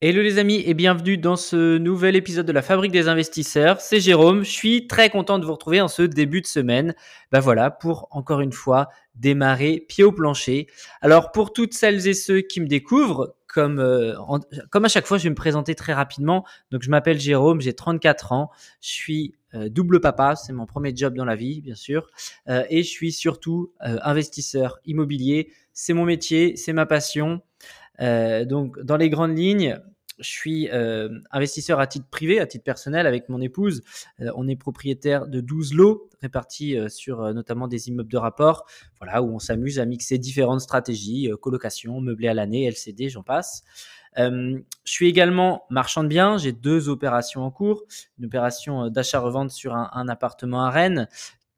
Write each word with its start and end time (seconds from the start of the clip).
Hello 0.00 0.22
les 0.22 0.38
amis 0.38 0.62
et 0.64 0.74
bienvenue 0.74 1.18
dans 1.18 1.34
ce 1.34 1.76
nouvel 1.76 2.14
épisode 2.14 2.46
de 2.46 2.52
la 2.52 2.62
Fabrique 2.62 2.92
des 2.92 3.08
investisseurs. 3.08 3.80
C'est 3.80 3.98
Jérôme, 3.98 4.44
je 4.44 4.50
suis 4.50 4.86
très 4.86 5.10
content 5.10 5.40
de 5.40 5.44
vous 5.44 5.50
retrouver 5.50 5.80
en 5.80 5.88
ce 5.88 6.02
début 6.02 6.40
de 6.40 6.46
semaine. 6.46 6.94
Ben 7.32 7.40
voilà, 7.40 7.72
pour 7.72 8.06
encore 8.12 8.40
une 8.40 8.52
fois 8.52 8.90
démarrer 9.16 9.84
pied 9.88 10.04
au 10.04 10.12
plancher. 10.12 10.68
Alors 11.00 11.32
pour 11.32 11.52
toutes 11.52 11.74
celles 11.74 12.06
et 12.06 12.14
ceux 12.14 12.42
qui 12.42 12.60
me 12.60 12.68
découvrent, 12.68 13.34
comme, 13.48 13.80
euh, 13.80 14.14
comme 14.70 14.84
à 14.84 14.88
chaque 14.88 15.06
fois, 15.06 15.18
je 15.18 15.24
vais 15.24 15.30
me 15.30 15.34
présenter 15.34 15.74
très 15.74 15.92
rapidement. 15.92 16.44
Donc 16.70 16.82
je 16.82 16.90
m'appelle 16.90 17.18
Jérôme, 17.18 17.60
j'ai 17.60 17.72
34 17.72 18.32
ans, 18.32 18.50
je 18.80 18.88
suis 18.90 19.34
euh, 19.54 19.68
double 19.68 20.00
papa, 20.00 20.36
c'est 20.36 20.52
mon 20.52 20.66
premier 20.66 20.94
job 20.94 21.14
dans 21.14 21.24
la 21.24 21.34
vie, 21.34 21.60
bien 21.60 21.74
sûr, 21.74 22.06
euh, 22.48 22.64
et 22.68 22.82
je 22.82 22.88
suis 22.88 23.12
surtout 23.12 23.72
investisseur 23.80 24.78
immobilier. 24.84 25.50
C'est 25.72 25.94
mon 25.94 26.04
métier, 26.04 26.56
c'est 26.56 26.72
ma 26.72 26.86
passion. 26.86 27.40
Euh, 28.00 28.44
donc, 28.44 28.78
dans 28.80 28.96
les 28.96 29.10
grandes 29.10 29.36
lignes, 29.36 29.80
je 30.18 30.28
suis 30.28 30.68
euh, 30.70 31.08
investisseur 31.30 31.80
à 31.80 31.86
titre 31.86 32.06
privé, 32.10 32.40
à 32.40 32.46
titre 32.46 32.64
personnel 32.64 33.06
avec 33.06 33.28
mon 33.28 33.40
épouse. 33.40 33.82
Euh, 34.20 34.30
on 34.36 34.48
est 34.48 34.56
propriétaire 34.56 35.26
de 35.26 35.40
12 35.40 35.74
lots 35.74 36.08
répartis 36.20 36.76
sur 36.88 37.32
notamment 37.32 37.68
des 37.68 37.88
immeubles 37.88 38.10
de 38.10 38.16
rapport, 38.16 38.66
voilà, 38.98 39.22
où 39.22 39.32
on 39.32 39.38
s'amuse 39.38 39.78
à 39.78 39.84
mixer 39.84 40.18
différentes 40.18 40.60
stratégies, 40.60 41.30
colocation, 41.40 42.00
meublé 42.00 42.26
à 42.26 42.34
l'année, 42.34 42.64
LCD, 42.66 43.08
j'en 43.08 43.22
passe. 43.22 43.62
je 44.16 44.60
suis 44.84 45.06
également 45.06 45.64
marchand 45.70 46.02
de 46.02 46.08
biens. 46.08 46.36
J'ai 46.38 46.50
deux 46.50 46.88
opérations 46.88 47.42
en 47.42 47.52
cours. 47.52 47.84
Une 48.18 48.26
opération 48.26 48.90
d'achat-revente 48.90 49.52
sur 49.52 49.76
un, 49.76 50.08
appartement 50.08 50.64
à 50.64 50.70
Rennes 50.70 51.06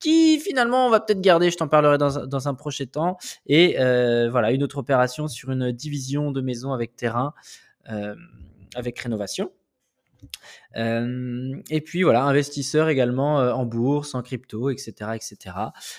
qui 0.01 0.41
finalement 0.41 0.87
on 0.87 0.91
va 0.91 0.99
peut-être 0.99 1.21
garder, 1.21 1.51
je 1.51 1.57
t'en 1.57 1.69
parlerai 1.69 1.99
dans, 1.99 2.49
un 2.49 2.55
prochain 2.55 2.87
temps. 2.87 3.19
Et 3.47 3.79
euh, 3.79 4.29
voilà, 4.31 4.51
une 4.51 4.63
autre 4.63 4.79
opération 4.79 5.29
sur 5.29 5.51
une 5.51 5.71
division 5.71 6.33
de 6.33 6.41
maison 6.41 6.73
avec 6.73 6.97
terrain, 6.97 7.35
euh, 7.91 8.17
avec 8.75 8.99
rénovation. 8.99 9.51
Euh, 10.77 11.55
et 11.71 11.81
puis 11.81 12.03
voilà, 12.03 12.25
investisseur 12.25 12.89
également 12.89 13.41
euh, 13.41 13.53
en 13.53 13.65
bourse, 13.65 14.15
en 14.15 14.23
crypto, 14.23 14.71
etc., 14.71 14.93
etc. 15.15 15.37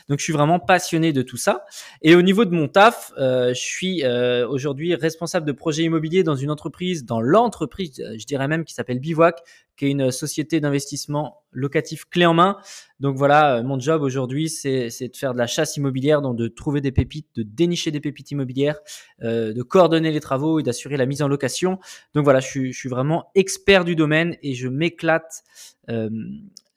Donc 0.08 0.20
je 0.20 0.24
suis 0.24 0.34
vraiment 0.34 0.60
passionné 0.60 1.12
de 1.14 1.22
tout 1.22 1.38
ça. 1.38 1.66
Et 2.02 2.16
au 2.16 2.22
niveau 2.22 2.46
de 2.46 2.52
mon 2.52 2.68
taf, 2.68 3.12
euh, 3.18 3.50
je 3.50 3.60
suis 3.60 4.04
aujourd'hui 4.48 4.96
responsable 4.96 5.46
de 5.46 5.52
projet 5.52 5.84
immobilier 5.84 6.24
dans 6.24 6.36
une 6.36 6.52
entreprise, 6.52 7.06
dans 7.06 7.22
l'entreprise, 7.22 8.04
je 8.18 8.26
dirais 8.26 8.48
même 8.48 8.64
qui 8.64 8.74
s'appelle 8.74 9.00
Bivouac, 9.00 9.42
qui 9.82 9.88
est 9.88 9.92
une 9.92 10.12
société 10.12 10.60
d'investissement 10.60 11.42
locatif 11.52 12.06
clé 12.06 12.28
en 12.28 12.36
main. 12.36 12.58
Donc 13.00 13.18
voilà, 13.18 13.64
mon 13.64 13.80
job 13.80 14.04
aujourd'hui, 14.04 14.48
c'est 14.48 14.90
de 14.90 15.18
faire 15.18 15.34
de 15.34 15.40
la 15.40 15.48
chasse 15.48 15.76
immobilière, 15.76 16.22
donc 16.22 16.38
de 16.38 16.48
trouver 16.48 16.82
des 16.82 16.92
pépites, 16.92 17.26
de 17.36 17.42
dénicher 17.42 17.90
des 17.90 18.00
pépites 18.00 18.30
immobilières, 18.30 18.80
de 19.22 19.62
coordonner 19.64 20.12
les 20.12 20.20
travaux 20.20 20.60
et 20.60 20.64
d'assurer 20.64 20.98
la 20.98 21.08
mise 21.08 21.24
en 21.24 21.28
location. 21.28 21.80
Donc 22.14 22.26
voilà, 22.26 22.42
je 22.42 22.48
suis, 22.48 22.74
je 22.74 22.78
suis 22.78 22.90
vraiment 22.90 23.32
expert 23.34 23.84
du 23.84 23.96
domaine 23.96 24.38
et 24.44 24.54
je 24.54 24.68
m'éclate 24.68 25.44
euh, 25.90 26.12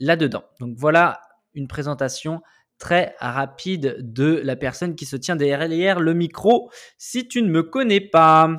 là-dedans. 0.01 0.45
Donc 0.59 0.75
voilà 0.79 1.21
une 1.53 1.69
présentation 1.69 2.41
très 2.79 3.15
rapide 3.19 3.99
de 4.01 4.41
la 4.43 4.57
personne 4.57 4.95
qui 4.95 5.05
se 5.05 5.17
tient 5.17 5.37
derrière 5.37 6.01
le 6.01 6.15
micro 6.15 6.71
si 6.97 7.29
tu 7.29 7.43
ne 7.43 7.51
me 7.51 7.63
connais 7.63 8.01
pas. 8.01 8.57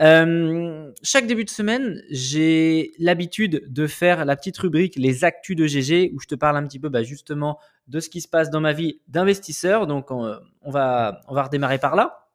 Euh, 0.00 0.92
chaque 1.02 1.26
début 1.26 1.44
de 1.44 1.50
semaine, 1.50 2.02
j'ai 2.10 2.92
l'habitude 2.98 3.64
de 3.66 3.86
faire 3.86 4.24
la 4.24 4.36
petite 4.36 4.58
rubrique 4.58 4.94
les 4.96 5.24
actus 5.24 5.56
de 5.56 5.66
GG 5.66 6.12
où 6.14 6.20
je 6.20 6.26
te 6.26 6.34
parle 6.34 6.56
un 6.56 6.66
petit 6.66 6.78
peu 6.78 6.88
bah, 6.88 7.02
justement 7.02 7.58
de 7.88 8.00
ce 8.00 8.10
qui 8.10 8.20
se 8.20 8.28
passe 8.28 8.50
dans 8.50 8.60
ma 8.60 8.72
vie 8.72 9.00
d'investisseur. 9.08 9.86
Donc 9.86 10.10
on, 10.10 10.36
on, 10.62 10.70
va, 10.70 11.20
on 11.28 11.34
va 11.34 11.44
redémarrer 11.44 11.78
par 11.78 11.96
là. 11.96 12.28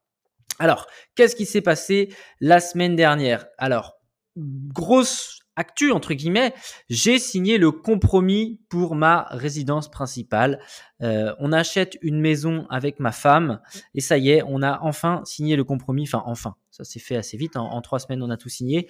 Alors, 0.59 0.87
qu'est-ce 1.15 1.35
qui 1.35 1.45
s'est 1.45 1.61
passé 1.61 2.09
la 2.39 2.59
semaine 2.59 2.95
dernière? 2.95 3.45
Alors, 3.57 3.97
grosse 4.35 5.41
actu 5.55 5.91
entre 5.91 6.13
guillemets, 6.13 6.53
j'ai 6.89 7.19
signé 7.19 7.57
le 7.57 7.71
compromis 7.71 8.59
pour 8.69 8.95
ma 8.95 9.27
résidence 9.31 9.89
principale. 9.89 10.59
Euh, 11.01 11.33
on 11.39 11.51
achète 11.51 11.97
une 12.01 12.19
maison 12.19 12.65
avec 12.69 12.99
ma 12.99 13.11
femme 13.11 13.59
et 13.93 14.01
ça 14.01 14.17
y 14.17 14.31
est, 14.31 14.43
on 14.47 14.61
a 14.61 14.79
enfin 14.81 15.21
signé 15.25 15.55
le 15.55 15.63
compromis. 15.63 16.03
Enfin, 16.03 16.23
enfin, 16.25 16.55
ça 16.71 16.83
s'est 16.83 16.99
fait 16.99 17.15
assez 17.15 17.37
vite. 17.37 17.55
En, 17.55 17.81
trois 17.81 17.99
semaines, 17.99 18.23
on 18.23 18.29
a 18.29 18.37
tout 18.37 18.49
signé. 18.49 18.87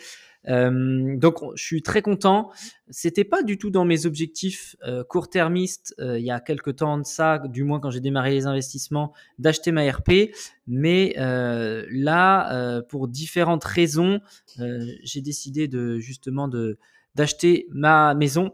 Euh, 0.47 1.17
donc, 1.17 1.39
je 1.55 1.63
suis 1.63 1.81
très 1.81 2.01
content. 2.01 2.51
C'était 2.89 3.23
pas 3.23 3.43
du 3.43 3.57
tout 3.57 3.69
dans 3.69 3.85
mes 3.85 4.05
objectifs 4.05 4.75
euh, 4.87 5.03
court-termistes 5.03 5.93
il 5.99 6.23
y 6.23 6.31
a 6.31 6.39
quelques 6.39 6.77
temps 6.77 6.97
de 6.97 7.05
ça, 7.05 7.39
du 7.39 7.63
moins 7.63 7.79
quand 7.79 7.89
j'ai 7.89 7.99
démarré 7.99 8.31
les 8.31 8.45
investissements, 8.45 9.13
d'acheter 9.39 9.71
ma 9.71 9.89
RP. 9.89 10.31
Mais 10.67 11.13
là, 11.17 12.81
pour 12.89 13.07
différentes 13.07 13.63
raisons, 13.63 14.21
j'ai 14.57 15.21
décidé 15.21 15.67
de 15.67 15.99
justement 15.99 16.47
de 16.47 16.77
d'acheter 17.15 17.67
ma 17.71 18.13
maison 18.13 18.53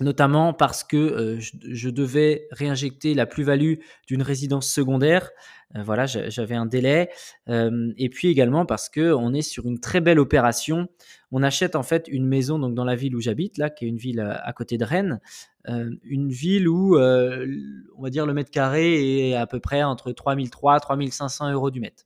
notamment 0.00 0.52
parce 0.52 0.82
que 0.84 0.96
euh, 0.96 1.40
je, 1.40 1.88
devais 1.88 2.48
réinjecter 2.50 3.14
la 3.14 3.26
plus-value 3.26 3.74
d'une 4.06 4.22
résidence 4.22 4.68
secondaire. 4.68 5.30
Euh, 5.76 5.82
voilà, 5.82 6.06
j'avais 6.06 6.54
un 6.54 6.66
délai. 6.66 7.10
Euh, 7.48 7.92
et 7.96 8.08
puis 8.08 8.28
également 8.28 8.66
parce 8.66 8.88
que 8.88 9.12
on 9.12 9.32
est 9.32 9.42
sur 9.42 9.66
une 9.66 9.80
très 9.80 10.00
belle 10.00 10.18
opération. 10.18 10.88
On 11.30 11.42
achète 11.42 11.76
en 11.76 11.82
fait 11.82 12.08
une 12.08 12.26
maison 12.26 12.58
donc 12.58 12.74
dans 12.74 12.84
la 12.84 12.96
ville 12.96 13.14
où 13.14 13.20
j'habite, 13.20 13.58
là, 13.58 13.70
qui 13.70 13.84
est 13.84 13.88
une 13.88 13.96
ville 13.96 14.20
à, 14.20 14.52
côté 14.52 14.78
de 14.78 14.84
Rennes, 14.84 15.20
une 15.66 16.30
ville 16.30 16.68
où 16.68 16.96
on 16.96 18.02
va 18.02 18.10
dire 18.10 18.26
le 18.26 18.34
mètre 18.34 18.50
carré 18.50 19.30
est 19.30 19.34
à 19.34 19.46
peu 19.46 19.58
près 19.58 19.82
entre 19.82 20.12
3003 20.12 20.78
3500 20.78 21.52
euros 21.52 21.70
du 21.70 21.80
mètre. 21.80 22.04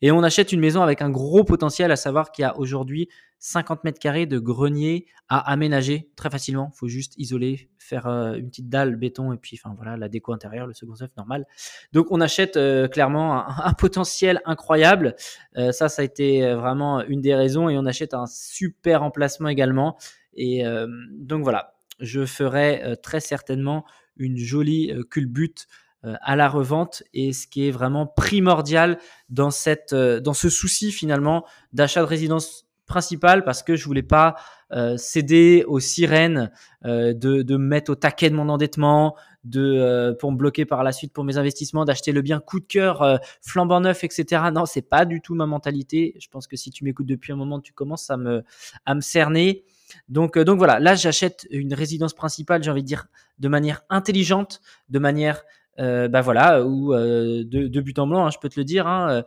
Et 0.00 0.10
on 0.10 0.22
achète 0.22 0.52
une 0.52 0.60
maison 0.60 0.82
avec 0.82 1.02
un 1.02 1.10
gros 1.10 1.44
potentiel, 1.44 1.92
à 1.92 1.96
savoir 1.96 2.32
qu'il 2.32 2.42
y 2.42 2.46
a 2.46 2.58
aujourd'hui 2.58 3.08
50 3.42 3.82
mètres 3.82 3.98
carrés 3.98 4.26
de 4.26 4.38
grenier 4.38 5.06
à 5.28 5.38
aménager 5.50 6.10
très 6.14 6.30
facilement. 6.30 6.70
Il 6.74 6.78
faut 6.78 6.86
juste 6.86 7.14
isoler, 7.18 7.68
faire 7.78 8.06
euh, 8.06 8.34
une 8.34 8.48
petite 8.48 8.68
dalle 8.68 8.94
béton 8.94 9.32
et 9.32 9.36
puis 9.36 9.58
enfin 9.62 9.74
voilà 9.76 9.96
la 9.96 10.08
déco 10.08 10.32
intérieure, 10.32 10.68
le 10.68 10.74
second 10.74 10.94
œuf 11.02 11.10
normal. 11.16 11.44
Donc 11.92 12.06
on 12.12 12.20
achète 12.20 12.56
euh, 12.56 12.86
clairement 12.86 13.44
un, 13.48 13.72
potentiel 13.78 14.40
incroyable. 14.44 15.16
Euh, 15.56 15.72
ça, 15.72 15.88
ça 15.88 16.02
a 16.02 16.04
été 16.04 16.54
vraiment 16.54 17.02
une 17.02 17.20
des 17.20 17.34
raisons 17.34 17.68
et 17.68 17.76
on 17.76 17.84
achète 17.84 18.14
un 18.14 18.26
super 18.26 19.02
emplacement 19.02 19.48
également. 19.48 19.98
Et 20.34 20.64
donc 21.10 21.42
voilà, 21.42 21.74
je 22.00 22.24
ferai 22.24 22.96
très 23.02 23.20
certainement 23.20 23.84
une 24.16 24.38
jolie 24.38 24.90
culbute 25.10 25.66
à 26.02 26.36
la 26.36 26.48
revente 26.48 27.02
et 27.14 27.32
ce 27.32 27.46
qui 27.46 27.68
est 27.68 27.70
vraiment 27.70 28.06
primordial 28.06 28.98
dans 29.28 29.50
cette 29.50 29.94
dans 29.94 30.34
ce 30.34 30.48
souci 30.48 30.90
finalement 30.90 31.44
d'achat 31.72 32.00
de 32.00 32.06
résidence 32.06 32.66
principal 32.86 33.44
parce 33.44 33.62
que 33.62 33.76
je 33.76 33.84
voulais 33.84 34.02
pas 34.02 34.36
euh, 34.72 34.96
céder 34.96 35.64
aux 35.66 35.80
sirènes 35.80 36.50
euh, 36.84 37.12
de, 37.14 37.42
de 37.42 37.56
me 37.56 37.66
mettre 37.66 37.92
au 37.92 37.94
taquet 37.94 38.30
de 38.30 38.34
mon 38.34 38.48
endettement, 38.48 39.16
de 39.44 39.60
euh, 39.60 40.14
pour 40.14 40.32
me 40.32 40.36
bloquer 40.36 40.64
par 40.64 40.82
la 40.82 40.92
suite 40.92 41.12
pour 41.12 41.24
mes 41.24 41.36
investissements, 41.36 41.84
d'acheter 41.84 42.12
le 42.12 42.22
bien 42.22 42.40
coup 42.40 42.60
de 42.60 42.64
cœur, 42.64 43.20
flambant 43.40 43.80
neuf, 43.80 44.04
etc. 44.04 44.42
Non, 44.52 44.66
c'est 44.66 44.88
pas 44.88 45.04
du 45.04 45.20
tout 45.20 45.34
ma 45.34 45.46
mentalité. 45.46 46.14
Je 46.20 46.28
pense 46.28 46.46
que 46.46 46.56
si 46.56 46.70
tu 46.70 46.84
m'écoutes 46.84 47.06
depuis 47.06 47.32
un 47.32 47.36
moment, 47.36 47.60
tu 47.60 47.72
commences 47.72 48.10
à 48.10 48.16
me 48.16 48.42
à 48.86 48.94
me 48.94 49.00
cerner. 49.00 49.64
Donc 50.08 50.38
donc 50.38 50.58
voilà, 50.58 50.80
là 50.80 50.94
j'achète 50.94 51.46
une 51.50 51.74
résidence 51.74 52.14
principale, 52.14 52.62
j'ai 52.62 52.70
envie 52.70 52.82
de 52.82 52.86
dire 52.86 53.08
de 53.38 53.48
manière 53.48 53.82
intelligente, 53.90 54.60
de 54.88 54.98
manière 54.98 55.42
bah 55.78 56.20
voilà, 56.20 56.64
ou 56.64 56.92
de, 56.94 57.44
de, 57.44 57.80
but 57.80 57.98
en 57.98 58.06
blanc, 58.06 58.26
hein, 58.26 58.30
je 58.30 58.38
peux 58.38 58.48
te 58.48 58.58
le 58.58 58.64
dire. 58.64 58.86
Hein, 58.86 59.24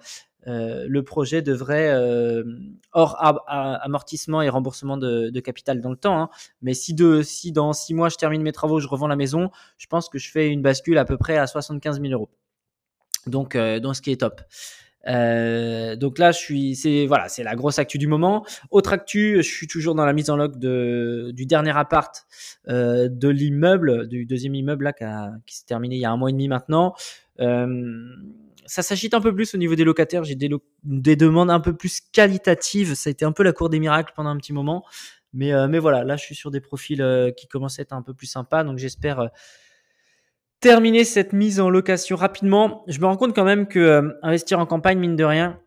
euh, 0.48 0.86
le 0.88 1.04
projet 1.04 1.42
devrait, 1.42 1.90
euh, 1.90 2.44
hors 2.92 3.18
amortissement 3.48 4.42
et 4.42 4.50
remboursement 4.50 4.98
de, 4.98 5.40
capital 5.40 5.82
dans 5.82 5.90
le 5.90 5.96
temps, 5.96 6.22
hein, 6.22 6.30
mais 6.62 6.74
si, 6.74 6.96
si 7.24 7.52
dans 7.52 7.74
six 7.74 7.94
mois 7.94 8.10
je 8.10 8.16
termine 8.16 8.42
mes 8.42 8.52
travaux, 8.52 8.80
je 8.80 8.88
revends 8.88 9.08
la 9.08 9.16
maison, 9.16 9.50
je 9.78 9.88
pense 9.88 10.08
que 10.08 10.20
je 10.20 10.32
fais 10.32 10.50
une 10.50 10.62
bascule 10.62 10.98
à 10.98 11.06
peu 11.06 11.18
près 11.18 11.38
à 11.38 11.48
75 11.48 12.00
000 12.00 12.14
euros. 12.14 12.30
Donc, 13.26 13.56
euh, 13.56 13.80
donc 13.80 13.96
ce 13.96 14.02
qui 14.02 14.12
est 14.12 14.22
top. 14.22 14.42
Donc 15.06 16.18
là, 16.18 16.32
je 16.32 16.38
suis, 16.38 16.76
c'est 16.76 17.06
voilà, 17.06 17.30
c'est 17.30 17.44
la 17.44 17.56
grosse 17.56 17.80
actu 17.80 17.98
du 17.98 18.08
moment. 18.08 18.46
Autre 18.72 18.94
actu, 18.94 19.38
je 19.38 19.48
suis 19.48 19.68
toujours 19.68 19.96
dans 19.96 20.06
la 20.06 20.14
mise 20.14 20.30
en 20.30 20.38
log 20.38 20.58
de, 20.58 21.32
du 21.34 21.46
dernier 21.46 21.78
appart 21.78 22.26
de 22.68 23.28
l'immeuble, 23.30 24.08
du 24.08 24.26
deuxième 24.26 24.56
immeuble 24.56 24.86
là 24.86 24.94
qui, 24.94 25.06
qui 25.46 25.58
s'est 25.58 25.66
terminé 25.66 25.96
il 25.96 26.02
y 26.02 26.06
a 26.06 26.12
un 26.12 26.18
mois 26.18 26.30
et 26.30 26.34
demi 26.34 26.48
maintenant. 26.48 26.94
Euh, 27.40 28.04
ça 28.66 28.82
s'agite 28.82 29.14
un 29.14 29.22
peu 29.22 29.34
plus 29.34 29.54
au 29.54 29.58
niveau 29.58 29.76
des 29.76 29.84
locataires. 29.84 30.24
J'ai 30.24 30.36
des, 30.36 30.50
des, 30.84 31.16
demandes 31.16 31.52
un 31.52 31.60
peu 31.60 31.76
plus 31.76 32.02
qualitatives. 32.12 32.96
Ça 32.96 33.10
a 33.10 33.12
été 33.12 33.26
un 33.26 33.32
peu 33.32 33.44
la 33.44 33.54
cour 33.54 33.70
des 33.70 33.80
miracles 33.80 34.14
pendant 34.16 34.30
un 34.30 34.38
petit 34.38 34.54
moment. 34.54 34.84
Mais, 35.34 35.54
euh, 35.54 35.68
mais 35.68 35.80
voilà, 35.80 36.04
là, 36.04 36.16
je 36.18 36.24
suis 36.24 36.36
sur 36.36 36.50
des 36.52 36.62
profils 36.62 37.02
euh, 37.02 37.32
qui 37.32 37.48
commencent 37.48 37.80
à 37.80 37.84
être 37.84 37.94
un 37.94 38.02
peu 38.02 38.14
plus 38.14 38.28
sympas. 38.28 38.64
Donc, 38.64 38.78
j'espère 38.78 39.20
euh, 39.20 39.28
terminer 40.66 41.04
cette 41.04 41.32
mise 41.32 41.60
en 41.60 41.70
location 41.70 42.16
rapidement. 42.16 42.84
Je 42.88 43.00
me 43.00 43.06
rends 43.06 43.18
compte 43.18 43.36
quand 43.36 43.44
même 43.44 43.68
que 43.68 44.18
investir 44.24 44.58
en 44.60 44.66
campagne, 44.66 44.98
mine 44.98 45.16
de 45.16 45.24
rien, 45.24 45.60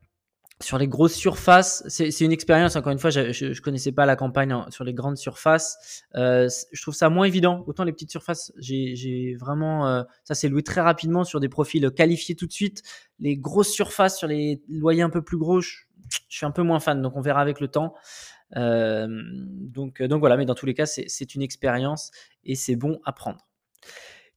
sur 0.60 0.76
les 0.76 0.88
grosses 0.88 1.14
surfaces, 1.14 1.84
c'est 1.86 2.20
une 2.20 2.32
expérience. 2.32 2.74
Encore 2.74 2.90
une 2.90 2.98
fois, 2.98 3.10
je, 3.10 3.30
je, 3.30 3.62
connaissais 3.62 3.92
pas 3.92 4.06
la 4.06 4.16
campagne 4.16 4.52
sur 4.70 4.82
les 4.82 4.92
grandes 4.92 5.16
surfaces. 5.16 6.02
Euh, 6.16 6.48
je 6.72 6.82
trouve 6.82 6.94
ça 6.94 7.10
moins 7.10 7.26
évident. 7.26 7.62
Autant 7.68 7.84
les 7.84 7.92
petites 7.92 8.10
surfaces, 8.10 8.52
j'ai 8.58 9.36
vraiment 9.38 9.86
euh, 9.86 10.02
ça 10.24 10.34
s'est 10.34 10.48
loué 10.48 10.64
très 10.64 10.80
rapidement 10.80 11.22
sur 11.22 11.38
des 11.38 11.48
profils 11.48 11.88
qualifiés 11.92 12.34
tout 12.34 12.48
de 12.48 12.52
suite. 12.52 12.82
Les 13.20 13.36
grosses 13.36 13.70
surfaces 13.70 14.18
sur 14.18 14.26
les 14.26 14.60
loyers 14.68 15.02
un 15.02 15.10
peu 15.10 15.22
plus 15.22 15.38
gros, 15.38 15.60
je, 15.60 15.76
suis 16.28 16.44
un 16.44 16.50
peu 16.50 16.62
moins 16.62 16.80
fan. 16.80 17.00
Donc 17.02 17.16
on 17.16 17.20
verra 17.20 17.40
avec 17.40 17.60
le 17.60 17.68
temps. 17.68 17.94
Euh, 18.56 19.06
donc 19.06 20.02
donc 20.02 20.18
voilà. 20.18 20.36
Mais 20.36 20.44
dans 20.44 20.56
tous 20.56 20.66
les 20.66 20.74
cas, 20.74 20.86
c'est 20.86 21.34
une 21.36 21.42
expérience 21.42 22.10
et 22.42 22.56
c'est 22.56 22.74
bon 22.74 22.98
à 23.04 23.12
prendre. 23.12 23.46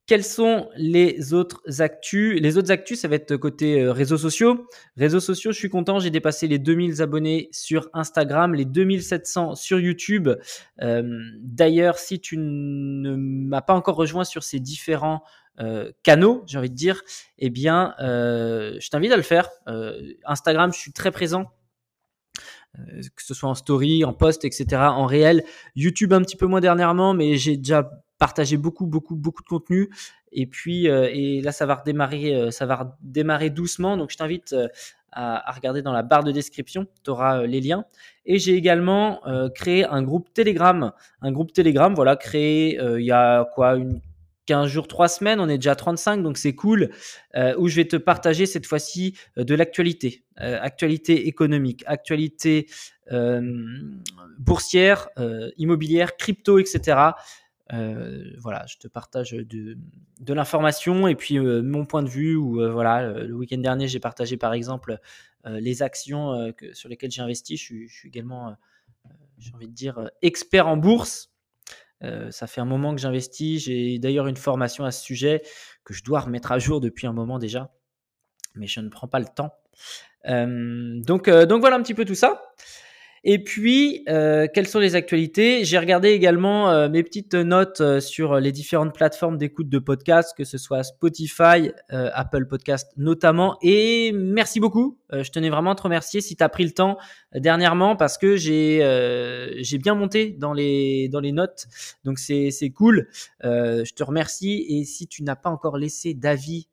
Quels 0.06 0.24
sont 0.24 0.68
les 0.76 1.32
autres 1.32 1.62
actus? 1.80 2.40
Les 2.40 2.58
autres 2.58 2.72
actus, 2.72 3.00
ça 3.00 3.08
va 3.08 3.14
être 3.14 3.36
côté 3.36 3.80
euh, 3.80 3.92
réseaux 3.92 4.18
sociaux. 4.18 4.66
Réseaux 4.96 5.20
sociaux, 5.20 5.52
je 5.52 5.58
suis 5.58 5.68
content, 5.68 6.00
j'ai 6.00 6.10
dépassé 6.10 6.48
les 6.48 6.58
2000 6.58 7.00
abonnés 7.00 7.48
sur 7.52 7.88
Instagram, 7.92 8.54
les 8.54 8.64
2700 8.64 9.54
sur 9.54 9.78
YouTube. 9.78 10.28
Euh, 10.80 11.20
d'ailleurs, 11.40 11.98
si 11.98 12.18
tu 12.18 12.36
ne 12.36 13.14
m'as 13.14 13.62
pas 13.62 13.74
encore 13.74 13.94
rejoint 13.94 14.24
sur 14.24 14.42
ces 14.42 14.58
différents 14.58 15.22
euh, 15.60 15.92
canaux, 16.02 16.42
j'ai 16.46 16.58
envie 16.58 16.70
de 16.70 16.74
dire, 16.74 17.02
eh 17.38 17.50
bien, 17.50 17.94
je 18.00 18.88
t'invite 18.90 19.12
à 19.12 19.16
le 19.16 19.22
faire. 19.22 19.50
Instagram, 20.24 20.72
je 20.72 20.78
suis 20.78 20.92
très 20.92 21.12
présent 21.12 21.46
que 22.74 23.22
ce 23.22 23.34
soit 23.34 23.50
en 23.50 23.54
story, 23.54 24.02
en 24.02 24.14
post, 24.14 24.46
etc., 24.46 24.80
en 24.80 25.04
réel. 25.04 25.44
YouTube 25.76 26.14
un 26.14 26.22
petit 26.22 26.36
peu 26.36 26.46
moins 26.46 26.60
dernièrement, 26.60 27.12
mais 27.12 27.36
j'ai 27.36 27.58
déjà 27.58 28.01
partager 28.22 28.56
beaucoup, 28.56 28.86
beaucoup, 28.86 29.16
beaucoup 29.16 29.42
de 29.42 29.48
contenu. 29.48 29.90
Et 30.30 30.46
puis, 30.46 30.88
euh, 30.88 31.10
et 31.12 31.40
là, 31.40 31.50
ça 31.50 31.66
va 31.66 31.74
redémarrer, 31.74 32.36
euh, 32.36 32.52
ça 32.52 32.66
va 32.66 32.94
redémarrer 33.02 33.50
doucement. 33.50 33.96
Donc, 33.96 34.12
je 34.12 34.16
t'invite 34.16 34.52
euh, 34.52 34.68
à, 35.10 35.50
regarder 35.50 35.82
dans 35.82 35.92
la 35.92 36.04
barre 36.04 36.22
de 36.22 36.30
description. 36.30 36.86
Tu 37.02 37.10
auras 37.10 37.44
les 37.48 37.60
liens. 37.60 37.84
Et 38.24 38.38
j'ai 38.38 38.54
également 38.54 39.20
créé 39.56 39.84
un 39.84 40.02
groupe 40.04 40.32
Telegram. 40.32 40.92
Un 41.20 41.32
groupe 41.32 41.52
Telegram, 41.52 41.92
voilà, 41.94 42.14
créé 42.14 42.78
il 42.80 43.04
y 43.04 43.10
a 43.10 43.44
quoi, 43.54 43.74
une 43.74 44.00
15 44.46 44.68
jours, 44.68 44.88
3 44.88 45.08
semaines, 45.08 45.40
on 45.40 45.48
est 45.48 45.58
déjà 45.58 45.72
à 45.72 45.76
35, 45.76 46.22
donc 46.22 46.36
c'est 46.36 46.54
cool, 46.54 46.90
où 47.58 47.68
je 47.68 47.76
vais 47.76 47.84
te 47.84 47.96
partager 47.96 48.46
cette 48.46 48.66
fois-ci 48.66 49.16
de 49.36 49.54
l'actualité, 49.54 50.24
actualité 50.36 51.28
économique, 51.28 51.84
actualité 51.86 52.66
boursière, 54.38 55.08
immobilière, 55.58 56.16
crypto, 56.16 56.58
etc. 56.58 57.12
Euh, 57.72 58.34
voilà, 58.38 58.66
je 58.66 58.76
te 58.76 58.88
partage 58.88 59.32
de, 59.32 59.76
l'information 60.28 61.06
et 61.06 61.14
puis 61.14 61.38
euh, 61.38 61.62
mon 61.62 61.86
point 61.86 62.02
de 62.02 62.08
vue. 62.08 62.36
Euh, 62.36 62.70
voilà, 62.70 63.12
le 63.12 63.34
week-end 63.34 63.58
dernier, 63.58 63.88
j'ai 63.88 64.00
partagé 64.00 64.36
par 64.36 64.52
exemple 64.52 64.98
les 65.44 65.82
actions 65.82 66.52
sur 66.72 66.88
lesquelles 66.88 67.10
j'ai 67.10 67.22
investi. 67.22 67.56
Je 67.56 67.86
je 67.86 67.92
suis 67.92 68.08
également, 68.08 68.56
j'ai 69.38 69.52
envie 69.54 69.66
de 69.66 69.74
dire, 69.74 70.08
expert 70.22 70.68
en 70.68 70.76
bourse. 70.76 71.32
ça 72.30 72.46
fait 72.46 72.60
un 72.60 72.64
moment 72.64 72.94
que 72.94 73.00
j'investis. 73.00 73.64
J'ai 73.64 73.98
d'ailleurs 73.98 74.28
une 74.28 74.36
formation 74.36 74.84
à 74.84 74.92
ce 74.92 75.02
sujet 75.02 75.42
que 75.82 75.94
je 75.94 76.04
dois 76.04 76.20
remettre 76.20 76.52
à 76.52 76.60
jour 76.60 76.80
depuis 76.80 77.08
un 77.08 77.12
moment 77.12 77.40
déjà, 77.40 77.74
mais 78.54 78.68
je 78.68 78.78
ne 78.78 78.88
prends 78.88 79.08
pas 79.08 79.18
le 79.18 79.26
temps. 79.26 79.52
donc, 80.24 81.28
donc 81.28 81.60
voilà 81.60 81.74
un 81.74 81.82
petit 81.82 81.94
peu 81.94 82.04
tout 82.04 82.14
ça. 82.14 82.40
Et 83.24 83.38
puis, 83.44 84.02
euh, 84.08 84.48
quelles 84.52 84.66
sont 84.66 84.80
les 84.80 84.96
actualités? 84.96 85.64
J'ai 85.64 85.78
regardé 85.78 86.08
également 86.08 86.70
euh, 86.70 86.88
mes 86.88 87.04
petites 87.04 87.34
notes 87.34 87.80
euh, 87.80 88.00
sur 88.00 88.40
les 88.40 88.50
différentes 88.50 88.92
plateformes 88.92 89.38
d'écoute 89.38 89.68
de 89.68 89.78
podcasts, 89.78 90.36
que 90.36 90.42
ce 90.42 90.58
soit 90.58 90.82
Spotify, 90.82 91.70
Apple 91.90 92.46
Podcast 92.46 92.90
notamment. 92.96 93.58
Et 93.62 94.12
merci 94.12 94.58
beaucoup. 94.58 94.98
je 95.12 95.30
tenais 95.30 95.50
vraiment 95.50 95.72
à 95.72 95.74
te 95.74 95.82
remercier 95.82 96.20
si 96.20 96.34
tu 96.34 96.42
as 96.42 96.48
pris 96.48 96.64
le 96.64 96.72
temps 96.72 96.98
dernièrement 97.34 97.96
parce 97.96 98.18
que 98.18 98.36
j'ai 98.36 98.80
j'ai 99.58 99.78
bien 99.78 99.94
monté 99.94 100.34
dans 100.38 100.52
les 100.52 101.08
dans 101.08 101.20
les 101.20 101.32
notes. 101.32 101.66
Donc 102.04 102.18
c'est 102.18 102.50
c'est 102.50 102.70
cool. 102.70 103.08
je 103.42 103.92
te 103.92 104.02
remercie. 104.02 104.64
Et 104.68 104.84
si 104.84 105.06
tu 105.06 105.22
n'as 105.22 105.36
pas 105.36 105.50
encore 105.50 105.76
laissé 105.76 106.14
d'avis 106.14 106.68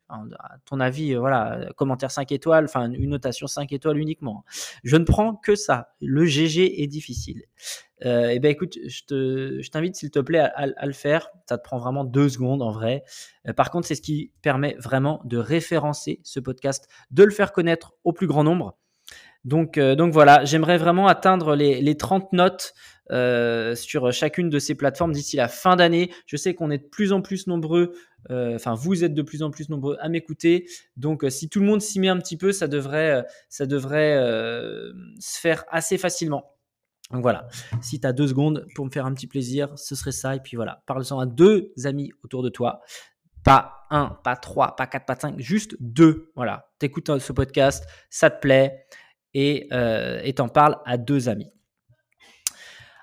ton 0.65 0.79
avis, 0.79 1.13
euh, 1.13 1.19
voilà, 1.19 1.69
commentaire 1.75 2.11
5 2.11 2.31
étoiles, 2.31 2.65
enfin 2.65 2.91
une 2.91 3.09
notation 3.09 3.47
5 3.47 3.71
étoiles 3.71 3.97
uniquement. 3.97 4.43
Je 4.83 4.97
ne 4.97 5.03
prends 5.03 5.35
que 5.35 5.55
ça. 5.55 5.89
Le 6.01 6.25
GG 6.25 6.81
est 6.81 6.87
difficile. 6.87 7.43
Euh, 8.05 8.29
et 8.29 8.35
eh 8.35 8.39
ben 8.39 8.49
écoute, 8.49 8.77
je 8.87 9.03
te, 9.03 9.61
je 9.61 9.69
t'invite 9.69 9.95
s'il 9.95 10.11
te 10.11 10.19
plaît 10.19 10.39
à, 10.39 10.85
le 10.85 10.93
faire. 10.93 11.29
Ça 11.47 11.57
te 11.57 11.63
prend 11.63 11.77
vraiment 11.77 12.05
deux 12.05 12.29
secondes 12.29 12.61
en 12.61 12.71
vrai. 12.71 13.03
Euh, 13.47 13.53
par 13.53 13.71
contre, 13.71 13.87
c'est 13.87 13.95
ce 13.95 14.01
qui 14.01 14.31
permet 14.41 14.75
vraiment 14.79 15.21
de 15.25 15.37
référencer 15.37 16.21
ce 16.23 16.39
podcast, 16.39 16.87
de 17.11 17.23
le 17.23 17.31
faire 17.31 17.51
connaître 17.51 17.93
au 18.03 18.13
plus 18.13 18.27
grand 18.27 18.43
nombre. 18.43 18.77
Donc, 19.45 19.77
euh, 19.77 19.95
donc 19.95 20.13
voilà, 20.13 20.43
j'aimerais 20.45 20.77
vraiment 20.77 21.07
atteindre 21.07 21.55
les, 21.55 21.81
les 21.81 21.97
30 21.97 22.33
notes 22.33 22.73
euh, 23.11 23.73
sur 23.73 24.11
chacune 24.11 24.49
de 24.49 24.59
ces 24.59 24.75
plateformes 24.75 25.11
d'ici 25.11 25.35
la 25.35 25.47
fin 25.47 25.75
d'année. 25.75 26.11
Je 26.27 26.37
sais 26.37 26.53
qu'on 26.53 26.69
est 26.69 26.77
de 26.77 26.87
plus 26.87 27.11
en 27.11 27.21
plus 27.21 27.47
nombreux, 27.47 27.93
euh, 28.29 28.55
enfin 28.55 28.75
vous 28.75 29.03
êtes 29.03 29.13
de 29.13 29.21
plus 29.21 29.41
en 29.41 29.49
plus 29.49 29.69
nombreux 29.69 29.97
à 29.99 30.09
m'écouter. 30.09 30.67
Donc 30.95 31.23
euh, 31.23 31.29
si 31.29 31.49
tout 31.49 31.59
le 31.59 31.65
monde 31.65 31.81
s'y 31.81 31.99
met 31.99 32.09
un 32.09 32.17
petit 32.19 32.37
peu, 32.37 32.51
ça 32.51 32.67
devrait, 32.67 33.25
ça 33.49 33.65
se 33.67 35.39
faire 35.39 35.65
assez 35.69 35.97
facilement. 35.97 36.55
Donc 37.11 37.23
voilà, 37.23 37.47
si 37.81 37.99
tu 37.99 38.05
as 38.05 38.13
deux 38.13 38.27
secondes 38.27 38.67
pour 38.75 38.85
me 38.85 38.91
faire 38.91 39.07
un 39.07 39.13
petit 39.15 39.25
plaisir, 39.25 39.75
ce 39.75 39.95
serait 39.95 40.11
ça. 40.11 40.35
Et 40.35 40.39
puis 40.39 40.55
voilà, 40.55 40.83
parle-en 40.85 41.19
à 41.19 41.25
deux 41.25 41.73
amis 41.85 42.11
autour 42.23 42.43
de 42.43 42.49
toi. 42.49 42.81
Pas 43.43 43.87
un, 43.89 44.19
pas 44.23 44.35
trois, 44.35 44.75
pas 44.75 44.85
quatre, 44.85 45.07
pas 45.07 45.15
cinq, 45.15 45.39
juste 45.39 45.75
deux. 45.79 46.31
Voilà, 46.35 46.69
t'écoutes 46.77 47.17
ce 47.17 47.33
podcast, 47.33 47.87
ça 48.11 48.29
te 48.29 48.39
plaît 48.39 48.85
et 49.33 49.67
t'en 50.35 50.49
parles 50.49 50.77
à 50.85 50.97
deux 50.97 51.29
amis. 51.29 51.51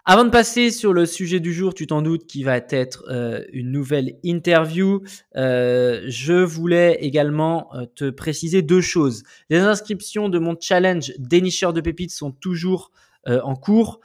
Avant 0.09 0.23
de 0.23 0.31
passer 0.31 0.71
sur 0.71 0.93
le 0.93 1.05
sujet 1.05 1.41
du 1.41 1.53
jour, 1.53 1.75
tu 1.75 1.89
t'en 1.89 2.01
doutes, 2.01 2.29
qui 2.29 2.45
va 2.45 2.59
être 2.59 3.05
euh, 3.09 3.43
une 3.53 3.73
nouvelle 3.73 4.21
interview, 4.23 5.03
euh, 5.35 6.05
je 6.07 6.33
voulais 6.33 6.99
également 7.01 7.75
euh, 7.75 7.87
te 7.93 8.11
préciser 8.11 8.63
deux 8.63 8.81
choses. 8.81 9.25
Les 9.51 9.59
inscriptions 9.59 10.29
de 10.29 10.39
mon 10.39 10.55
challenge 10.61 11.13
dénicheur 11.19 11.73
de 11.73 11.81
pépites 11.81 12.13
sont 12.13 12.31
toujours 12.31 12.93
en 13.29 13.57
cours. 13.57 13.99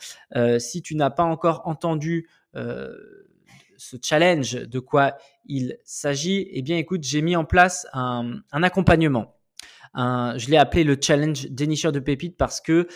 si 0.57 0.81
tu 0.81 0.95
n'as 0.95 1.11
pas 1.11 1.21
encore 1.21 1.61
entendu 1.65 2.27
ce 2.55 3.97
challenge, 4.01 4.53
de 4.53 4.79
quoi 4.79 5.15
il 5.45 5.77
s'agit, 5.83 6.47
eh 6.51 6.63
bien 6.63 6.77
écoute, 6.77 7.03
j'ai 7.03 7.21
mis 7.21 7.35
en 7.35 7.45
place 7.45 7.85
un, 7.93 8.39
un 8.51 8.63
accompagnement. 8.63 9.35
je 9.95 10.49
l'ai 10.49 10.57
appelé 10.57 10.83
le 10.83 10.97
challenge 10.99 11.45
dénicheur 11.51 11.91
de 11.91 11.99
pépites 11.99 12.35
parce 12.35 12.61
que 12.61 12.87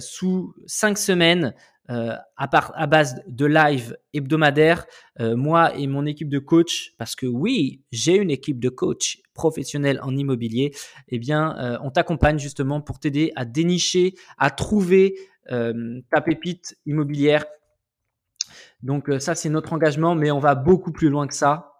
sous 0.00 0.52
cinq 0.66 0.98
semaines, 0.98 1.54
euh, 1.90 2.14
à, 2.36 2.48
part, 2.48 2.72
à 2.74 2.86
base 2.86 3.22
de 3.26 3.46
live 3.46 3.96
hebdomadaire, 4.12 4.86
euh, 5.20 5.36
moi 5.36 5.74
et 5.74 5.86
mon 5.86 6.04
équipe 6.04 6.28
de 6.28 6.38
coach, 6.38 6.92
parce 6.98 7.16
que 7.16 7.24
oui, 7.24 7.82
j'ai 7.90 8.16
une 8.16 8.30
équipe 8.30 8.60
de 8.60 8.68
coach 8.68 9.20
professionnels 9.32 9.98
en 10.02 10.14
immobilier, 10.14 10.74
eh 11.08 11.18
bien, 11.18 11.56
euh, 11.58 11.78
on 11.82 11.90
t'accompagne 11.90 12.38
justement 12.38 12.82
pour 12.82 12.98
t'aider 12.98 13.32
à 13.36 13.44
dénicher, 13.44 14.14
à 14.36 14.50
trouver 14.50 15.14
ta 16.10 16.20
pépite 16.20 16.76
immobilière. 16.84 17.46
Donc 18.82 19.10
ça, 19.18 19.34
c'est 19.34 19.48
notre 19.48 19.72
engagement, 19.72 20.14
mais 20.14 20.30
on 20.30 20.40
va 20.40 20.54
beaucoup 20.54 20.92
plus 20.92 21.08
loin 21.08 21.26
que 21.26 21.34
ça. 21.34 21.72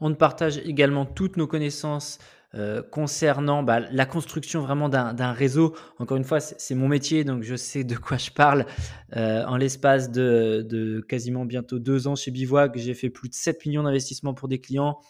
On 0.00 0.14
partage 0.14 0.56
également 0.56 1.04
toutes 1.04 1.36
nos 1.36 1.46
connaissances 1.46 2.18
euh, 2.54 2.82
concernant 2.82 3.62
bah, 3.62 3.80
la 3.80 4.04
construction 4.04 4.60
vraiment 4.60 4.90
d'un 4.90 5.32
réseau. 5.32 5.74
Encore 5.98 6.18
une 6.18 6.24
fois, 6.24 6.38
c'est 6.38 6.74
mon 6.74 6.86
métier, 6.86 7.24
donc 7.24 7.42
je 7.42 7.56
sais 7.56 7.82
de 7.82 7.96
quoi 7.96 8.18
je 8.18 8.30
parle. 8.30 8.66
Euh, 9.16 9.42
en 9.46 9.56
l'espace 9.56 10.10
de, 10.10 11.02
quasiment 11.08 11.46
bientôt 11.46 11.78
deux 11.78 12.08
ans 12.08 12.14
chez 12.14 12.30
Bivouac, 12.30 12.76
j'ai 12.76 12.92
fait 12.92 13.08
plus 13.08 13.30
de 13.30 13.34
7 13.34 13.64
millions 13.64 13.84
d'investissements 13.84 14.34
pour 14.34 14.48
des 14.48 14.60
clients, 14.60 15.00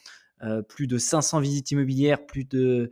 euh, 0.44 0.62
plus 0.62 0.86
de 0.86 0.98
500 0.98 1.40
visites 1.40 1.72
immobilières, 1.72 2.26
plus 2.26 2.44
de 2.44 2.90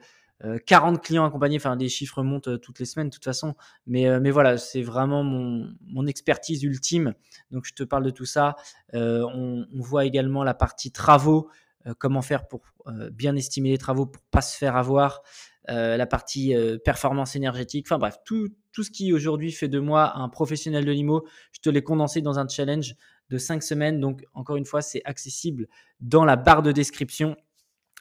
40 0.67 1.05
clients 1.05 1.27
accompagnés. 1.27 1.59
Enfin, 1.59 1.77
les 1.77 1.91
chiffres 1.91 2.23
montent 2.23 2.61
toutes 2.61 2.81
les 2.81 2.87
semaines 2.87 3.11
de 3.11 3.15
toute 3.15 3.25
façon. 3.25 3.55
Mais, 3.87 4.31
voilà, 4.31 4.57
c'est 4.57 4.83
vraiment 4.83 5.23
mon, 5.23 6.07
expertise 6.07 6.65
ultime. 6.65 7.15
Donc, 7.53 7.67
je 7.67 7.75
te 7.75 7.85
parle 7.85 8.05
de 8.05 8.11
tout 8.11 8.25
ça. 8.25 8.57
on 8.95 9.67
voit 9.75 10.07
également 10.07 10.43
la 10.43 10.55
partie 10.55 10.91
travaux. 10.91 11.51
Euh, 11.87 11.95
comment 11.99 12.21
faire 12.21 12.47
pour 12.47 12.61
euh, 12.87 13.11
bien 13.11 13.35
estimer 13.37 13.71
les 13.71 13.79
travaux 13.79 14.05
pour 14.05 14.23
pas 14.31 14.43
se 14.43 14.57
faire 14.57 14.77
avoir, 14.77 15.23
euh, 15.69 15.97
la 15.97 16.07
partie 16.07 16.55
performance 16.85 17.37
énergétique, 17.37 17.87
enfin 17.87 17.99
bref, 17.99 18.17
tout, 18.25 18.49
tout 18.73 18.83
ce 18.83 18.91
qui 18.91 19.13
aujourd'hui 19.13 19.53
fait 19.53 19.69
de 19.69 19.79
moi 19.79 20.17
un 20.17 20.29
professionnel 20.29 20.85
de 20.85 20.93
l'IMO, 20.93 21.27
je 21.53 21.61
te 21.61 21.71
l'ai 21.71 21.83
condensé 21.83 22.23
dans 22.23 22.39
un 22.39 22.49
challenge 22.49 22.95
de 23.29 23.39
5 23.39 23.63
semaines. 23.63 24.01
Donc 24.01 24.25
encore 24.35 24.57
une 24.57 24.65
fois, 24.65 24.83
c'est 24.83 25.03
accessible 25.05 25.69
dans 26.01 26.25
la 26.25 26.37
barre 26.37 26.63
de 26.63 26.73
description. 26.73 27.37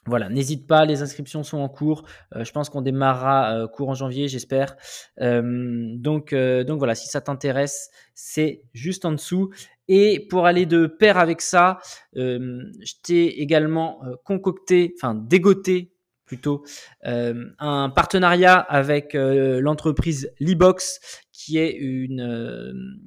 Voilà, 0.05 0.29
n'hésite 0.29 0.67
pas, 0.67 0.85
les 0.85 1.01
inscriptions 1.01 1.43
sont 1.43 1.59
en 1.59 1.69
cours. 1.69 2.03
je 2.35 2.51
pense 2.51 2.69
qu'on 2.69 2.81
démarrera 2.81 3.67
cours 3.73 3.89
en 3.89 3.93
janvier, 3.93 4.27
j'espère. 4.27 4.75
donc, 5.19 6.33
donc 6.33 6.77
voilà, 6.79 6.95
si 6.95 7.07
ça 7.07 7.21
t'intéresse, 7.21 7.89
c'est 8.13 8.63
juste 8.73 9.05
en 9.05 9.11
dessous. 9.11 9.51
Et 9.89 10.27
pour 10.29 10.45
aller 10.45 10.67
de 10.67 10.85
pair 10.85 11.17
avec 11.17 11.41
ça, 11.41 11.79
euh, 12.15 12.61
je 12.79 12.93
t'ai 13.01 13.41
également 13.41 14.05
euh, 14.05 14.15
concocté, 14.23 14.93
enfin 14.95 15.15
dégoté 15.15 15.91
plutôt 16.25 16.63
un 17.03 17.89
partenariat 17.89 18.55
avec 18.55 19.15
l'entreprise 19.15 20.31
Libox, 20.39 20.99
qui 21.31 21.57
est 21.57 21.71
une, 21.71 23.01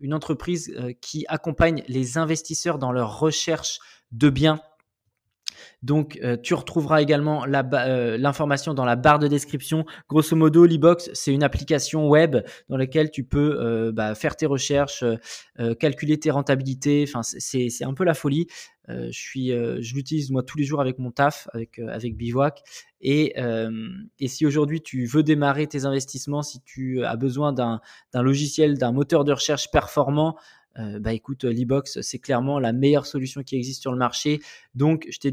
une 0.00 0.14
entreprise 0.14 0.72
qui 1.00 1.24
accompagne 1.26 1.82
les 1.88 2.18
investisseurs 2.18 2.78
dans 2.78 2.92
leur 2.92 3.18
recherche 3.18 3.80
de 4.12 4.30
biens 4.30 4.60
donc, 5.82 6.18
euh, 6.22 6.36
tu 6.36 6.54
retrouveras 6.54 7.02
également 7.02 7.44
euh, 7.44 8.16
l'information 8.18 8.74
dans 8.74 8.84
la 8.84 8.96
barre 8.96 9.18
de 9.18 9.28
description. 9.28 9.84
Grosso 10.08 10.34
modo, 10.36 10.66
l'e-box, 10.66 11.10
c'est 11.12 11.32
une 11.32 11.42
application 11.42 12.08
web 12.08 12.36
dans 12.68 12.76
laquelle 12.76 13.10
tu 13.10 13.24
peux 13.24 13.58
euh, 13.60 13.92
bah, 13.92 14.14
faire 14.14 14.36
tes 14.36 14.46
recherches, 14.46 15.04
calculer 15.78 16.18
tes 16.18 16.30
rentabilités. 16.30 17.04
Enfin, 17.06 17.22
c'est 17.22 17.84
un 17.84 17.94
peu 17.94 18.04
la 18.04 18.14
folie. 18.14 18.46
je 18.88 19.94
l'utilise 19.94 20.30
moi 20.30 20.42
tous 20.42 20.58
les 20.58 20.64
jours 20.64 20.80
avec 20.80 20.98
mon 20.98 21.10
taf, 21.10 21.48
avec 21.52 22.16
Bivouac. 22.16 22.62
Et 23.00 23.34
si 24.26 24.46
aujourd'hui 24.46 24.80
tu 24.80 25.06
veux 25.06 25.22
démarrer 25.22 25.66
tes 25.66 25.84
investissements, 25.84 26.42
si 26.42 26.60
tu 26.62 27.04
as 27.04 27.16
besoin 27.16 27.52
d'un 27.52 27.80
logiciel, 28.14 28.78
d'un 28.78 28.92
moteur 28.92 29.24
de 29.24 29.32
recherche 29.32 29.70
performant, 29.70 30.36
euh, 30.78 30.98
bah 31.00 31.12
écoute, 31.12 31.44
l'e-box, 31.44 32.00
c'est 32.02 32.18
clairement 32.18 32.58
la 32.58 32.72
meilleure 32.72 33.06
solution 33.06 33.42
qui 33.42 33.56
existe 33.56 33.82
sur 33.82 33.92
le 33.92 33.98
marché. 33.98 34.40
Donc, 34.74 35.06
je 35.10 35.18
t'ai 35.18 35.30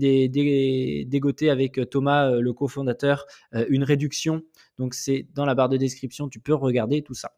dégoté 1.06 1.50
avec 1.50 1.78
euh, 1.78 1.86
Thomas, 1.86 2.32
euh, 2.32 2.42
le 2.42 2.54
cofondateur, 2.54 3.26
une 3.70 3.84
réduction. 3.84 4.42
Donc, 4.80 4.94
c'est 4.94 5.28
dans 5.34 5.46
la 5.46 5.56
barre 5.56 5.70
de 5.70 5.78
description, 5.78 6.30
tu 6.30 6.40
peux 6.40 6.54
regarder 6.54 7.02
tout 7.02 7.14
ça. 7.14 7.34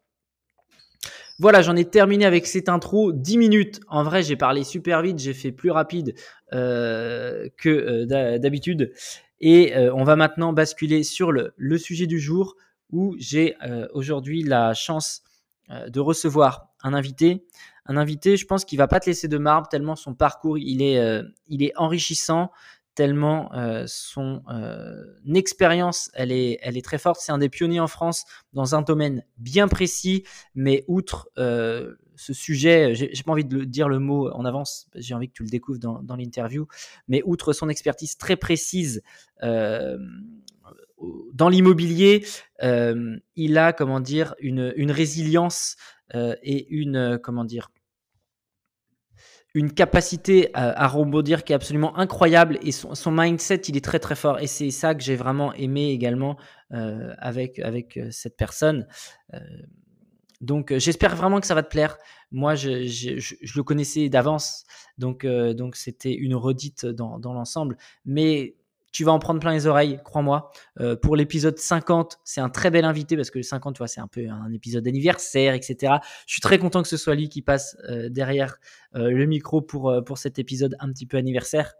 Voilà, 1.40 1.62
j'en 1.62 1.76
ai 1.76 1.86
terminé 1.86 2.26
avec 2.26 2.48
cette 2.48 2.70
intro. 2.70 3.12
10 3.12 3.38
minutes. 3.38 3.80
En 3.88 4.04
vrai, 4.04 4.24
j'ai 4.24 4.36
parlé 4.36 4.64
super 4.64 5.02
vite, 5.02 5.20
j'ai 5.20 5.34
fait 5.34 5.52
plus 5.52 5.70
rapide 5.70 6.16
que 6.52 8.06
d'habitude. 8.38 8.92
Et 9.40 9.76
on 9.94 10.04
va 10.04 10.16
maintenant 10.16 10.52
basculer 10.52 11.04
sur 11.04 11.32
le 11.32 11.78
sujet 11.78 12.08
du 12.08 12.20
jour 12.20 12.56
où 12.90 13.16
j'ai 13.20 13.56
aujourd'hui 13.94 14.42
la 14.42 14.74
chance 14.74 15.22
de 15.70 16.00
recevoir 16.00 16.70
un 16.82 16.96
invité 16.96 17.46
un 17.88 17.98
invité, 17.98 18.38
je 18.38 18.46
pense 18.46 18.66
qu'il 18.66 18.78
va 18.78 18.88
pas 18.88 19.00
te 19.00 19.10
laisser 19.10 19.28
de 19.28 19.38
marbre 19.38 19.68
tellement 19.70 19.96
son 19.96 20.14
parcours 20.14 20.58
il 20.58 20.82
est, 20.82 21.00
euh, 21.00 21.24
il 21.48 21.64
est 21.64 21.74
enrichissant, 21.78 22.52
tellement 22.96 23.54
euh, 23.54 23.86
son 23.88 24.42
euh, 24.50 25.04
expérience 25.34 26.10
elle 26.14 26.32
est, 26.32 26.60
elle 26.62 26.78
est 26.78 26.84
très 26.84 26.98
forte. 26.98 27.20
C'est 27.22 27.32
un 27.32 27.38
des 27.38 27.50
pionniers 27.50 27.80
en 27.80 27.88
France 27.88 28.26
dans 28.54 28.76
un 28.76 28.82
domaine 28.82 29.24
bien 29.38 29.68
précis, 29.68 30.24
mais 30.56 30.84
outre 30.88 31.30
ce 32.20 32.34
sujet, 32.34 32.96
j'ai 32.96 33.24
pas 33.24 33.32
envie 33.32 33.46
de 33.46 33.64
dire 33.64 33.88
le 33.88 34.00
mot 34.00 34.32
en 34.32 34.44
avance, 34.44 34.88
j'ai 34.96 35.14
envie 35.14 35.28
que 35.28 35.34
tu 35.34 35.44
le 35.44 35.50
découvres 35.50 35.80
dans, 35.80 36.02
dans 36.02 36.16
l'interview, 36.16 36.68
mais 37.08 37.22
outre 37.26 37.54
son 37.54 37.70
expertise 37.70 38.18
très 38.18 38.36
précise 38.36 39.04
dans 39.40 40.00
l'immobilier, 41.50 42.26
il 42.60 43.58
a 43.60 43.74
comment 43.74 44.00
dire 44.00 44.34
une, 44.40 44.74
une 44.76 44.92
résilience 44.92 45.76
et 46.16 46.68
une 46.74 47.20
comment 47.22 47.46
dire 47.46 47.70
une 49.58 49.74
capacité 49.74 50.52
à, 50.54 50.88
rebondir 50.88 51.44
qui 51.44 51.52
est 51.52 51.56
absolument 51.56 51.98
incroyable 51.98 52.60
et 52.62 52.72
son, 52.72 53.12
mindset 53.12 53.62
il 53.68 53.76
est 53.76 53.84
très 53.84 53.98
très 53.98 54.14
fort 54.14 54.40
et 54.40 54.46
c'est 54.46 54.70
ça 54.70 54.94
que 54.94 55.02
j'ai 55.02 55.16
vraiment 55.16 55.52
aimé 55.54 55.90
également 55.90 56.38
euh, 56.74 57.16
avec 57.18 57.58
avec 57.58 57.98
euh, 57.98 58.10
cette 58.12 58.38
personne. 58.38 58.88
Euh, 59.34 59.40
donc 60.42 60.78
j'espère 60.78 61.16
vraiment 61.16 61.40
que 61.40 61.48
ça 61.48 61.56
va 61.56 61.64
te 61.64 61.72
plaire. 61.72 61.98
Moi 62.32 62.54
je, 62.54 62.86
je, 62.86 63.34
le 63.56 63.64
connaissais 63.64 64.10
d'avance 64.10 64.66
donc 65.00 65.26
donc 65.26 65.76
c'était 65.76 66.14
une 66.14 66.36
redite 66.36 66.86
dans, 66.86 67.18
dans 67.18 67.34
l'ensemble 67.34 67.78
mais 68.06 68.54
tu 68.92 69.04
vas 69.04 69.12
en 69.12 69.20
prendre 69.20 69.40
plein 69.40 69.54
les 69.54 69.68
oreilles, 69.68 70.00
crois-moi. 70.04 70.52
Euh, 70.80 70.96
pour 70.96 71.16
l'épisode 71.16 71.58
50, 71.58 72.20
c'est 72.24 72.42
un 72.42 72.50
très 72.50 72.72
bel 72.72 72.86
invité 72.86 73.16
parce 73.16 73.30
que 73.30 73.40
le 73.40 73.44
50, 73.44 73.76
tu 73.76 73.80
vois, 73.80 73.88
c'est 73.88 74.02
un 74.02 74.08
peu 74.08 74.28
un 74.28 74.52
épisode 74.52 74.84
d'anniversaire, 74.84 75.54
etc. 75.54 75.96
Je 76.26 76.34
suis 76.34 76.42
très 76.42 76.58
content 76.58 76.82
que 76.82 76.88
ce 76.88 76.98
soit 76.98 77.16
lui 77.16 77.30
qui 77.30 77.42
passe 77.42 77.78
euh, 77.90 78.10
derrière 78.10 78.58
euh, 78.96 79.12
le 79.12 79.26
micro 79.26 79.62
pour, 79.62 79.94
pour 80.06 80.18
cet 80.18 80.40
épisode 80.40 80.76
un 80.80 80.92
petit 80.92 81.06
peu 81.06 81.18
anniversaire. 81.18 81.74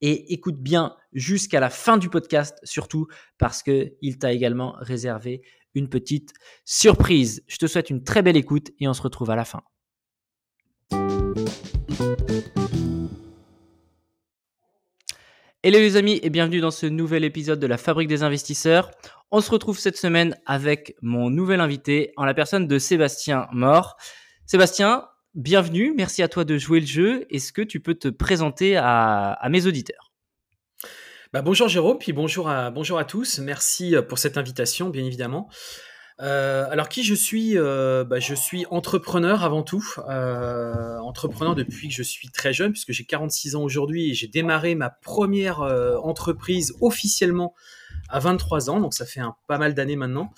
Et 0.00 0.32
écoute 0.34 0.58
bien 0.58 0.96
jusqu'à 1.12 1.60
la 1.60 1.70
fin 1.70 1.96
du 1.96 2.10
podcast, 2.10 2.58
surtout 2.62 3.06
parce 3.38 3.62
qu'il 3.62 4.18
t'a 4.18 4.32
également 4.32 4.74
réservé 4.78 5.42
une 5.74 5.88
petite 5.88 6.32
surprise. 6.64 7.42
Je 7.46 7.56
te 7.56 7.66
souhaite 7.66 7.88
une 7.88 8.04
très 8.04 8.22
belle 8.22 8.36
écoute 8.36 8.70
et 8.80 8.88
on 8.88 8.92
se 8.92 9.02
retrouve 9.02 9.30
à 9.30 9.36
la 9.36 9.44
fin. 9.44 9.62
Hello 15.64 15.78
les 15.78 15.96
amis 15.96 16.18
et 16.24 16.28
bienvenue 16.28 16.58
dans 16.58 16.72
ce 16.72 16.86
nouvel 16.86 17.22
épisode 17.22 17.60
de 17.60 17.68
la 17.68 17.76
Fabrique 17.76 18.08
des 18.08 18.24
investisseurs. 18.24 18.90
On 19.30 19.40
se 19.40 19.48
retrouve 19.48 19.78
cette 19.78 19.96
semaine 19.96 20.36
avec 20.44 20.96
mon 21.02 21.30
nouvel 21.30 21.60
invité 21.60 22.12
en 22.16 22.24
la 22.24 22.34
personne 22.34 22.66
de 22.66 22.80
Sébastien 22.80 23.46
Mort. 23.52 23.96
Sébastien, 24.44 25.06
bienvenue, 25.36 25.94
merci 25.96 26.20
à 26.24 26.26
toi 26.26 26.44
de 26.44 26.58
jouer 26.58 26.80
le 26.80 26.86
jeu. 26.86 27.26
Est-ce 27.30 27.52
que 27.52 27.62
tu 27.62 27.78
peux 27.78 27.94
te 27.94 28.08
présenter 28.08 28.76
à, 28.76 29.38
mes 29.50 29.68
auditeurs? 29.68 30.10
Bah, 31.32 31.42
Bonjour 31.42 31.68
Jérôme, 31.68 31.98
puis 31.98 32.12
bonjour 32.12 32.48
à, 32.48 32.72
bonjour 32.72 32.98
à 32.98 33.04
tous. 33.04 33.38
Merci 33.38 33.94
pour 34.08 34.18
cette 34.18 34.38
invitation, 34.38 34.90
bien 34.90 35.04
évidemment. 35.04 35.48
Euh, 36.22 36.66
alors 36.70 36.88
qui 36.88 37.02
je 37.02 37.14
suis 37.14 37.58
euh, 37.58 38.04
bah, 38.04 38.20
Je 38.20 38.34
suis 38.34 38.64
entrepreneur 38.70 39.42
avant 39.42 39.62
tout, 39.62 39.84
euh, 40.08 40.98
entrepreneur 40.98 41.56
depuis 41.56 41.88
que 41.88 41.94
je 41.94 42.02
suis 42.02 42.28
très 42.28 42.52
jeune, 42.52 42.70
puisque 42.70 42.92
j'ai 42.92 43.04
46 43.04 43.56
ans 43.56 43.62
aujourd'hui 43.62 44.10
et 44.10 44.14
j'ai 44.14 44.28
démarré 44.28 44.74
ma 44.76 44.90
première 44.90 45.60
entreprise 46.04 46.74
officiellement 46.80 47.54
à 48.12 48.18
23 48.18 48.68
ans, 48.68 48.78
donc 48.78 48.92
ça 48.92 49.06
fait 49.06 49.20
un, 49.20 49.34
pas 49.46 49.56
mal 49.56 49.74
d'années 49.74 49.96
maintenant. 49.96 50.32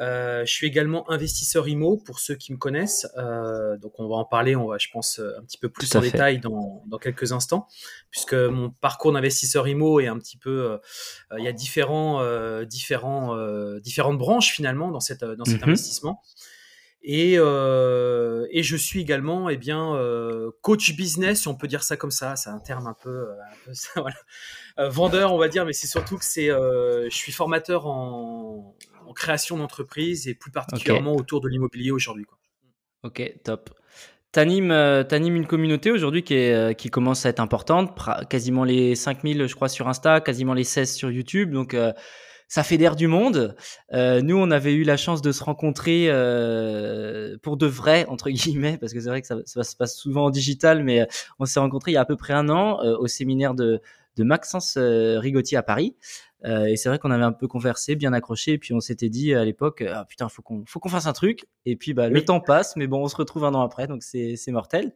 Euh, 0.00 0.44
je 0.44 0.52
suis 0.52 0.66
également 0.66 1.08
investisseur 1.08 1.68
IMO 1.68 1.96
pour 1.96 2.18
ceux 2.18 2.34
qui 2.34 2.52
me 2.52 2.58
connaissent. 2.58 3.06
Euh, 3.16 3.78
donc 3.78 3.92
on 3.98 4.08
va 4.08 4.16
en 4.16 4.24
parler, 4.24 4.56
on 4.56 4.66
va, 4.66 4.76
je 4.78 4.88
pense, 4.92 5.20
un 5.20 5.42
petit 5.44 5.58
peu 5.58 5.68
plus 5.68 5.94
en 5.94 6.00
détail 6.00 6.40
dans, 6.40 6.82
dans, 6.86 6.98
quelques 6.98 7.30
instants, 7.32 7.68
puisque 8.10 8.34
mon 8.34 8.70
parcours 8.70 9.12
d'investisseur 9.12 9.68
IMO 9.68 10.00
est 10.00 10.08
un 10.08 10.18
petit 10.18 10.36
peu, 10.36 10.72
euh, 10.72 10.78
il 11.38 11.44
y 11.44 11.48
a 11.48 11.52
différents, 11.52 12.22
différents, 12.64 13.36
différentes 13.78 14.18
branches 14.18 14.50
finalement 14.50 14.90
dans, 14.90 15.00
cette, 15.00 15.24
dans 15.24 15.44
cet 15.44 15.62
mhm. 15.62 15.68
investissement. 15.68 16.22
Et, 17.04 17.34
euh, 17.36 18.46
et, 18.50 18.62
je 18.62 18.76
suis 18.76 19.00
également 19.00 19.48
eh 19.48 19.56
bien, 19.56 19.94
euh, 19.96 20.52
coach 20.60 20.94
business, 20.94 21.42
si 21.42 21.48
on 21.48 21.56
peut 21.56 21.66
dire 21.66 21.82
ça 21.82 21.96
comme 21.96 22.12
ça. 22.12 22.36
C'est 22.36 22.50
un 22.50 22.60
terme 22.60 22.86
un 22.86 22.94
peu, 22.94 23.30
un 23.30 23.56
peu 23.64 23.74
ça, 23.74 23.90
voilà. 24.00 24.16
Euh, 24.78 24.88
vendeur, 24.88 25.34
on 25.34 25.38
va 25.38 25.48
dire, 25.48 25.66
mais 25.66 25.72
c'est 25.72 25.88
surtout 25.88 26.16
que 26.16 26.24
c'est, 26.24 26.48
euh, 26.48 27.10
je 27.10 27.16
suis 27.16 27.32
formateur 27.32 27.86
en, 27.86 28.76
création 29.14 29.58
d'entreprise 29.58 30.26
et 30.26 30.34
plus 30.34 30.50
particulièrement 30.50 31.14
autour 31.14 31.42
de 31.42 31.48
l'immobilier 31.48 31.90
aujourd'hui. 31.90 32.24
Ok, 33.02 33.22
top. 33.44 33.68
Tu 34.32 34.40
animes, 34.40 34.70
euh, 34.70 35.04
une 35.10 35.46
communauté 35.46 35.90
aujourd'hui 35.90 36.22
qui, 36.22 36.50
qui 36.78 36.88
commence 36.88 37.26
à 37.26 37.28
être 37.28 37.40
importante, 37.40 37.94
quasiment 38.30 38.64
les 38.64 38.94
5000 38.94 39.46
je 39.46 39.54
crois 39.54 39.68
sur 39.68 39.86
Insta, 39.86 40.22
quasiment 40.22 40.54
les 40.54 40.64
16 40.64 40.94
sur 40.94 41.10
YouTube, 41.10 41.50
donc 41.50 41.76
ça 42.52 42.62
fédère 42.62 42.96
du 42.96 43.06
monde. 43.06 43.56
nous, 43.92 44.36
on 44.36 44.50
avait 44.50 44.74
eu 44.74 44.82
la 44.82 44.98
chance 44.98 45.22
de 45.22 45.32
se 45.32 45.42
rencontrer 45.42 46.08
pour 47.42 47.56
de 47.56 47.66
vrai, 47.66 48.04
entre 48.08 48.28
guillemets, 48.30 48.76
parce 48.76 48.92
que 48.92 49.00
c'est 49.00 49.08
vrai 49.08 49.22
que 49.22 49.26
ça, 49.26 49.36
ça, 49.46 49.64
se 49.64 49.74
passe 49.74 49.96
souvent 49.96 50.26
en 50.26 50.30
digital, 50.30 50.84
mais 50.84 51.08
on 51.38 51.46
s'est 51.46 51.60
rencontrés 51.60 51.92
il 51.92 51.94
y 51.94 51.96
a 51.96 52.02
à 52.02 52.04
peu 52.04 52.16
près 52.16 52.34
un 52.34 52.50
an 52.50 52.78
au 52.98 53.06
séminaire 53.06 53.54
de, 53.54 53.80
de 54.16 54.24
Maxence 54.24 54.74
euh, 54.76 55.18
Rigotti 55.18 55.56
à 55.56 55.62
Paris. 55.62 55.96
Euh, 56.44 56.66
et 56.66 56.76
c'est 56.76 56.88
vrai 56.88 56.98
qu'on 56.98 57.10
avait 57.10 57.24
un 57.24 57.32
peu 57.32 57.46
conversé, 57.46 57.94
bien 57.94 58.12
accroché, 58.12 58.52
et 58.52 58.58
puis 58.58 58.74
on 58.74 58.80
s'était 58.80 59.08
dit 59.08 59.32
à 59.32 59.44
l'époque, 59.44 59.84
ah, 59.88 60.04
putain, 60.08 60.28
faut 60.28 60.42
qu'on 60.42 60.64
faut 60.66 60.80
qu'on 60.80 60.88
fasse 60.88 61.06
un 61.06 61.12
truc. 61.12 61.46
Et 61.66 61.76
puis 61.76 61.94
bah, 61.94 62.08
le 62.08 62.24
temps 62.24 62.40
passe, 62.40 62.74
mais 62.76 62.86
bon, 62.86 63.02
on 63.02 63.08
se 63.08 63.16
retrouve 63.16 63.44
un 63.44 63.54
an 63.54 63.62
après, 63.62 63.86
donc 63.86 64.02
c'est 64.02 64.36
mortel. 64.48 64.92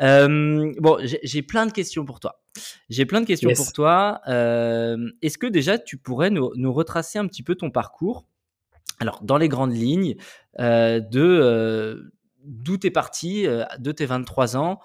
Euh, 0.00 0.72
bon, 0.78 0.98
j'ai 1.22 1.42
plein 1.42 1.66
de 1.66 1.72
questions 1.72 2.04
pour 2.04 2.20
toi. 2.20 2.40
J'ai 2.88 3.06
plein 3.06 3.20
de 3.20 3.26
questions 3.26 3.50
pour 3.54 3.72
toi. 3.72 4.20
Euh, 4.28 4.96
Est-ce 5.22 5.38
que 5.38 5.46
déjà 5.46 5.78
tu 5.78 5.96
pourrais 5.96 6.30
nous, 6.30 6.52
nous, 6.56 6.72
retracer 6.72 7.18
un 7.18 7.26
petit 7.26 7.42
peu 7.42 7.54
ton 7.54 7.70
parcours? 7.70 8.24
Alors, 9.00 9.22
dans 9.22 9.38
les 9.38 9.48
grandes 9.48 9.74
lignes, 9.74 10.16
euh, 10.58 11.00
de 11.00 11.20
euh, 11.20 12.12
d'où 12.44 12.78
tu 12.78 12.88
es 12.88 12.90
parti, 12.90 13.46
de 13.78 13.92
tes 13.92 14.06
23 14.06 14.56
ans, 14.56 14.80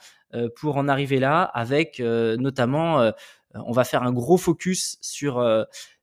pour 0.56 0.78
en 0.78 0.88
arriver 0.88 1.20
là, 1.20 1.44
avec 1.44 2.00
notamment 2.00 3.12
on 3.54 3.72
va 3.72 3.84
faire 3.84 4.02
un 4.02 4.12
gros 4.12 4.38
focus 4.38 4.98
sur 5.00 5.46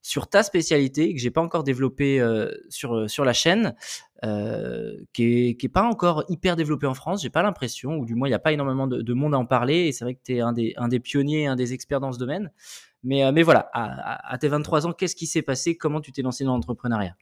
sur 0.03 0.29
ta 0.29 0.45
spécialité 0.45 1.13
que 1.13 1.21
j'ai 1.21 1.33
pas 1.33 1.41
encore 1.41 1.65
développée 1.65 2.25
sur 2.69 3.11
sur 3.11 3.25
la 3.25 3.33
chaîne, 3.33 3.75
qui 4.23 5.25
est 5.25 5.57
qui 5.57 5.67
est 5.67 5.73
pas 5.73 5.83
encore 5.83 6.25
hyper 6.29 6.57
développée 6.57 6.87
en 6.87 6.95
France. 6.95 7.23
J'ai 7.23 7.31
pas 7.31 7.43
l'impression, 7.43 7.97
ou 7.97 8.05
du 8.05 8.15
moins 8.15 8.29
il 8.29 8.31
n'y 8.31 8.37
a 8.37 8.41
pas 8.41 8.53
énormément 8.53 8.87
de, 8.87 9.15
monde 9.15 9.35
à 9.35 9.39
en 9.39 9.47
parler. 9.47 9.87
Et 9.87 9.93
c'est 9.93 10.05
vrai 10.05 10.15
que 10.15 10.21
tu 10.25 10.37
es 10.37 10.41
un 10.41 10.53
des 10.53 10.75
un 10.77 10.89
des 10.89 11.01
pionniers, 11.01 11.47
un 11.47 11.57
des 11.57 11.73
experts 11.73 12.01
dans 12.01 12.13
ce 12.13 12.19
domaine. 12.19 12.51
Mais 13.03 13.31
mais 13.33 13.43
voilà, 13.43 13.71
à, 13.73 14.37
tes 14.39 14.49
23 14.49 14.87
ans, 14.87 14.93
qu'est-ce 14.93 15.17
qui 15.17 15.27
s'est 15.27 15.43
passé? 15.43 15.77
Comment 15.77 16.01
tu 16.01 16.13
t'es 16.13 16.23
lancé 16.23 16.45
dans 16.45 16.55
l'entrepreneuriat? 16.55 17.17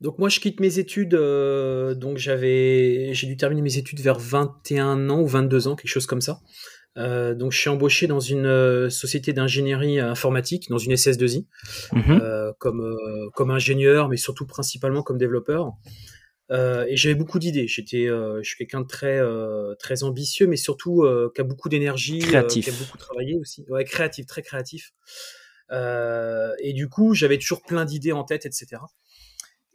Donc 0.00 0.18
moi 0.18 0.28
je 0.28 0.40
quitte 0.40 0.60
mes 0.60 0.78
études, 0.78 1.14
donc 1.14 2.18
j'avais, 2.18 3.14
j'ai 3.14 3.26
dû 3.26 3.36
terminer 3.36 3.62
mes 3.62 3.78
études 3.78 4.00
vers 4.00 4.18
21 4.18 5.08
ans 5.08 5.20
ou 5.20 5.26
22 5.26 5.68
ans, 5.68 5.76
quelque 5.76 5.88
chose 5.88 6.06
comme 6.06 6.20
ça. 6.20 6.40
Donc 6.96 7.52
je 7.52 7.58
suis 7.58 7.70
embauché 7.70 8.06
dans 8.06 8.20
une 8.20 8.88
société 8.90 9.32
d'ingénierie 9.32 10.00
informatique, 10.00 10.68
dans 10.68 10.78
une 10.78 10.92
SS2I, 10.92 11.46
mhm. 11.92 12.52
comme, 12.58 12.96
comme 13.34 13.50
ingénieur, 13.50 14.08
mais 14.08 14.16
surtout 14.16 14.46
principalement 14.46 15.02
comme 15.02 15.18
développeur. 15.18 15.72
et 16.50 16.96
j'avais 16.96 17.14
beaucoup 17.14 17.38
d'idées. 17.38 17.66
J'étais, 17.66 18.06
je 18.06 18.42
suis 18.42 18.56
quelqu'un 18.56 18.82
de 18.82 18.86
très, 18.86 19.20
très 19.78 20.04
ambitieux, 20.04 20.46
mais 20.46 20.56
surtout 20.56 21.04
qui 21.34 21.40
a 21.40 21.44
beaucoup 21.44 21.68
d'énergie, 21.68 22.20
qui 22.20 22.36
a 22.36 22.42
beaucoup 22.42 22.98
travaillé 22.98 23.36
aussi. 23.38 23.64
Ouais, 23.68 23.84
créatif, 23.84 24.26
très 24.26 24.42
créatif. 24.42 24.92
et 25.70 26.72
du 26.74 26.88
coup, 26.88 27.14
j'avais 27.14 27.38
toujours 27.38 27.62
plein 27.62 27.84
d'idées 27.84 28.12
en 28.12 28.24
tête, 28.24 28.46
etc. 28.46 28.76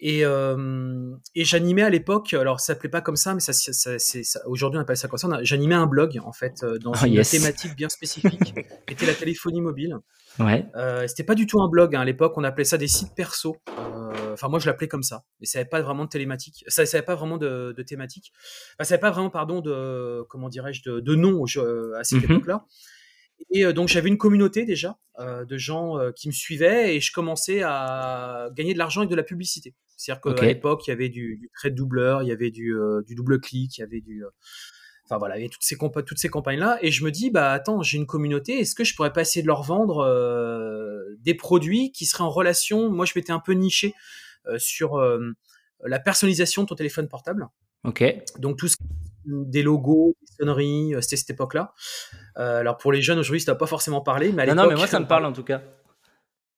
Et, 0.02 0.24
euh, 0.24 1.14
et 1.36 1.44
j'animais 1.44 1.82
à 1.82 1.90
l'époque, 1.90 2.34
alors 2.34 2.62
ça 2.62 2.68
s'appelait 2.68 2.90
pas 2.90 3.02
comme 3.02 3.18
ça, 3.18 3.34
mais 3.34 3.42
ça, 3.42 3.52
ça, 3.52 4.00
ça 4.00 4.40
aujourd'hui 4.46 4.78
on 4.78 4.82
appelle 4.82 4.96
ça 4.96 5.10
quoi 5.10 5.20
ça 5.20 5.28
J'animais 5.42 5.76
un 5.76 5.88
blog 5.88 6.20
en 6.24 6.32
fait 6.32 6.64
euh, 6.64 6.80
dans 6.80 6.94
oh, 6.94 7.06
une 7.06 7.22
thématique 7.22 7.76
bien 7.76 7.90
spécifique, 7.90 8.54
qui 8.88 8.94
était 8.94 9.06
la 9.06 9.14
téléphonie 9.14 9.60
mobile. 9.60 9.98
Ouais. 10.40 10.66
Euh, 10.78 11.06
c'était 11.08 11.26
pas 11.26 11.36
du 11.36 11.48
tout 11.48 11.62
un 11.62 11.68
blog 11.68 11.98
hein, 11.98 12.02
à 12.02 12.06
l'époque, 12.06 12.34
on 12.38 12.46
appelait 12.46 12.64
ça 12.64 12.78
des 12.78 12.88
sites 12.88 13.14
perso. 13.14 13.58
Euh, 13.78 14.34
enfin 14.34 14.48
moi 14.48 14.60
je 14.60 14.68
l'appelais 14.68 14.88
comme 14.88 15.04
ça, 15.04 15.26
mais 15.42 15.46
ça 15.46 15.60
n'avait 15.60 15.70
pas 15.70 15.82
vraiment 15.82 16.06
de 16.06 16.10
télématique, 16.10 16.64
ça 16.68 16.84
n'avait 16.84 17.02
pas 17.02 17.16
vraiment 17.16 17.38
de, 17.38 17.74
de 17.76 17.84
thématique, 17.84 18.32
enfin 18.78 18.86
ça 18.86 18.94
n'avait 18.94 19.02
pas 19.02 19.12
vraiment 19.12 19.30
pardon 19.30 19.60
de 19.60 20.24
comment 20.30 20.48
dirais-je 20.48 20.82
de, 20.90 21.02
de 21.02 21.16
nom 21.16 21.44
à 21.44 22.04
cette 22.06 22.20
mhm. 22.20 22.32
époque-là. 22.32 22.66
Et 23.52 23.66
euh, 23.66 23.74
donc 23.74 23.88
j'avais 23.88 24.10
une 24.10 24.18
communauté 24.18 24.66
déjà 24.66 24.98
euh, 25.20 25.46
de 25.46 25.58
gens 25.58 25.98
euh, 25.98 26.12
qui 26.12 26.28
me 26.28 26.34
suivaient 26.34 26.96
et 26.96 27.00
je 27.00 27.12
commençais 27.12 27.62
à 27.64 28.50
gagner 28.56 28.74
de 28.74 28.78
l'argent 28.78 29.02
avec 29.02 29.10
de 29.10 29.16
la 29.16 29.24
publicité. 29.24 29.76
C'est-à-dire 29.98 30.22
qu'à 30.36 30.46
l'époque, 30.46 30.88
il 30.88 30.92
y 30.92 30.94
avait 30.94 31.10
du, 31.10 31.38
du 31.38 31.50
trade 31.54 31.76
doubleur, 31.76 32.24
il 32.24 32.30
y 32.30 32.32
avait 32.32 32.52
du, 32.52 32.74
du 33.06 33.16
double 33.16 33.42
clic, 33.42 33.78
il 33.78 33.82
y 33.82 33.84
avait 33.84 34.00
du... 34.00 34.24
Enfin 35.04 35.18
voilà, 35.18 35.36
il 35.36 35.40
y 35.40 35.44
avait 35.44 35.50
toutes 35.50 35.64
ces, 35.64 35.76
toutes 35.78 36.18
ces 36.18 36.30
campagnes-là. 36.30 36.80
Et 36.82 36.90
je 36.90 37.04
me 37.04 37.12
dis, 37.12 37.32
bah 37.32 37.52
attends, 37.52 37.82
j'ai 37.82 37.98
une 37.98 38.06
communauté, 38.06 38.60
est-ce 38.60 38.76
que 38.76 38.86
je 38.86 38.96
pourrais 38.96 39.12
pas 39.12 39.22
essayer 39.22 39.42
de 39.42 39.48
leur 39.48 39.64
vendre 39.64 40.08
des 41.20 41.34
produits 41.34 41.92
qui 41.92 42.06
seraient 42.06 42.24
en 42.24 42.30
relation 42.30 42.90
Moi, 42.90 43.06
je 43.06 43.12
m'étais 43.14 43.34
un 43.34 43.42
peu 43.42 43.52
niché 43.52 43.94
sur 44.58 45.02
la 45.84 46.00
personnalisation 46.00 46.64
de 46.64 46.68
ton 46.68 46.76
téléphone 46.76 47.10
portable. 47.10 47.50
Ok. 47.84 48.02
Donc 48.38 48.58
tout 48.58 48.70
ce 48.70 48.78
des 49.26 49.64
logos, 49.64 50.16
des 50.22 50.29
sonneries, 50.40 50.94
c'était 51.02 51.18
cette 51.18 51.30
époque-là. 51.32 51.74
Euh, 52.38 52.60
alors 52.60 52.78
pour 52.78 52.92
les 52.92 53.02
jeunes 53.02 53.20
aujourd'hui, 53.20 53.42
ça 53.42 53.52
n'a 53.52 53.58
pas 53.58 53.68
forcément 53.68 54.02
parlé, 54.02 54.32
mais 54.32 54.44
à 54.44 54.46
non, 54.48 54.64
non, 54.64 54.70
mais 54.70 54.76
moi 54.76 54.88
ça 54.88 55.00
me 55.00 55.08
parle 55.08 55.26
en 55.26 55.34
tout 55.34 55.44
cas. 55.44 55.62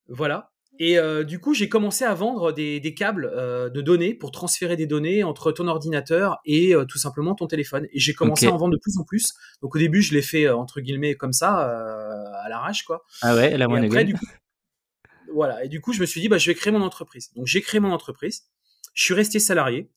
Voilà. 0.08 0.52
Et 0.80 0.98
euh, 0.98 1.24
du 1.24 1.40
coup, 1.40 1.54
j'ai 1.54 1.70
commencé 1.70 2.06
à 2.06 2.14
vendre 2.14 2.52
des, 2.52 2.94
câbles 2.96 3.30
euh, 3.36 3.70
de 3.70 3.82
données 3.82 4.16
pour 4.16 4.32
transférer 4.32 4.76
des 4.76 4.88
données 4.88 5.24
entre 5.24 5.52
ton 5.52 5.68
ordinateur 5.68 6.40
et 6.46 6.74
tout 6.88 6.98
simplement 6.98 7.36
ton 7.36 7.46
téléphone. 7.48 7.88
Et 7.94 8.00
j'ai 8.00 8.14
commencé 8.14 8.48
à 8.48 8.52
en 8.52 8.58
vendre 8.58 8.74
de 8.74 8.80
plus 8.80 8.98
en 8.98 9.04
plus. 9.04 9.34
Donc 9.62 9.76
au 9.76 9.80
début, 9.80 10.02
je 10.02 10.14
l'ai 10.14 10.22
fait 10.22 10.50
entre 10.50 10.82
guillemets 10.82 11.16
comme 11.16 11.34
ça, 11.34 11.60
à 11.60 12.50
l'arrache, 12.50 12.84
quoi. 12.84 13.04
Ah 13.22 13.36
ouais, 13.36 13.58
la 13.58 13.68
moindre 13.68 14.04
du 14.04 14.16
coup, 14.16 14.26
Voilà. 15.34 15.64
Et 15.64 15.68
du 15.68 15.82
coup, 15.82 15.94
je 15.94 16.02
me 16.02 16.06
suis 16.06 16.20
dit, 16.20 16.30
bah, 16.30 16.38
je 16.38 16.50
vais 16.50 16.56
créer 16.56 16.74
mon 16.74 16.82
entreprise. 16.82 17.32
Donc 17.36 17.46
j'ai 17.46 17.62
créé 17.62 17.80
mon 17.80 17.92
entreprise. 17.92 18.44
Je 18.94 19.04
suis 19.04 19.14
resté 19.14 19.40
salarié. 19.40 19.90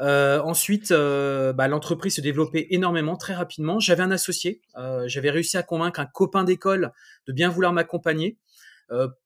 Euh, 0.00 0.40
ensuite, 0.40 0.90
euh, 0.90 1.52
bah, 1.52 1.68
l'entreprise 1.68 2.16
se 2.16 2.20
développait 2.20 2.66
énormément, 2.70 3.16
très 3.16 3.34
rapidement. 3.34 3.78
J'avais 3.78 4.02
un 4.02 4.10
associé. 4.10 4.60
Euh, 4.76 5.04
j'avais 5.06 5.30
réussi 5.30 5.56
à 5.56 5.62
convaincre 5.62 6.00
un 6.00 6.06
copain 6.06 6.44
d'école 6.44 6.92
de 7.26 7.32
bien 7.32 7.48
vouloir 7.48 7.72
m'accompagner 7.72 8.38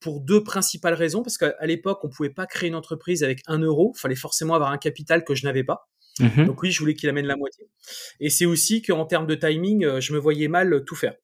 pour 0.01 0.21
deux 0.21 0.43
principales 0.43 0.95
raisons. 0.95 1.23
Parce 1.23 1.37
qu'à 1.37 1.67
l'époque, 1.67 2.01
on 2.03 2.09
pouvait 2.09 2.31
pas 2.31 2.47
créer 2.47 2.69
une 2.69 2.75
entreprise 2.75 3.23
avec 3.23 3.43
un 3.49 3.59
euro. 3.59 3.93
Il 3.97 4.01
fallait 4.01 4.15
forcément 4.15 4.55
avoir 4.55 4.71
un 4.71 4.79
capital 4.79 5.25
que 5.25 5.35
je 5.35 5.45
n'avais 5.45 5.65
pas. 5.65 5.89
Mhm. 6.21 6.47
Donc 6.47 6.63
oui, 6.63 6.71
je 6.71 6.79
voulais 6.81 6.95
qu'il 6.95 7.09
amène 7.09 7.27
la 7.27 7.37
moitié. 7.37 7.69
Et 8.19 8.31
c'est 8.31 8.47
aussi 8.47 8.83
qu'en 8.83 9.05
termes 9.05 9.27
de 9.27 9.35
timing, 9.35 10.01
je 10.01 10.13
me 10.13 10.19
voyais 10.19 10.49
mal 10.49 10.85
tout 10.85 10.95
faire. 10.95 11.15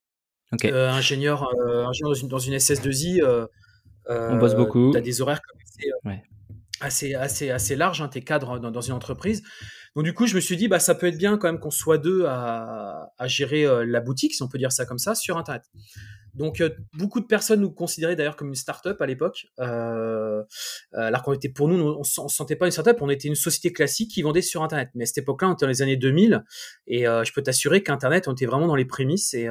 ingénieur, 0.53 1.49
ingénieur 1.89 2.13
dans 2.29 2.39
une, 2.39 2.57
SS2I. 2.57 3.23
on 4.09 4.37
bosse 4.37 4.55
beaucoup. 4.55 4.91
Tu 4.93 4.99
as 4.99 5.01
des 5.01 5.23
horaires 5.23 5.41
comme 5.41 6.13
ouais 6.13 6.23
assez, 6.85 7.15
assez, 7.15 7.51
assez 7.51 7.77
large, 7.77 8.01
hein, 8.01 8.09
tes 8.09 8.23
cadres 8.23 8.59
dans, 8.59 8.81
une 8.81 8.93
entreprise. 8.93 9.43
Donc 9.97 10.05
du 10.05 10.13
coup, 10.13 10.27
je 10.27 10.35
me 10.35 10.41
suis 10.41 10.57
dit, 10.57 10.69
bah, 10.69 10.79
ça 10.79 10.95
peut 10.95 11.07
être 11.07 11.19
bien 11.19 11.39
quand 11.39 11.49
même 11.49 11.61
qu'on 11.61 11.71
soit 11.71 11.99
deux 11.99 12.25
à, 12.27 13.13
à 13.19 13.27
gérer 13.29 13.65
euh, 13.65 13.85
la 13.87 14.01
boutique, 14.01 14.35
si 14.35 14.43
on 14.43 14.49
peut 14.49 14.59
dire 14.59 14.73
ça 14.73 14.85
comme 14.85 14.99
ça, 14.99 15.15
sur 15.15 15.37
Internet. 15.37 15.63
Donc 16.35 16.61
euh, 16.61 16.71
beaucoup 16.95 17.21
de 17.21 17.27
personnes 17.27 17.61
nous 17.61 17.71
considéraient 17.71 18.17
d'ailleurs 18.17 18.35
comme 18.35 18.49
une 18.49 18.57
start-up 18.57 19.01
à 19.01 19.07
l'époque, 19.07 19.47
euh, 19.61 20.43
alors 20.93 21.23
qu'on 21.23 21.33
était 21.33 21.49
pour 21.49 21.69
nous, 21.69 21.77
on, 21.81 22.01
ne 22.01 22.05
se 22.05 22.21
sentait 22.29 22.57
pas 22.57 22.67
une 22.67 22.73
start-up, 22.73 22.99
on 23.03 23.09
était 23.09 23.29
une 23.29 23.37
société 23.37 23.73
classique 23.73 24.11
qui 24.11 24.23
vendait 24.23 24.43
sur 24.43 24.65
Internet. 24.65 24.91
Mais 24.97 25.05
à 25.05 25.07
cette 25.07 25.19
époque-là, 25.19 25.51
on 25.51 25.53
était 25.55 25.65
dans 25.65 25.71
les 25.71 25.83
années 25.83 25.97
2000, 25.97 26.43
et 26.89 27.05
je 27.05 27.33
peux 27.33 27.43
t'assurer 27.43 27.85
qu'Internet, 27.85 28.27
on 28.27 28.33
était 28.33 28.47
vraiment 28.47 28.67
dans 28.67 28.75
les 28.75 28.85
prémices, 28.85 29.33
et 29.33 29.49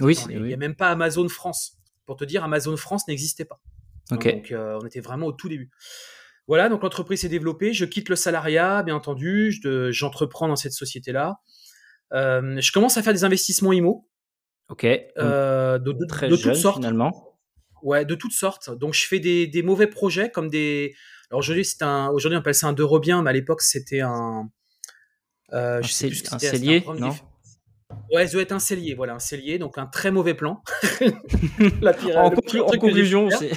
oui, 0.00 0.18
il 0.30 0.42
n'y 0.42 0.52
a 0.52 0.56
même 0.56 0.74
pas 0.74 0.90
Amazon 0.90 1.28
France. 1.28 1.78
Pour 2.06 2.16
te 2.16 2.24
dire, 2.24 2.42
Amazon 2.42 2.76
France 2.76 3.06
n'existait 3.06 3.44
pas. 3.44 3.60
Donc 4.10 4.52
on 4.52 4.84
était 4.84 5.00
vraiment 5.00 5.26
au 5.26 5.32
tout 5.32 5.48
début. 5.48 5.70
Voilà, 6.48 6.70
donc 6.70 6.82
l'entreprise 6.82 7.20
s'est 7.20 7.28
développée. 7.28 7.74
Je 7.74 7.84
quitte 7.84 8.08
le 8.08 8.16
salariat, 8.16 8.82
bien 8.82 8.96
entendu. 8.96 9.54
J'entreprends 9.90 10.48
dans 10.48 10.56
cette 10.56 10.72
société-là. 10.72 11.40
Euh, 12.14 12.58
je 12.58 12.72
commence 12.72 12.96
à 12.96 13.02
faire 13.02 13.12
des 13.12 13.24
investissements 13.24 13.72
IMO. 13.72 14.08
Ok. 14.70 14.84
Euh, 14.84 15.78
de, 15.78 16.06
Très 16.06 16.28
toutes 16.28 16.54
sortes. 16.54 16.76
Finalement. 16.76 17.36
Ouais, 17.82 18.06
de 18.06 18.14
toutes 18.14 18.32
sortes. 18.32 18.70
Donc 18.70 18.94
je 18.94 19.06
fais 19.06 19.20
des, 19.20 19.62
mauvais 19.62 19.86
projets 19.86 20.30
comme 20.30 20.48
des. 20.48 20.94
Alors 21.30 21.40
aujourd'hui, 21.40 21.66
c'est 21.66 21.82
un. 21.82 22.08
Aujourd'hui, 22.08 22.38
on 22.38 22.40
appelle 22.40 22.54
ça 22.54 22.66
un 22.66 22.98
bien, 22.98 23.22
mais 23.22 23.30
à 23.30 23.34
l'époque, 23.34 23.60
c'était 23.60 24.00
un. 24.00 24.48
Euh, 25.52 25.82
je 25.82 25.88
sais 25.88 26.08
plus 26.08 26.22
un 26.32 26.38
cellier, 26.38 26.82
non 26.98 27.14
Ouais, 28.12 28.26
ça 28.26 28.34
doit 28.34 28.42
être 28.42 28.52
un 28.52 28.58
cellier, 28.58 28.94
voilà, 28.94 29.14
un 29.14 29.18
cellier, 29.18 29.58
donc 29.58 29.78
un 29.78 29.86
très 29.86 30.10
mauvais 30.10 30.34
plan. 30.34 30.62
La 31.80 31.94
en, 32.16 32.26
en 32.26 32.78
conclusion, 32.78 33.30
c'est 33.30 33.52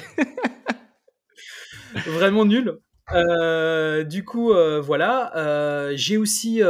vraiment 2.06 2.44
nul. 2.44 2.80
Euh, 3.10 4.04
du 4.04 4.24
coup, 4.24 4.52
euh, 4.52 4.80
voilà. 4.80 5.36
Euh, 5.36 5.92
j'ai 5.96 6.16
aussi 6.16 6.62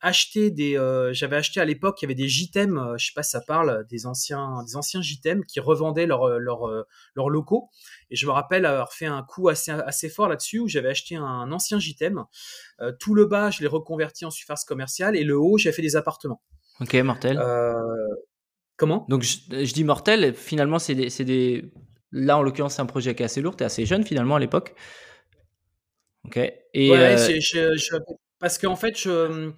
acheté 0.00 0.50
des. 0.50 0.74
J'avais 1.12 1.36
acheté 1.36 1.60
à 1.60 1.64
l'époque, 1.64 2.00
il 2.00 2.04
y 2.04 2.06
avait 2.06 2.14
des 2.14 2.28
JTEM, 2.28 2.94
je 2.96 3.06
sais 3.06 3.12
pas 3.14 3.22
si 3.22 3.30
ça 3.30 3.40
parle, 3.40 3.86
des 3.88 4.06
anciens, 4.06 4.62
des 4.66 4.76
anciens 4.76 5.00
qui 5.46 5.60
revendaient 5.60 6.06
leurs 6.06 6.28
leurs 6.28 7.28
locaux. 7.28 7.68
Et 8.10 8.16
je 8.16 8.26
me 8.26 8.32
rappelle 8.32 8.66
avoir 8.66 8.92
fait 8.92 9.06
un 9.06 9.22
coup 9.22 9.48
assez, 9.48 9.70
assez 9.70 10.08
fort 10.08 10.28
là-dessus 10.28 10.58
où 10.60 10.68
j'avais 10.68 10.88
acheté 10.88 11.16
un 11.16 11.50
ancien 11.52 11.78
JTEM. 11.78 12.24
tout 12.98 13.14
le 13.14 13.26
bas, 13.26 13.50
je 13.50 13.60
l'ai 13.60 13.68
reconverti 13.68 14.24
en 14.24 14.30
surface 14.30 14.64
commerciale 14.64 15.16
et 15.16 15.24
le 15.24 15.38
haut, 15.38 15.58
j'ai 15.58 15.72
fait 15.72 15.82
des 15.82 15.96
appartements. 15.96 16.42
Ok, 16.80 16.94
mortel. 16.94 17.40
comment? 18.76 19.06
Donc 19.08 19.22
je, 19.22 19.64
je, 19.64 19.72
dis 19.72 19.84
mortel. 19.84 20.34
Finalement, 20.34 20.78
c'est 20.78 20.94
des, 20.94 21.08
des 21.24 21.72
Là, 22.12 22.36
en 22.38 22.42
l'occurrence, 22.42 22.74
c'est 22.76 22.82
un 22.82 22.86
projet 22.86 23.14
qui 23.14 23.22
est 23.22 23.26
assez 23.26 23.40
lourd. 23.40 23.56
Tu 23.56 23.62
es 23.62 23.66
assez 23.66 23.86
jeune 23.86 24.04
finalement 24.04 24.36
à 24.36 24.38
l'époque. 24.38 24.74
Ok. 26.24 26.36
Et 26.36 26.90
ouais, 26.90 27.16
euh, 27.54 27.98
parce 28.38 28.58
qu'en 28.58 28.76
fait, 28.76 28.98
je. 28.98 29.52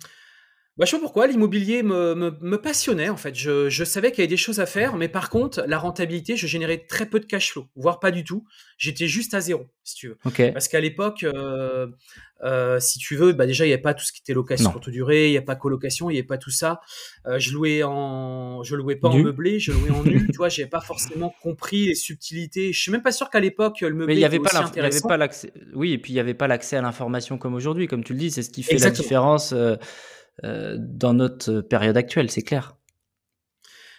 Bah, 0.76 0.84
je 0.84 0.90
sais 0.90 0.96
pas 0.96 1.02
pourquoi, 1.02 1.28
l'immobilier 1.28 1.84
me, 1.84 2.14
me, 2.14 2.56
passionnait 2.56 3.08
en 3.08 3.16
fait. 3.16 3.36
Je, 3.36 3.68
je 3.68 3.84
savais 3.84 4.10
qu'il 4.10 4.18
y 4.18 4.22
avait 4.22 4.28
des 4.28 4.36
choses 4.36 4.58
à 4.58 4.66
faire, 4.66 4.96
mais 4.96 5.08
par 5.08 5.30
contre, 5.30 5.62
la 5.68 5.78
rentabilité, 5.78 6.36
je 6.36 6.48
générais 6.48 6.78
très 6.78 7.06
peu 7.06 7.20
de 7.20 7.26
cash 7.26 7.52
flow, 7.52 7.68
voire 7.76 8.00
pas 8.00 8.10
du 8.10 8.24
tout. 8.24 8.44
J'étais 8.76 9.06
juste 9.06 9.34
à 9.34 9.40
zéro, 9.40 9.66
si 9.84 9.94
tu 9.94 10.08
veux. 10.08 10.18
Parce 10.52 10.66
qu'à 10.66 10.80
l'époque, 10.80 11.22
euh, 11.22 11.86
euh, 12.42 12.80
si 12.80 12.98
tu 12.98 13.14
veux, 13.14 13.32
bah 13.32 13.46
déjà 13.46 13.64
il 13.64 13.68
n'y 13.68 13.72
avait 13.72 13.82
pas 13.82 13.94
tout 13.94 14.04
ce 14.04 14.12
qui 14.12 14.20
était 14.20 14.34
location 14.34 14.72
courte 14.72 14.90
durée, 14.90 15.28
il 15.28 15.30
n'y 15.30 15.38
a 15.38 15.42
pas 15.42 15.54
colocation, 15.54 16.10
il 16.10 16.14
n'y 16.14 16.18
avait 16.18 16.26
pas 16.26 16.38
tout 16.38 16.50
ça. 16.50 16.80
Euh, 17.26 17.38
je 17.38 17.52
louais 17.52 17.84
en, 17.84 18.64
je 18.64 18.74
louais 18.74 18.96
pas 18.96 19.10
en 19.10 19.18
meublé, 19.18 19.60
je 19.60 19.70
louais 19.70 19.90
en 19.90 20.02
nu. 20.02 20.26
tu 20.32 20.36
vois, 20.36 20.48
j'avais 20.48 20.68
pas 20.68 20.80
forcément 20.80 21.32
compris 21.40 21.86
les 21.86 21.94
subtilités. 21.94 22.72
Je 22.72 22.80
suis 22.80 22.90
même 22.90 23.02
pas 23.02 23.12
sûr 23.12 23.30
qu'à 23.30 23.38
l'époque 23.38 23.80
le 23.80 23.90
meublé. 23.90 24.06
Mais 24.06 24.14
il 24.14 24.22
y 24.22 24.24
avait 24.24 24.40
pas, 24.40 25.16
l'accès. 25.16 25.52
Oui, 25.74 25.92
et 25.92 25.98
puis 25.98 26.12
il 26.12 26.16
y 26.16 26.20
avait 26.20 26.34
pas 26.34 26.48
l'accès 26.48 26.76
à 26.76 26.82
l'information 26.82 27.38
comme 27.38 27.54
aujourd'hui, 27.54 27.86
comme 27.86 28.02
tu 28.02 28.12
le 28.12 28.18
dis. 28.18 28.32
C'est 28.32 28.42
ce 28.42 28.50
qui 28.50 28.64
fait 28.64 28.78
la 28.78 28.90
différence 28.90 29.54
dans 30.42 31.14
notre 31.14 31.60
période 31.60 31.96
actuelle, 31.96 32.30
c'est 32.30 32.42
clair. 32.42 32.76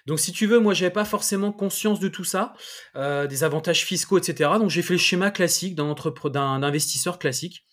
Donc 0.05 0.19
si 0.19 0.31
tu 0.31 0.45
veux, 0.45 0.59
moi 0.59 0.73
j'avais 0.73 0.91
pas 0.91 1.05
forcément 1.05 1.51
conscience 1.51 1.99
de 1.99 2.07
tout 2.07 2.23
ça, 2.23 2.53
des 2.95 3.43
avantages 3.43 3.85
fiscaux, 3.85 4.17
etc. 4.17 4.51
Donc 4.59 4.69
j'ai 4.69 4.81
fait 4.81 4.93
le 4.93 4.99
schéma 4.99 5.31
classique 5.31 5.75
d'un 5.75 6.63
investisseur 6.63 7.19
classique. 7.19 7.65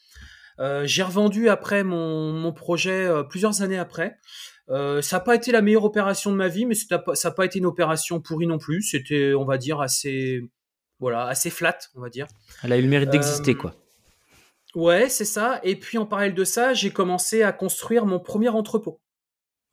Euh, 0.59 0.83
j'ai 0.87 1.03
revendu 1.03 1.49
après 1.49 1.83
mon, 1.85 2.53
projet 2.53 3.07
euh, 3.07 3.23
plusieurs 3.23 3.63
années 3.63 3.79
après. 3.79 4.17
Euh, 4.69 5.03
ça 5.03 5.17
n'a 5.17 5.21
pas 5.21 5.35
été 5.35 5.53
la 5.53 5.63
meilleure 5.63 5.85
opération 5.85 6.31
de 6.31 6.37
ma 6.37 6.49
vie, 6.49 6.67
mais 6.67 6.75
ça 6.75 7.03
n'a 7.25 7.31
pas 7.31 7.45
été 7.45 7.59
une 7.59 7.67
opération 7.67 8.21
pourrie 8.21 8.47
non 8.47 8.59
plus. 8.59 8.83
C'était, 8.83 9.35
on 9.35 9.45
va 9.45 9.59
dire, 9.59 9.81
assez, 9.81 10.41
voilà, 11.01 11.27
assez 11.27 11.51
flat, 11.51 11.79
on 11.95 12.01
va 12.01 12.09
dire. 12.09 12.27
Elle 12.63 12.73
a 12.73 12.79
eu 12.79 12.83
le 12.83 12.89
mérite 12.89 13.11
d'exister, 13.11 13.55
quoi. 13.55 13.75
Ouais, 14.75 15.09
c'est 15.09 15.25
ça. 15.25 15.61
Et 15.63 15.77
puis 15.77 15.99
en 15.99 16.07
parallèle 16.07 16.35
de 16.35 16.45
ça, 16.45 16.75
j'ai 16.75 16.91
commencé 16.91 17.43
à 17.43 17.53
construire 17.53 18.07
mon 18.07 18.19
premier 18.19 18.49
entrepôt. 18.49 19.01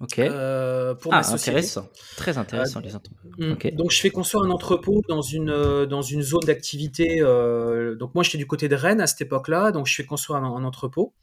Ok. 0.02 0.20
Euh, 0.20 0.96
pour 0.96 1.14
ah, 1.14 1.22
intéressant. 1.30 1.90
Très 2.16 2.38
intéressant, 2.38 2.80
les 2.80 2.96
entrepôts. 2.96 3.28
Hmm. 3.38 3.56
Donc, 3.74 3.92
je 3.92 4.00
fais 4.00 4.10
construire 4.10 4.46
un 4.46 4.50
entrepôt 4.50 5.02
dans 5.10 5.22
une, 5.22 5.50
euh, 5.50 5.86
dans 5.86 6.02
une 6.02 6.22
zone 6.22 6.44
d'activité. 6.46 7.20
Euh, 7.22 7.96
donc, 7.96 8.16
moi, 8.16 8.24
j'étais 8.24 8.38
du 8.38 8.48
côté 8.48 8.70
de 8.70 8.76
Rennes 8.76 9.02
à 9.02 9.08
cette 9.08 9.22
époque-là. 9.22 9.72
Donc, 9.72 9.88
je 9.88 9.96
fais 9.96 10.06
construire 10.06 10.40
un, 10.42 10.64
entrepôt. 10.64 11.14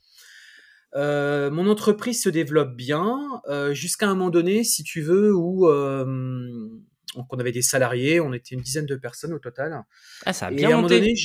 mon 0.93 1.67
entreprise 1.67 2.21
se 2.21 2.29
développe 2.29 2.75
bien 2.75 3.41
jusqu'à 3.71 4.07
un 4.07 4.13
moment 4.13 4.29
donné, 4.29 4.63
si 4.63 4.83
tu 4.83 5.01
veux, 5.01 5.33
où 5.33 5.67
on 5.69 7.39
avait 7.39 7.51
des 7.51 7.63
salariés, 7.63 8.19
on 8.19 8.31
était 8.31 8.53
une 8.53 8.61
dizaine 8.61 8.85
de 8.85 8.95
personnes 8.95 9.33
au 9.33 9.39
total. 9.39 9.83
Ah, 10.25 10.33
ça 10.33 10.47
a 10.47 10.51
bien 10.51 10.79
monté. 10.79 11.15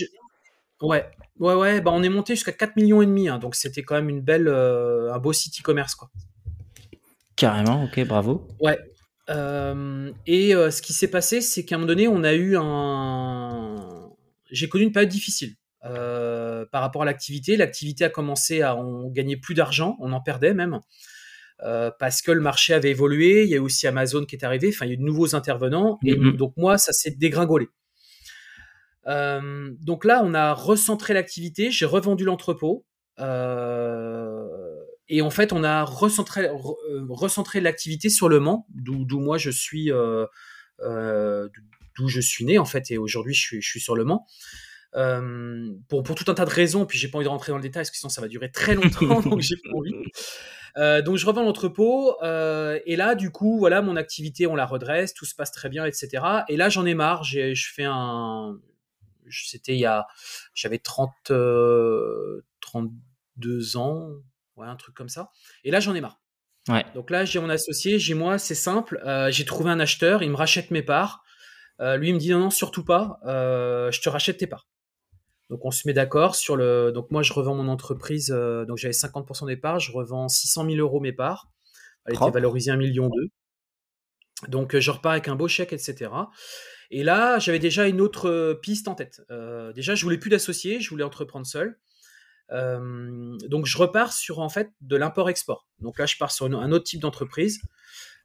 Ouais, 0.83 1.07
ouais, 1.39 1.55
ouais. 1.55 1.81
Bah, 1.81 1.91
on 1.95 2.03
est 2.03 2.09
monté 2.09 2.35
jusqu'à 2.35 2.53
4 2.53 2.77
millions 2.77 3.01
et 3.01 3.07
demi, 3.07 3.29
hein, 3.29 3.39
donc 3.39 3.55
c'était 3.55 3.83
quand 3.83 3.95
même 3.95 4.11
une 4.11 4.21
belle, 4.21 4.49
un 4.49 5.19
beau 5.19 5.33
site 5.33 5.61
e-commerce, 5.61 5.95
quoi. 5.95 6.11
Carrément, 7.37 7.85
ok, 7.85 8.07
bravo. 8.07 8.47
Ouais. 8.61 8.79
Euh, 9.31 10.13
et 10.27 10.55
euh, 10.55 10.71
ce 10.71 10.83
qui 10.83 10.93
s'est 10.93 11.11
passé, 11.11 11.41
c'est 11.41 11.65
qu'à 11.65 11.77
un 11.77 11.79
moment 11.79 11.89
donné, 11.89 12.09
on 12.09 12.25
a 12.25 12.35
eu 12.35 12.57
un. 12.57 14.11
J'ai 14.51 14.69
connu 14.69 14.85
une 14.85 14.93
période 14.93 15.11
difficile 15.11 15.55
euh, 15.85 16.67
par 16.71 16.83
rapport 16.83 17.03
à 17.03 17.05
l'activité. 17.05 17.57
L'activité 17.57 18.05
a 18.05 18.11
commencé 18.11 18.63
à. 18.63 18.77
On 18.77 19.09
gagnait 19.11 19.37
plus 19.37 19.55
d'argent, 19.55 19.97
on 20.01 20.13
en 20.13 20.21
perdait 20.21 20.55
même. 20.55 20.81
parce 21.99 22.23
que 22.23 22.33
le 22.33 22.41
marché 22.41 22.75
avait 22.75 22.91
évolué, 22.91 23.45
il 23.45 23.51
y 23.51 23.57
a 23.57 23.63
aussi 23.63 23.87
Amazon 23.87 24.25
qui 24.25 24.37
est 24.37 24.45
arrivé, 24.45 24.71
enfin 24.75 24.87
il 24.87 24.89
y 24.89 24.91
a 24.93 24.95
eu 24.95 24.99
de 24.99 25.05
nouveaux 25.05 25.35
intervenants, 25.35 25.99
et 26.05 26.15
mm-hmm. 26.15 26.37
donc 26.37 26.55
moi 26.57 26.77
ça 26.77 26.93
s'est 26.93 27.13
dégringolé. 27.13 27.69
Donc 29.07 30.05
là 30.05 30.23
on 30.25 30.35
a 30.35 30.53
recentré 30.53 31.15
l'activité, 31.15 31.71
j'ai 31.71 31.87
revendu 31.87 32.25
l'entrepôt, 32.25 32.85
et 35.13 35.21
en 35.21 35.29
fait, 35.29 35.53
on 35.53 35.63
a 35.63 35.85
recentré, 35.85 36.47
euh, 36.47 37.07
recentré 37.11 37.61
l'activité 37.61 38.09
sur 38.09 38.31
le 38.31 38.41
Mans, 38.41 38.67
d'où 38.71 39.21
moi 39.21 39.37
je 39.37 39.51
suis, 39.51 39.93
euh, 39.93 40.25
euh, 40.81 41.51
d'où 41.99 42.09
je 42.09 42.21
suis 42.21 42.47
né 42.47 42.59
en 42.59 42.65
fait, 42.65 42.91
et 42.91 42.97
aujourd'hui 42.97 43.35
je 43.35 43.41
suis, 43.41 43.61
je 43.61 43.69
suis 43.69 43.81
sur 43.81 43.95
le 43.95 44.05
Mans. 44.05 44.27
pour, 45.89 46.03
pour, 46.03 46.15
tout 46.15 46.31
un 46.31 46.35
tas 46.35 46.47
de 46.47 46.51
raisons, 46.51 46.87
puis 46.87 46.99
j'ai 46.99 47.09
pas 47.09 47.19
envie 47.19 47.27
de 47.27 47.31
rentrer 47.31 47.53
dans 47.53 47.59
le 47.59 47.63
détail 47.63 47.83
parce 47.83 47.91
que 47.91 47.99
sinon 47.99 48.09
ça 48.09 48.23
va 48.23 48.29
durer 48.29 48.51
très 48.51 48.75
longtemps, 48.75 49.21
donc 49.21 49.41
j'ai 49.41 49.57
pas 49.57 49.77
envie. 49.77 51.05
donc 51.05 51.19
je 51.19 51.27
revends 51.27 51.43
l'entrepôt 51.43 52.17
et 52.23 52.97
là 52.97 53.15
du 53.15 53.31
coup 53.31 53.59
voilà 53.59 53.83
mon 53.83 53.97
activité 53.97 54.47
on 54.47 54.55
la 54.55 54.65
redresse, 54.65 55.13
tout 55.13 55.27
se 55.27 55.35
passe 55.35 55.53
très 55.53 55.69
bien 55.69 55.85
etc. 55.85 56.25
Et 56.49 56.57
là 56.57 56.71
j'en 56.71 56.87
ai 56.87 56.95
marre, 56.95 57.23
je 57.23 57.71
fais 57.75 57.85
un, 57.85 58.57
c'était 59.31 59.75
il 59.75 59.81
y 59.81 59.87
a, 59.87 60.07
j'avais 60.55 60.79
30, 60.79 61.11
32 62.61 63.77
ans, 63.77 64.11
ouais, 64.57 64.67
un 64.67 64.77
truc 64.77 64.95
comme 64.95 65.09
ça. 65.09 65.31
Et 65.65 65.71
là, 65.71 65.81
j'en 65.81 65.95
ai 65.95 66.01
marre. 66.01 66.21
Ouais. 66.69 66.85
Donc 66.95 67.11
là, 67.11 67.25
j'ai 67.25 67.41
mon 67.41 67.51
associé, 67.51 67.99
j'ai 67.99 68.15
moi, 68.15 68.39
c'est 68.39 68.55
simple. 68.55 69.01
Euh, 69.05 69.31
j'ai 69.31 69.45
trouvé 69.45 69.71
un 69.71 69.81
acheteur, 69.81 70.23
il 70.23 70.31
me 70.31 70.37
rachète 70.37 70.71
mes 70.71 70.83
parts. 70.83 71.23
Euh, 71.81 71.97
lui, 71.97 72.11
il 72.11 72.15
me 72.15 72.19
dit 72.19 72.31
non, 72.31 72.39
non, 72.39 72.51
surtout 72.51 72.85
pas, 72.85 73.19
euh, 73.27 73.91
je 73.91 74.01
te 74.01 74.09
rachète 74.09 74.39
tes 74.39 74.47
parts. 74.47 74.69
Donc 75.51 75.65
on 75.65 75.71
se 75.71 75.87
met 75.87 75.93
d'accord 75.93 76.35
sur 76.35 76.57
le. 76.57 76.93
Donc 76.93 77.11
moi, 77.11 77.23
je 77.23 77.33
revends 77.33 77.55
mon 77.55 77.69
entreprise, 77.69 78.29
donc 78.29 78.79
j'avais 78.79 78.93
50% 78.93 79.47
des 79.47 79.57
parts, 79.57 79.81
je 79.81 79.93
revends 79.93 80.29
600 80.29 80.65
000 80.65 80.77
euros 80.77 81.01
mes 81.01 81.13
parts. 81.13 81.49
Elle 82.07 82.15
était 82.15 82.31
valorisée 82.31 82.71
1 82.71 82.77
million 82.77 83.11
Donc 84.49 84.77
je 84.77 84.91
repars 84.91 85.13
avec 85.13 85.29
un 85.29 85.37
beau 85.37 85.49
chèque, 85.49 85.73
etc. 85.73 86.11
Et 86.95 87.03
là, 87.03 87.39
j'avais 87.39 87.59
déjà 87.59 87.89
une 87.89 88.01
autre 88.01 88.59
piste 88.63 88.87
en 88.87 88.95
tête. 88.95 89.23
déjà, 89.75 89.95
je 89.95 90.05
voulais 90.05 90.19
plus 90.19 90.31
d'associés, 90.31 90.81
je 90.81 90.91
voulais 90.91 91.05
entreprendre 91.05 91.47
seul. 91.47 91.79
Euh, 92.53 93.39
donc 93.49 93.67
je 93.67 93.79
repars 93.79 94.13
sur 94.13 94.41
en 94.41 94.49
fait 94.49 94.71
de 94.81 94.97
l'import-export. 94.97 95.67
Donc 95.81 95.99
là, 95.99 96.07
je 96.07 96.17
pars 96.17 96.33
sur 96.33 96.47
un 96.47 96.73
autre 96.73 96.85
type 96.85 97.01
d'entreprise. 97.01 97.63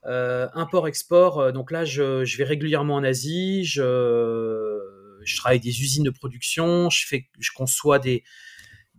Euh, 0.05 0.47
import-export, 0.53 1.39
euh, 1.39 1.51
donc 1.51 1.71
là, 1.71 1.83
je, 1.83 2.37
vais 2.37 2.43
régulièrement 2.43 2.95
en 2.95 3.03
Asie, 3.03 3.65
je, 3.65 4.79
je 5.23 5.37
travaille 5.37 5.59
des 5.59 5.81
usines 5.81 6.03
de 6.03 6.11
production, 6.11 6.89
je, 6.89 7.05
fais, 7.05 7.27
je 7.39 7.51
conçois 7.53 7.99
des, 7.99 8.23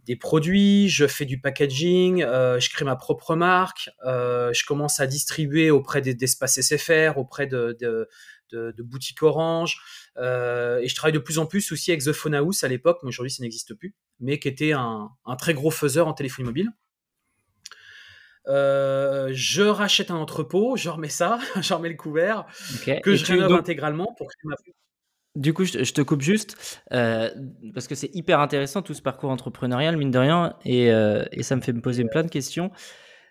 des 0.08 0.16
produits, 0.16 0.88
je 0.88 1.06
fais 1.06 1.26
du 1.26 1.40
packaging, 1.40 2.22
je 2.22 2.70
crée 2.70 2.84
ma 2.84 2.96
propre 2.96 3.36
marque, 3.36 3.90
je 4.04 4.66
commence 4.66 4.98
à 4.98 5.06
distribuer 5.06 5.70
auprès 5.70 6.00
d'espaces 6.00 6.60
SFR, 6.60 7.18
auprès 7.18 7.46
de, 7.46 7.76
de, 8.50 8.82
boutiques 8.82 9.22
Orange. 9.22 9.80
Euh, 10.16 10.78
et 10.78 10.88
je 10.88 10.94
travaille 10.94 11.12
de 11.12 11.18
plus 11.18 11.38
en 11.38 11.46
plus 11.46 11.72
aussi 11.72 11.90
avec 11.90 12.02
The 12.02 12.12
Phone 12.12 12.34
House 12.34 12.64
à 12.64 12.68
l'époque, 12.68 12.98
mais 13.02 13.08
aujourd'hui 13.08 13.30
ça 13.30 13.42
n'existe 13.42 13.74
plus, 13.74 13.94
mais 14.20 14.38
qui 14.38 14.48
était 14.48 14.72
un, 14.72 15.10
très 15.38 15.54
gros 15.54 15.70
faiseur 15.70 16.08
en 16.08 16.14
téléphonie 16.14 16.46
mobile. 16.46 16.70
Euh, 18.46 19.28
je 19.32 19.62
rachète 19.62 20.10
un 20.10 20.16
entrepôt, 20.16 20.76
je 20.76 20.88
remets 20.88 21.10
ça, 21.10 21.38
je 21.60 21.74
remets 21.74 21.90
le 21.90 21.96
couvert, 21.96 22.46
que 23.02 23.14
je 23.14 23.24
rénove 23.26 23.52
intégralement 23.52 24.14
pour 24.16 24.28
créer 24.28 24.48
ma 24.48 24.56
du 25.38 25.54
coup, 25.54 25.64
je, 25.64 25.92
te 25.92 26.02
coupe 26.02 26.20
juste 26.20 26.82
euh, 26.92 27.30
parce 27.72 27.88
que 27.88 27.94
c'est 27.94 28.14
hyper 28.14 28.40
intéressant 28.40 28.82
tout 28.82 28.94
ce 28.94 29.02
parcours 29.02 29.30
entrepreneurial, 29.30 29.96
mine 29.96 30.10
de 30.10 30.18
rien, 30.18 30.54
et, 30.64 30.88
et, 31.32 31.42
ça 31.42 31.56
me 31.56 31.60
fait 31.60 31.72
me 31.72 31.80
poser 31.80 32.04
plein 32.04 32.22
de 32.22 32.30
questions. 32.30 32.70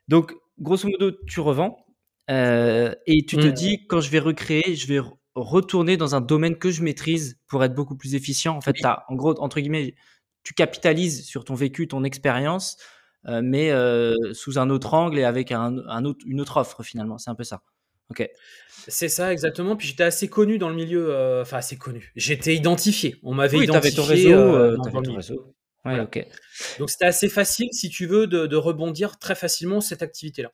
Donc, 0.08 0.34
grosso 0.60 0.88
modo, 0.88 1.12
tu 1.28 1.39
revends, 1.39 1.88
euh, 2.30 2.93
et 3.06 3.26
tu 3.26 3.38
te 3.38 3.48
mmh. 3.48 3.52
dis, 3.52 3.88
quand 3.88 4.02
je 4.02 4.10
vais 4.10 4.20
recréer, 4.20 4.76
je 4.76 4.88
vais 4.88 5.00
retourner 5.36 5.98
dans 5.98 6.15
un 6.15 6.22
domaine 6.22 6.58
que 6.58 6.72
je 6.72 6.84
maîtrise 6.84 7.39
pour 7.48 7.63
être 7.63 7.74
beaucoup 7.74 7.96
plus 7.96 8.15
efficient. 8.15 8.56
En 8.56 8.62
fait, 8.62 8.76
en 8.86 9.15
gros, 9.15 9.39
entre 9.39 9.60
guillemets, 9.60 9.96
tu 10.43 10.54
capitalises 10.54 11.26
sur 11.26 11.46
ton 11.46 11.56
vécu, 11.56 11.88
ton 11.88 12.04
expérience, 12.04 12.78
euh, 13.28 13.41
mais 13.43 13.72
euh, 13.72 14.15
sous 14.34 14.58
un 14.58 14.70
autre 14.70 14.93
angle 14.93 15.20
et 15.20 15.24
avec 15.24 15.52
un, 15.52 15.76
autre, 16.06 16.26
une 16.26 16.41
autre 16.41 16.58
offre 16.58 16.84
finalement. 16.84 17.17
C'est 17.17 17.30
un 17.30 17.36
peu 17.36 17.43
ça. 17.43 17.62
Ok. 18.10 18.30
C'est 18.88 19.10
ça 19.10 19.34
exactement. 19.34 19.76
Puis 19.76 19.89
j'étais 19.89 20.04
assez 20.04 20.28
connu 20.30 20.58
dans 20.58 20.70
le 20.70 20.76
milieu, 20.76 21.41
enfin 21.41 21.58
assez 21.58 21.78
connu. 21.78 22.12
J'étais 22.15 22.56
identifié. 22.56 23.15
On 23.24 23.34
m'avait 23.34 23.58
oui, 23.58 23.65
identifié. 23.65 23.96
ton 23.96 24.04
réseau. 24.04 24.78
Dans, 24.78 25.02
ton 25.02 25.15
réseau. 25.15 25.56
Ouais, 25.84 26.00
ok. 26.00 26.26
Donc 26.80 26.89
c'était 26.89 27.06
assez 27.06 27.28
facile, 27.28 27.67
si 27.72 27.89
tu 27.89 28.06
veux, 28.06 28.28
de, 28.28 28.46
de 28.46 28.56
rebondir 28.56 29.20
très 29.20 29.36
facilement 29.36 29.82
cette 29.82 30.02
activité-là. 30.02 30.52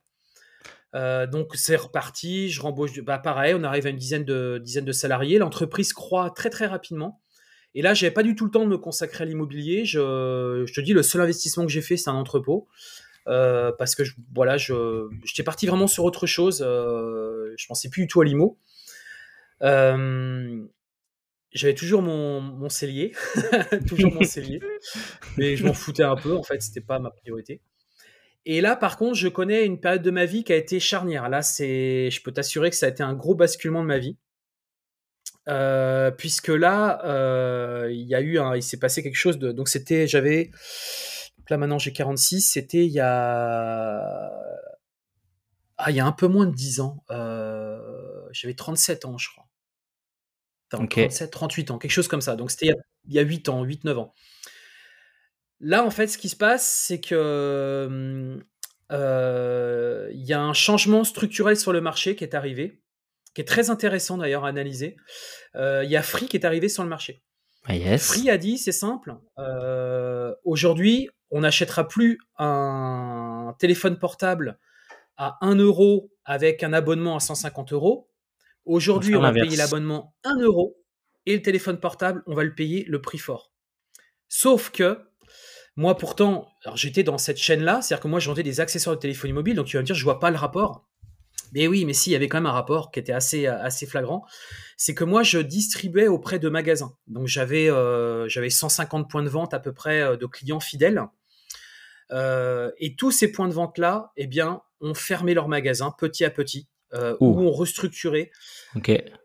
Euh, 0.94 1.26
donc 1.26 1.50
c'est 1.54 1.76
reparti, 1.76 2.50
je 2.50 2.60
rembauche, 2.60 3.00
bah 3.00 3.18
pareil, 3.18 3.54
on 3.54 3.64
arrive 3.64 3.86
à 3.86 3.90
une 3.90 3.96
dizaine 3.96 4.24
de, 4.24 4.60
dizaine 4.62 4.84
de 4.84 4.92
salariés, 4.92 5.38
l'entreprise 5.38 5.92
croît 5.92 6.30
très 6.30 6.50
très 6.50 6.66
rapidement. 6.66 7.20
Et 7.74 7.82
là, 7.82 7.92
j'avais 7.94 8.12
pas 8.12 8.22
du 8.22 8.36
tout 8.36 8.44
le 8.44 8.52
temps 8.52 8.62
de 8.62 8.68
me 8.68 8.78
consacrer 8.78 9.24
à 9.24 9.26
l'immobilier. 9.26 9.84
Je, 9.84 10.64
te 10.72 10.80
dis, 10.80 10.92
le 10.92 11.02
seul 11.02 11.20
investissement 11.20 11.66
que 11.66 11.72
j'ai 11.72 11.82
fait, 11.82 11.96
c'est 11.96 12.08
un 12.08 12.14
entrepôt. 12.14 12.68
Euh, 13.26 13.72
parce 13.78 13.94
que 13.94 14.02
voilà, 14.34 14.56
je, 14.56 15.08
j'étais 15.24 15.42
parti 15.42 15.66
vraiment 15.66 15.86
sur 15.86 16.04
autre 16.04 16.26
chose. 16.26 16.64
Euh, 16.66 17.54
je 17.56 17.66
pensais 17.66 17.88
plus 17.88 18.02
du 18.02 18.08
tout 18.08 18.20
à 18.20 18.24
l'IMO. 18.24 18.58
j'avais 19.60 20.68
toujours 21.74 22.02
mon, 22.02 22.40
mon 22.40 22.68
cellier, 22.68 23.12
toujours 23.88 24.12
mon 24.12 24.24
cellier, 24.24 24.60
mais 25.36 25.56
je 25.56 25.66
m'en 25.66 25.74
foutais 25.74 26.02
un 26.02 26.16
peu. 26.16 26.36
En 26.36 26.42
fait, 26.42 26.60
c'était 26.62 26.80
pas 26.80 26.98
ma 26.98 27.10
priorité. 27.10 27.60
Et 28.46 28.60
là, 28.60 28.76
par 28.76 28.98
contre, 28.98 29.14
je 29.14 29.28
connais 29.28 29.64
une 29.64 29.80
période 29.80 30.02
de 30.02 30.10
ma 30.10 30.26
vie 30.26 30.44
qui 30.44 30.52
a 30.52 30.56
été 30.56 30.78
charnière. 30.78 31.28
Là, 31.28 31.42
c'est, 31.42 32.10
je 32.10 32.22
peux 32.22 32.32
t'assurer 32.32 32.70
que 32.70 32.76
ça 32.76 32.86
a 32.86 32.88
été 32.90 33.02
un 33.02 33.14
gros 33.14 33.34
basculement 33.34 33.82
de 33.82 33.86
ma 33.86 33.98
vie. 33.98 34.16
Euh, 35.48 36.10
puisque 36.10 36.48
là, 36.48 37.04
euh, 37.04 37.88
il 37.90 38.06
y 38.06 38.14
a 38.14 38.20
eu 38.20 38.38
un, 38.38 38.56
il 38.56 38.62
s'est 38.62 38.78
passé 38.78 39.02
quelque 39.02 39.16
chose 39.16 39.38
de, 39.38 39.52
donc 39.52 39.68
c'était, 39.68 40.06
j'avais, 40.06 40.50
là 41.50 41.56
maintenant 41.56 41.78
j'ai 41.78 41.92
46, 41.92 42.42
c'était 42.42 42.86
il 42.86 42.92
y 42.92 43.00
a, 43.00 44.30
ah, 45.76 45.90
il 45.90 45.96
y 45.96 46.00
a 46.00 46.06
un 46.06 46.12
peu 46.12 46.26
moins 46.26 46.46
de 46.46 46.54
10 46.54 46.80
ans, 46.80 47.04
euh, 47.10 47.80
j'avais 48.32 48.54
37 48.54 49.04
ans, 49.04 49.18
je 49.18 49.28
crois. 49.30 49.46
37, 50.70 51.30
38 51.30 51.70
ans, 51.70 51.78
quelque 51.78 51.90
chose 51.90 52.08
comme 52.08 52.20
ça. 52.20 52.34
Donc 52.34 52.50
c'était 52.50 52.66
il, 52.66 52.74
il, 53.06 53.14
y 53.14 53.18
a 53.18 53.22
8 53.22 53.48
ans, 53.48 53.64
8-9 53.64 53.96
ans. 53.96 54.14
Là, 55.60 55.84
en 55.84 55.90
fait, 55.90 56.08
ce 56.08 56.18
qui 56.18 56.28
se 56.28 56.36
passe, 56.36 56.66
c'est 56.66 57.00
que 57.00 58.38
euh, 58.92 60.10
il 60.12 60.24
y 60.24 60.32
a 60.32 60.40
un 60.40 60.52
changement 60.52 61.04
structurel 61.04 61.56
sur 61.56 61.72
le 61.72 61.80
marché 61.80 62.16
qui 62.16 62.24
est 62.24 62.34
arrivé, 62.34 62.82
qui 63.34 63.40
est 63.40 63.46
très 63.46 63.70
intéressant 63.70 64.18
d'ailleurs 64.18 64.44
à 64.44 64.48
analyser. 64.48 64.96
Euh, 65.56 65.82
il 65.84 65.90
y 65.90 65.96
a 65.96 66.02
Free 66.02 66.26
qui 66.26 66.36
est 66.36 66.44
arrivé 66.44 66.68
sur 66.68 66.82
le 66.82 66.88
marché. 66.88 67.22
Ah, 67.66 67.98
Free 67.98 68.28
a 68.28 68.36
dit, 68.36 68.58
c'est 68.58 68.72
simple, 68.72 69.16
euh, 69.38 70.34
aujourd'hui, 70.44 71.08
on 71.30 71.40
n'achètera 71.40 71.88
plus 71.88 72.18
un 72.38 73.54
téléphone 73.58 73.98
portable 73.98 74.58
à 75.16 75.38
1 75.40 75.56
euro 75.56 76.10
avec 76.24 76.62
un 76.62 76.72
abonnement 76.72 77.16
à 77.16 77.20
150 77.20 77.72
euros. 77.72 78.10
Aujourd'hui, 78.64 79.16
on 79.16 79.20
va 79.20 79.32
payer 79.32 79.56
l'abonnement 79.56 80.14
1 80.24 80.40
euro 80.40 80.76
et 81.26 81.34
le 81.34 81.42
téléphone 81.42 81.78
portable, 81.78 82.22
on 82.26 82.34
va 82.34 82.44
le 82.44 82.54
payer 82.54 82.84
le 82.88 83.00
prix 83.00 83.18
fort. 83.18 83.52
Sauf 84.28 84.70
que 84.70 84.98
moi, 85.76 85.96
pourtant, 85.96 86.48
j'étais 86.74 87.02
dans 87.02 87.18
cette 87.18 87.38
chaîne-là, 87.38 87.82
c'est-à-dire 87.82 88.02
que 88.02 88.08
moi, 88.08 88.20
je 88.20 88.28
vendais 88.28 88.42
des 88.42 88.60
accessoires 88.60 88.94
de 88.94 89.00
téléphonie 89.00 89.32
mobile, 89.32 89.56
donc 89.56 89.66
tu 89.66 89.76
vas 89.76 89.82
me 89.82 89.86
dire, 89.86 89.96
je 89.96 90.04
vois 90.04 90.20
pas 90.20 90.30
le 90.30 90.36
rapport. 90.36 90.86
Mais 91.52 91.66
oui, 91.66 91.84
mais 91.84 91.92
si, 91.92 92.10
il 92.10 92.12
y 92.12 92.16
avait 92.16 92.28
quand 92.28 92.38
même 92.38 92.46
un 92.46 92.52
rapport 92.52 92.90
qui 92.90 93.00
était 93.00 93.12
assez, 93.12 93.46
assez 93.46 93.86
flagrant. 93.86 94.24
C'est 94.76 94.94
que 94.94 95.04
moi, 95.04 95.22
je 95.22 95.38
distribuais 95.38 96.08
auprès 96.08 96.38
de 96.38 96.48
magasins. 96.48 96.96
Donc 97.06 97.26
j'avais 97.26 97.70
euh, 97.70 98.28
j'avais 98.28 98.50
150 98.50 99.08
points 99.08 99.22
de 99.22 99.28
vente 99.28 99.54
à 99.54 99.60
peu 99.60 99.72
près 99.72 100.00
euh, 100.00 100.16
de 100.16 100.26
clients 100.26 100.60
fidèles. 100.60 101.02
Euh, 102.10 102.70
et 102.78 102.96
tous 102.96 103.10
ces 103.10 103.30
points 103.30 103.48
de 103.48 103.54
vente-là, 103.54 104.12
eh 104.16 104.26
bien, 104.26 104.62
ont 104.80 104.94
fermé 104.94 105.34
leurs 105.34 105.48
magasins 105.48 105.94
petit 105.96 106.24
à 106.24 106.30
petit, 106.30 106.68
ou 107.20 107.40
ont 107.40 107.50
restructuré. 107.50 108.30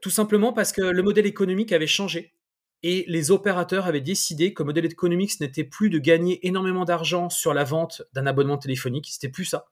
Tout 0.01 0.09
simplement 0.09 0.53
parce 0.53 0.71
que 0.71 0.81
le 0.81 1.03
modèle 1.03 1.25
économique 1.25 1.71
avait 1.71 1.87
changé. 1.87 2.33
Et 2.81 3.03
les 3.07 3.31
opérateurs 3.31 3.87
avaient 3.87 4.01
décidé 4.01 4.53
que 4.53 4.63
le 4.63 4.67
modèle 4.67 4.85
économique, 4.85 5.31
ce 5.31 5.43
n'était 5.43 5.65
plus 5.65 5.89
de 5.89 5.99
gagner 5.99 6.45
énormément 6.47 6.85
d'argent 6.85 7.29
sur 7.29 7.53
la 7.53 7.65
vente 7.65 8.03
d'un 8.13 8.25
abonnement 8.25 8.57
téléphonique. 8.57 9.09
C'était 9.11 9.29
plus 9.29 9.45
ça. 9.45 9.65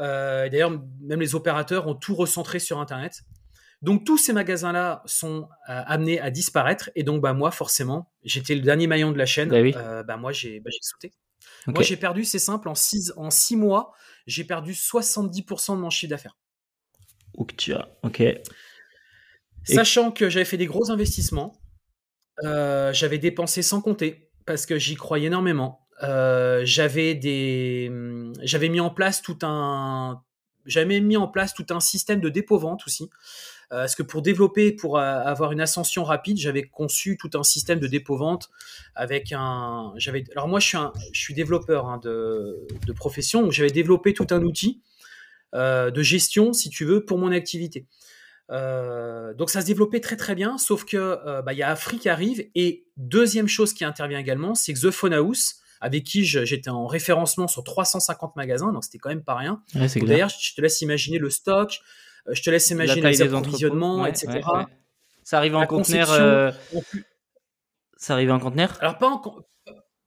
Euh, 0.00 0.48
D'ailleurs, 0.48 0.70
même 1.00 1.20
les 1.20 1.34
opérateurs 1.34 1.86
ont 1.86 1.94
tout 1.94 2.14
recentré 2.14 2.58
sur 2.58 2.80
Internet. 2.80 3.22
Donc 3.82 4.04
tous 4.04 4.18
ces 4.18 4.32
magasins-là 4.32 5.02
sont 5.06 5.48
euh, 5.68 5.82
amenés 5.86 6.20
à 6.20 6.30
disparaître. 6.30 6.90
Et 6.96 7.02
donc, 7.02 7.22
bah, 7.22 7.32
moi, 7.32 7.50
forcément, 7.50 8.10
j'étais 8.24 8.54
le 8.54 8.60
dernier 8.60 8.86
maillon 8.86 9.12
de 9.12 9.18
la 9.18 9.26
chaîne. 9.26 9.48
Bah 9.48 9.60
oui. 9.60 9.72
Euh, 9.76 10.02
bah, 10.02 10.16
moi, 10.16 10.32
j'ai 10.32 10.60
bah, 10.60 10.70
sauté. 10.82 11.12
Moi, 11.66 11.82
j'ai 11.82 11.96
perdu, 11.96 12.24
c'est 12.24 12.38
simple, 12.38 12.68
en 12.68 12.74
six, 12.74 13.12
en 13.16 13.30
six 13.30 13.56
mois, 13.56 13.92
j'ai 14.26 14.44
perdu 14.44 14.72
70% 14.72 15.76
de 15.76 15.80
mon 15.80 15.90
chiffre 15.90 16.10
d'affaires. 16.10 16.36
Ok. 18.02 18.20
Et- 18.20 18.42
Sachant 19.64 20.10
que 20.10 20.28
j'avais 20.30 20.44
fait 20.44 20.56
des 20.56 20.66
gros 20.66 20.90
investissements, 20.90 21.60
euh, 22.44 22.92
j'avais 22.92 23.18
dépensé 23.18 23.62
sans 23.62 23.80
compter 23.80 24.30
parce 24.46 24.66
que 24.66 24.78
j'y 24.78 24.94
croyais 24.94 25.26
énormément. 25.26 25.79
Euh, 26.02 26.62
j'avais 26.64 27.14
des, 27.14 27.90
j'avais 28.42 28.68
mis 28.68 28.80
en 28.80 28.90
place 28.90 29.22
tout 29.22 29.38
un, 29.42 30.22
j'avais 30.64 31.00
mis 31.00 31.16
en 31.16 31.28
place 31.28 31.54
tout 31.54 31.66
un 31.70 31.80
système 31.80 32.20
de 32.20 32.28
dépôt-vente 32.28 32.82
aussi. 32.86 33.10
Euh, 33.72 33.82
parce 33.82 33.94
que 33.94 34.02
pour 34.02 34.20
développer, 34.22 34.72
pour 34.72 34.98
avoir 34.98 35.52
une 35.52 35.60
ascension 35.60 36.02
rapide, 36.02 36.38
j'avais 36.38 36.64
conçu 36.64 37.16
tout 37.16 37.30
un 37.34 37.44
système 37.44 37.78
de 37.78 37.86
dépôt-vente 37.86 38.50
avec 38.96 39.32
un, 39.32 39.92
j'avais, 39.96 40.24
alors 40.32 40.48
moi 40.48 40.58
je 40.58 40.66
suis 40.66 40.78
je 41.12 41.20
suis 41.20 41.34
développeur 41.34 41.86
hein, 41.86 42.00
de, 42.02 42.66
de 42.84 42.92
profession, 42.92 43.42
donc 43.42 43.52
j'avais 43.52 43.70
développé 43.70 44.12
tout 44.12 44.26
un 44.30 44.42
outil 44.42 44.82
euh, 45.54 45.92
de 45.92 46.02
gestion, 46.02 46.52
si 46.52 46.68
tu 46.68 46.84
veux, 46.84 47.04
pour 47.04 47.18
mon 47.18 47.30
activité. 47.30 47.86
Donc 48.48 49.50
ça 49.50 49.60
se 49.60 49.66
développait 49.66 50.00
très 50.00 50.16
très 50.16 50.34
bien, 50.34 50.58
sauf 50.58 50.84
que 50.84 51.40
bah, 51.42 51.52
il 51.52 51.58
y 51.58 51.62
a 51.62 51.70
Afrique 51.70 52.00
qui 52.00 52.08
arrive 52.08 52.48
et 52.56 52.84
deuxième 52.96 53.46
chose 53.46 53.72
qui 53.72 53.84
intervient 53.84 54.18
également, 54.18 54.56
c'est 54.56 54.74
que 54.74 54.80
The 54.80 54.90
Phone 54.90 55.12
House, 55.12 55.59
avec 55.80 56.04
qui 56.04 56.24
j'étais 56.24 56.70
en 56.70 56.86
référencement 56.86 57.48
sur 57.48 57.64
350 57.64 58.36
magasins, 58.36 58.72
donc 58.72 58.84
c'était 58.84 58.98
quand 58.98 59.08
même 59.08 59.24
pas 59.24 59.34
rien. 59.34 59.62
Ouais. 59.74 59.86
D'ailleurs, 60.02 60.28
je 60.28 60.54
te 60.54 60.60
laisse 60.60 60.80
imaginer 60.82 61.18
le 61.18 61.30
stock, 61.30 61.80
euh, 62.28 62.34
je 62.34 62.42
te 62.42 62.50
laisse 62.50 62.68
La 62.70 62.74
imaginer 62.84 63.10
les 63.10 63.22
approvisionnements, 63.22 64.02
Ouais, 64.02 64.10
etc. 64.10 64.28
ouais, 64.28 64.42
ouais. 64.58 64.64
Ça 65.22 65.38
arrive 65.38 65.56
en 65.56 65.66
conteneur. 65.66 66.10
euh, 66.10 66.50
plus- 66.90 67.04
Ça 67.96 68.14
arrive 68.14 68.30
en 68.30 68.38
conteneur? 68.38 68.76
Alors 68.80 68.98
pas 68.98 69.08
en 69.08 69.18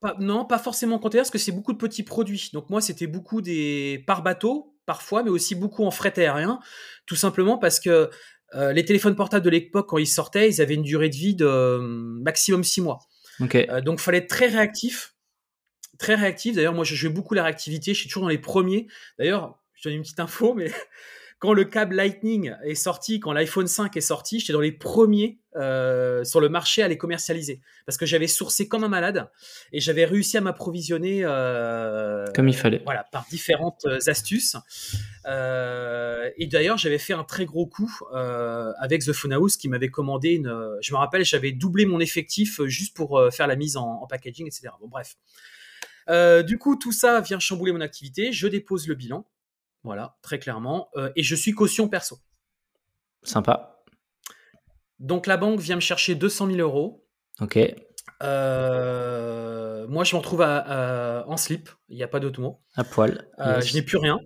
pas- 0.00 0.16
non, 0.18 0.44
pas 0.44 0.58
forcément 0.58 0.96
en 0.96 0.98
container 0.98 1.22
parce 1.22 1.30
que 1.30 1.38
c'est 1.38 1.52
beaucoup 1.52 1.72
de 1.72 1.78
petits 1.78 2.02
produits. 2.02 2.50
Donc 2.52 2.68
moi, 2.68 2.80
c'était 2.82 3.06
beaucoup 3.06 3.40
des 3.40 4.04
par 4.06 4.22
bateau 4.22 4.76
parfois, 4.84 5.22
mais 5.22 5.30
aussi 5.30 5.54
beaucoup 5.54 5.84
en 5.84 5.90
fret 5.90 6.12
aérien, 6.18 6.60
tout 7.06 7.16
simplement 7.16 7.56
parce 7.56 7.80
que 7.80 8.10
euh, 8.54 8.72
les 8.72 8.84
téléphones 8.84 9.16
portables 9.16 9.44
de 9.44 9.50
l'époque 9.50 9.88
quand 9.88 9.96
ils 9.98 10.06
sortaient, 10.06 10.48
ils 10.50 10.60
avaient 10.60 10.74
une 10.74 10.82
durée 10.82 11.08
de 11.08 11.16
vie 11.16 11.34
de 11.34 11.46
euh, 11.46 11.78
maximum 11.80 12.62
6 12.64 12.82
mois. 12.82 12.98
Ok. 13.40 13.54
Euh, 13.54 13.80
donc 13.80 13.98
fallait 13.98 14.18
être 14.18 14.28
très 14.28 14.48
réactif, 14.48 15.13
très 15.98 16.14
réactif. 16.14 16.56
D'ailleurs, 16.56 16.74
moi, 16.74 16.84
je 16.84 16.94
jouais 16.94 17.10
beaucoup 17.10 17.34
la 17.34 17.44
réactivité. 17.44 17.94
Je 17.94 18.00
suis 18.00 18.08
toujours 18.08 18.24
dans 18.24 18.28
les 18.28 18.38
premiers. 18.38 18.86
D'ailleurs, 19.18 19.58
je 19.74 19.82
te 19.82 19.88
donne 19.88 19.96
une 19.96 20.02
petite 20.02 20.20
info, 20.20 20.54
mais 20.54 20.70
quand 21.38 21.52
le 21.52 21.64
câble 21.64 21.94
Lightning 21.94 22.54
est 22.64 22.74
sorti, 22.74 23.20
quand 23.20 23.32
l'iPhone 23.32 23.66
5 23.66 23.96
est 23.96 24.00
sorti, 24.00 24.40
j'étais 24.40 24.52
dans 24.52 24.60
les 24.60 24.72
premiers 24.72 25.38
euh, 25.56 26.24
sur 26.24 26.40
le 26.40 26.48
marché 26.48 26.82
à 26.82 26.88
les 26.88 26.96
commercialiser 26.96 27.60
parce 27.86 27.98
que 27.98 28.06
j'avais 28.06 28.26
sourcé 28.26 28.66
comme 28.66 28.82
un 28.82 28.88
malade 28.88 29.30
et 29.72 29.80
j'avais 29.80 30.04
réussi 30.04 30.36
à 30.36 30.40
m'approvisionner 30.40 31.20
euh, 31.22 32.24
Comme 32.34 32.48
il 32.48 32.56
fallait. 32.56 32.80
voilà, 32.84 33.04
par 33.12 33.26
différentes 33.30 33.84
euh, 33.86 33.98
astuces. 34.06 34.56
Euh, 35.26 36.30
et 36.38 36.46
d'ailleurs, 36.46 36.78
j'avais 36.78 36.98
fait 36.98 37.12
un 37.12 37.24
très 37.24 37.44
gros 37.44 37.66
coup 37.66 37.92
avec 38.12 39.04
The 39.04 39.12
Phone 39.12 39.32
House 39.32 39.56
qui 39.56 39.68
m'avait 39.68 39.90
commandé 39.90 40.30
une. 40.30 40.78
Je 40.80 40.92
me 40.92 40.98
rappelle, 40.98 41.24
j'avais 41.24 41.52
doublé 41.52 41.86
mon 41.86 42.00
effectif 42.00 42.62
juste 42.64 42.96
pour 42.96 43.20
faire 43.32 43.46
la 43.46 43.56
mise 43.56 43.76
en, 43.76 44.00
en 44.02 44.06
packaging, 44.06 44.46
etc. 44.46 44.68
Bon, 44.80 44.88
bref. 44.88 45.16
Euh, 46.10 46.42
du 46.42 46.58
coup, 46.58 46.76
tout 46.76 46.92
ça 46.92 47.20
vient 47.20 47.38
chambouler 47.38 47.72
mon 47.72 47.80
activité. 47.80 48.32
Je 48.32 48.46
dépose 48.46 48.86
le 48.88 48.94
bilan. 48.94 49.26
Voilà, 49.82 50.16
très 50.22 50.38
clairement. 50.38 50.88
Euh, 50.96 51.10
et 51.16 51.22
je 51.22 51.34
suis 51.34 51.52
caution 51.52 51.88
perso. 51.88 52.18
Sympa. 53.22 53.82
Donc, 54.98 55.26
la 55.26 55.36
banque 55.36 55.60
vient 55.60 55.76
me 55.76 55.80
chercher 55.80 56.14
200 56.14 56.46
000 56.46 56.58
euros. 56.58 57.06
Ok. 57.40 57.58
Euh, 58.22 59.86
moi, 59.88 60.04
je 60.04 60.14
m'en 60.16 60.22
trouve 60.22 60.42
à- 60.42 60.58
à- 61.20 61.26
en 61.26 61.36
slip. 61.36 61.68
Il 61.88 61.96
n'y 61.96 62.02
a 62.02 62.08
pas 62.08 62.20
d'autre 62.20 62.40
mot. 62.40 62.60
À 62.76 62.84
poil. 62.84 63.26
Yes. 63.38 63.66
Je 63.66 63.74
n'ai 63.74 63.82
plus 63.82 63.96
rien. 63.98 64.18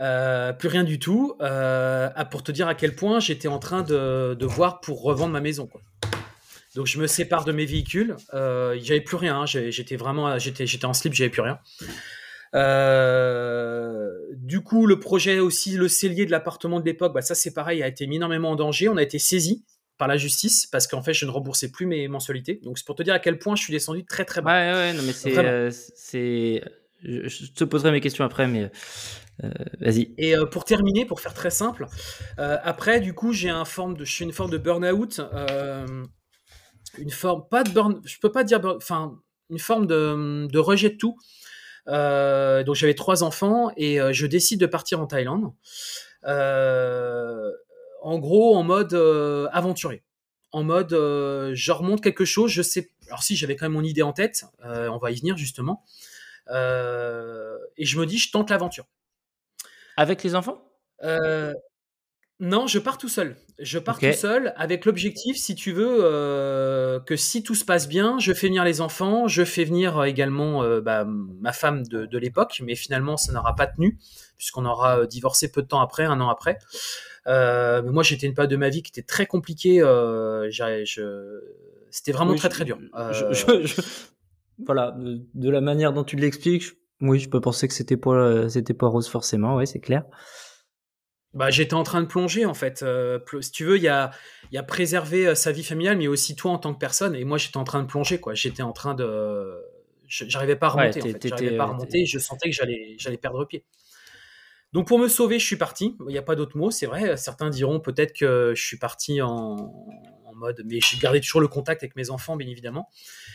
Euh, 0.00 0.52
plus 0.52 0.68
rien 0.68 0.84
du 0.84 0.98
tout. 0.98 1.36
Euh, 1.40 2.08
pour 2.30 2.42
te 2.42 2.52
dire 2.52 2.68
à 2.68 2.74
quel 2.74 2.94
point 2.94 3.20
j'étais 3.20 3.48
en 3.48 3.58
train 3.58 3.82
de, 3.82 4.34
de 4.38 4.46
voir 4.46 4.80
pour 4.80 5.02
revendre 5.02 5.32
ma 5.32 5.40
maison. 5.40 5.66
Quoi. 5.66 5.80
Donc 6.74 6.86
je 6.86 6.98
me 6.98 7.06
sépare 7.06 7.44
de 7.44 7.52
mes 7.52 7.66
véhicules. 7.66 8.16
Euh, 8.34 8.76
j'avais 8.82 9.00
plus 9.00 9.16
rien. 9.16 9.40
hein. 9.40 9.46
J'étais 9.46 9.96
vraiment, 9.96 10.38
j'étais, 10.38 10.66
j'étais 10.66 10.86
en 10.86 10.94
slip, 10.94 11.14
j'avais 11.14 11.30
plus 11.30 11.42
rien. 11.42 11.58
Euh, 12.54 14.10
du 14.36 14.60
coup, 14.60 14.86
le 14.86 14.98
projet 15.00 15.38
aussi, 15.40 15.76
le 15.76 15.88
cellier 15.88 16.26
de 16.26 16.30
l'appartement 16.30 16.80
de 16.80 16.84
l'époque, 16.84 17.12
bah, 17.12 17.22
ça 17.22 17.34
c'est 17.34 17.52
pareil, 17.52 17.82
a 17.82 17.88
été 17.88 18.06
mis 18.06 18.16
énormément 18.16 18.50
en 18.50 18.56
danger. 18.56 18.88
On 18.88 18.96
a 18.96 19.02
été 19.02 19.18
saisi 19.18 19.64
par 19.98 20.08
la 20.08 20.16
justice 20.16 20.66
parce 20.66 20.86
qu'en 20.86 21.02
fait, 21.02 21.14
je 21.14 21.24
ne 21.26 21.30
remboursais 21.30 21.70
plus 21.70 21.86
mes 21.86 22.08
mensualités. 22.08 22.60
Donc 22.62 22.78
c'est 22.78 22.86
pour 22.86 22.96
te 22.96 23.02
dire 23.02 23.14
à 23.14 23.18
quel 23.18 23.38
point 23.38 23.56
je 23.56 23.62
suis 23.62 23.72
descendu 23.72 24.04
très 24.04 24.24
très 24.24 24.40
bas. 24.40 24.52
Ouais, 24.52 24.72
ouais, 24.72 24.92
non, 24.92 25.02
mais 25.04 25.12
c'est. 25.12 25.38
Euh, 25.38 25.70
c'est... 25.70 26.62
Je, 27.02 27.52
te 27.52 27.64
poserai 27.64 27.92
mes 27.92 28.00
questions 28.00 28.24
après, 28.24 28.48
mais 28.48 28.70
euh, 29.42 29.50
vas-y. 29.80 30.14
Et 30.16 30.36
euh, 30.36 30.46
pour 30.46 30.64
terminer, 30.64 31.04
pour 31.04 31.20
faire 31.20 31.34
très 31.34 31.50
simple, 31.50 31.86
euh, 32.38 32.56
après, 32.62 33.00
du 33.00 33.12
coup, 33.12 33.32
j'ai 33.32 33.50
un 33.50 33.66
forme 33.66 33.94
de, 33.94 34.04
je 34.06 34.12
suis 34.12 34.24
une 34.24 34.32
forme 34.32 34.50
de 34.50 34.56
burn-out, 34.56 35.20
euh, 35.20 35.86
une 36.98 37.10
forme, 37.10 37.46
pas 37.48 37.64
de 37.64 37.70
burn, 37.70 38.00
je 38.04 38.18
peux 38.18 38.32
pas 38.32 38.44
dire, 38.44 38.60
burn- 38.60 38.76
enfin, 38.76 39.18
une 39.50 39.58
forme 39.58 39.86
de, 39.86 40.46
de 40.46 40.58
rejet 40.58 40.90
de 40.90 40.96
tout. 40.96 41.18
Euh, 41.86 42.64
donc 42.64 42.76
j'avais 42.76 42.94
trois 42.94 43.22
enfants 43.22 43.70
et 43.76 44.00
euh, 44.00 44.12
je 44.12 44.26
décide 44.26 44.58
de 44.58 44.66
partir 44.66 45.00
en 45.00 45.06
Thaïlande. 45.06 45.52
Euh, 46.24 47.50
en 48.00 48.18
gros, 48.18 48.56
en 48.56 48.62
mode 48.62 48.94
aventurier. 49.52 50.02
En 50.52 50.62
mode, 50.62 50.90
je 50.92 51.72
remonte 51.72 52.00
quelque 52.00 52.24
chose, 52.24 52.50
je 52.50 52.62
sais. 52.62 52.90
Alors 53.08 53.22
si, 53.22 53.34
j'avais 53.34 53.56
quand 53.56 53.66
même 53.66 53.72
mon 53.72 53.82
idée 53.82 54.02
en 54.02 54.12
tête, 54.12 54.44
on 54.62 54.98
va 54.98 55.10
y 55.10 55.16
venir 55.16 55.36
justement. 55.36 55.84
Et 56.48 56.52
je 57.84 57.98
me 57.98 58.04
dis, 58.04 58.18
je 58.18 58.30
tente 58.30 58.50
l'aventure. 58.50 58.86
Avec 59.96 60.22
les 60.22 60.34
enfants? 60.34 60.70
Non, 62.40 62.66
je 62.66 62.78
pars 62.78 62.98
tout 62.98 63.08
seul. 63.08 63.36
Je 63.58 63.78
pars 63.78 63.98
tout 63.98 64.12
seul 64.12 64.52
avec 64.56 64.84
l'objectif, 64.84 65.36
si 65.36 65.54
tu 65.54 65.72
veux, 65.72 65.98
euh, 66.02 66.98
que 67.00 67.16
si 67.16 67.42
tout 67.42 67.54
se 67.54 67.64
passe 67.64 67.86
bien, 67.88 68.18
je 68.18 68.32
fais 68.32 68.48
venir 68.48 68.64
les 68.64 68.80
enfants, 68.80 69.28
je 69.28 69.44
fais 69.44 69.64
venir 69.64 69.98
euh, 69.98 70.04
également 70.04 70.62
euh, 70.64 70.80
bah, 70.80 71.04
ma 71.06 71.52
femme 71.52 71.84
de, 71.86 72.06
de 72.06 72.18
l'époque, 72.18 72.60
mais 72.64 72.74
finalement 72.74 73.16
ça 73.16 73.32
n'aura 73.32 73.54
pas 73.54 73.66
tenu 73.68 73.98
puisqu'on 74.36 74.64
aura 74.64 75.06
divorcé 75.06 75.50
peu 75.52 75.62
de 75.62 75.68
temps 75.68 75.80
après, 75.80 76.04
un 76.04 76.20
an 76.20 76.28
après. 76.28 76.58
Euh, 77.28 77.80
mais 77.82 77.90
moi, 77.92 78.02
j'étais 78.02 78.26
une 78.26 78.34
période 78.34 78.50
de 78.50 78.56
ma 78.56 78.68
vie 78.68 78.82
qui 78.82 78.90
était 78.90 79.06
très 79.06 79.26
compliquée. 79.26 79.80
euh, 79.80 80.50
je- 80.50 81.40
C'était 81.90 82.10
vraiment 82.12 82.32
Oui, 82.32 82.38
très 82.38 82.48
je- 82.50 82.54
très 82.54 82.64
dur. 82.64 82.78
je- 83.12 83.24
Euh, 83.24 83.32
je- 83.32 83.66
je- 83.66 83.80
Voilà, 84.66 84.90
de, 84.90 85.20
de 85.34 85.50
la 85.50 85.60
manière 85.60 85.92
dont 85.92 86.02
tu 86.04 86.16
l'expliques, 86.16 86.62
je- 86.64 86.72
oui, 87.00 87.20
je 87.20 87.28
peux 87.28 87.40
penser 87.40 87.68
que 87.68 87.74
c'était 87.74 87.96
pas, 87.96 88.10
euh, 88.10 88.48
c'était 88.48 88.74
pas 88.74 88.88
rose 88.88 89.08
forcément, 89.08 89.54
ouais, 89.56 89.66
c'est 89.66 89.80
clair. 89.80 90.04
Bah, 91.34 91.50
j'étais 91.50 91.74
en 91.74 91.82
train 91.82 92.00
de 92.00 92.06
plonger 92.06 92.44
en 92.46 92.54
fait. 92.54 92.82
Euh, 92.82 93.18
si 93.40 93.50
tu 93.50 93.64
veux, 93.64 93.76
il 93.76 93.82
y 93.82 93.88
a, 93.88 94.12
y 94.52 94.56
a 94.58 94.62
préserver 94.62 95.26
euh, 95.26 95.34
sa 95.34 95.50
vie 95.52 95.64
familiale, 95.64 95.98
mais 95.98 96.06
aussi 96.06 96.36
toi 96.36 96.52
en 96.52 96.58
tant 96.58 96.72
que 96.72 96.78
personne. 96.78 97.14
Et 97.16 97.24
moi, 97.24 97.38
j'étais 97.38 97.56
en 97.56 97.64
train 97.64 97.82
de 97.82 97.88
plonger 97.88 98.20
quoi. 98.20 98.34
J'étais 98.34 98.62
en 98.62 98.72
train 98.72 98.94
de, 98.94 99.60
j'arrivais 100.06 100.54
pas 100.56 100.68
à 100.68 100.76
Ouais, 100.76 100.80
remonter. 100.82 101.00
en 101.00 101.02
t'es- 101.04 101.12
fait. 101.12 101.28
J'arrivais 101.28 101.56
pas 101.56 101.64
à 101.64 101.66
t'es- 101.66 101.72
remonter. 101.72 102.06
Je 102.06 102.18
sentais 102.20 102.50
que 102.50 102.54
j'allais, 102.54 102.94
j'allais 102.98 103.16
perdre 103.18 103.44
pied. 103.46 103.64
Donc 104.72 104.86
pour 104.88 104.98
me 104.98 105.08
sauver, 105.08 105.38
je 105.38 105.46
suis 105.46 105.56
parti. 105.56 105.96
Il 106.00 106.06
n'y 106.12 106.18
a 106.18 106.22
pas 106.22 106.36
d'autre 106.36 106.56
mot. 106.56 106.70
C'est 106.70 106.86
vrai. 106.86 107.16
Certains 107.16 107.50
diront 107.50 107.80
peut-être 107.80 108.12
que 108.12 108.52
je 108.56 108.62
suis 108.62 108.78
parti 108.78 109.20
en, 109.22 109.72
en 110.34 110.38
mode, 110.38 110.62
mais 110.64 110.80
j'ai 110.80 110.98
gardé 110.98 111.20
toujours 111.20 111.40
le 111.40 111.48
contact 111.48 111.82
avec 111.82 111.96
mes 111.96 112.10
enfants, 112.10 112.36
bien 112.36 112.48
évidemment. 112.48 112.88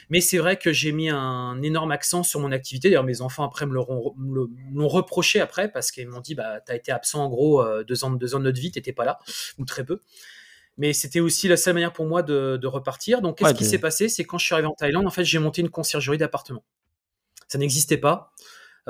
Mais 0.09 0.21
c'est 0.21 0.37
vrai 0.37 0.57
que 0.57 0.71
j'ai 0.71 0.91
mis 0.91 1.09
un 1.09 1.61
énorme 1.61 1.91
accent 1.91 2.23
sur 2.23 2.39
mon 2.39 2.51
activité. 2.51 2.89
D'ailleurs, 2.89 3.03
mes 3.03 3.21
enfants 3.21 3.43
après 3.43 3.65
me 3.65 3.73
l'ont 3.73 4.87
reproché 4.87 5.39
après 5.39 5.71
parce 5.71 5.91
qu'ils 5.91 6.07
m'ont 6.07 6.21
dit, 6.21 6.35
bah, 6.35 6.59
t'as 6.61 6.75
été 6.75 6.91
absent 6.91 7.23
en 7.23 7.29
gros 7.29 7.61
euh, 7.61 7.83
deux 7.83 8.03
ans, 8.03 8.11
deux 8.11 8.35
ans 8.35 8.39
de 8.39 8.45
notre 8.45 8.59
vie, 8.59 8.71
t'étais 8.71 8.93
pas 8.93 9.05
là 9.05 9.19
ou 9.57 9.65
très 9.65 9.83
peu. 9.83 9.99
Mais 10.77 10.93
c'était 10.93 11.19
aussi 11.19 11.47
la 11.47 11.57
seule 11.57 11.73
manière 11.73 11.91
pour 11.91 12.05
moi 12.05 12.23
de, 12.23 12.57
de 12.61 12.67
repartir. 12.67 13.21
Donc, 13.21 13.37
qu'est-ce 13.37 13.49
Ouais, 13.49 13.55
qui 13.55 13.65
s'est 13.65 13.79
passé? 13.79 14.07
C'est 14.07 14.23
quand 14.23 14.37
je 14.37 14.45
suis 14.45 14.53
arrivé 14.53 14.67
en 14.67 14.73
Thaïlande, 14.75 15.05
en 15.05 15.11
fait, 15.11 15.25
j'ai 15.25 15.39
monté 15.39 15.61
une 15.61 15.69
conciergerie 15.69 16.17
d'appartements. 16.17 16.63
Ça 17.49 17.57
n'existait 17.57 17.97
pas. 17.97 18.31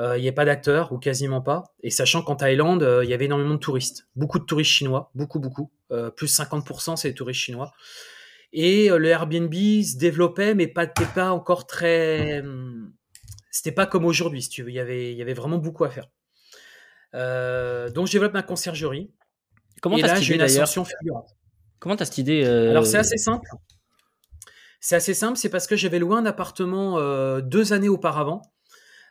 Euh, 0.00 0.16
Il 0.16 0.22
n'y 0.22 0.28
a 0.28 0.32
pas 0.32 0.46
d'acteurs 0.46 0.92
ou 0.92 0.98
quasiment 0.98 1.42
pas. 1.42 1.74
Et 1.82 1.90
sachant 1.90 2.22
qu'en 2.22 2.34
Thaïlande, 2.34 2.82
euh, 2.82 3.04
il 3.04 3.10
y 3.10 3.14
avait 3.14 3.26
énormément 3.26 3.54
de 3.54 3.58
touristes. 3.58 4.08
Beaucoup 4.16 4.38
de 4.38 4.44
touristes 4.44 4.70
chinois, 4.70 5.10
beaucoup, 5.14 5.40
beaucoup. 5.40 5.70
Euh, 5.90 6.10
plus 6.10 6.34
50%, 6.34 6.96
c'est 6.96 7.08
des 7.08 7.14
touristes 7.14 7.40
chinois. 7.40 7.72
Et 8.52 8.88
le 8.88 9.06
Airbnb 9.06 9.52
se 9.52 9.96
développait, 9.96 10.54
mais 10.54 10.66
pas, 10.66 10.86
pas 10.86 11.30
encore 11.30 11.66
très. 11.66 12.40
hum, 12.40 12.92
C'était 13.50 13.72
pas 13.72 13.86
comme 13.86 14.04
aujourd'hui, 14.04 14.42
si 14.42 14.48
tu 14.48 14.62
veux. 14.62 14.70
Il 14.70 14.74
y 14.74 14.80
avait, 14.80 15.12
il 15.12 15.18
y 15.18 15.22
avait 15.22 15.34
vraiment 15.34 15.58
beaucoup 15.58 15.84
à 15.84 15.90
faire. 15.90 16.08
Euh, 17.14 17.90
donc, 17.90 18.06
je 18.06 18.12
développe 18.12 18.32
ma 18.32 18.42
conciergerie. 18.42 19.12
Comment 19.82 19.98
et 19.98 20.00
t'as 20.00 20.08
là, 20.08 20.16
cette 20.16 20.24
idée 20.26 20.34
une 20.34 20.40
ascension. 20.40 20.86
Comment 21.78 21.96
t'as 21.96 22.06
cette 22.06 22.18
idée 22.18 22.44
euh, 22.44 22.70
Alors, 22.70 22.86
c'est 22.86 22.98
assez 22.98 23.18
simple. 23.18 23.48
C'est 24.80 24.96
assez 24.96 25.12
simple, 25.12 25.36
c'est 25.36 25.50
parce 25.50 25.66
que 25.66 25.76
j'avais 25.76 25.98
loué 25.98 26.16
un 26.16 26.24
appartement 26.24 26.98
deux 27.40 27.74
années 27.74 27.90
auparavant. 27.90 28.40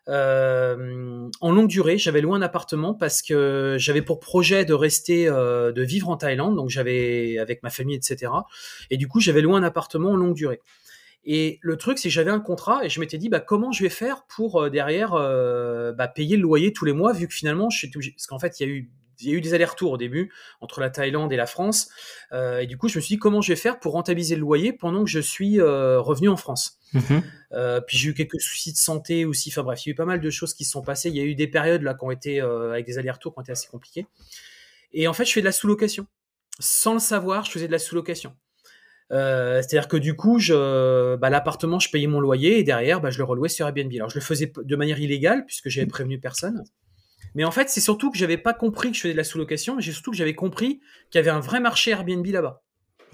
En 0.10 1.52
longue 1.52 1.68
durée, 1.68 1.98
j'avais 1.98 2.22
loué 2.22 2.38
un 2.38 2.42
appartement 2.42 2.94
parce 2.94 3.22
que 3.22 3.76
j'avais 3.80 4.02
pour 4.02 4.20
projet 4.20 4.66
de 4.66 4.74
rester, 4.74 5.26
de 5.26 5.82
vivre 5.82 6.10
en 6.10 6.18
Thaïlande, 6.18 6.56
donc 6.56 6.70
j'avais 6.70 7.38
avec 7.38 7.64
ma 7.64 7.70
famille, 7.70 7.96
etc. 7.96 8.32
Et 8.90 8.98
du 8.98 9.08
coup, 9.08 9.20
j'avais 9.20 9.42
loué 9.42 9.56
un 9.56 9.64
appartement 9.64 10.12
en 10.12 10.16
longue 10.16 10.36
durée. 10.36 10.62
Et 11.26 11.60
le 11.62 11.78
truc, 11.78 12.00
c'est 12.00 12.10
que 12.10 12.14
j'avais 12.14 12.32
un 12.32 12.40
contrat 12.40 12.84
et 12.86 12.90
je 12.90 13.00
m'étais 13.00 13.18
dit, 13.18 13.30
bah, 13.30 13.40
comment 13.40 13.72
je 13.72 13.84
vais 13.84 13.90
faire 13.90 14.24
pour 14.28 14.64
euh, 14.64 14.70
derrière 14.70 15.14
euh, 15.14 15.92
bah, 15.92 16.08
payer 16.08 16.38
le 16.38 16.44
loyer 16.44 16.74
tous 16.74 16.86
les 16.86 16.94
mois, 16.94 17.14
vu 17.14 17.28
que 17.28 17.34
finalement, 17.34 17.70
je 17.70 17.78
suis 17.78 17.90
parce 17.90 18.28
qu'en 18.28 18.40
fait, 18.40 18.60
il 18.60 18.68
y 18.68 18.70
a 18.70 18.74
eu 18.74 18.90
il 19.20 19.30
y 19.30 19.32
a 19.32 19.36
eu 19.36 19.42
des 19.42 19.54
allers-retours 19.54 19.92
au 19.92 19.98
début 19.98 20.32
entre 20.62 20.82
la 20.82 20.90
Thaïlande 20.90 21.32
et 21.34 21.36
la 21.36 21.46
France. 21.46 21.90
Euh, 22.32 22.60
et 22.60 22.68
du 22.68 22.78
coup, 22.78 22.88
je 22.88 22.98
me 22.98 23.02
suis 23.02 23.16
dit 23.16 23.20
comment 23.20 23.42
je 23.42 23.52
vais 23.54 23.58
faire 23.58 23.80
pour 23.80 23.94
rentabiliser 23.94 24.36
le 24.36 24.42
loyer 24.42 24.74
pendant 24.74 25.04
que 25.04 25.10
je 25.10 25.20
suis 25.20 25.62
revenu 25.62 26.30
en 26.30 26.38
France? 26.38 26.78
Mmh 26.94 27.20
puis 27.88 27.98
j'ai 27.98 28.10
eu 28.10 28.14
quelques 28.14 28.40
soucis 28.40 28.72
de 28.72 28.78
santé 28.78 29.26
aussi. 29.26 29.50
Enfin 29.50 29.64
bref, 29.64 29.84
il 29.84 29.90
y 29.90 29.92
a 29.92 29.94
eu 29.94 29.96
pas 29.96 30.06
mal 30.06 30.22
de 30.22 30.30
choses 30.30 30.54
qui 30.54 30.66
se 30.66 30.72
sont 30.72 30.84
passées. 30.84 31.10
Il 31.10 31.16
y 31.16 31.20
a 31.20 31.24
eu 31.24 31.34
des 31.34 31.48
périodes 31.48 31.82
là 31.82 31.96
qui 31.96 32.06
ont 32.06 32.12
été 32.12 32.40
avec 32.40 32.86
des 32.86 33.00
allers-retours 33.00 33.34
qui 33.34 33.40
ont 33.40 33.42
été 33.42 33.52
assez 33.52 33.68
compliquées. 33.68 34.06
Et 34.94 35.08
en 35.08 35.14
fait, 35.14 35.26
je 35.26 35.32
fais 35.32 35.42
de 35.42 35.46
la 35.46 35.52
sous-location. 35.52 36.06
Sans 36.60 36.94
le 36.94 37.00
savoir, 37.00 37.46
je 37.46 37.52
faisais 37.52 37.68
de 37.68 37.72
la 37.72 37.80
sous-location. 37.80 38.36
Euh, 39.12 39.62
c'est-à-dire 39.62 39.88
que 39.88 39.98
du 39.98 40.16
coup, 40.16 40.40
je, 40.40 41.16
bah, 41.16 41.30
l'appartement, 41.30 41.80
je 41.80 41.90
payais 41.90 42.08
mon 42.08 42.20
loyer 42.20 42.60
et 42.60 42.64
derrière, 42.64 43.02
bah, 43.02 43.10
je 43.10 43.18
le 43.18 43.24
relouais 43.24 43.50
sur 43.50 43.66
Airbnb. 43.66 43.92
Alors, 43.96 44.10
je 44.10 44.16
le 44.16 44.22
faisais 44.22 44.52
de 44.56 44.76
manière 44.76 45.00
illégale 45.00 45.46
puisque 45.46 45.70
j'avais 45.70 45.88
prévenu 45.88 46.20
personne. 46.20 46.64
Mais 47.36 47.44
en 47.44 47.52
fait, 47.52 47.70
c'est 47.70 47.82
surtout 47.82 48.12
que 48.12 48.18
j'avais 48.18 48.38
pas 48.38 48.54
compris 48.54 48.90
que 48.90 48.98
je 48.98 49.02
faisais 49.02 49.14
de 49.14 49.18
la 49.18 49.24
sous-location, 49.24 49.76
mais 49.76 49.82
j'ai 49.82 49.92
surtout 49.92 50.12
que 50.12 50.18
j'avais 50.18 50.36
compris 50.36 50.80
qu'il 51.10 51.20
y 51.20 51.22
avait 51.22 51.30
un 51.30 51.40
vrai 51.40 51.60
marché 51.60 51.92
Airbnb 51.92 52.26
là-bas. 52.26 52.64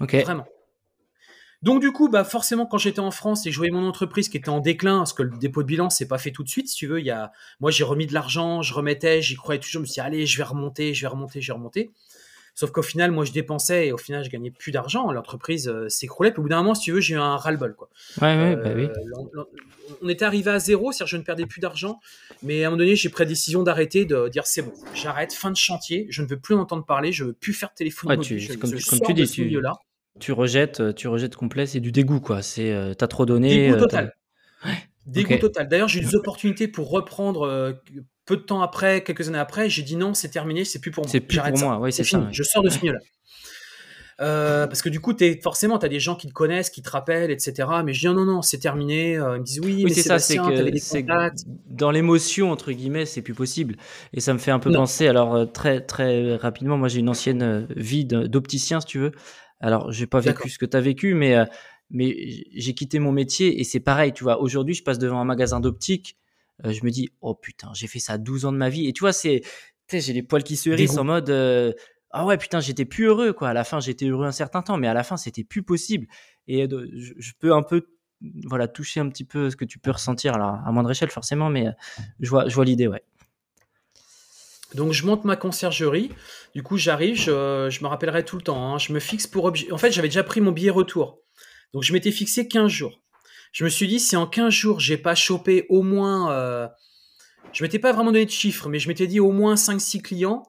Ok. 0.00 0.14
Vraiment. 0.14 0.46
Donc 1.62 1.80
du 1.80 1.90
coup, 1.90 2.08
bah 2.08 2.22
forcément, 2.22 2.66
quand 2.66 2.78
j'étais 2.78 3.00
en 3.00 3.10
France 3.10 3.46
et 3.46 3.50
je 3.50 3.56
voyais 3.56 3.72
mon 3.72 3.86
entreprise 3.88 4.28
qui 4.28 4.36
était 4.36 4.50
en 4.50 4.60
déclin, 4.60 4.98
parce 4.98 5.12
que 5.12 5.22
le 5.22 5.36
dépôt 5.38 5.62
de 5.62 5.66
bilan 5.66 5.90
c'est 5.90 6.06
pas 6.06 6.18
fait 6.18 6.30
tout 6.30 6.44
de 6.44 6.48
suite, 6.48 6.68
si 6.68 6.76
tu 6.76 6.86
veux, 6.86 7.00
il 7.00 7.06
y 7.06 7.10
a, 7.10 7.32
moi 7.60 7.70
j'ai 7.70 7.82
remis 7.82 8.06
de 8.06 8.12
l'argent, 8.12 8.62
je 8.62 8.74
remettais, 8.74 9.22
j'y 9.22 9.36
croyais 9.36 9.58
toujours, 9.58 9.72
je 9.72 9.78
me 9.80 9.84
suis 9.86 9.94
dit, 9.94 10.00
allez, 10.00 10.26
je 10.26 10.36
vais 10.36 10.44
remonter, 10.44 10.92
je 10.92 11.00
vais 11.00 11.08
remonter, 11.08 11.40
je 11.40 11.50
vais 11.52 11.56
remonter. 11.56 11.92
Sauf 12.56 12.70
qu'au 12.70 12.82
final, 12.82 13.10
moi, 13.10 13.26
je 13.26 13.32
dépensais 13.32 13.88
et 13.88 13.92
au 13.92 13.98
final, 13.98 14.24
je 14.24 14.30
gagnais 14.30 14.50
plus 14.50 14.72
d'argent. 14.72 15.12
L'entreprise 15.12 15.68
euh, 15.68 15.90
s'écroulait. 15.90 16.30
Puis 16.30 16.40
au 16.40 16.42
bout 16.42 16.48
d'un 16.48 16.56
moment, 16.56 16.74
si 16.74 16.84
tu 16.84 16.92
veux, 16.92 17.00
j'ai 17.00 17.14
eu 17.14 17.18
un 17.18 17.36
ras-le-bol. 17.36 17.76
Quoi. 17.76 17.90
Ouais, 18.22 18.34
ouais, 18.34 18.56
bah 18.56 18.70
oui. 18.74 18.84
Euh, 18.86 19.44
on 20.00 20.08
était 20.08 20.24
arrivé 20.24 20.50
à 20.50 20.58
zéro, 20.58 20.90
c'est-à-dire 20.90 21.10
je 21.10 21.16
ne 21.18 21.22
perdais 21.22 21.44
plus 21.44 21.60
d'argent. 21.60 22.00
Mais 22.42 22.64
à 22.64 22.68
un 22.68 22.70
moment 22.70 22.78
donné, 22.78 22.96
j'ai 22.96 23.10
pris 23.10 23.24
la 23.24 23.28
décision 23.28 23.62
d'arrêter, 23.62 24.06
de 24.06 24.28
dire 24.30 24.46
c'est 24.46 24.62
bon, 24.62 24.72
j'arrête, 24.94 25.34
fin 25.34 25.50
de 25.50 25.56
chantier, 25.56 26.06
je 26.08 26.22
ne 26.22 26.26
veux 26.26 26.38
plus 26.38 26.54
en 26.54 26.60
entendre 26.60 26.86
parler, 26.86 27.12
je 27.12 27.24
ne 27.24 27.28
veux 27.28 27.34
plus 27.34 27.52
faire 27.52 27.68
de 27.68 27.74
téléphone 27.74 28.10
ouais, 28.10 28.18
tu, 28.18 28.36
comme, 28.56 28.70
tu 28.70 29.12
dis, 29.12 29.28
tu, 29.28 29.60
tu, 30.18 30.32
rejettes, 30.32 30.80
euh, 30.80 30.92
tu 30.94 31.08
rejettes 31.08 31.36
complet, 31.36 31.66
c'est 31.66 31.80
du 31.80 31.92
dégoût, 31.92 32.20
quoi. 32.20 32.40
C'est, 32.40 32.74
t'as 32.96 33.06
trop 33.06 33.26
donné. 33.26 33.68
Dégoût 33.68 33.80
total. 33.80 34.16
Dégoût 35.04 35.36
total. 35.36 35.68
D'ailleurs, 35.68 35.88
j'ai 35.88 36.00
eu 36.00 36.06
des 36.06 36.14
opportunités 36.16 36.68
pour 36.68 36.88
reprendre 36.88 37.76
peu 38.26 38.36
de 38.36 38.42
temps 38.42 38.60
après, 38.60 39.02
quelques 39.02 39.28
années 39.28 39.38
après, 39.38 39.70
j'ai 39.70 39.82
dit 39.82 39.96
non, 39.96 40.12
c'est 40.12 40.28
terminé, 40.28 40.64
c'est 40.64 40.80
plus 40.80 40.90
pour 40.90 41.04
moi. 41.04 41.10
C'est 41.10 41.20
plus 41.20 41.38
pour 41.38 41.58
moi, 41.58 41.78
oui, 41.80 41.92
c'est 41.92 42.04
ça. 42.04 42.28
Je 42.32 42.42
sors 42.42 42.62
de 42.62 42.68
ce 42.68 42.80
milieu-là. 42.80 42.98
Euh, 44.18 44.66
parce 44.66 44.80
que 44.80 44.88
du 44.88 44.98
coup, 44.98 45.14
es, 45.20 45.38
forcément, 45.42 45.78
tu 45.78 45.84
as 45.84 45.90
des 45.90 46.00
gens 46.00 46.16
qui 46.16 46.26
te 46.26 46.32
connaissent, 46.32 46.70
qui 46.70 46.80
te 46.80 46.88
rappellent, 46.88 47.30
etc. 47.30 47.68
Mais 47.84 47.92
je 47.92 48.00
dis 48.00 48.14
non, 48.14 48.24
non, 48.24 48.40
c'est 48.40 48.58
terminé. 48.58 49.16
Euh, 49.18 49.36
ils 49.36 49.40
me 49.40 49.44
disent 49.44 49.60
oui, 49.60 49.84
mais 49.84 49.90
c'est 49.90 50.02
ça, 50.02 50.18
c'est 50.18 50.36
que 50.36 51.30
dans 51.68 51.90
l'émotion, 51.90 52.50
entre 52.50 52.72
guillemets, 52.72 53.04
c'est 53.04 53.22
plus 53.22 53.34
possible. 53.34 53.76
Et 54.14 54.20
ça 54.20 54.32
me 54.32 54.38
fait 54.38 54.50
un 54.50 54.58
peu 54.58 54.72
penser, 54.72 55.06
alors 55.06 55.34
euh, 55.34 55.44
très, 55.44 55.80
très 55.80 56.36
rapidement, 56.36 56.78
moi 56.78 56.88
j'ai 56.88 57.00
une 57.00 57.10
ancienne 57.10 57.66
vie 57.76 58.06
d'opticien, 58.06 58.80
si 58.80 58.86
tu 58.86 58.98
veux. 58.98 59.12
Alors, 59.60 59.92
j'ai 59.92 60.06
pas 60.06 60.20
vécu 60.20 60.48
ce 60.50 60.58
que 60.58 60.66
tu 60.66 60.76
as 60.76 60.80
vécu, 60.80 61.14
mais, 61.14 61.36
mais 61.90 62.14
j'ai 62.54 62.74
quitté 62.74 62.98
mon 62.98 63.12
métier 63.12 63.60
et 63.60 63.64
c'est 63.64 63.80
pareil, 63.80 64.12
tu 64.12 64.24
vois. 64.24 64.40
Aujourd'hui, 64.40 64.74
je 64.74 64.82
passe 64.82 64.98
devant 64.98 65.20
un 65.20 65.24
magasin 65.24 65.60
d'optique 65.60 66.16
euh, 66.64 66.72
je 66.72 66.84
me 66.84 66.90
dis, 66.90 67.10
oh 67.20 67.34
putain, 67.34 67.70
j'ai 67.74 67.86
fait 67.86 67.98
ça 67.98 68.18
12 68.18 68.46
ans 68.46 68.52
de 68.52 68.56
ma 68.56 68.68
vie. 68.68 68.86
Et 68.86 68.92
tu 68.92 69.00
vois, 69.00 69.12
c'est, 69.12 69.42
j'ai 69.92 70.12
les 70.12 70.22
poils 70.22 70.42
qui 70.42 70.56
se 70.56 70.70
hérissent 70.70 70.96
en 70.96 71.04
mode, 71.04 71.30
euh, 71.30 71.72
ah 72.10 72.24
ouais, 72.24 72.38
putain, 72.38 72.60
j'étais 72.60 72.84
plus 72.84 73.04
heureux, 73.06 73.32
quoi. 73.32 73.50
À 73.50 73.52
la 73.52 73.64
fin, 73.64 73.80
j'étais 73.80 74.06
heureux 74.06 74.26
un 74.26 74.32
certain 74.32 74.62
temps, 74.62 74.76
mais 74.76 74.88
à 74.88 74.94
la 74.94 75.02
fin, 75.02 75.16
c'était 75.16 75.44
plus 75.44 75.62
possible. 75.62 76.06
Et 76.48 76.66
je, 76.68 77.32
peux 77.38 77.52
un 77.52 77.62
peu, 77.62 77.88
voilà, 78.44 78.68
toucher 78.68 79.00
un 79.00 79.08
petit 79.08 79.24
peu 79.24 79.50
ce 79.50 79.56
que 79.56 79.64
tu 79.64 79.78
peux 79.78 79.90
ressentir, 79.90 80.34
alors 80.34 80.58
à 80.64 80.72
moindre 80.72 80.90
échelle, 80.90 81.10
forcément, 81.10 81.50
mais 81.50 81.68
euh, 81.68 81.72
je 82.20 82.30
vois, 82.30 82.48
je 82.48 82.54
vois 82.54 82.64
l'idée, 82.64 82.86
ouais. 82.86 83.02
Donc 84.74 84.92
je 84.92 85.06
monte 85.06 85.24
ma 85.24 85.36
conciergerie. 85.36 86.10
Du 86.54 86.62
coup, 86.62 86.76
j'arrive, 86.76 87.16
je, 87.16 87.68
je, 87.70 87.82
me 87.82 87.86
rappellerai 87.86 88.24
tout 88.24 88.36
le 88.36 88.42
temps. 88.42 88.74
Hein. 88.74 88.78
Je 88.78 88.92
me 88.92 88.98
fixe 88.98 89.26
pour 89.26 89.44
objet. 89.44 89.70
En 89.70 89.78
fait, 89.78 89.92
j'avais 89.92 90.08
déjà 90.08 90.24
pris 90.24 90.40
mon 90.40 90.52
billet 90.52 90.70
retour. 90.70 91.20
Donc 91.72 91.82
je 91.82 91.92
m'étais 91.92 92.10
fixé 92.10 92.48
15 92.48 92.70
jours 92.70 93.00
je 93.56 93.64
me 93.64 93.70
suis 93.70 93.88
dit, 93.88 93.98
si 93.98 94.16
en 94.16 94.26
15 94.26 94.52
jours, 94.52 94.80
j'ai 94.80 94.98
pas 94.98 95.14
chopé 95.14 95.64
au 95.70 95.82
moins. 95.82 96.30
Euh, 96.30 96.68
je 97.54 97.64
m'étais 97.64 97.78
pas 97.78 97.90
vraiment 97.90 98.12
donné 98.12 98.26
de 98.26 98.30
chiffres, 98.30 98.68
mais 98.68 98.78
je 98.78 98.86
m'étais 98.86 99.06
dit 99.06 99.18
au 99.18 99.32
moins 99.32 99.54
5-6 99.54 100.02
clients, 100.02 100.42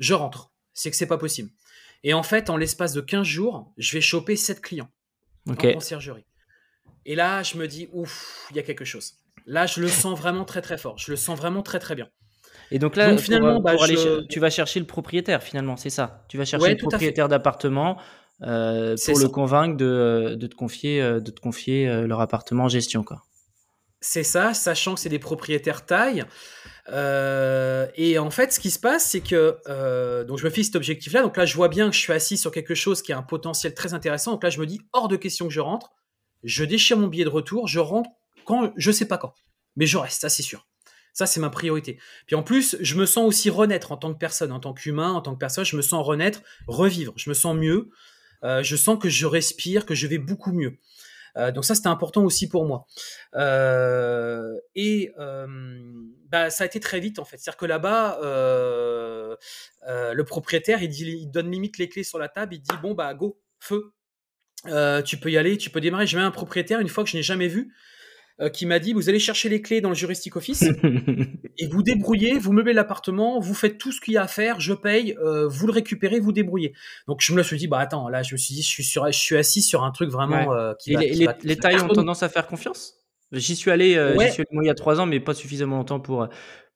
je 0.00 0.14
rentre. 0.14 0.50
C'est 0.74 0.90
que 0.90 0.96
c'est 0.96 1.06
pas 1.06 1.16
possible. 1.16 1.50
Et 2.02 2.12
en 2.12 2.24
fait, 2.24 2.50
en 2.50 2.56
l'espace 2.56 2.92
de 2.92 3.00
15 3.02 3.24
jours, 3.24 3.72
je 3.76 3.92
vais 3.92 4.00
choper 4.00 4.34
7 4.34 4.60
clients 4.60 4.90
en 5.48 5.54
conciergerie. 5.54 6.26
Et 7.06 7.14
là, 7.14 7.44
je 7.44 7.56
me 7.56 7.68
dis, 7.68 7.88
ouf, 7.92 8.48
il 8.50 8.56
y 8.56 8.58
a 8.58 8.64
quelque 8.64 8.84
chose. 8.84 9.12
Là, 9.46 9.66
je 9.66 9.80
le 9.80 9.86
sens 10.02 10.18
vraiment 10.18 10.44
très 10.44 10.60
très 10.60 10.76
fort. 10.76 10.98
Je 10.98 11.12
le 11.12 11.16
sens 11.16 11.38
vraiment 11.38 11.62
très 11.62 11.78
très 11.78 11.94
bien. 11.94 12.08
Et 12.72 12.80
donc 12.80 12.96
là, 12.96 13.16
finalement, 13.16 13.60
bah, 13.60 13.76
tu 14.28 14.40
vas 14.40 14.50
chercher 14.50 14.80
le 14.80 14.86
propriétaire, 14.86 15.44
finalement, 15.44 15.76
c'est 15.76 15.88
ça. 15.88 16.24
Tu 16.28 16.36
vas 16.36 16.44
chercher 16.44 16.70
le 16.70 16.76
propriétaire 16.78 17.28
d'appartement 17.28 17.96
euh, 18.42 18.96
pour 19.06 19.18
le 19.18 19.28
convaincre 19.28 19.76
de, 19.76 20.34
de, 20.38 20.46
te 20.46 20.54
confier, 20.54 21.02
euh, 21.02 21.20
de 21.20 21.30
te 21.30 21.40
confier 21.40 21.88
euh, 21.88 22.06
leur 22.06 22.20
appartement 22.20 22.64
en 22.64 22.68
gestion. 22.68 23.04
Quoi. 23.04 23.22
C'est 24.00 24.22
ça, 24.22 24.54
sachant 24.54 24.94
que 24.94 25.00
c'est 25.00 25.10
des 25.10 25.18
propriétaires 25.18 25.84
taille. 25.84 26.24
et 26.88 28.18
en 28.18 28.30
fait, 28.30 28.52
ce 28.52 28.60
qui 28.60 28.70
se 28.70 28.78
passe, 28.78 29.04
c'est 29.10 29.20
que 29.20 30.24
donc 30.24 30.38
je 30.38 30.44
me 30.44 30.50
fixe 30.50 30.68
cet 30.68 30.76
objectif-là. 30.76 31.22
Donc 31.22 31.36
là, 31.36 31.44
je 31.44 31.54
vois 31.54 31.68
bien 31.68 31.90
que 31.90 31.94
je 31.94 32.00
suis 32.00 32.12
assis 32.12 32.38
sur 32.38 32.50
quelque 32.50 32.74
chose 32.74 33.02
qui 33.02 33.12
a 33.12 33.18
un 33.18 33.22
potentiel 33.22 33.74
très 33.74 33.92
intéressant. 33.92 34.32
Donc 34.32 34.42
là, 34.42 34.50
je 34.50 34.58
me 34.58 34.66
dis 34.66 34.80
hors 34.92 35.08
de 35.08 35.16
question 35.16 35.48
que 35.48 35.52
je 35.52 35.60
rentre. 35.60 35.90
Je 36.42 36.64
déchire 36.64 36.96
mon 36.96 37.08
billet 37.08 37.24
de 37.24 37.28
retour. 37.28 37.68
Je 37.68 37.78
rentre 37.78 38.08
quand 38.46 38.72
je 38.76 38.90
sais 38.90 39.06
pas 39.06 39.18
quand, 39.18 39.34
mais 39.76 39.84
je 39.84 39.98
reste, 39.98 40.22
ça 40.22 40.30
c'est 40.30 40.42
sûr. 40.42 40.66
Ça, 41.12 41.26
c'est 41.26 41.40
ma 41.40 41.50
priorité. 41.50 41.98
Puis 42.26 42.36
en 42.36 42.42
plus, 42.42 42.76
je 42.80 42.94
me 42.94 43.04
sens 43.04 43.26
aussi 43.26 43.50
renaître 43.50 43.92
en 43.92 43.96
tant 43.96 44.12
que 44.12 44.18
personne, 44.18 44.52
en 44.52 44.60
tant 44.60 44.72
qu'humain, 44.72 45.10
en 45.10 45.20
tant 45.20 45.34
que 45.34 45.38
personne. 45.38 45.64
Je 45.64 45.76
me 45.76 45.82
sens 45.82 46.06
renaître, 46.06 46.40
revivre. 46.66 47.12
Je 47.16 47.28
me 47.28 47.34
sens 47.34 47.56
mieux. 47.56 47.90
Euh, 48.44 48.62
je 48.62 48.76
sens 48.76 48.98
que 48.98 49.08
je 49.08 49.26
respire, 49.26 49.86
que 49.86 49.94
je 49.94 50.06
vais 50.06 50.18
beaucoup 50.18 50.52
mieux. 50.52 50.78
Euh, 51.36 51.52
donc 51.52 51.64
ça, 51.64 51.74
c'était 51.74 51.88
important 51.88 52.24
aussi 52.24 52.48
pour 52.48 52.64
moi. 52.64 52.86
Euh, 53.34 54.56
et 54.74 55.12
bah, 56.30 56.50
ça 56.50 56.64
a 56.64 56.66
été 56.66 56.80
très 56.80 57.00
vite 57.00 57.18
en 57.18 57.24
fait. 57.24 57.38
C'est-à-dire 57.38 57.58
que 57.58 57.66
là-bas, 57.66 58.18
le 58.22 60.22
propriétaire, 60.24 60.82
il, 60.82 60.88
dit, 60.88 61.04
il 61.04 61.30
donne 61.30 61.50
limite 61.50 61.78
les 61.78 61.88
clés 61.88 62.04
sur 62.04 62.18
la 62.18 62.28
table, 62.28 62.54
il 62.54 62.60
dit 62.60 62.76
bon 62.82 62.94
bah 62.94 63.14
go, 63.14 63.40
feu, 63.58 63.92
tu 65.04 65.16
peux 65.18 65.30
y 65.30 65.38
aller, 65.38 65.56
tu 65.56 65.70
peux 65.70 65.80
démarrer. 65.80 66.06
J'ai 66.06 66.16
même 66.16 66.26
un 66.26 66.30
propriétaire 66.30 66.80
une 66.80 66.88
fois 66.88 67.04
que 67.04 67.10
je 67.10 67.16
n'ai 67.16 67.22
jamais 67.22 67.48
vu 67.48 67.72
qui 68.48 68.66
m'a 68.66 68.78
dit 68.78 68.92
vous 68.92 69.08
allez 69.08 69.18
chercher 69.18 69.48
les 69.48 69.60
clés 69.60 69.80
dans 69.80 69.90
le 69.90 69.94
juristic 69.94 70.36
office 70.36 70.62
et 71.58 71.66
vous 71.66 71.82
débrouillez, 71.82 72.38
vous 72.38 72.52
meublez 72.52 72.72
l'appartement, 72.72 73.38
vous 73.38 73.54
faites 73.54 73.78
tout 73.78 73.92
ce 73.92 74.00
qu'il 74.00 74.14
y 74.14 74.16
a 74.16 74.22
à 74.22 74.26
faire, 74.26 74.60
je 74.60 74.72
paye, 74.72 75.16
euh, 75.22 75.46
vous 75.46 75.66
le 75.66 75.72
récupérez, 75.72 76.20
vous 76.20 76.32
débrouillez. 76.32 76.72
Donc 77.06 77.20
je 77.20 77.34
me 77.34 77.42
suis 77.42 77.58
dit 77.58 77.68
bah 77.68 77.78
attends 77.78 78.08
là 78.08 78.22
je 78.22 78.34
me 78.34 78.38
suis 78.38 78.54
dit 78.54 78.62
je 78.62 78.68
suis 78.68 78.84
sur, 78.84 79.06
je 79.06 79.18
suis 79.18 79.36
assis 79.36 79.62
sur 79.62 79.84
un 79.84 79.90
truc 79.90 80.10
vraiment 80.10 80.52
euh, 80.52 80.72
qui, 80.80 80.94
va, 80.94 81.00
les, 81.00 81.28
les 81.42 81.56
tailles 81.56 81.80
ont 81.80 81.88
tendance 81.88 82.22
à 82.22 82.28
faire 82.28 82.46
confiance? 82.46 82.94
J'y 83.32 83.54
suis 83.54 83.70
allé, 83.70 83.92
suis 84.32 84.44
moi 84.50 84.64
il 84.64 84.66
y 84.66 84.70
a 84.70 84.74
trois 84.74 85.00
ans, 85.00 85.06
mais 85.06 85.20
pas 85.20 85.34
suffisamment 85.34 85.76
longtemps 85.76 86.00
pour 86.00 86.28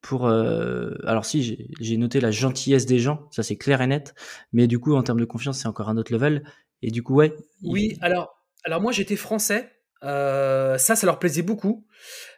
pour 0.03 0.29
alors 0.29 1.24
si 1.24 1.66
j'ai 1.81 1.96
noté 1.96 2.20
la 2.20 2.31
gentillesse 2.31 2.87
des 2.87 2.98
gens, 2.98 3.27
ça 3.31 3.42
c'est 3.42 3.57
clair 3.57 3.81
et 3.81 3.87
net, 3.87 4.14
mais 4.53 4.66
du 4.66 4.79
coup 4.79 4.94
en 4.94 5.03
termes 5.03 5.20
de 5.20 5.24
confiance 5.24 5.61
c'est 5.61 5.68
encore 5.68 5.88
un 5.88 5.96
autre 5.96 6.12
level. 6.12 6.44
Et 6.83 6.90
du 6.90 7.03
coup 7.03 7.14
ouais. 7.14 7.35
Oui 7.62 7.96
alors 8.03 8.44
alors 8.64 8.81
moi 8.81 8.92
j'étais 8.92 9.16
français 9.16 9.70
euh, 9.70 9.70
ça, 10.02 10.96
ça 10.96 11.07
leur 11.07 11.18
plaisait 11.18 11.42
beaucoup. 11.42 11.87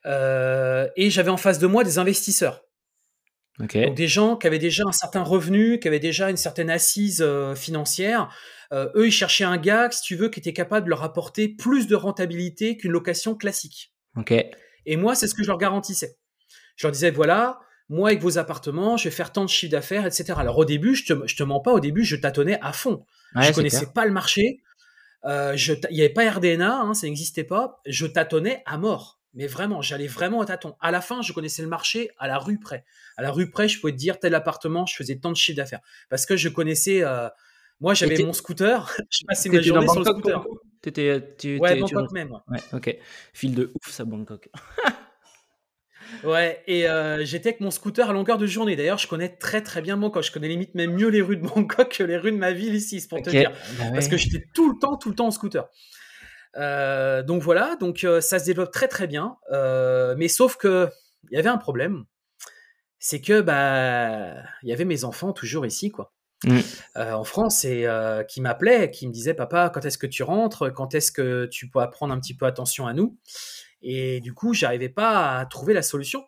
Euh, 0.07 0.89
et 0.97 1.11
j'avais 1.11 1.31
en 1.31 1.37
face 1.37 1.59
de 1.59 1.67
moi 1.67 1.85
des 1.85 1.99
investisseurs. 1.99 2.65
Donc 3.59 3.75
des 3.75 4.09
gens 4.09 4.37
qui 4.37 4.47
avaient 4.47 4.59
déjà 4.59 4.85
un 4.87 4.93
certain 4.93 5.23
revenu, 5.23 5.81
qui 5.81 5.89
avaient 5.89 5.99
déjà 5.99 6.29
une 6.29 6.37
certaine 6.37 6.69
assise 6.69 7.23
euh, 7.23 7.55
financière. 7.55 8.29
eux, 8.73 9.07
ils 9.07 9.13
cherchaient 9.13 9.45
un 9.45 9.57
gars, 9.57 9.91
si 9.91 10.03
tu 10.03 10.15
veux, 10.15 10.29
qui 10.29 10.41
était 10.41 10.53
capable 10.53 10.85
de 10.85 10.91
leur 10.91 11.03
apporter 11.03 11.49
plus 11.49 11.87
de 11.87 11.97
rentabilité 11.97 12.77
qu'une 12.77 12.93
location 12.93 13.35
classique. 13.35 13.95
Et 14.85 14.97
moi, 14.97 15.15
c'est 15.15 15.27
ce 15.27 15.35
que 15.35 15.43
je 15.43 15.49
leur 15.49 15.59
garantissais. 15.59 16.19
Je 16.77 16.87
leur 16.87 16.93
disais, 16.93 17.11
voilà, 17.11 17.61
moi, 17.89 18.11
avec 18.11 18.21
vos 18.21 18.39
appartements, 18.39 18.97
je 18.97 19.05
vais 19.05 19.15
faire 19.15 19.33
tant 19.33 19.45
de 19.45 19.51
chiffre 19.51 19.73
d'affaires, 19.73 20.07
etc. 20.07 20.35
Alors 20.37 20.59
au 20.59 20.65
début, 20.65 20.95
je 20.95 21.07
te, 21.07 21.27
je 21.27 21.37
te 21.37 21.43
mens 21.43 21.61
pas, 21.61 21.73
au 21.73 21.81
début, 21.81 22.05
je 22.05 22.17
tâtonnais 22.17 22.59
à 22.61 22.73
fond. 22.73 23.05
je 23.37 23.53
connaissais 23.53 23.87
pas 23.87 24.05
le 24.05 24.13
marché. 24.13 24.61
Euh, 25.27 25.57
il 25.91 25.97
n'y 25.97 26.01
avait 26.01 26.13
pas 26.13 26.31
RDNA, 26.31 26.81
hein, 26.81 26.95
ça 26.95 27.07
n'existait 27.07 27.45
pas. 27.45 27.81
Je 27.87 28.07
tâtonnais 28.07 28.63
à 28.67 28.79
mort. 28.79 29.21
Mais 29.35 29.47
vraiment, 29.47 29.83
j'allais 29.83 30.07
vraiment 30.07 30.41
à 30.41 30.47
tâton. 30.47 30.75
À 30.81 30.91
la 30.91 31.03
fin, 31.03 31.21
je 31.21 31.33
connaissais 31.35 31.61
le 31.61 31.69
marché 31.69 32.11
à 32.19 32.27
la 32.27 32.39
rue 32.39 32.59
près. 32.59 32.85
À 33.19 33.23
la 33.23 33.31
rue 33.31 33.51
près, 33.51 33.69
je 33.69 33.79
pouvais 33.79 33.93
te 33.93 33.99
dire 33.99 34.19
tel 34.19 34.35
appartement, 34.35 34.87
je 34.87 34.97
faisais 34.97 35.17
tant 35.17 35.31
de 35.31 35.37
chiffre 35.37 35.57
d'affaires. 35.57 35.81
Parce 36.09 36.25
que 36.25 36.37
je 36.37 36.49
connaissais. 36.49 37.03
Euh, 37.03 37.29
moi, 37.81 37.93
j'avais 37.93 38.23
mon 38.23 38.33
scooter. 38.33 38.91
je 39.11 39.25
passais 39.27 39.51
mes 39.51 39.63
journées 39.63 39.89
sur 39.89 40.01
le 40.01 40.07
scooter. 40.07 40.45
T'étais, 40.81 41.59
ouais, 41.59 41.81
Bangkok 41.81 42.13
même. 42.13 42.33
Ouais. 42.49 42.59
ok. 42.73 42.97
Fil 43.35 43.55
de 43.55 43.73
ouf, 43.75 43.91
ça, 43.91 44.05
Bangkok. 44.05 44.49
ouais, 46.25 46.63
et 46.67 46.89
euh, 46.89 47.25
j'étais 47.25 47.51
avec 47.51 47.61
mon 47.61 47.71
scooter 47.71 48.09
à 48.09 48.13
longueur 48.13 48.39
de 48.39 48.47
journée. 48.47 48.77
D'ailleurs, 48.77 48.99
je 48.99 49.09
connais 49.09 49.29
très 49.29 49.63
très 49.63 49.83
bien 49.83 49.97
Bangkok. 49.97 50.23
Je 50.23 50.33
connais 50.33 50.49
limite 50.49 50.75
même 50.75 50.93
mieux 50.93 51.09
les 51.09 51.23
rues 51.23 51.37
de 51.37 51.47
Bangkok 51.47 51.97
que 51.99 52.03
les 52.03 52.17
rues 52.17 52.33
de 52.33 52.37
ma 52.37 52.53
ville 52.53 52.75
ici, 52.75 53.01
c'est 53.01 53.09
pour 53.09 53.23
te 53.23 53.31
dire. 53.31 53.53
Bah 53.79 53.85
Parce 53.93 54.09
que 54.09 54.17
j'étais 54.17 54.45
tout 54.55 54.71
le 54.71 54.79
temps, 54.79 54.97
tout 54.97 55.09
le 55.09 55.15
temps 55.15 55.27
en 55.27 55.31
scooter. 55.31 55.69
Euh, 56.57 57.23
donc 57.23 57.43
voilà, 57.43 57.77
donc 57.77 58.05
euh, 58.05 58.21
ça 58.21 58.39
se 58.39 58.47
développe 58.47 58.73
très 58.73 58.89
très 58.89 59.07
bien. 59.07 59.37
mais 60.17 60.29
sauf 60.29 60.57
que 60.57 60.89
il 61.31 61.37
y 61.37 61.39
avait 61.39 61.49
un 61.49 61.59
problème, 61.59 62.05
c'est 62.99 63.21
que 63.21 63.41
bah 63.41 64.35
il 64.63 64.69
y 64.69 64.73
avait 64.73 64.85
mes 64.85 65.05
enfants 65.05 65.33
toujours 65.33 65.67
ici 65.67 65.91
quoi. 65.91 66.13
Mmh. 66.45 66.59
Euh, 66.97 67.13
en 67.13 67.25
France 67.25 67.65
et 67.65 67.87
euh, 67.87 68.23
qui 68.23 68.43
m'appelait, 68.43 68.91
qui 68.91 69.07
me 69.07 69.13
disait 69.13 69.33
papa 69.33 69.71
quand 69.73 69.85
est-ce 69.85 69.97
que 69.97 70.07
tu 70.07 70.23
rentres, 70.23 70.71
quand 70.73 70.95
est-ce 70.95 71.11
que 71.11 71.47
tu 71.47 71.69
peux 71.69 71.81
prendre 71.91 72.13
un 72.13 72.21
petit 72.21 72.35
peu 72.35 72.45
attention 72.45 72.87
à 72.87 72.93
nous? 72.93 73.17
Et 73.83 74.21
du 74.21 74.33
coup 74.35 74.55
j'arrivais 74.55 74.89
pas 74.89 75.39
à 75.39 75.47
trouver 75.47 75.75
la 75.75 75.83
solution. 75.83 76.25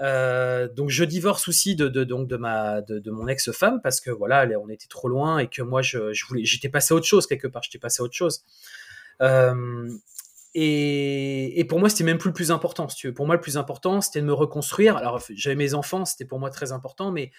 Euh, 0.00 0.68
donc 0.68 0.90
je 0.90 1.04
divorce 1.04 1.48
aussi 1.48 1.74
de, 1.74 1.88
donc 1.88 2.28
de 2.28 2.36
ma 2.36 2.82
de, 2.82 3.10
mon 3.10 3.28
ex-femme 3.28 3.80
parce 3.82 4.02
que 4.02 4.10
voilà 4.10 4.46
on 4.62 4.68
était 4.68 4.88
trop 4.88 5.08
loin 5.08 5.38
et 5.38 5.48
que 5.48 5.62
moi 5.62 5.80
je, 5.80 6.12
voulais 6.28 6.44
j'étais 6.44 6.68
passé 6.68 6.92
à 6.92 6.96
autre 6.98 7.06
chose 7.06 7.26
quelque 7.26 7.46
part 7.46 7.62
j'étais 7.62 7.78
passé 7.78 8.02
à 8.02 8.04
autre 8.04 8.14
chose 8.14 8.44
et, 10.52 11.60
et, 11.60 11.64
pour 11.64 11.80
moi 11.80 11.88
c'était 11.88 12.04
même 12.04 12.18
plus 12.18 12.28
le 12.28 12.34
plus 12.34 12.50
important 12.50 12.90
si 12.90 12.96
tu 12.96 13.06
veux 13.06 13.14
pour 13.14 13.24
moi 13.24 13.36
le 13.36 13.40
plus 13.40 13.56
important 13.56 14.02
c'était 14.02 14.20
de 14.20 14.26
me 14.26 14.34
reconstruire 14.34 14.98
alors 14.98 15.18
j'avais 15.30 15.56
mes 15.56 15.72
enfants 15.72 16.04
c'était 16.04 16.26
pour 16.26 16.40
moi 16.40 16.50
très 16.50 16.72
important 16.72 17.10
mais 17.10 17.30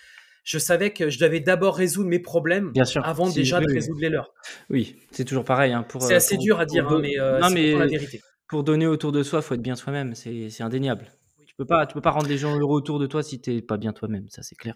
je 0.47 0.59
savais 0.59 0.93
que 0.93 1.09
je 1.09 1.19
devais 1.19 1.41
d'abord 1.41 1.75
résoudre 1.75 2.09
mes 2.09 2.19
problèmes 2.19 2.71
avant 3.03 3.29
déjà 3.29 3.59
de 3.59 3.69
résoudre 3.69 3.99
les 3.99 4.07
leurs. 4.07 4.33
Oui, 4.69 4.95
c'est 5.11 5.25
toujours 5.25 5.43
pareil. 5.43 5.73
Hein, 5.73 5.85
c'est 5.99 6.15
assez 6.15 6.35
euh, 6.35 6.39
dur 6.39 6.59
à 6.61 6.65
dire, 6.65 6.87
hein, 6.87 6.99
mais, 7.01 7.19
euh, 7.19 7.41
c'est 7.49 7.73
la 7.73 7.85
vérité. 7.85 8.21
Pour 8.47 8.63
donner 8.63 8.87
autour 8.87 9.11
de 9.11 9.23
soi, 9.23 9.39
il 9.39 9.43
faut 9.43 9.55
être 9.55 9.61
bien 9.61 9.75
soi-même. 9.75 10.15
C'est 10.15 10.61
indéniable. 10.61 11.11
Tu 11.45 11.55
peux 11.55 11.65
pas, 11.65 11.85
tu 11.85 11.93
peux 11.93 12.01
pas 12.01 12.11
rendre 12.11 12.27
les 12.27 12.37
gens 12.37 12.57
heureux 12.57 12.77
autour 12.77 12.99
de 12.99 13.07
toi 13.07 13.23
si 13.23 13.41
tu 13.41 13.51
n'es 13.51 13.61
pas 13.61 13.77
bien 13.77 13.93
toi-même. 13.93 14.27
Ça, 14.29 14.43
c'est 14.43 14.55
clair. 14.55 14.75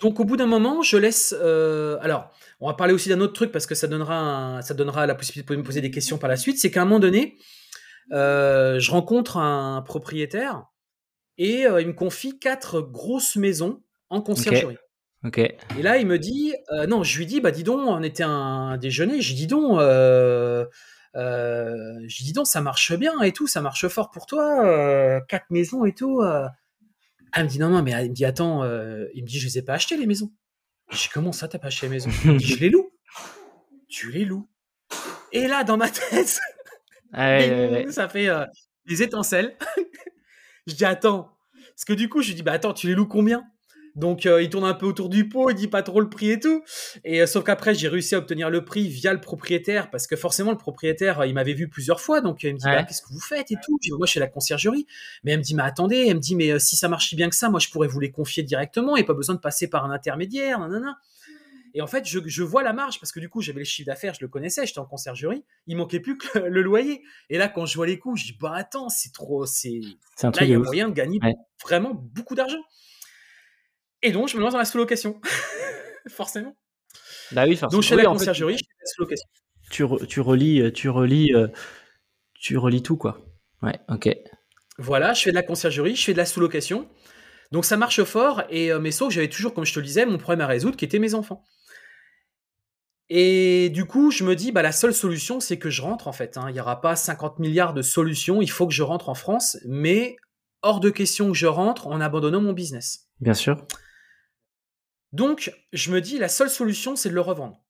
Donc 0.00 0.20
au 0.20 0.24
bout 0.24 0.36
d'un 0.36 0.46
moment, 0.46 0.82
je 0.82 0.96
laisse. 0.96 1.34
Euh, 1.40 1.98
alors, 2.00 2.30
on 2.60 2.68
va 2.68 2.74
parler 2.74 2.92
aussi 2.92 3.08
d'un 3.08 3.20
autre 3.20 3.32
truc 3.32 3.52
parce 3.52 3.66
que 3.66 3.74
ça 3.74 3.86
donnera, 3.86 4.60
ça 4.62 4.74
donnera 4.74 5.06
la 5.06 5.14
possibilité 5.14 5.52
de 5.52 5.58
me 5.58 5.64
poser 5.64 5.80
des 5.80 5.90
questions 5.90 6.18
par 6.18 6.28
la 6.28 6.36
suite. 6.36 6.58
C'est 6.58 6.70
qu'à 6.70 6.82
un 6.82 6.84
moment 6.84 7.00
donné, 7.00 7.36
je 8.10 8.90
rencontre 8.90 9.36
un 9.36 9.82
propriétaire 9.82 10.64
et 11.38 11.62
il 11.62 11.86
me 11.86 11.92
confie 11.92 12.38
quatre 12.38 12.80
grosses 12.80 13.36
maisons 13.36 13.82
en 14.08 14.20
conciergerie. 14.20 14.76
Ok. 15.24 15.38
Et 15.38 15.82
là, 15.82 15.98
il 15.98 16.06
me 16.06 16.18
dit, 16.18 16.54
euh, 16.72 16.86
non, 16.86 17.02
je 17.02 17.18
lui 17.18 17.26
dis, 17.26 17.40
bah 17.40 17.50
dis 17.50 17.62
donc, 17.62 17.80
on 17.86 18.02
était 18.02 18.22
un 18.22 18.78
déjeuner, 18.78 19.20
je 19.20 19.34
dis 19.34 19.46
donc, 19.46 19.78
euh, 19.78 20.64
euh, 21.16 21.98
je 22.06 22.22
dis 22.22 22.32
donc, 22.32 22.46
ça 22.46 22.60
marche 22.60 22.92
bien 22.96 23.20
et 23.22 23.32
tout, 23.32 23.46
ça 23.46 23.60
marche 23.60 23.88
fort 23.88 24.10
pour 24.10 24.26
toi, 24.26 24.64
euh, 24.64 25.20
quatre 25.28 25.50
maisons 25.50 25.84
et 25.84 25.92
tout. 25.92 26.22
Elle 27.32 27.44
me 27.44 27.48
dit, 27.48 27.58
non, 27.58 27.70
non, 27.70 27.82
mais 27.82 27.92
il 28.04 28.10
me 28.10 28.14
dit, 28.14 28.24
attends, 28.24 28.64
il 28.64 29.22
me 29.22 29.26
dit, 29.26 29.38
je 29.38 29.46
les 29.46 29.58
ai 29.58 29.62
pas 29.62 29.74
achetées 29.74 29.96
les 29.96 30.06
maisons. 30.06 30.32
Je 30.90 30.96
dis, 30.96 31.08
comment 31.12 31.32
ça, 31.32 31.48
t'as 31.48 31.58
pas 31.58 31.68
acheté 31.68 31.86
les 31.86 31.90
maisons? 31.90 32.10
Il 32.24 32.32
me 32.32 32.38
dit, 32.38 32.46
je 32.46 32.58
les 32.58 32.70
loue. 32.70 32.90
Tu 33.88 34.10
les 34.10 34.24
loues. 34.24 34.48
Et 35.32 35.46
là, 35.46 35.64
dans 35.64 35.76
ma 35.76 35.88
tête, 35.88 36.38
ah 37.12 37.40
ça 37.90 38.08
fait 38.08 38.28
des 38.86 39.02
étincelles. 39.02 39.56
je 40.66 40.74
dis, 40.74 40.84
attends, 40.84 41.36
parce 41.80 41.84
que 41.84 41.92
du 41.92 42.08
coup, 42.08 42.22
je 42.22 42.28
lui 42.28 42.34
dis, 42.34 42.42
bah 42.42 42.52
attends, 42.52 42.74
tu 42.74 42.88
les 42.88 42.94
loues 42.94 43.06
combien? 43.06 43.44
Donc 43.96 44.26
euh, 44.26 44.42
il 44.42 44.50
tourne 44.50 44.64
un 44.64 44.74
peu 44.74 44.86
autour 44.86 45.08
du 45.08 45.28
pot, 45.28 45.50
il 45.50 45.56
dit 45.56 45.68
pas 45.68 45.82
trop 45.82 46.00
le 46.00 46.08
prix 46.08 46.30
et 46.30 46.40
tout. 46.40 46.62
Et 47.04 47.22
euh, 47.22 47.26
sauf 47.26 47.44
qu'après 47.44 47.74
j'ai 47.74 47.88
réussi 47.88 48.14
à 48.14 48.18
obtenir 48.18 48.50
le 48.50 48.64
prix 48.64 48.88
via 48.88 49.12
le 49.12 49.20
propriétaire 49.20 49.90
parce 49.90 50.06
que 50.06 50.16
forcément 50.16 50.50
le 50.50 50.56
propriétaire 50.56 51.20
euh, 51.20 51.26
il 51.26 51.34
m'avait 51.34 51.54
vu 51.54 51.68
plusieurs 51.68 52.00
fois 52.00 52.20
donc 52.20 52.42
il 52.42 52.54
me 52.54 52.58
dit 52.58 52.64
bah, 52.64 52.82
qu'est-ce 52.84 53.02
que 53.02 53.12
vous 53.12 53.20
faites 53.20 53.50
et 53.50 53.56
tout? 53.62 53.78
moi 53.98 54.06
je 54.06 54.12
fais 54.12 54.20
la 54.20 54.28
conciergerie. 54.28 54.86
Mais 55.24 55.32
elle 55.32 55.38
me 55.38 55.44
dit 55.44 55.54
mais 55.54 55.62
attendez, 55.62 56.06
elle 56.08 56.16
me 56.16 56.20
dit 56.20 56.36
mais 56.36 56.58
si 56.58 56.76
ça 56.76 56.88
marche 56.88 57.14
bien 57.14 57.28
que 57.28 57.36
ça, 57.36 57.50
moi 57.50 57.60
je 57.60 57.68
pourrais 57.68 57.88
vous 57.88 58.00
les 58.00 58.10
confier 58.10 58.42
directement 58.42 58.96
et 58.96 59.04
pas 59.04 59.14
besoin 59.14 59.34
de 59.34 59.40
passer 59.40 59.68
par 59.68 59.84
un 59.84 59.90
intermédiaire. 59.90 60.60
Nanana. 60.60 60.96
Et 61.74 61.82
en 61.82 61.86
fait, 61.86 62.04
je, 62.06 62.42
vois 62.42 62.62
la 62.62 62.72
marge 62.72 62.98
parce 62.98 63.12
que 63.12 63.20
du 63.20 63.28
coup, 63.28 63.40
j'avais 63.42 63.60
le 63.60 63.64
chiffre 63.64 63.86
d'affaires, 63.86 64.14
je 64.14 64.20
le 64.22 64.28
connaissais, 64.28 64.66
j'étais 64.66 64.80
en 64.80 64.86
conciergerie. 64.86 65.44
Il 65.66 65.76
manquait 65.76 66.00
plus 66.00 66.18
que 66.18 66.38
le 66.38 66.62
loyer. 66.62 67.02
Et 67.28 67.38
là, 67.38 67.48
quand 67.48 67.66
je 67.66 67.76
vois 67.76 67.86
les 67.86 67.98
coûts, 67.98 68.16
je 68.16 68.24
dis 68.24 68.36
bah 68.40 68.52
attends, 68.54 68.88
c'est 68.88 69.12
trop, 69.12 69.46
c'est 69.46 69.80
là 70.22 70.32
il 70.42 70.50
y 70.50 70.54
a 70.54 70.58
moyen 70.58 70.88
de 70.88 70.94
gagner 70.94 71.20
vraiment 71.62 71.94
beaucoup 71.94 72.34
d'argent. 72.34 72.60
Et 74.02 74.12
donc, 74.12 74.28
je 74.28 74.36
me 74.36 74.42
lance 74.42 74.52
dans 74.52 74.58
la 74.58 74.64
sous-location. 74.64 75.20
forcément. 76.08 76.56
Bah 77.32 77.44
oui, 77.46 77.56
forcément. 77.56 77.78
Donc, 77.78 77.82
je 77.82 77.88
fais 77.88 77.96
la 77.96 78.04
conciergerie, 78.04 78.58
je 78.58 78.64
fais 78.64 78.76
la 78.80 78.86
sous-location. 78.86 79.28
Tu, 79.70 79.84
tu 80.08 80.20
relis, 80.20 80.60
euh, 80.60 80.72
tu 80.72 80.88
relis, 80.88 81.32
euh, 81.34 81.48
tu 82.34 82.56
relis 82.56 82.82
tout, 82.82 82.96
quoi. 82.96 83.18
Ouais, 83.62 83.78
ok. 83.88 84.08
Voilà, 84.78 85.12
je 85.12 85.22
fais 85.22 85.30
de 85.30 85.36
la 85.36 85.42
conciergerie, 85.42 85.94
je 85.94 86.04
fais 86.04 86.12
de 86.12 86.18
la 86.18 86.26
sous-location. 86.26 86.88
Donc, 87.52 87.64
ça 87.64 87.76
marche 87.76 88.02
fort. 88.04 88.42
Et, 88.48 88.72
euh, 88.72 88.80
mais 88.80 88.90
sauf 88.90 89.08
que 89.08 89.14
j'avais 89.14 89.28
toujours, 89.28 89.54
comme 89.54 89.64
je 89.64 89.74
te 89.74 89.78
le 89.78 89.86
disais, 89.86 90.06
mon 90.06 90.18
problème 90.18 90.40
à 90.40 90.46
résoudre 90.46 90.76
qui 90.76 90.84
était 90.84 90.98
mes 90.98 91.14
enfants. 91.14 91.44
Et 93.08 93.70
du 93.70 93.84
coup, 93.84 94.12
je 94.12 94.22
me 94.22 94.36
dis, 94.36 94.52
bah, 94.52 94.62
la 94.62 94.72
seule 94.72 94.94
solution, 94.94 95.40
c'est 95.40 95.58
que 95.58 95.68
je 95.68 95.82
rentre, 95.82 96.08
en 96.08 96.12
fait. 96.12 96.36
Hein. 96.36 96.46
Il 96.48 96.52
n'y 96.54 96.60
aura 96.60 96.80
pas 96.80 96.96
50 96.96 97.40
milliards 97.40 97.74
de 97.74 97.82
solutions. 97.82 98.40
Il 98.40 98.50
faut 98.50 98.66
que 98.66 98.72
je 98.72 98.84
rentre 98.84 99.08
en 99.08 99.14
France. 99.14 99.58
Mais 99.66 100.16
hors 100.62 100.80
de 100.80 100.90
question 100.90 101.28
que 101.28 101.36
je 101.36 101.46
rentre 101.46 101.88
en 101.88 102.00
abandonnant 102.00 102.40
mon 102.40 102.52
business. 102.52 103.08
Bien 103.20 103.34
sûr. 103.34 103.66
Donc, 105.12 105.52
je 105.72 105.90
me 105.90 106.00
dis, 106.00 106.18
la 106.18 106.28
seule 106.28 106.50
solution, 106.50 106.96
c'est 106.96 107.08
de 107.08 107.14
le 107.14 107.20
revendre. 107.20 107.60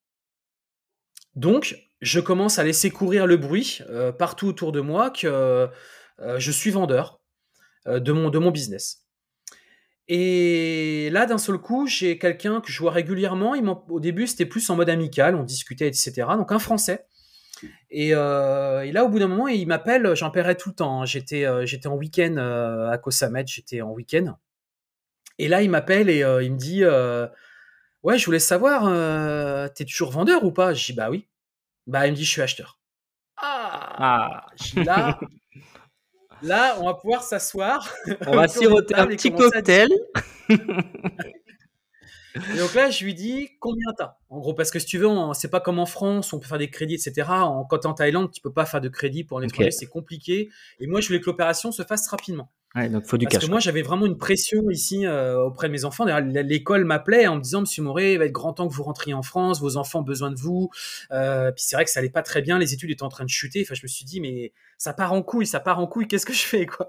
Donc, 1.37 1.77
je 2.01 2.21
commence 2.21 2.59
à 2.59 2.65
laisser 2.65 2.91
courir 2.91 3.27
le 3.27 3.37
bruit 3.37 3.81
euh, 3.89 4.13
partout 4.13 4.47
autour 4.47 4.73
de 4.73 4.81
moi 4.81 5.11
que 5.11 5.27
euh, 5.27 6.39
je 6.39 6.51
suis 6.51 6.71
vendeur 6.71 7.21
euh, 7.87 8.01
de, 8.01 8.13
mon, 8.13 8.51
business. 8.51 9.07
Et 10.09 11.09
là, 11.13 11.27
d'un 11.27 11.39
seul 11.39 11.59
coup, 11.59 11.87
j'ai 11.87 12.19
quelqu'un 12.19 12.61
que 12.61 12.73
je 12.73 12.79
vois 12.81 12.91
régulièrement. 12.91 13.53
Au 13.89 14.01
début, 14.01 14.27
c'était 14.27 14.47
plus 14.47 14.69
en 14.71 14.77
mode 14.77 14.91
amical, 14.91 15.35
on 15.35 15.45
discutait, 15.45 15.87
etc. 15.87 16.13
Donc, 16.37 16.53
un 16.53 16.59
Français. 16.59 17.07
Et, 17.91 18.11
là, 18.11 19.05
au 19.05 19.09
bout 19.09 19.19
d'un 19.19 19.29
moment, 19.29 19.49
il 19.49 19.67
m'appelle, 19.67 20.15
j'en 20.15 20.31
paierai 20.31 20.57
tout 20.57 20.71
le 20.71 20.75
temps. 20.75 21.03
Hein. 21.03 21.05
J'étais, 21.05 21.47
en 21.47 21.95
week-end 21.95 22.37
à 22.37 22.99
Koh 22.99 23.11
j'étais 23.47 23.83
en 23.83 23.93
week-end. 23.93 24.37
Et 25.41 25.49
là, 25.49 25.63
il 25.63 25.71
m'appelle 25.71 26.11
et 26.11 26.23
euh, 26.23 26.43
il 26.43 26.53
me 26.53 26.59
dit 26.59 26.85
euh, 26.85 27.27
Ouais, 28.03 28.19
je 28.19 28.27
voulais 28.27 28.39
savoir, 28.39 28.85
euh, 28.87 29.69
t'es 29.75 29.87
toujours 29.87 30.11
vendeur 30.11 30.45
ou 30.45 30.53
pas? 30.53 30.75
Je 30.75 30.85
dis 30.85 30.93
Bah 30.93 31.09
oui. 31.09 31.29
Bah, 31.87 32.07
il 32.07 32.11
me 32.11 32.17
dit 32.17 32.27
Je 32.27 32.31
suis 32.31 32.43
acheteur. 32.43 32.79
Ah, 33.39 33.97
ah. 33.97 34.47
là, 34.77 35.19
là, 36.43 36.77
on 36.81 36.85
va 36.85 36.93
pouvoir 36.93 37.23
s'asseoir. 37.23 37.89
On 38.27 38.37
va 38.37 38.49
siroter 38.49 38.95
un 38.95 39.07
petit 39.07 39.33
cocktail. 39.33 39.89
Et 42.35 42.59
donc 42.59 42.75
là, 42.75 42.91
je 42.91 43.03
lui 43.03 43.15
dis 43.15 43.49
combien 43.61 43.93
t'as? 43.97 44.19
En 44.29 44.41
gros, 44.41 44.53
parce 44.53 44.71
que 44.71 44.79
si 44.79 44.85
tu 44.85 44.99
veux, 44.99 45.09
c'est 45.33 45.51
pas 45.51 45.61
comme 45.61 45.79
en 45.79 45.87
France, 45.87 46.35
on 46.35 46.39
peut 46.39 46.47
faire 46.47 46.59
des 46.59 46.69
crédits, 46.69 46.95
etc. 46.95 47.29
En, 47.31 47.65
quand 47.65 47.79
t'es 47.79 47.87
en 47.87 47.95
Thaïlande, 47.95 48.31
tu 48.31 48.43
peux 48.43 48.53
pas 48.53 48.67
faire 48.67 48.83
de 48.83 48.91
crédit 48.91 49.25
pour 49.25 49.39
un 49.39 49.43
étranger, 49.43 49.71
c'est 49.71 49.87
compliqué. 49.87 50.51
Et 50.81 50.87
moi, 50.87 51.01
je 51.01 51.07
voulais 51.07 51.21
que 51.21 51.27
l'opération 51.27 51.73
se 51.73 51.83
fasse 51.83 52.07
rapidement. 52.09 52.53
Ouais, 52.77 52.89
donc 52.89 53.05
faut 53.05 53.17
du 53.17 53.27
Parce 53.27 53.45
que 53.45 53.51
moi, 53.51 53.59
j'avais 53.59 53.83
vraiment 53.83 54.07
une 54.07 54.17
pression 54.17 54.71
ici 54.71 55.05
euh, 55.05 55.43
auprès 55.43 55.67
de 55.67 55.73
mes 55.73 55.85
enfants. 55.85 56.05
L'école 56.05 56.85
m'appelait 56.85 57.27
en 57.27 57.37
me 57.37 57.41
disant, 57.41 57.63
Monsieur 57.63 57.83
Moret, 57.83 58.13
il 58.13 58.19
va 58.19 58.27
être 58.27 58.33
grand 58.33 58.53
temps 58.53 58.69
que 58.69 58.73
vous 58.73 58.85
rentriez 58.85 59.13
en 59.13 59.23
France, 59.23 59.61
vos 59.61 59.77
enfants 59.77 60.01
ont 60.01 60.05
besoin 60.05 60.31
de 60.31 60.37
vous. 60.37 60.71
Euh, 61.11 61.51
puis 61.51 61.65
c'est 61.65 61.75
vrai 61.75 61.85
que 61.85 61.91
ça 61.91 61.99
allait 61.99 62.11
pas 62.11 62.23
très 62.23 62.43
bien, 62.43 62.61
les 62.61 62.73
études 62.73 62.91
étaient 62.91 63.03
en 63.03 63.09
train 63.09 63.25
de 63.25 63.31
chuter. 63.31 63.63
Enfin, 63.63 63.75
je 63.75 63.83
me 63.83 63.89
suis 63.89 64.05
dit, 64.05 64.21
mais 64.21 64.53
ça 64.79 64.93
part 64.93 65.13
en 65.13 65.23
couille, 65.23 65.47
ça 65.47 65.59
part 65.59 65.81
en 65.81 65.89
couille, 65.89 66.07
qu'est-ce 66.07 66.27
que 66.27 66.33
je 66.33 66.43
fais, 66.43 66.67
quoi? 66.67 66.89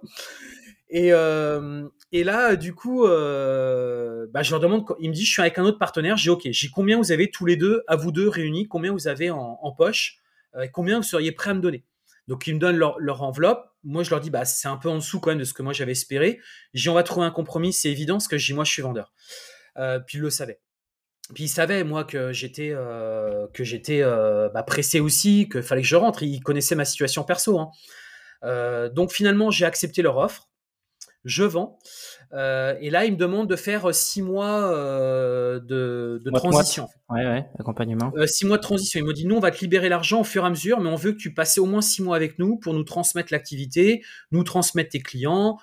Et, 0.93 1.13
euh, 1.13 1.87
et 2.11 2.23
là, 2.23 2.55
du 2.55 2.75
coup, 2.75 3.03
bah, 3.07 4.43
je 4.43 4.51
leur 4.51 4.59
demande, 4.59 4.85
il 4.99 5.09
me 5.09 5.15
dit, 5.15 5.25
je 5.25 5.31
suis 5.31 5.41
avec 5.41 5.57
un 5.57 5.63
autre 5.63 5.79
partenaire. 5.79 6.15
J'ai 6.15 6.29
OK, 6.29 6.43
j'ai 6.43 6.69
combien 6.69 6.97
vous 6.97 7.11
avez 7.11 7.31
tous 7.31 7.47
les 7.47 7.55
deux, 7.55 7.81
à 7.87 7.95
vous 7.95 8.11
deux 8.11 8.27
réunis, 8.27 8.67
combien 8.67 8.91
vous 8.91 9.07
avez 9.07 9.31
en, 9.31 9.57
en 9.59 9.71
poche, 9.71 10.19
combien 10.73 10.97
vous 10.97 11.03
seriez 11.03 11.31
prêt 11.31 11.49
à 11.49 11.53
me 11.55 11.61
donner? 11.61 11.83
Donc 12.27 12.47
ils 12.47 12.53
me 12.53 12.59
donnent 12.59 12.77
leur, 12.77 13.23
enveloppe. 13.23 13.65
Moi, 13.83 14.03
je 14.03 14.09
leur 14.09 14.19
dis, 14.19 14.29
bah, 14.29 14.45
c'est 14.45 14.67
un 14.67 14.77
peu 14.77 14.89
en 14.89 14.95
dessous 14.95 15.19
quand 15.19 15.35
de 15.35 15.43
ce 15.43 15.53
que 15.53 15.63
moi 15.63 15.73
j'avais 15.73 15.93
espéré. 15.93 16.39
J'ai 16.73 16.89
on 16.89 16.93
va 16.93 17.03
trouver 17.03 17.25
un 17.25 17.31
compromis, 17.31 17.73
c'est 17.73 17.89
évident, 17.89 18.15
parce 18.15 18.27
que 18.27 18.37
je 18.37 18.45
dis, 18.45 18.53
moi, 18.53 18.63
je 18.63 18.71
suis 18.71 18.81
vendeur. 18.81 19.13
Euh, 19.77 19.99
puis 19.99 20.17
ils 20.17 20.21
le 20.21 20.29
savaient. 20.29 20.61
Puis 21.33 21.45
ils 21.45 21.49
savaient, 21.49 21.83
moi, 21.83 22.03
que 22.03 22.31
j'étais 22.31 22.71
euh, 22.71 23.47
que 23.53 23.63
j'étais 23.63 24.01
euh, 24.01 24.49
bah, 24.49 24.63
pressé 24.63 24.99
aussi, 24.99 25.49
qu'il 25.49 25.63
fallait 25.63 25.81
que 25.81 25.87
je 25.87 25.95
rentre. 25.95 26.23
Ils 26.23 26.41
connaissaient 26.41 26.75
ma 26.75 26.85
situation 26.85 27.23
perso. 27.23 27.59
Hein. 27.59 27.71
Donc 28.93 29.11
finalement, 29.11 29.51
j'ai 29.51 29.65
accepté 29.65 30.01
leur 30.01 30.17
offre 30.17 30.50
je 31.23 31.43
vends. 31.43 31.77
Euh, 32.33 32.75
et 32.79 32.89
là, 32.89 33.05
il 33.05 33.13
me 33.13 33.17
demande 33.17 33.49
de 33.49 33.55
faire 33.55 33.93
six 33.93 34.21
mois 34.21 34.71
euh, 34.73 35.59
de, 35.59 36.21
transition. 36.33 36.87
Ouais, 37.09 37.25
ouais, 37.25 37.45
accompagnement. 37.59 38.11
Euh, 38.15 38.25
six 38.25 38.45
mois 38.45 38.57
de 38.57 38.61
transition. 38.61 38.99
Il 38.99 39.05
m'a 39.05 39.13
dit, 39.13 39.25
nous, 39.25 39.35
on 39.35 39.39
va 39.39 39.51
te 39.51 39.59
libérer 39.59 39.89
l'argent 39.89 40.21
au 40.21 40.23
fur 40.23 40.43
et 40.43 40.47
à 40.47 40.49
mesure, 40.49 40.79
mais 40.79 40.89
on 40.89 40.95
veut 40.95 41.11
que 41.11 41.17
tu 41.17 41.33
passes 41.33 41.57
au 41.57 41.65
moins 41.65 41.81
six 41.81 42.01
mois 42.01 42.15
avec 42.15 42.39
nous 42.39 42.57
pour 42.57 42.73
nous 42.73 42.83
transmettre 42.83 43.31
l'activité, 43.31 44.03
nous 44.31 44.43
transmettre 44.43 44.91
tes 44.91 45.01
clients, 45.01 45.57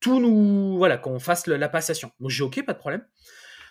tout 0.00 0.20
nous, 0.20 0.76
voilà, 0.78 0.98
qu'on 0.98 1.18
fasse 1.18 1.46
la 1.46 1.68
passation. 1.68 2.10
Donc 2.20 2.30
j'ai 2.30 2.44
OK, 2.44 2.64
pas 2.64 2.72
de 2.72 2.78
problème. 2.78 3.02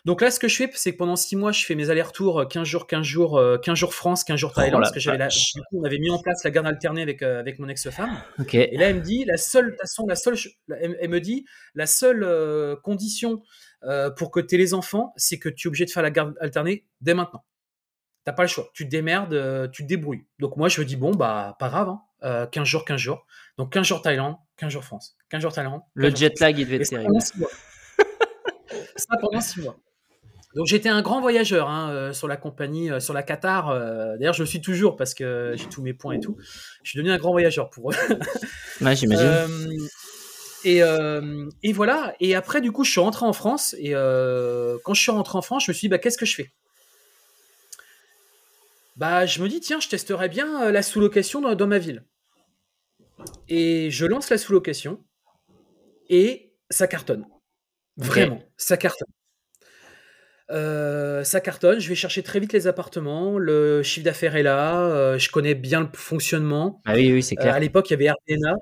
Donc 0.06 0.22
là, 0.22 0.30
ce 0.30 0.40
que 0.40 0.48
je 0.48 0.56
fais, 0.56 0.70
c'est 0.76 0.94
que 0.94 0.98
pendant 0.98 1.16
six 1.16 1.36
mois, 1.36 1.52
je 1.52 1.66
fais 1.66 1.74
mes 1.74 1.90
allers-retours 1.90 2.48
15 2.48 2.68
jours, 2.68 2.86
15 2.86 3.04
jours, 3.04 3.42
15 3.64 3.78
jours 3.78 3.94
France, 3.94 4.24
15 4.24 4.40
jours 4.40 4.54
Thaïlande, 4.54 4.82
parce 4.82 4.94
que 4.94 5.00
j'avais 5.00 5.18
la, 5.18 5.30
du 5.30 5.62
coup, 5.70 5.80
on 5.82 5.84
avait 5.84 5.98
mis 5.98 6.12
en 6.12 6.20
place 6.20 6.44
la 6.44 6.52
garde 6.52 6.68
alternée 6.68 7.02
avec, 7.02 7.24
avec 7.24 7.58
mon 7.58 7.68
ex-femme. 7.68 8.22
Et 8.54 8.78
là, 8.78 8.90
elle 8.90 8.98
me 8.98 9.02
dit, 9.02 9.26
la 9.26 9.38
seule, 9.38 9.76
façon, 9.80 10.06
la 10.08 10.16
seule, 10.16 10.36
elle, 10.70 11.10
me 11.10 11.20
dit, 11.20 11.46
la 11.74 11.88
seule 11.88 12.78
condition 12.84 13.42
pour 14.16 14.30
que 14.30 14.40
tu 14.40 14.56
aies 14.56 14.58
les 14.60 14.76
enfants, 14.76 15.12
c'est 15.18 15.40
que 15.40 15.50
tu 15.50 15.68
es 15.68 15.70
obligé 15.70 15.86
de 15.86 15.92
faire 15.92 16.04
la 16.04 16.12
garde 16.12 16.36
alternée 16.40 16.86
dès 17.02 17.16
maintenant. 17.16 17.44
T'as 18.26 18.34
pas 18.34 18.44
le 18.44 18.48
choix. 18.48 18.70
Tu 18.74 18.86
te 18.86 18.90
démerdes, 18.90 19.72
tu 19.72 19.84
te 19.84 19.88
débrouilles. 19.88 20.26
Donc 20.40 20.56
moi, 20.56 20.68
je 20.68 20.82
me 20.82 20.86
dis, 20.86 20.98
bon, 20.98 21.12
bah, 21.12 21.56
pas 21.60 21.70
grave, 21.70 21.96
hein, 22.22 22.48
15 22.52 22.68
jours, 22.68 22.86
15 22.86 23.00
jours. 23.00 23.26
Donc 23.58 23.74
15 23.74 23.86
jours 23.86 24.02
Thaïlande, 24.04 24.36
15 24.58 24.72
jours 24.72 24.84
France. 24.84 25.18
15 25.30 25.42
jours 25.42 25.54
Thaïlande. 25.54 25.82
Le 25.96 26.14
jet 26.16 26.40
lag, 26.40 26.58
il 26.58 26.66
devait 26.66 26.78
être 26.78 26.90
terrible. 26.90 27.12
Ça 28.98 29.18
pendant 29.20 29.42
6 29.42 29.62
mois. 29.62 29.78
Donc 30.56 30.68
j'étais 30.68 30.88
un 30.88 31.02
grand 31.02 31.20
voyageur 31.20 31.70
hein, 31.70 31.90
euh, 31.92 32.14
sur 32.14 32.30
la 32.30 32.38
compagnie, 32.38 32.90
euh, 32.90 33.02
sur 33.02 33.14
la 33.14 33.24
Qatar. 33.24 33.70
Euh, 33.70 34.16
d'ailleurs, 34.18 34.34
je 34.34 34.42
le 34.42 34.48
suis 34.48 34.62
toujours 34.62 34.96
parce 34.96 35.14
que 35.14 35.54
j'ai 35.56 35.68
tous 35.68 35.82
mes 35.82 35.94
points 35.94 36.14
et 36.14 36.22
tout. 36.22 36.38
Je 36.82 36.92
suis 36.92 36.98
devenu 36.98 37.12
un 37.12 37.18
grand 37.18 37.32
voyageur 37.32 37.70
pour 37.70 37.92
eux. 37.92 37.96
ouais, 38.82 38.96
j'imagine. 38.96 39.48
Et, 40.64 40.80
et, 41.62 41.74
voilà. 41.74 42.16
Et 42.22 42.34
après, 42.36 42.62
du 42.62 42.72
coup, 42.72 42.86
je 42.86 42.92
suis 42.92 43.02
rentré 43.02 43.26
en 43.26 43.34
France. 43.34 43.76
Et 43.78 43.92
quand 43.92 44.94
je 44.94 45.02
suis 45.02 45.12
rentré 45.12 45.38
en 45.38 45.42
France, 45.42 45.66
je 45.66 45.72
me 45.72 45.74
suis 45.74 45.88
dit, 45.88 45.90
bah, 45.90 46.00
qu'est-ce 46.00 46.18
que 46.18 46.26
je 46.26 46.36
fais? 46.36 46.52
Bah, 48.96 49.26
je 49.26 49.42
me 49.42 49.50
dis, 49.50 49.60
tiens, 49.60 49.82
je 49.82 49.90
testerai 49.90 50.30
bien 50.30 50.72
la 50.72 50.82
sous-location 50.82 51.42
dans, 51.42 51.68
ma 51.68 51.78
ville. 51.78 52.06
Et 53.50 53.92
je 53.92 54.06
lance 54.06 54.30
la 54.30 54.38
sous-location 54.38 55.04
et 56.10 56.54
ça 56.70 56.88
cartonne. 56.88 57.28
Vraiment, 57.98 58.42
ça 58.58 58.78
cartonne. 58.78 59.15
Euh, 60.52 61.24
ça 61.24 61.42
cartonne, 61.42 61.80
je 61.80 61.90
vais 61.90 61.96
chercher 61.96 62.22
très 62.22 62.40
vite 62.40 62.54
les 62.54 62.68
appartements, 62.68 63.40
le 63.40 63.82
chiffre 63.82 64.06
d'affaires 64.06 64.36
est 64.36 64.44
là, 64.44 64.80
euh, 64.80 65.18
je 65.18 65.32
connais 65.32 65.56
bien 65.56 65.82
le 65.82 65.88
fonctionnement. 65.94 66.82
Ah 66.86 66.94
oui, 66.94 67.12
oui, 67.12 67.24
c'est 67.24 67.36
clair. 67.36 67.54
Euh, 67.54 67.58
à 67.58 67.60
l'époque, 67.60 67.90
il 67.90 67.94
y 67.94 67.96
avait 67.96 68.10
Ardena, 68.10 68.56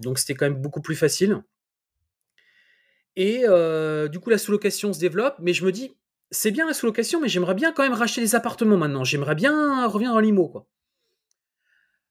donc 0.00 0.18
c'était 0.18 0.34
quand 0.34 0.46
même 0.46 0.60
beaucoup 0.60 0.80
plus 0.80 0.96
facile. 0.96 1.42
Et 3.14 3.44
du 4.10 4.20
coup, 4.20 4.30
la 4.30 4.38
sous-location 4.38 4.92
se 4.92 5.00
développe, 5.00 5.36
mais 5.38 5.52
je 5.52 5.64
me 5.64 5.72
dis, 5.72 5.96
c'est 6.30 6.50
bien 6.50 6.66
la 6.66 6.74
sous-location, 6.74 7.20
mais 7.20 7.28
j'aimerais 7.28 7.54
bien 7.54 7.72
quand 7.72 7.82
même 7.82 7.92
racheter 7.92 8.20
des 8.20 8.34
appartements 8.34 8.76
maintenant. 8.76 9.04
J'aimerais 9.04 9.34
bien 9.34 9.86
revenir 9.86 10.12
en 10.12 10.18
limo, 10.18 10.48
quoi. 10.48 10.66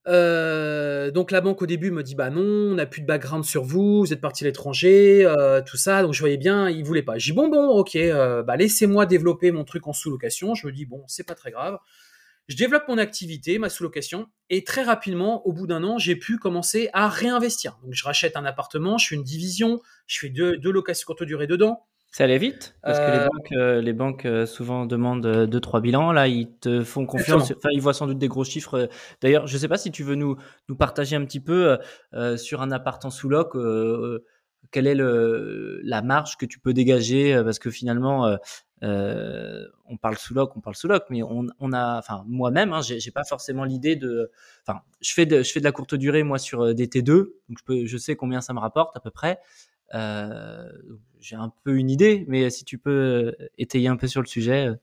Euh, 0.07 1.09
donc 1.09 1.31
la 1.31 1.41
banque 1.41 1.61
au 1.61 1.65
début 1.65 1.89
me 1.91 2.03
dit 2.03 2.15
bah 2.15 2.29
non, 2.29 2.41
on 2.41 2.75
n'a 2.75 2.85
plus 2.85 3.01
de 3.01 3.07
background 3.07 3.43
sur 3.43 3.63
vous, 3.63 4.01
vous 4.01 4.13
êtes 4.13 4.21
parti 4.21 4.43
à 4.43 4.47
l'étranger, 4.47 5.25
euh, 5.25 5.61
tout 5.61 5.77
ça. 5.77 6.03
Donc 6.03 6.13
je 6.13 6.19
voyais 6.19 6.37
bien, 6.37 6.69
ils 6.69 6.83
voulaient 6.83 7.01
pas. 7.01 7.17
J'ai 7.17 7.33
bon 7.33 7.47
bon, 7.47 7.67
ok, 7.69 7.95
euh, 7.95 8.43
bah 8.43 8.55
laissez-moi 8.55 9.05
développer 9.05 9.51
mon 9.51 9.63
truc 9.63 9.87
en 9.87 9.93
sous-location. 9.93 10.55
Je 10.55 10.67
me 10.67 10.71
dis 10.71 10.85
bon, 10.85 11.03
c'est 11.07 11.25
pas 11.25 11.35
très 11.35 11.51
grave. 11.51 11.79
Je 12.47 12.55
développe 12.55 12.87
mon 12.87 12.99
activité, 12.99 13.57
ma 13.57 13.69
sous-location, 13.69 14.27
et 14.51 14.63
très 14.63 14.83
rapidement, 14.83 15.47
au 15.47 15.51
bout 15.51 15.65
d'un 15.65 15.83
an, 15.83 15.97
j'ai 15.97 16.15
pu 16.15 16.37
commencer 16.37 16.89
à 16.93 17.09
réinvestir. 17.09 17.79
Donc 17.83 17.93
je 17.93 18.03
rachète 18.03 18.37
un 18.37 18.45
appartement, 18.45 18.99
je 18.99 19.07
fais 19.07 19.15
une 19.15 19.23
division, 19.23 19.81
je 20.05 20.19
fais 20.19 20.29
deux, 20.29 20.55
deux 20.57 20.71
locations 20.71 21.05
courte 21.07 21.23
durée 21.23 21.47
dedans. 21.47 21.87
Ça 22.15 22.23
allait 22.23 22.37
vite 22.37 22.77
parce 22.81 22.97
que 22.97 23.11
les 23.11 23.17
euh, 23.17 23.27
banques, 23.27 23.51
euh, 23.51 23.81
les 23.81 23.91
banques 23.91 24.25
euh, 24.25 24.45
souvent 24.45 24.85
demandent 24.85 25.27
deux 25.27 25.59
trois 25.59 25.81
bilans. 25.81 26.13
Là, 26.13 26.29
ils 26.29 26.49
te 26.49 26.81
font 26.81 27.05
confiance. 27.05 27.51
Enfin, 27.51 27.67
ils 27.73 27.81
voient 27.81 27.93
sans 27.93 28.07
doute 28.07 28.19
des 28.19 28.29
gros 28.29 28.45
chiffres. 28.45 28.87
D'ailleurs, 29.19 29.47
je 29.47 29.53
ne 29.55 29.59
sais 29.59 29.67
pas 29.67 29.77
si 29.77 29.91
tu 29.91 30.03
veux 30.03 30.15
nous 30.15 30.37
nous 30.69 30.77
partager 30.77 31.17
un 31.17 31.25
petit 31.25 31.41
peu 31.41 31.77
sur 32.37 32.61
un 32.61 32.71
appart 32.71 33.03
en 33.03 33.09
sous 33.09 33.27
loc. 33.27 33.57
quelle 34.71 34.87
est 34.87 34.95
le, 34.95 35.81
la 35.83 36.01
marge 36.01 36.37
que 36.37 36.45
tu 36.45 36.57
peux 36.57 36.71
dégager 36.71 37.37
Parce 37.43 37.59
que 37.59 37.69
finalement, 37.69 38.37
on 38.81 39.97
parle 40.01 40.15
sous 40.15 40.33
loc, 40.33 40.55
on 40.55 40.61
parle 40.61 40.77
sous 40.77 40.87
loc, 40.87 41.03
mais 41.09 41.21
on, 41.21 41.47
on 41.59 41.73
a, 41.73 41.99
enfin 41.99 42.23
moi-même, 42.27 42.71
hein, 42.71 42.79
j'ai 42.81 43.11
pas 43.11 43.25
forcément 43.25 43.65
l'idée 43.65 43.97
de, 43.97 44.31
enfin, 44.65 44.79
je 45.01 45.13
fais 45.13 45.25
de, 45.25 45.43
je 45.43 45.51
fais 45.51 45.59
de 45.59 45.65
la 45.65 45.73
courte 45.73 45.95
durée 45.95 46.23
moi 46.23 46.37
sur 46.37 46.73
des 46.73 46.87
T2, 46.87 47.07
donc 47.07 47.57
je 47.59 47.63
peux, 47.65 47.85
je 47.85 47.97
sais 47.97 48.15
combien 48.15 48.39
ça 48.39 48.53
me 48.53 48.59
rapporte 48.59 48.95
à 48.95 49.01
peu 49.01 49.11
près. 49.11 49.37
Euh, 49.93 50.69
j'ai 51.19 51.35
un 51.35 51.51
peu 51.63 51.75
une 51.75 51.89
idée, 51.89 52.25
mais 52.27 52.49
si 52.49 52.65
tu 52.65 52.77
peux 52.77 53.35
euh, 53.39 53.49
étayer 53.57 53.87
un 53.87 53.97
peu 53.97 54.07
sur 54.07 54.21
le 54.21 54.27
sujet. 54.27 54.67
Euh. 54.67 54.75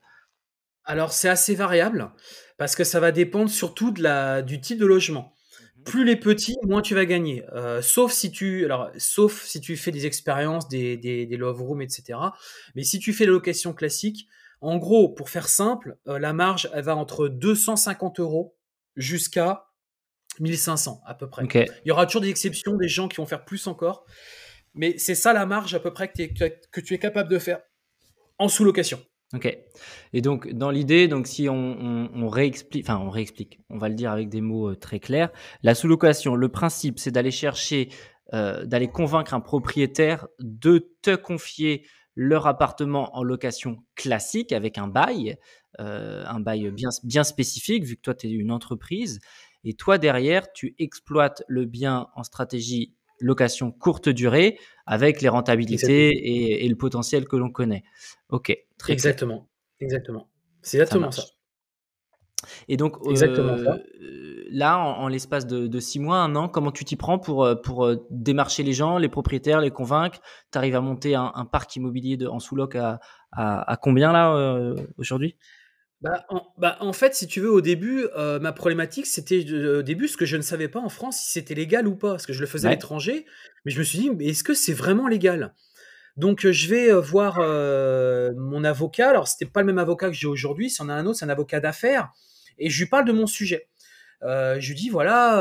Alors 0.85 1.13
c'est 1.13 1.29
assez 1.29 1.55
variable 1.55 2.11
parce 2.57 2.75
que 2.75 2.83
ça 2.83 2.99
va 2.99 3.11
dépendre 3.11 3.49
surtout 3.49 3.91
de 3.91 4.01
la, 4.01 4.41
du 4.41 4.59
type 4.59 4.79
de 4.79 4.85
logement. 4.85 5.33
Mmh 5.77 5.83
Plus 5.83 6.05
les 6.05 6.15
petits, 6.15 6.57
moins 6.63 6.81
tu 6.81 6.95
vas 6.95 7.05
gagner. 7.05 7.43
sauf 7.81 8.11
si 8.11 8.31
tu, 8.31 8.65
alors, 8.65 8.89
sauf 8.97 9.43
si 9.43 9.59
tu 9.59 9.75
fais 9.75 9.91
des 9.91 10.05
expériences, 10.05 10.67
des, 10.67 10.97
des, 10.97 11.25
des 11.25 11.37
love 11.37 11.61
rooms, 11.61 11.81
etc. 11.81 12.19
Mais 12.75 12.83
si 12.83 12.99
tu 12.99 13.11
fais 13.13 13.25
la 13.25 13.31
location 13.31 13.73
classique, 13.73 14.27
en 14.61 14.77
gros, 14.77 15.09
pour 15.09 15.29
faire 15.29 15.49
simple, 15.49 15.97
la 16.05 16.31
marge 16.31 16.69
elle 16.73 16.85
va 16.85 16.95
entre 16.95 17.27
250 17.27 18.19
euros 18.21 18.55
jusqu'à 18.95 19.65
1500 20.39 21.01
à 21.05 21.13
peu 21.13 21.29
près. 21.29 21.43
Il 21.53 21.87
y 21.87 21.91
aura 21.91 22.05
toujours 22.05 22.21
des 22.21 22.29
exceptions, 22.29 22.75
des 22.75 22.87
gens 22.87 23.07
qui 23.07 23.17
vont 23.17 23.25
faire 23.25 23.45
plus 23.45 23.67
encore. 23.67 24.05
Mais 24.75 24.97
c'est 24.97 25.15
ça 25.15 25.33
la 25.33 25.45
marge 25.45 25.73
à 25.75 25.79
peu 25.79 25.93
près 25.93 26.11
que, 26.11 26.79
tu 26.81 26.93
es 26.93 26.99
capable 26.99 27.29
de 27.29 27.39
faire 27.39 27.61
en 28.39 28.47
sous-location. 28.47 28.99
Ok. 29.33 29.57
Et 30.13 30.21
donc, 30.21 30.51
dans 30.51 30.69
l'idée, 30.69 31.07
donc 31.07 31.27
si 31.27 31.49
on, 31.49 32.29
réexplique, 32.29 32.85
enfin, 32.87 32.99
on 32.99 33.09
réexplique, 33.09 33.59
on 33.69 33.77
va 33.77 33.89
le 33.89 33.95
dire 33.95 34.11
avec 34.11 34.29
des 34.29 34.41
mots 34.41 34.71
euh, 34.71 34.75
très 34.75 34.99
clairs, 34.99 35.31
la 35.63 35.73
sous-location, 35.73 36.35
le 36.35 36.49
principe, 36.49 36.99
c'est 36.99 37.11
d'aller 37.11 37.31
chercher, 37.31 37.89
euh, 38.33 38.63
d'aller 38.65 38.87
convaincre 38.89 39.33
un 39.33 39.39
propriétaire 39.39 40.27
de 40.39 40.91
te 41.01 41.15
confier 41.15 41.87
leur 42.15 42.45
appartement 42.45 43.15
en 43.17 43.23
location 43.23 43.77
classique 43.95 44.51
avec 44.51 44.77
un 44.77 44.87
bail, 44.87 45.37
euh, 45.79 46.23
un 46.27 46.39
bail 46.39 46.69
bien, 46.69 46.89
bien 47.03 47.23
spécifique, 47.23 47.85
vu 47.85 47.95
que 47.95 48.01
toi, 48.01 48.13
tu 48.13 48.27
es 48.27 48.31
une 48.31 48.51
entreprise. 48.51 49.19
Et 49.63 49.73
toi, 49.73 49.97
derrière, 49.97 50.51
tu 50.53 50.75
exploites 50.77 51.43
le 51.47 51.65
bien 51.65 52.07
en 52.15 52.23
stratégie 52.23 52.93
location 53.23 53.71
courte 53.71 54.09
durée 54.09 54.59
avec 54.85 55.21
les 55.21 55.29
rentabilités 55.29 56.63
et, 56.63 56.67
le 56.67 56.75
potentiel 56.75 57.27
que 57.27 57.35
l'on 57.35 57.49
connaît. 57.49 57.83
Ok, 58.29 58.55
très 58.77 58.93
Exactement, 58.93 59.49
exactement. 59.79 60.27
C'est 60.61 60.77
exactement 60.77 61.11
ça. 61.11 61.23
Et 62.67 62.77
donc, 62.77 62.97
exactement 63.09 63.53
euh, 63.53 64.43
là, 64.51 64.77
en, 64.77 65.07
l'espace 65.07 65.47
de, 65.47 65.79
six 65.79 65.99
mois, 65.99 66.17
un 66.17 66.35
an, 66.35 66.49
comment 66.49 66.71
tu 66.71 66.83
t'y 66.85 66.95
prends 66.95 67.17
pour, 67.17 67.45
euh, 67.45 67.55
pour 67.55 67.85
euh, 67.85 68.05
démarcher 68.09 68.63
les 68.63 68.73
gens, 68.73 68.97
les 68.97 69.09
propriétaires, 69.09 69.61
les 69.61 69.71
convaincre? 69.71 70.19
Tu 70.51 70.57
arrives 70.57 70.75
à 70.75 70.81
monter 70.81 71.15
un, 71.15 71.45
parc 71.51 71.75
immobilier 71.75 72.17
de, 72.17 72.27
en 72.27 72.39
sous-loc 72.39 72.75
à, 72.75 72.99
à, 73.31 73.77
combien 73.81 74.11
là 74.11 74.73
aujourd'hui? 74.97 75.37
Bah 76.03 76.25
en, 76.27 76.41
bah, 76.57 76.77
en, 76.81 76.91
fait, 76.91 77.15
si 77.15 77.27
tu 77.27 77.39
veux, 77.39 77.49
au 77.49 77.61
début, 77.61 78.07
euh, 78.17 78.37
ma 78.37 78.51
problématique, 78.51 79.07
c'était 79.07 79.49
au 79.53 79.81
début 79.83 80.09
ce 80.09 80.17
que 80.17 80.25
je 80.25 80.35
ne 80.35 80.41
savais 80.41 80.67
pas 80.67 80.81
en 80.81 80.89
France, 80.89 81.17
si 81.17 81.31
c'était 81.31 81.55
légal 81.55 81.87
ou 81.87 81.95
pas, 81.95 82.11
parce 82.11 82.25
que 82.25 82.33
je 82.33 82.41
le 82.41 82.45
faisais 82.45 82.67
à 82.67 82.71
l'étranger, 82.71 83.25
mais 83.63 83.71
je 83.71 83.79
me 83.79 83.85
suis 83.85 83.99
dit, 83.99 84.09
mais 84.09 84.25
est-ce 84.25 84.43
que 84.43 84.53
c'est 84.53 84.73
vraiment 84.73 85.07
légal? 85.07 85.53
Donc, 86.17 86.45
euh, 86.45 86.51
je 86.51 86.67
vais 86.67 86.91
euh, 86.91 86.99
voir 86.99 87.37
mon 88.35 88.65
avocat. 88.65 89.11
Alors, 89.11 89.29
c'était 89.29 89.49
pas 89.49 89.61
le 89.61 89.67
même 89.67 89.79
avocat 89.79 90.09
que 90.09 90.15
j'ai 90.15 90.27
aujourd'hui, 90.27 90.69
c'en 90.69 90.89
a 90.89 90.93
un 90.93 91.05
autre, 91.05 91.19
c'est 91.19 91.25
un 91.25 91.29
avocat 91.29 91.61
d'affaires, 91.61 92.11
et 92.59 92.69
je 92.69 92.79
lui 92.83 92.89
parle 92.89 93.05
de 93.05 93.13
mon 93.13 93.25
sujet. 93.25 93.69
je 94.21 94.67
lui 94.67 94.75
dis 94.75 94.89
voilà, 94.89 95.39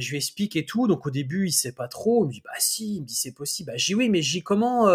je 0.00 0.10
lui 0.10 0.16
explique 0.16 0.56
et 0.56 0.66
tout. 0.66 0.88
Donc 0.88 1.06
au 1.06 1.10
début 1.10 1.46
il 1.46 1.52
sait 1.52 1.72
pas 1.72 1.88
trop. 1.88 2.24
Il 2.24 2.26
me 2.26 2.32
dit 2.32 2.42
bah 2.44 2.50
si, 2.58 2.96
il 2.96 3.02
me 3.02 3.06
dit 3.06 3.14
c'est 3.14 3.32
possible. 3.32 3.68
Bah, 3.68 3.76
j'ai 3.76 3.94
oui, 3.94 4.08
mais 4.08 4.20
j'ai 4.20 4.42
comment 4.42 4.86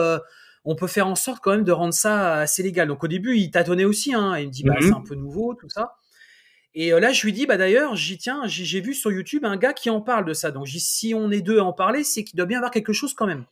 on 0.66 0.76
peut 0.76 0.88
faire 0.88 1.08
en 1.08 1.16
sorte 1.16 1.42
quand 1.42 1.52
même 1.52 1.64
de 1.64 1.72
rendre 1.72 1.94
ça 1.94 2.36
assez 2.36 2.64
légal. 2.64 2.88
Donc 2.88 3.04
au 3.04 3.08
début, 3.08 3.38
il 3.38 3.52
tâtonnait 3.52 3.86
aussi, 3.86 4.14
hein, 4.14 4.38
il 4.38 4.48
me 4.48 4.52
dit 4.52 4.64
bah, 4.64 4.74
mhm. 4.80 4.88
c'est 4.88 4.94
un 4.94 5.04
peu 5.08 5.16
nouveau, 5.16 5.54
tout 5.54 5.70
ça. 5.70 5.96
Et 6.76 6.92
euh, 6.92 7.00
là, 7.00 7.14
je 7.14 7.24
lui 7.24 7.32
dis, 7.32 7.46
bah 7.46 7.56
d'ailleurs, 7.56 7.96
j'y 7.96 8.18
tiens, 8.18 8.42
j'ai 8.48 8.82
vu 8.82 8.94
sur 8.94 9.12
YouTube 9.12 9.46
un 9.46 9.56
gars 9.56 9.72
qui 9.72 9.90
en 9.90 10.02
parle 10.02 10.26
de 10.26 10.34
ça. 10.34 10.52
Donc, 10.52 10.68
si 10.68 11.14
on 11.16 11.32
est 11.32 11.42
deux 11.42 11.60
à 11.60 11.64
en 11.64 11.72
parler, 11.72 12.04
c'est 12.04 12.26
qu'il 12.26 12.36
doit 12.36 12.46
bien 12.46 12.58
avoir 12.58 12.72
quelque 12.72 12.92
chose 12.92 13.14
quand 13.14 13.26
même. 13.26 13.46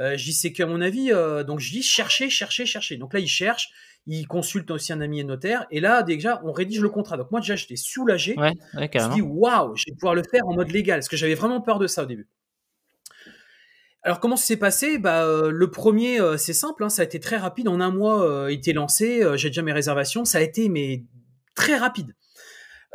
Euh, 0.00 0.16
je 0.16 0.24
dis, 0.24 0.32
c'est 0.32 0.52
qu'à 0.52 0.64
mon 0.64 0.80
avis, 0.80 1.12
euh, 1.12 1.44
donc 1.44 1.60
je 1.60 1.70
dis, 1.70 1.82
cherchez, 1.82 2.30
cherchez, 2.30 2.64
cherchez. 2.64 2.96
Donc 2.96 3.12
là, 3.12 3.20
il 3.20 3.28
cherche, 3.28 3.70
il 4.06 4.26
consulte 4.26 4.70
aussi 4.70 4.90
un 4.94 5.02
ami 5.02 5.20
et 5.20 5.24
notaire. 5.24 5.66
Et 5.70 5.80
là, 5.80 6.02
déjà, 6.02 6.40
on 6.44 6.52
rédige 6.52 6.80
le 6.80 6.88
contrat. 6.88 7.18
Donc 7.18 7.30
moi, 7.30 7.40
déjà, 7.40 7.56
j'étais 7.56 7.76
soulagé. 7.76 8.38
Ouais, 8.38 8.54
ouais, 8.74 8.90
je 8.94 9.06
me 9.06 9.14
dis, 9.14 9.20
waouh, 9.20 9.76
je 9.76 9.84
vais 9.88 9.94
pouvoir 9.94 10.14
le 10.14 10.22
faire 10.22 10.46
en 10.46 10.54
mode 10.54 10.70
légal. 10.70 11.00
Parce 11.00 11.10
que 11.10 11.18
j'avais 11.18 11.34
vraiment 11.34 11.60
peur 11.60 11.78
de 11.78 11.86
ça 11.86 12.04
au 12.04 12.06
début. 12.06 12.26
Alors 14.04 14.18
comment 14.18 14.36
ça 14.36 14.46
s'est 14.46 14.56
passé? 14.56 14.98
Bah 14.98 15.24
euh, 15.24 15.50
le 15.50 15.70
premier, 15.70 16.20
euh, 16.20 16.36
c'est 16.36 16.52
simple, 16.52 16.82
hein, 16.82 16.88
ça 16.88 17.02
a 17.02 17.04
été 17.04 17.20
très 17.20 17.36
rapide. 17.36 17.68
En 17.68 17.80
un 17.80 17.92
mois, 17.92 18.24
euh, 18.24 18.50
il 18.50 18.58
était 18.58 18.72
lancé. 18.72 19.22
J'ai 19.36 19.48
déjà 19.48 19.62
mes 19.62 19.72
réservations. 19.72 20.24
Ça 20.24 20.38
a 20.38 20.40
été 20.40 20.68
mais 20.68 21.04
très 21.54 21.76
rapide. 21.76 22.14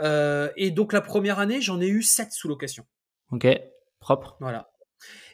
et 0.02 0.72
donc 0.72 0.94
la 0.94 1.02
première 1.02 1.40
année, 1.40 1.62
j'en 1.62 1.80
ai 1.80 1.88
eu 1.88 2.04
7 2.04 2.32
sous 2.32 2.48
location. 2.48 2.86
Ok, 3.32 3.48
propre. 4.00 4.38
Voilà. 4.40 4.70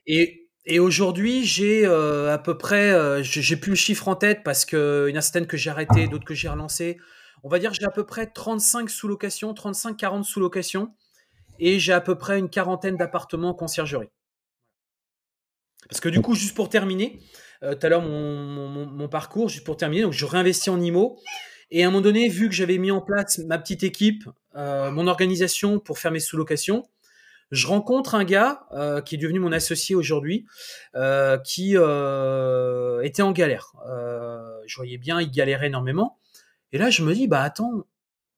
Et, 0.05 0.49
et 0.65 0.79
aujourd'hui, 0.79 1.43
j'ai 1.43 1.85
à 1.85 2.37
peu 2.37 2.57
près, 2.57 3.23
j'ai 3.23 3.57
plus 3.57 3.71
le 3.71 3.75
chiffre 3.75 4.07
en 4.07 4.15
tête 4.15 4.43
parce 4.43 4.65
que 4.65 5.07
une 5.09 5.19
certaines 5.21 5.47
que 5.47 5.57
j'ai 5.57 5.71
arrêté, 5.71 6.07
d'autres 6.07 6.25
que 6.25 6.35
j'ai 6.35 6.49
relancé. 6.49 6.97
On 7.45 7.49
va 7.49 7.59
dire 7.59 7.73
j'ai 7.73 7.83
à 7.83 7.91
peu 7.91 8.05
près 8.05 8.27
35 8.27 8.89
sous 8.89 9.07
location, 9.07 9.53
35-40 9.53 10.23
sous 10.23 10.39
location, 10.39 10.93
et 11.59 11.77
j'ai 11.79 11.91
à 11.91 11.99
peu 11.99 12.17
près 12.17 12.39
une 12.39 12.49
quarantaine 12.49 12.95
d'appartements 12.95 13.49
en 13.49 13.53
conciergerie. 13.53 14.09
Parce 15.89 15.99
que 15.99 16.09
du 16.09 16.21
coup, 16.21 16.35
juste 16.35 16.55
pour 16.55 16.69
terminer, 16.69 17.19
tout 17.61 17.77
à 17.81 17.89
l'heure 17.89 18.01
mon, 18.01 19.07
parcours, 19.07 19.49
juste 19.49 19.65
pour 19.65 19.77
terminer. 19.77 20.03
Donc, 20.03 20.13
je 20.13 20.25
réinvestis 20.25 20.69
en 20.69 20.79
IMO. 20.79 21.19
Et 21.71 21.83
à 21.83 21.87
un 21.87 21.91
moment 21.91 22.01
donné, 22.01 22.29
vu 22.29 22.49
que 22.49 22.55
j'avais 22.55 22.77
mis 22.77 22.91
en 22.91 23.01
place 23.01 23.39
ma 23.39 23.57
petite 23.57 23.83
équipe, 23.83 24.23
mon 24.55 25.07
organisation 25.07 25.79
pour 25.79 25.99
faire 25.99 26.11
mes 26.11 26.19
sous-locations, 26.19 26.83
je 27.53 27.67
rencontre 27.67 28.15
un 28.15 28.23
gars 28.23 28.65
euh, 28.71 28.99
qui 28.99 29.15
est 29.15 29.17
devenu 29.19 29.39
mon 29.39 29.51
associé 29.51 29.93
aujourd'hui, 29.93 30.47
euh, 30.95 31.37
qui 31.37 31.77
euh, 31.77 33.01
était 33.03 33.21
en 33.21 33.31
galère. 33.31 33.73
je 34.65 34.75
voyais 34.75 34.97
bien, 34.97 35.21
il 35.21 35.29
galérait 35.29 35.67
énormément. 35.67 36.17
Et 36.71 36.79
là, 36.79 36.89
je 36.89 37.03
me 37.03 37.13
dis, 37.13 37.27
bah 37.27 37.43
attends, 37.43 37.85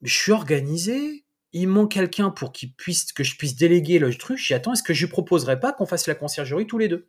je 0.02 0.14
suis 0.14 0.34
organisé. 0.34 1.24
Il 1.54 1.70
manque 1.70 1.94
quelqu'un 1.94 2.30
pour 2.30 2.52
qu'il 2.52 2.74
puisse 2.74 3.14
que 3.14 3.24
je 3.24 3.38
puisse 3.38 3.56
déléguer 3.56 4.00
le 4.00 4.14
truc. 4.14 4.38
J'y 4.38 4.54
attends. 4.54 4.74
Est-ce 4.74 4.84
que 4.84 4.94
je 4.94 5.06
lui 5.06 5.10
proposerais 5.10 5.62
pas 5.62 5.72
qu'on 5.72 5.86
fasse 5.86 6.08
la 6.08 6.16
conciergerie 6.16 6.68
tous 6.68 6.78
les 6.78 6.90
deux? 6.90 7.08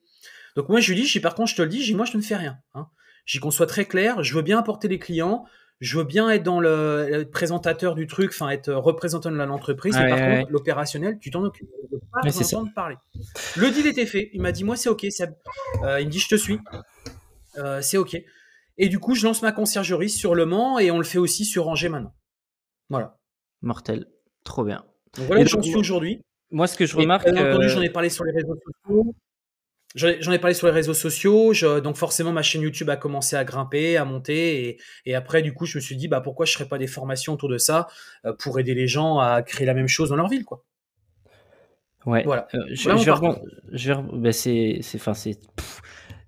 Donc 0.57 0.69
moi, 0.69 0.81
je 0.81 0.93
lui 0.93 1.01
dis, 1.01 1.21
par 1.21 1.35
contre, 1.35 1.51
je 1.51 1.57
te 1.57 1.63
le 1.63 1.69
dis, 1.69 1.95
moi, 1.95 2.07
je 2.07 2.17
ne 2.17 2.23
fais 2.23 2.37
rien. 2.37 2.59
Hein. 2.75 2.89
J'y 3.25 3.39
qu'on 3.39 3.51
soit 3.51 3.67
très 3.67 3.85
clair. 3.85 4.23
Je 4.23 4.35
veux 4.35 4.43
bien 4.43 4.59
apporter 4.59 4.89
les 4.89 4.99
clients 4.99 5.45
je 5.81 5.99
veux 5.99 6.05
bien 6.05 6.31
être 6.31 6.43
dans 6.43 6.61
le, 6.61 7.25
présentateur 7.31 7.95
du 7.95 8.07
truc, 8.07 8.31
enfin 8.31 8.49
être 8.49 8.73
représentant 8.73 9.31
de 9.31 9.37
l'entreprise, 9.37 9.97
mais 9.97 10.09
par 10.09 10.19
contre, 10.19 10.51
l'opérationnel, 10.51 11.19
tu 11.19 11.31
t'en 11.31 11.45
occupes. 11.45 11.69
Je 11.91 11.97
veux 11.97 12.03
pas 12.13 12.31
t'entendre 12.31 12.73
parler. 12.75 12.97
Le 13.57 13.71
deal 13.71 13.87
était 13.87 14.07
fait. 14.07 14.31
Il 14.33 14.41
m'a 14.41 14.53
dit, 14.53 14.65
moi, 14.65 14.77
c'est 14.77 14.89
OK, 14.89 15.05
euh, 15.05 16.01
il 16.01 16.07
me 16.07 16.11
dit, 16.11 16.19
je 16.19 16.29
te 16.29 16.35
suis. 16.35 16.59
Euh, 17.59 17.81
c'est 17.83 17.99
OK. 17.99 18.17
Et 18.79 18.89
du 18.89 18.99
coup, 18.99 19.15
je 19.15 19.27
lance 19.27 19.43
ma 19.43 19.53
conciergerie 19.53 20.11
sur 20.11 20.35
Le 20.35 20.47
Mans 20.47 20.79
et 20.79 20.91
on 20.91 20.99
le 20.99 21.05
fait 21.05 21.19
aussi 21.19 21.45
sur 21.45 21.69
Angers 21.69 21.89
maintenant. 21.89 22.15
Voilà. 22.89 23.19
Mortel. 23.63 24.07
Trop 24.45 24.65
bien. 24.65 24.85
Donc 25.17 25.27
voilà, 25.27 25.45
j'en 25.45 25.63
suis 25.63 25.77
aujourd'hui. 25.77 26.21
Moi, 26.51 26.67
ce 26.67 26.77
que 26.77 26.87
je 26.87 26.97
remarque. 26.97 27.29
Bien 27.31 27.51
entendu, 27.51 27.69
j'en 27.69 27.83
ai 27.83 27.91
parlé 27.91 28.11
sur 28.11 28.25
les 28.25 28.33
réseaux 28.33 28.55
sociaux. 28.55 29.15
J'en 29.95 30.33
ai 30.33 30.39
parlé 30.39 30.53
sur 30.53 30.67
les 30.67 30.73
réseaux 30.73 30.95
sociaux, 30.95 31.55
donc 31.81 31.97
forcément 31.97 32.33
ma 32.33 32.43
chaîne 32.43 32.61
YouTube 32.61 32.91
a 32.91 32.97
commencé 32.97 33.35
à 33.35 33.45
grimper, 33.45 33.97
à 33.97 34.05
monter, 34.05 34.79
et, 35.07 35.15
après 35.15 35.41
du 35.41 35.55
coup 35.55 35.65
je 35.65 35.79
me 35.79 35.81
suis 35.81 35.97
dit 35.97 36.07
bah 36.07 36.21
pourquoi 36.21 36.45
je 36.45 36.53
ferais 36.53 36.69
pas 36.69 36.77
des 36.77 36.87
formations 36.87 37.33
autour 37.33 37.49
de 37.49 37.57
ça 37.57 37.87
euh, 38.27 38.35
pour 38.39 38.59
aider 38.59 38.75
les 38.75 38.89
gens 38.89 39.19
à 39.19 39.43
créer 39.43 39.67
la 39.67 39.73
même 39.73 39.89
chose 39.89 40.11
dans 40.11 40.17
leur 40.17 40.29
ville 40.29 40.45
quoi. 40.45 40.65
Ouais. 42.05 42.23
Voilà. 42.25 42.47
Euh, 42.55 42.59
je, 42.71 42.91
je, 43.73 43.93
bah, 43.95 44.33
c'est, 44.33 44.81
enfin 44.95 45.15
c'est. 45.15 45.39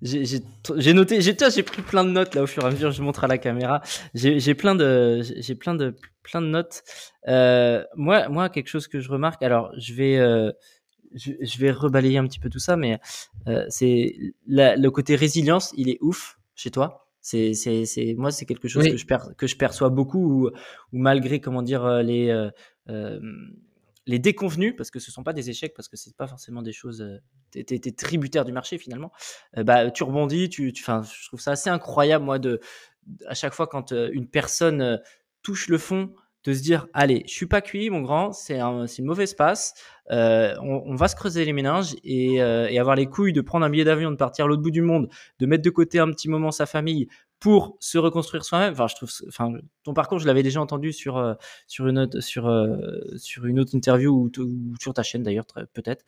J'ai 0.00 0.92
noté, 0.92 1.20
j'ai 1.20 1.36
j'ai 1.54 1.62
pris 1.62 1.82
plein 1.82 2.04
de 2.04 2.10
notes 2.10 2.34
là 2.34 2.42
au 2.42 2.46
fur 2.46 2.62
et 2.64 2.66
à 2.66 2.70
mesure. 2.70 2.90
Je 2.90 3.02
montre 3.02 3.24
à 3.24 3.26
la 3.26 3.38
caméra. 3.38 3.82
J'ai 4.14 4.54
plein 4.54 4.74
de, 4.74 5.20
j'ai 5.22 5.54
plein 5.54 5.74
de, 5.74 5.94
plein 6.22 6.40
de 6.40 6.46
notes. 6.46 6.82
Euh, 7.28 7.84
moi, 7.96 8.28
moi, 8.28 8.48
quelque 8.48 8.68
chose 8.68 8.88
que 8.88 9.00
je 9.00 9.10
remarque. 9.10 9.42
Alors, 9.42 9.72
je 9.76 9.94
vais, 9.94 10.52
je, 11.14 11.58
vais 11.58 11.70
rebalayer 11.70 12.18
un 12.18 12.26
petit 12.26 12.38
peu 12.38 12.48
tout 12.48 12.58
ça, 12.58 12.76
mais 12.76 13.00
euh, 13.46 13.64
c'est 13.68 14.14
le 14.46 14.88
côté 14.88 15.16
résilience, 15.16 15.72
il 15.76 15.88
est 15.88 15.98
ouf 16.00 16.38
chez 16.54 16.70
toi. 16.70 17.06
C'est, 17.20 17.52
c'est, 17.52 17.84
c'est 17.84 18.14
moi, 18.16 18.30
c'est 18.30 18.46
quelque 18.46 18.68
chose 18.68 18.84
que 18.86 18.96
je 18.96 19.06
que 19.36 19.46
je 19.46 19.56
perçois 19.56 19.90
beaucoup, 19.90 20.46
ou 20.46 20.50
malgré 20.92 21.40
comment 21.40 21.62
dire 21.62 21.84
euh, 21.84 22.02
les 22.02 22.30
euh, 22.88 23.20
les 24.06 24.18
déconvenus, 24.18 24.74
parce 24.76 24.90
que 24.90 24.98
ce 24.98 25.10
sont 25.10 25.22
pas 25.22 25.34
des 25.34 25.50
échecs, 25.50 25.74
parce 25.74 25.88
que 25.88 25.96
c'est 25.96 26.16
pas 26.16 26.26
forcément 26.26 26.62
des 26.62 26.72
choses. 26.72 27.06
tu 27.52 27.58
es, 27.58 27.92
tributaire 27.92 28.44
du 28.46 28.52
marché 28.52 28.78
finalement. 28.78 29.12
bah, 29.56 29.90
tu 29.90 30.04
rebondis, 30.04 30.48
tu, 30.48 30.72
tu, 30.72 30.82
je 30.82 31.26
trouve 31.28 31.40
ça 31.40 31.52
assez 31.52 31.68
incroyable 31.68 32.24
moi 32.24 32.38
de 32.38 32.60
à 33.26 33.34
chaque 33.34 33.52
fois 33.52 33.66
quand 33.66 33.92
une 33.92 34.28
personne 34.28 35.00
touche 35.42 35.68
le 35.68 35.78
fond 35.78 36.14
de 36.44 36.52
se 36.52 36.62
dire 36.62 36.86
allez, 36.92 37.24
je 37.26 37.32
suis 37.32 37.46
pas 37.46 37.60
cuit, 37.60 37.90
mon 37.90 38.00
grand, 38.00 38.32
c'est 38.32 38.58
un, 38.58 38.86
une 38.86 39.04
mauvaise 39.04 39.34
passe. 39.34 39.74
Euh, 40.10 40.54
on, 40.62 40.94
va 40.94 41.06
se 41.06 41.16
creuser 41.16 41.44
les 41.44 41.52
méninges 41.52 41.94
euh, 42.06 42.66
et, 42.68 42.78
avoir 42.78 42.96
les 42.96 43.06
couilles 43.06 43.34
de 43.34 43.42
prendre 43.42 43.66
un 43.66 43.70
billet 43.70 43.84
d'avion, 43.84 44.10
de 44.10 44.16
partir 44.16 44.46
à 44.46 44.48
l'autre 44.48 44.62
bout 44.62 44.70
du 44.70 44.80
monde, 44.80 45.08
de 45.38 45.46
mettre 45.46 45.62
de 45.62 45.70
côté 45.70 45.98
un 45.98 46.10
petit 46.10 46.30
moment 46.30 46.50
sa 46.50 46.64
famille 46.64 47.08
pour 47.40 47.76
se 47.78 47.98
reconstruire 47.98 48.42
soi-même. 48.42 48.72
Enfin, 48.72 48.86
je 48.86 48.94
trouve, 48.96 49.10
enfin, 49.28 49.52
ton 49.84 49.92
parcours, 49.92 50.18
je 50.18 50.26
l'avais 50.26 50.42
déjà 50.42 50.62
entendu 50.62 50.92
sur 50.94 51.18
euh, 51.18 51.34
sur 51.66 51.88
une 51.88 51.98
autre 51.98 52.20
sur 52.20 52.50
sur 53.16 53.44
une 53.44 53.60
autre 53.60 53.74
interview 53.74 54.30
ou, 54.38 54.74
sur 54.80 54.94
ta 54.94 55.02
chaîne 55.02 55.22
d'ailleurs, 55.22 55.44
peut-être. 55.74 56.04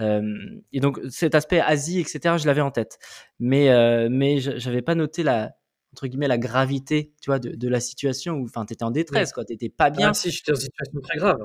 et 0.00 0.80
donc 0.80 1.00
cet 1.08 1.36
aspect 1.36 1.60
Asie, 1.60 2.00
etc., 2.00 2.36
je 2.38 2.46
l'avais 2.46 2.60
en 2.60 2.72
tête, 2.72 2.98
mais 3.38 3.68
mais 4.08 4.38
j'avais 4.40 4.82
pas 4.82 4.96
noté 4.96 5.22
la 5.22 5.52
entre 5.94 6.08
guillemets 6.08 6.26
la 6.26 6.38
gravité 6.38 7.12
tu 7.22 7.30
vois 7.30 7.38
de, 7.38 7.68
la 7.68 7.78
situation 7.78 8.34
où 8.34 8.44
enfin 8.46 8.66
tu 8.66 8.72
étais 8.72 8.82
en 8.82 8.90
détresse 8.90 9.32
quoi 9.32 9.44
tu 9.44 9.52
n'étais 9.52 9.68
pas 9.68 9.90
bien. 9.90 10.08
Ah, 10.10 10.14
si 10.14 10.32
j'étais 10.32 10.50
en 10.50 10.56
situation 10.56 11.00
très 11.00 11.18
grave. 11.18 11.38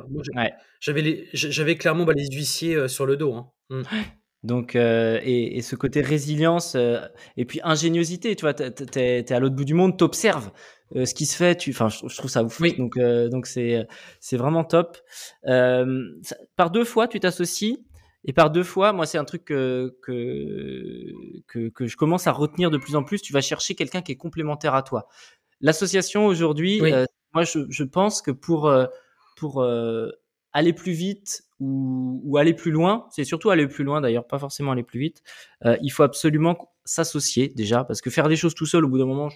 J'avais 0.80 1.28
j'avais 1.34 1.76
clairement 1.76 2.06
bah, 2.06 2.14
les 2.16 2.26
huissiers 2.36 2.74
euh, 2.76 2.88
sur 2.88 3.06
le 3.06 3.16
dos 3.16 3.34
hein. 3.36 3.52
mmh. 3.70 3.84
donc 4.44 4.76
euh, 4.76 5.20
et, 5.24 5.62
ce 5.62 5.76
côté 5.76 6.02
résilience 6.02 6.74
euh, 6.76 7.00
et 7.38 7.46
puis 7.46 7.60
ingéniosité 7.64 8.36
tu 8.36 8.42
vois 8.42 8.56
tu 8.56 8.64
es, 9.00 9.32
à 9.32 9.40
l'autre 9.40 9.56
bout 9.56 9.66
du 9.66 9.76
monde 9.76 9.96
tu 9.96 10.04
observes 10.04 10.50
ce 10.96 11.14
qui 11.14 11.28
se 11.28 11.36
fait 11.36 11.56
tu 11.56 11.70
enfin 11.70 11.90
je, 11.90 12.16
trouve 12.18 12.32
ça 12.32 12.44
ouf. 12.44 12.60
Donc 12.78 12.98
donc 12.98 13.46
c'est 13.46 13.88
c'est 14.20 14.38
vraiment 14.38 14.64
top. 14.64 14.98
Par 15.44 16.72
deux 16.72 16.86
fois 16.86 17.08
tu 17.08 17.20
t'associes 17.20 17.78
et 18.26 18.34
par 18.34 18.50
deux 18.52 18.64
fois, 18.64 18.92
moi, 18.92 19.06
c'est 19.06 19.18
un 19.18 19.24
truc 19.24 19.46
que, 19.46 19.98
que, 20.02 21.70
que, 21.70 21.88
je 21.88 21.96
commence 21.96 22.28
à 22.28 22.32
retenir 22.32 22.70
de 22.70 22.78
plus 22.78 22.96
en 22.96 23.04
plus. 23.04 23.22
Tu 23.22 23.32
vas 23.32 23.42
chercher 23.42 23.76
quelqu'un 23.76 24.02
qui 24.02 24.12
est 24.12 24.18
complémentaire 24.18 24.76
à 24.76 24.84
toi. 24.84 25.08
L'association 25.62 26.26
aujourd'hui, 26.26 26.82
euh, 26.82 27.06
moi, 27.34 27.44
je, 27.44 27.60
je, 27.70 27.84
pense 27.84 28.22
que 28.22 28.32
pour, 28.32 28.68
euh, 28.68 28.86
pour 29.38 29.62
euh, 29.62 30.10
aller 30.52 30.74
plus 30.74 30.92
vite 30.92 31.44
ou, 31.62 32.22
ou, 32.26 32.38
aller 32.38 32.54
plus 32.54 32.72
loin, 32.72 33.08
c'est 33.12 33.24
surtout 33.24 33.52
aller 33.52 33.68
plus 33.68 33.84
loin 33.84 34.02
d'ailleurs, 34.02 34.28
pas 34.28 34.40
forcément 34.40 34.72
aller 34.72 34.84
plus 34.84 35.00
vite, 35.00 35.24
il 35.82 35.90
faut 35.90 36.04
absolument 36.04 36.74
s'associer 36.86 37.50
déjà, 37.50 37.84
parce 37.84 38.02
que 38.02 38.10
faire 38.10 38.30
des 38.30 38.38
choses 38.38 38.56
tout 38.56 38.66
seul, 38.66 38.86
au 38.86 38.88
bout 38.88 38.98
d'un 38.98 39.06
moment, 39.06 39.30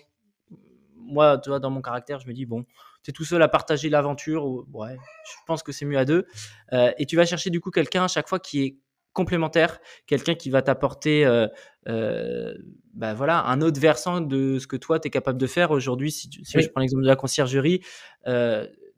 moi, 0.97 1.37
tu 1.37 1.49
vois, 1.49 1.59
dans 1.59 1.69
mon 1.69 1.81
caractère, 1.81 2.19
je 2.19 2.27
me 2.27 2.33
dis, 2.33 2.45
bon, 2.45 2.65
tu 3.03 3.11
es 3.11 3.13
tout 3.13 3.25
seul 3.25 3.41
à 3.41 3.47
partager 3.47 3.89
l'aventure, 3.89 4.45
ouais, 4.73 4.97
je 5.25 5.33
pense 5.45 5.61
que 5.61 5.71
c'est 5.71 5.85
mieux 5.85 5.97
à 5.97 6.05
deux. 6.05 6.25
Euh, 6.71 6.91
et 6.97 7.05
tu 7.05 7.15
vas 7.15 7.25
chercher 7.25 7.49
du 7.49 7.59
coup 7.59 7.69
quelqu'un 7.69 8.05
à 8.05 8.07
chaque 8.07 8.29
fois 8.29 8.39
qui 8.39 8.63
est 8.63 8.77
complémentaire, 9.11 9.79
quelqu'un 10.07 10.35
qui 10.35 10.49
va 10.49 10.61
t'apporter 10.61 11.25
euh, 11.25 11.47
euh, 11.87 12.53
bah 12.93 13.13
voilà, 13.13 13.43
un 13.45 13.61
autre 13.61 13.79
versant 13.79 14.21
de 14.21 14.57
ce 14.57 14.67
que 14.67 14.77
toi, 14.77 14.99
tu 14.99 15.09
es 15.09 15.11
capable 15.11 15.37
de 15.37 15.47
faire 15.47 15.71
aujourd'hui. 15.71 16.11
Si, 16.11 16.29
je 16.31 16.67
prends 16.69 16.81
l'exemple 16.81 17.03
de 17.03 17.07
la 17.07 17.15
conciergerie, 17.15 17.81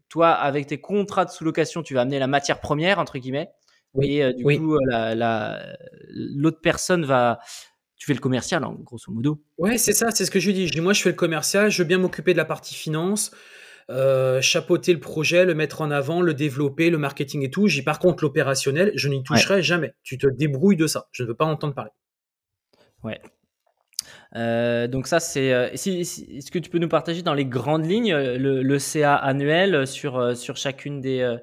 toi, 0.08 0.30
avec 0.30 0.68
tes 0.68 0.80
contrats 0.80 1.26
de 1.26 1.32
sous-location, 1.32 1.82
tu 1.82 1.96
vas 1.96 2.02
amener 2.02 2.20
la 2.20 2.28
matière 2.28 2.60
première, 2.60 3.00
entre 3.00 3.18
guillemets. 3.18 3.50
Et 4.02 4.34
du 4.34 4.44
coup, 4.44 4.78
l'autre 6.10 6.60
personne 6.62 7.06
va, 7.06 7.40
tu 7.98 8.06
fais 8.06 8.14
le 8.14 8.20
commercial, 8.20 8.64
en 8.64 8.74
grosso 8.74 9.12
modo. 9.12 9.42
Ouais, 9.58 9.78
c'est 9.78 9.94
ça, 9.94 10.12
c'est 10.12 10.26
ce 10.26 10.32
que 10.32 10.40
je 10.40 10.52
dis. 10.52 10.80
Moi, 10.80 10.94
je 10.94 11.02
fais 11.02 11.10
le 11.10 11.16
commercial, 11.16 11.72
je 11.72 11.82
veux 11.82 11.88
bien 11.88 11.98
m'occuper 11.98 12.34
de 12.34 12.38
la 12.38 12.46
partie 12.46 12.76
finance, 12.76 13.32
euh, 13.92 14.42
chapeauter 14.42 14.94
le 14.94 15.00
projet, 15.00 15.46
le 15.46 15.54
mettre 15.54 15.82
en 15.82 15.92
avant, 15.92 16.22
le 16.22 16.34
développer, 16.34 16.90
le 16.90 16.98
marketing 16.98 17.44
et 17.44 17.52
tout. 17.52 17.68
J'ai 17.68 17.84
par 17.84 18.00
contre 18.00 18.24
l'opérationnel, 18.24 18.92
je 18.96 19.10
n'y 19.10 19.24
toucherai 19.24 19.62
jamais. 19.62 19.94
Tu 20.04 20.18
te 20.18 20.28
débrouilles 20.28 20.76
de 20.76 20.88
ça. 20.88 21.08
Je 21.12 21.24
ne 21.24 21.28
veux 21.28 21.36
pas 21.36 21.46
entendre 21.46 21.76
parler. 21.76 21.92
Ouais. 23.04 23.22
Euh, 24.36 24.88
donc 24.88 25.08
ça 25.08 25.20
c'est. 25.20 25.54
Euh, 25.54 25.70
est-ce 25.72 26.52
que 26.52 26.60
tu 26.60 26.70
peux 26.70 26.80
nous 26.80 26.90
partager 26.90 27.22
dans 27.22 27.34
les 27.34 27.46
grandes 27.46 27.86
lignes 27.86 28.16
le, 28.16 28.80
CA 28.80 29.16
annuel 29.16 29.86
sur 29.86 30.36
sur 30.36 30.58
chacune 30.58 31.00
des 31.00 31.38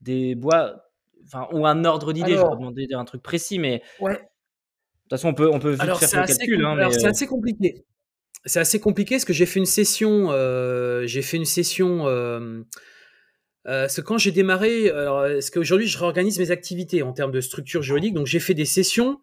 des 0.00 0.34
bois, 0.34 0.84
enfin 1.26 1.46
ou 1.52 1.66
un 1.66 1.84
ordre 1.84 2.12
d'idée. 2.12 2.36
Je 2.36 2.42
vais 2.42 2.56
demander 2.56 2.88
un 2.92 3.04
truc 3.04 3.22
précis, 3.22 3.58
mais 3.58 3.82
ouais. 4.00 4.14
De 4.14 5.16
toute 5.16 5.20
façon, 5.20 5.28
on 5.28 5.34
peut, 5.34 5.50
on 5.52 5.58
peut 5.58 5.72
vite 5.72 5.82
faire 5.82 6.22
le 6.22 6.26
calcul. 6.26 6.64
Hein, 6.64 6.90
c'est 6.90 7.06
assez 7.06 7.26
compliqué 7.26 7.84
c'est 8.44 8.60
assez 8.60 8.80
compliqué 8.80 9.16
parce 9.16 9.24
que 9.24 9.32
j'ai 9.32 9.46
fait 9.46 9.60
une 9.60 9.66
session, 9.66 10.28
euh, 10.30 11.06
j'ai 11.06 11.22
fait 11.22 11.36
une 11.36 11.44
session. 11.44 12.08
Euh, 12.08 12.62
euh, 13.68 13.86
que 13.86 14.00
quand 14.00 14.18
j'ai 14.18 14.32
démarré, 14.32 14.90
alors, 14.90 15.26
ce 15.40 15.50
qu'aujourd'hui 15.50 15.86
je 15.86 15.96
réorganise 15.98 16.38
mes 16.38 16.50
activités 16.50 17.02
en 17.02 17.12
termes 17.12 17.30
de 17.30 17.40
structure 17.40 17.82
juridique, 17.82 18.14
donc 18.14 18.26
j'ai 18.26 18.40
fait 18.40 18.54
des 18.54 18.64
sessions. 18.64 19.20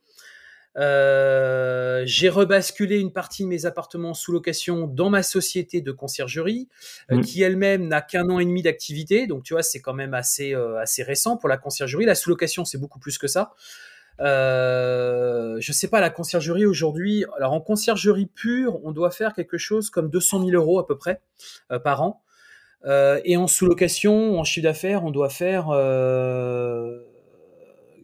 Euh, 0.78 2.03
j'ai 2.05 2.30
rebasculé 2.30 2.99
une 2.99 3.11
partie 3.11 3.43
de 3.43 3.49
mes 3.49 3.65
appartements 3.65 4.13
sous 4.13 4.32
location 4.32 4.88
dans 4.88 5.09
ma 5.09 5.24
société 5.24 5.82
de 5.82 5.91
conciergerie, 5.91 6.70
mmh. 7.09 7.22
qui 7.22 7.41
elle-même 7.41 7.88
n'a 7.88 8.01
qu'un 8.01 8.30
an 8.30 8.39
et 8.39 8.45
demi 8.45 8.61
d'activité. 8.61 9.28
Donc 9.28 9.43
tu 9.43 9.53
vois, 9.53 9.63
c'est 9.63 9.82
quand 9.82 9.95
même 9.95 10.13
assez 10.13 10.53
assez 10.53 11.03
récent 11.03 11.36
pour 11.36 11.49
la 11.49 11.57
conciergerie. 11.57 12.05
La 12.05 12.15
sous 12.15 12.30
location, 12.30 12.63
c'est 12.63 12.78
beaucoup 12.78 12.99
plus 12.99 13.17
que 13.17 13.28
ça. 13.28 13.53
Euh, 14.20 15.57
je 15.59 15.72
sais 15.72 15.88
pas, 15.88 16.01
la 16.01 16.09
conciergerie 16.09 16.65
aujourd'hui, 16.65 17.26
alors 17.38 17.53
en 17.53 17.61
conciergerie 17.61 18.26
pure, 18.28 18.80
on 18.84 18.91
doit 18.91 19.11
faire 19.11 19.34
quelque 19.34 19.57
chose 19.57 19.89
comme 19.89 20.09
200 20.09 20.45
000 20.45 20.51
euros 20.51 20.80
à 20.80 20.88
peu 20.88 20.97
près 20.97 21.22
euh, 21.72 21.80
par 21.80 22.01
an. 22.01 22.22
Euh, 22.86 23.20
et 23.26 23.38
en 23.38 23.47
sous-location, 23.47 24.39
en 24.39 24.43
chiffre 24.43 24.63
d'affaires, 24.63 25.03
on 25.03 25.11
doit 25.11 25.30
faire, 25.30 25.70
euh, 25.70 26.99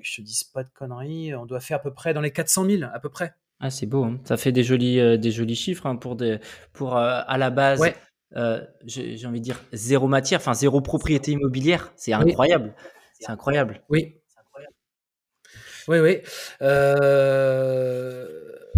je 0.01 0.17
te 0.17 0.21
dis 0.21 0.41
pas 0.53 0.63
de 0.63 0.69
conneries, 0.73 1.33
on 1.35 1.45
doit 1.45 1.61
faire 1.61 1.77
à 1.77 1.81
peu 1.81 1.93
près 1.93 2.13
dans 2.13 2.21
les 2.21 2.31
400 2.31 2.65
000 2.65 2.83
à 2.91 2.99
peu 2.99 3.09
près. 3.09 3.33
Ah, 3.61 3.69
c'est 3.69 3.85
beau, 3.85 4.03
hein. 4.03 4.19
ça 4.25 4.35
fait 4.35 4.51
des 4.51 4.63
jolis, 4.63 4.99
euh, 4.99 5.15
des 5.17 5.31
jolis 5.31 5.55
chiffres 5.55 5.85
hein, 5.85 5.95
pour, 5.95 6.17
des, 6.17 6.39
pour 6.73 6.97
à 6.97 7.37
la 7.37 7.49
base. 7.49 7.81
j'ai 8.85 9.25
envie 9.25 9.39
de 9.39 9.45
dire 9.45 9.61
zéro 9.71 10.07
matière, 10.07 10.41
enfin 10.41 10.53
zéro 10.53 10.81
propriété 10.81 11.31
immobilière, 11.31 11.93
c'est 11.95 12.11
incroyable, 12.11 12.75
c'est 13.17 13.29
incroyable. 13.29 13.81
Oui, 13.89 14.17
oui, 15.87 15.99
oui. 15.99 16.17
Euh, 16.61 18.27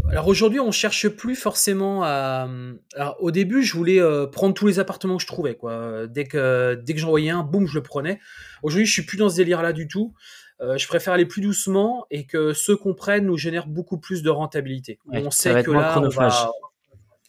alors 0.10 0.28
aujourd'hui, 0.28 0.60
on 0.60 0.72
cherche 0.72 1.08
plus 1.10 1.36
forcément 1.36 2.04
à. 2.04 2.50
Alors 2.96 3.18
au 3.20 3.32
début, 3.32 3.64
je 3.64 3.74
voulais 3.74 4.00
euh, 4.00 4.28
prendre 4.28 4.54
tous 4.54 4.68
les 4.68 4.80
appartements 4.80 5.18
que 5.18 5.24
je 5.24 5.28
trouvais. 5.28 5.56
Quoi. 5.56 6.08
Dès 6.08 6.26
que 6.26 6.76
dès 6.76 6.94
que 6.94 7.00
j'en 7.00 7.10
voyais 7.10 7.30
un, 7.30 7.44
boum, 7.44 7.68
je 7.68 7.76
le 7.76 7.84
prenais. 7.84 8.20
Aujourd'hui, 8.64 8.86
je 8.86 8.92
suis 8.92 9.04
plus 9.04 9.18
dans 9.18 9.30
ce 9.30 9.36
délire-là 9.36 9.74
du 9.74 9.88
tout. 9.88 10.14
Euh, 10.60 10.78
je 10.78 10.88
préfère 10.88 11.14
aller 11.14 11.26
plus 11.26 11.42
doucement 11.42 12.08
et 12.10 12.26
que 12.26 12.54
ceux 12.54 12.76
qu'on 12.76 12.96
prenne 12.96 13.26
nous 13.26 13.38
génèrent 13.38 13.68
beaucoup 13.68 14.00
plus 14.00 14.24
de 14.24 14.30
rentabilité. 14.30 15.00
on 15.12 15.30
sait 15.30 15.62
que 15.64 15.72
là, 15.72 16.00
on 16.00 16.10
va... 16.10 16.52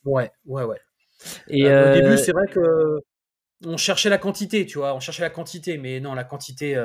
ouais, 0.07 0.31
ouais, 0.47 0.65
ouais. 0.65 0.81
Et 1.49 1.67
Au 1.67 1.93
début, 1.93 2.17
c'est 2.17 2.33
vrai 2.33 2.47
que 2.47 3.01
on 3.67 3.77
cherchait 3.77 4.09
la 4.09 4.19
quantité, 4.19 4.67
tu 4.67 4.79
vois, 4.79 4.95
on 4.95 5.01
cherchait 5.01 5.23
la 5.23 5.31
quantité, 5.31 5.79
mais 5.79 5.99
non, 6.01 6.15
la 6.15 6.25
quantité, 6.25 6.77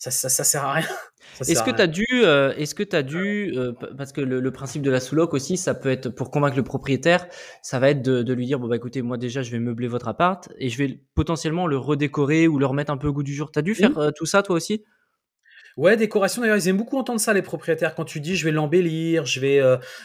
ça, 0.00 0.10
ça, 0.10 0.30
ça, 0.30 0.44
sert 0.44 0.64
à 0.64 0.72
rien. 0.72 0.88
Est-ce 1.40 1.62
que 1.62 1.70
tu 1.70 1.80
as 1.80 1.86
dû, 1.86 2.06
euh, 2.12 2.52
est-ce 2.56 2.74
que 2.74 2.96
as 2.96 3.02
dû, 3.02 3.52
euh, 3.56 3.72
parce 3.96 4.12
que 4.12 4.20
le, 4.20 4.50
principe 4.50 4.82
de 4.82 4.90
la 4.90 4.98
sous-loc 4.98 5.32
aussi, 5.32 5.56
ça 5.56 5.74
peut 5.74 5.90
être 5.90 6.08
pour 6.08 6.30
convaincre 6.30 6.56
le 6.56 6.64
propriétaire, 6.64 7.26
ça 7.62 7.78
va 7.78 7.90
être 7.90 8.02
de, 8.02 8.32
lui 8.32 8.46
dire 8.46 8.58
bon 8.58 8.66
bah 8.66 8.76
écoutez, 8.76 9.00
moi 9.00 9.16
déjà 9.16 9.42
je 9.42 9.50
vais 9.50 9.58
meubler 9.58 9.88
votre 9.88 10.08
appart 10.08 10.50
et 10.58 10.68
je 10.68 10.76
vais 10.76 11.02
potentiellement 11.14 11.66
le 11.66 11.78
redécorer 11.78 12.48
ou 12.48 12.58
le 12.58 12.66
remettre 12.66 12.90
un 12.90 12.96
peu 12.96 13.08
au 13.08 13.12
goût 13.12 13.22
du 13.22 13.32
jour. 13.32 13.52
Tu 13.52 13.58
as 13.58 13.62
dû 13.62 13.74
faire 13.74 13.96
euh, 13.98 14.10
tout 14.10 14.26
ça 14.26 14.42
toi 14.42 14.56
aussi? 14.56 14.84
Ouais, 15.76 15.96
décoration 15.96 16.42
d'ailleurs, 16.42 16.56
ils 16.56 16.68
aiment 16.68 16.78
beaucoup 16.78 16.98
entendre 16.98 17.20
ça 17.20 17.32
les 17.32 17.42
propriétaires 17.42 17.94
quand 17.94 18.04
tu 18.04 18.20
dis 18.20 18.36
je 18.36 18.44
vais 18.44 18.52
l'embellir, 18.52 19.24
je 19.24 19.40
vais 19.40 19.62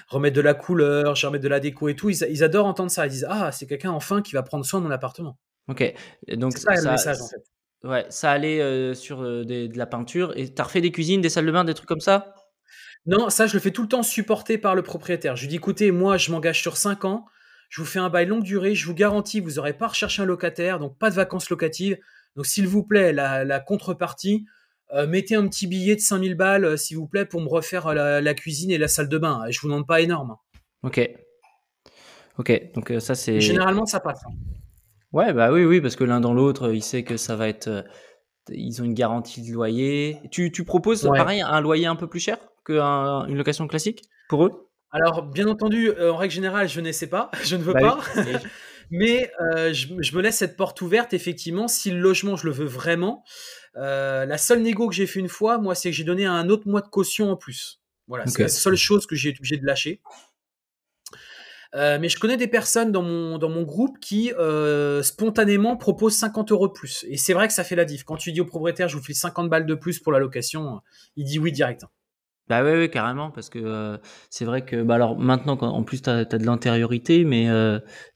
remettre 0.07 0.35
de 0.35 0.41
la 0.41 0.53
couleur, 0.53 1.15
je 1.15 1.21
vais 1.21 1.27
remettre 1.27 1.43
de 1.43 1.49
la 1.49 1.59
déco 1.59 1.89
et 1.89 1.95
tout, 1.95 2.09
ils, 2.09 2.21
ils 2.29 2.43
adorent 2.43 2.67
entendre 2.67 2.91
ça. 2.91 3.07
Ils 3.07 3.11
disent 3.11 3.27
ah 3.29 3.51
c'est 3.51 3.65
quelqu'un 3.65 3.91
enfin 3.91 4.21
qui 4.21 4.33
va 4.33 4.43
prendre 4.43 4.65
soin 4.65 4.79
de 4.79 4.85
mon 4.85 4.91
appartement. 4.91 5.37
Ok, 5.67 5.93
donc 6.33 6.57
ça, 6.57 6.75
ça, 6.75 6.81
le 6.81 6.91
message 6.91 7.21
en 7.21 7.27
fait. 7.27 7.54
Ouais, 7.86 8.05
ça 8.09 8.31
allait 8.31 8.61
euh, 8.61 8.95
sur 8.95 9.21
euh, 9.21 9.45
de 9.45 9.77
la 9.77 9.86
peinture. 9.86 10.33
Et 10.36 10.51
t'as 10.51 10.63
refait 10.63 10.81
des 10.81 10.91
cuisines, 10.91 11.21
des 11.21 11.29
salles 11.29 11.45
de 11.45 11.51
bain, 11.51 11.63
des 11.63 11.75
trucs 11.75 11.88
comme 11.88 12.01
ça? 12.01 12.33
Non, 13.05 13.29
ça, 13.29 13.45
je 13.45 13.53
le 13.53 13.59
fais 13.59 13.69
tout 13.69 13.83
le 13.83 13.88
temps 13.88 14.01
supporter 14.01 14.57
par 14.57 14.73
le 14.73 14.81
propriétaire. 14.81 15.36
Je 15.36 15.43
lui 15.43 15.49
dis, 15.49 15.57
écoutez, 15.57 15.91
moi, 15.91 16.17
je 16.17 16.31
m'engage 16.31 16.61
sur 16.61 16.77
5 16.77 17.05
ans. 17.05 17.25
Je 17.69 17.81
vous 17.81 17.88
fais 17.88 17.99
un 17.99 18.09
bail 18.09 18.25
longue 18.25 18.43
durée. 18.43 18.73
Je 18.73 18.88
vous 18.88 18.95
garantis, 18.95 19.39
vous 19.39 19.53
n'aurez 19.53 19.73
pas 19.73 19.89
recherché 19.89 20.23
un 20.23 20.25
locataire, 20.25 20.79
donc 20.79 20.97
pas 20.97 21.11
de 21.11 21.15
vacances 21.15 21.51
locatives. 21.51 21.99
Donc, 22.36 22.47
s'il 22.47 22.67
vous 22.67 22.83
plaît, 22.83 23.13
la, 23.13 23.59
contrepartie, 23.59 24.47
euh, 24.95 25.05
mettez 25.05 25.36
un 25.36 25.47
petit 25.47 25.67
billet 25.67 25.95
de 25.95 26.01
5000 26.01 26.33
balles, 26.33 26.79
s'il 26.79 26.97
vous 26.97 27.07
plaît, 27.07 27.25
pour 27.25 27.41
me 27.41 27.47
refaire 27.47 27.93
la, 27.93 28.33
cuisine 28.33 28.71
et 28.71 28.79
la 28.79 28.88
salle 28.88 29.09
de 29.09 29.17
bain. 29.19 29.43
Je 29.51 29.59
vous 29.59 29.67
demande 29.67 29.86
pas 29.86 30.01
énorme. 30.01 30.38
Ok. 30.81 31.07
Ok, 32.39 32.73
donc 32.73 32.91
ça, 32.99 33.13
c'est. 33.13 33.39
Généralement, 33.39 33.86
ça 33.86 33.99
passe. 33.99 34.21
Hein. 34.25 34.54
Ouais, 35.16 35.32
bah 35.32 35.49
oui, 35.49 35.63
oui, 35.63 35.80
parce 35.80 35.95
que 35.95 36.03
l'un 36.03 36.20
dans 36.20 36.34
l'autre, 36.34 36.74
il 36.74 36.84
sait 36.84 37.03
que 37.03 37.16
ça 37.16 37.38
va 37.38 37.47
être. 37.47 37.70
Euh, 37.70 37.82
ils 38.49 38.82
ont 38.82 38.84
une 38.84 38.93
garantie 38.93 39.41
de 39.41 39.53
loyer. 39.53 40.20
Tu, 40.30 40.51
tu 40.51 40.66
proposes, 40.66 41.03
pareil, 41.03 41.39
un 41.39 41.61
loyer 41.61 41.86
un 41.86 41.95
peu 41.95 42.07
plus 42.07 42.20
cher 42.20 42.38
qu'une 42.66 43.38
location 43.38 43.66
classique 43.66 44.01
pour 44.28 44.45
eux? 44.45 44.70
Alors, 44.91 45.24
bien 45.24 45.47
entendu, 45.47 45.88
euh, 45.88 46.11
en 46.11 46.18
règle 46.18 46.34
générale, 46.34 46.68
je 46.68 46.82
ne 46.82 46.91
sais 46.91 47.07
pas, 47.07 47.32
je 47.45 47.55
ne 47.55 47.63
veux 47.63 47.72
bah 47.72 47.80
pas. 47.80 47.99
Mais 48.91 49.32
euh, 49.39 49.72
je, 49.72 49.93
me 49.93 50.22
laisse 50.22 50.36
cette 50.36 50.57
porte 50.57 50.82
ouverte, 50.82 51.13
effectivement, 51.13 51.70
si 51.70 51.91
le 51.91 51.97
logement, 51.97 52.36
je 52.36 52.45
le 52.45 52.51
veux 52.51 52.66
vraiment. 52.66 53.24
la 53.74 54.38
seule 54.38 54.61
négo 54.63 54.89
que 54.89 54.95
j'ai 54.95 55.07
fait 55.07 55.22
une 55.22 55.30
fois, 55.30 55.59
moi, 55.59 55.76
c'est 55.76 55.91
que 55.91 55.95
j'ai 55.95 56.03
donné 56.03 56.26
un 56.26 56.49
autre 56.49 56.68
mois 56.68 56.82
de 56.82 56.89
caution 56.89 57.32
en 57.32 57.38
plus. 57.38 57.82
Voilà, 58.09 58.28
c'est 58.28 58.43
la 58.43 58.49
seule 58.49 58.76
chose 58.76 59.07
que 59.07 59.16
j'ai 59.16 59.30
été 59.30 59.39
obligé 59.39 59.55
de 59.55 59.66
lâcher. 59.66 60.01
Euh, 61.76 61.97
mais 61.99 62.07
je 62.07 62.17
connais 62.17 62.38
des 62.38 62.47
personnes 62.47 62.91
dans 62.91 63.01
mon, 63.01 63.38
dans 63.38 63.49
mon 63.49 63.63
groupe 63.63 63.99
qui 63.99 64.32
euh, 64.34 65.03
spontanément 65.03 65.76
proposent 65.76 66.15
50 66.15 66.51
euros 66.51 66.67
de 66.67 66.73
plus. 66.73 67.05
Et 67.09 67.17
c'est 67.17 67.34
vrai 67.34 67.47
que 67.47 67.53
ça 67.53 67.63
fait 67.63 67.76
la 67.76 67.86
diff. 67.86 68.03
Quand 68.03 68.15
tu 68.15 68.32
dis 68.32 68.39
au 68.39 68.45
propriétaire, 68.45 68.88
je 68.88 68.95
vous 68.95 69.03
fais 69.03 69.13
50 69.13 69.49
balles 69.49 69.65
de 69.65 69.76
plus 69.76 69.99
pour 69.99 70.11
la 70.11 70.19
location, 70.19 70.80
il 71.17 71.26
dit 71.26 71.38
oui 71.38 71.51
direct. 71.51 71.86
Bah 72.47 72.63
oui, 72.63 72.78
oui, 72.78 72.91
carrément, 72.91 73.32
parce 73.32 73.49
que 73.49 73.57
euh, 73.57 73.97
c'est 74.30 74.45
vrai 74.45 74.63
que, 74.63 74.84
bah 74.84 74.95
alors 74.95 75.17
maintenant, 75.17 75.57
en 75.59 75.84
plus, 75.84 76.03
tu 76.03 76.11
as, 76.11 76.26
de 76.26 76.45
l'antériorité 76.45 77.26
mais 77.26 77.45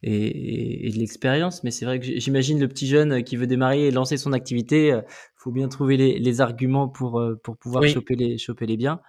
et, 0.04 0.88
et, 0.88 0.92
de 0.92 0.98
l'expérience, 0.98 1.64
mais 1.64 1.72
c'est 1.72 1.86
vrai 1.86 2.00
que 2.00 2.06
j'imagine 2.06 2.60
le 2.60 2.68
petit 2.68 2.86
jeune 2.86 3.24
qui 3.24 3.38
veut 3.38 3.48
démarrer 3.48 3.88
et 3.88 3.92
lancer 3.92 4.18
son 4.18 4.32
activité, 4.32 4.90
il 4.90 5.04
faut 5.36 5.52
bien 5.52 5.68
trouver 5.68 5.98
les, 5.98 6.20
les 6.20 6.42
arguments 6.42 6.88
pour, 6.88 7.22
pour 7.44 7.58
pouvoir 7.58 7.88
choper, 7.88 8.16
les, 8.16 8.38
choper 8.38 8.68
les 8.68 8.78
biens. 8.78 9.02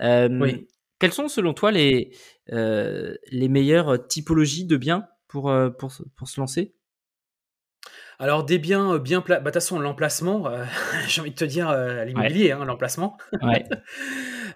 oui. 0.00 0.68
Quelles 0.98 1.12
sont 1.12 1.28
selon 1.28 1.54
toi 1.54 1.70
les, 1.70 2.12
euh, 2.52 3.14
les 3.30 3.48
meilleures 3.48 4.06
typologies 4.06 4.66
de 4.66 4.76
biens 4.76 5.06
pour, 5.28 5.50
euh, 5.50 5.70
pour, 5.70 5.92
pour 6.16 6.28
se 6.28 6.40
lancer? 6.40 6.74
Alors 8.18 8.44
des 8.44 8.58
biens 8.58 8.94
euh, 8.94 8.98
bien, 8.98 9.22
bah, 9.26 9.38
de 9.38 9.44
toute 9.44 9.54
façon 9.54 9.78
l'emplacement, 9.78 10.50
j'ai 11.06 11.20
envie 11.20 11.30
de 11.30 11.36
te 11.36 11.44
dire 11.44 11.72
l'immobilier, 12.04 12.50
hein, 12.50 12.64
l'emplacement. 12.64 13.16
Ouais. 13.42 13.64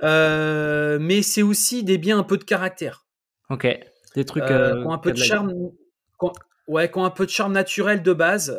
mais 1.00 1.22
c'est 1.22 1.42
aussi 1.42 1.84
des 1.84 1.98
biens 1.98 2.18
un 2.18 2.24
peu 2.24 2.38
de 2.38 2.44
caractère. 2.44 3.06
Ok. 3.48 3.66
Des 4.16 4.24
trucs 4.24 4.44
qui 4.44 4.52
ont 4.52 4.92
un 4.92 4.98
peu 4.98 5.12
de 5.12 5.16
charme. 5.16 5.54
ouais, 6.66 6.90
qui 6.90 6.98
ont 6.98 7.04
un 7.04 7.10
peu 7.10 7.24
de 7.24 7.30
charme 7.30 7.52
naturel 7.52 8.02
de 8.02 8.12
base. 8.12 8.52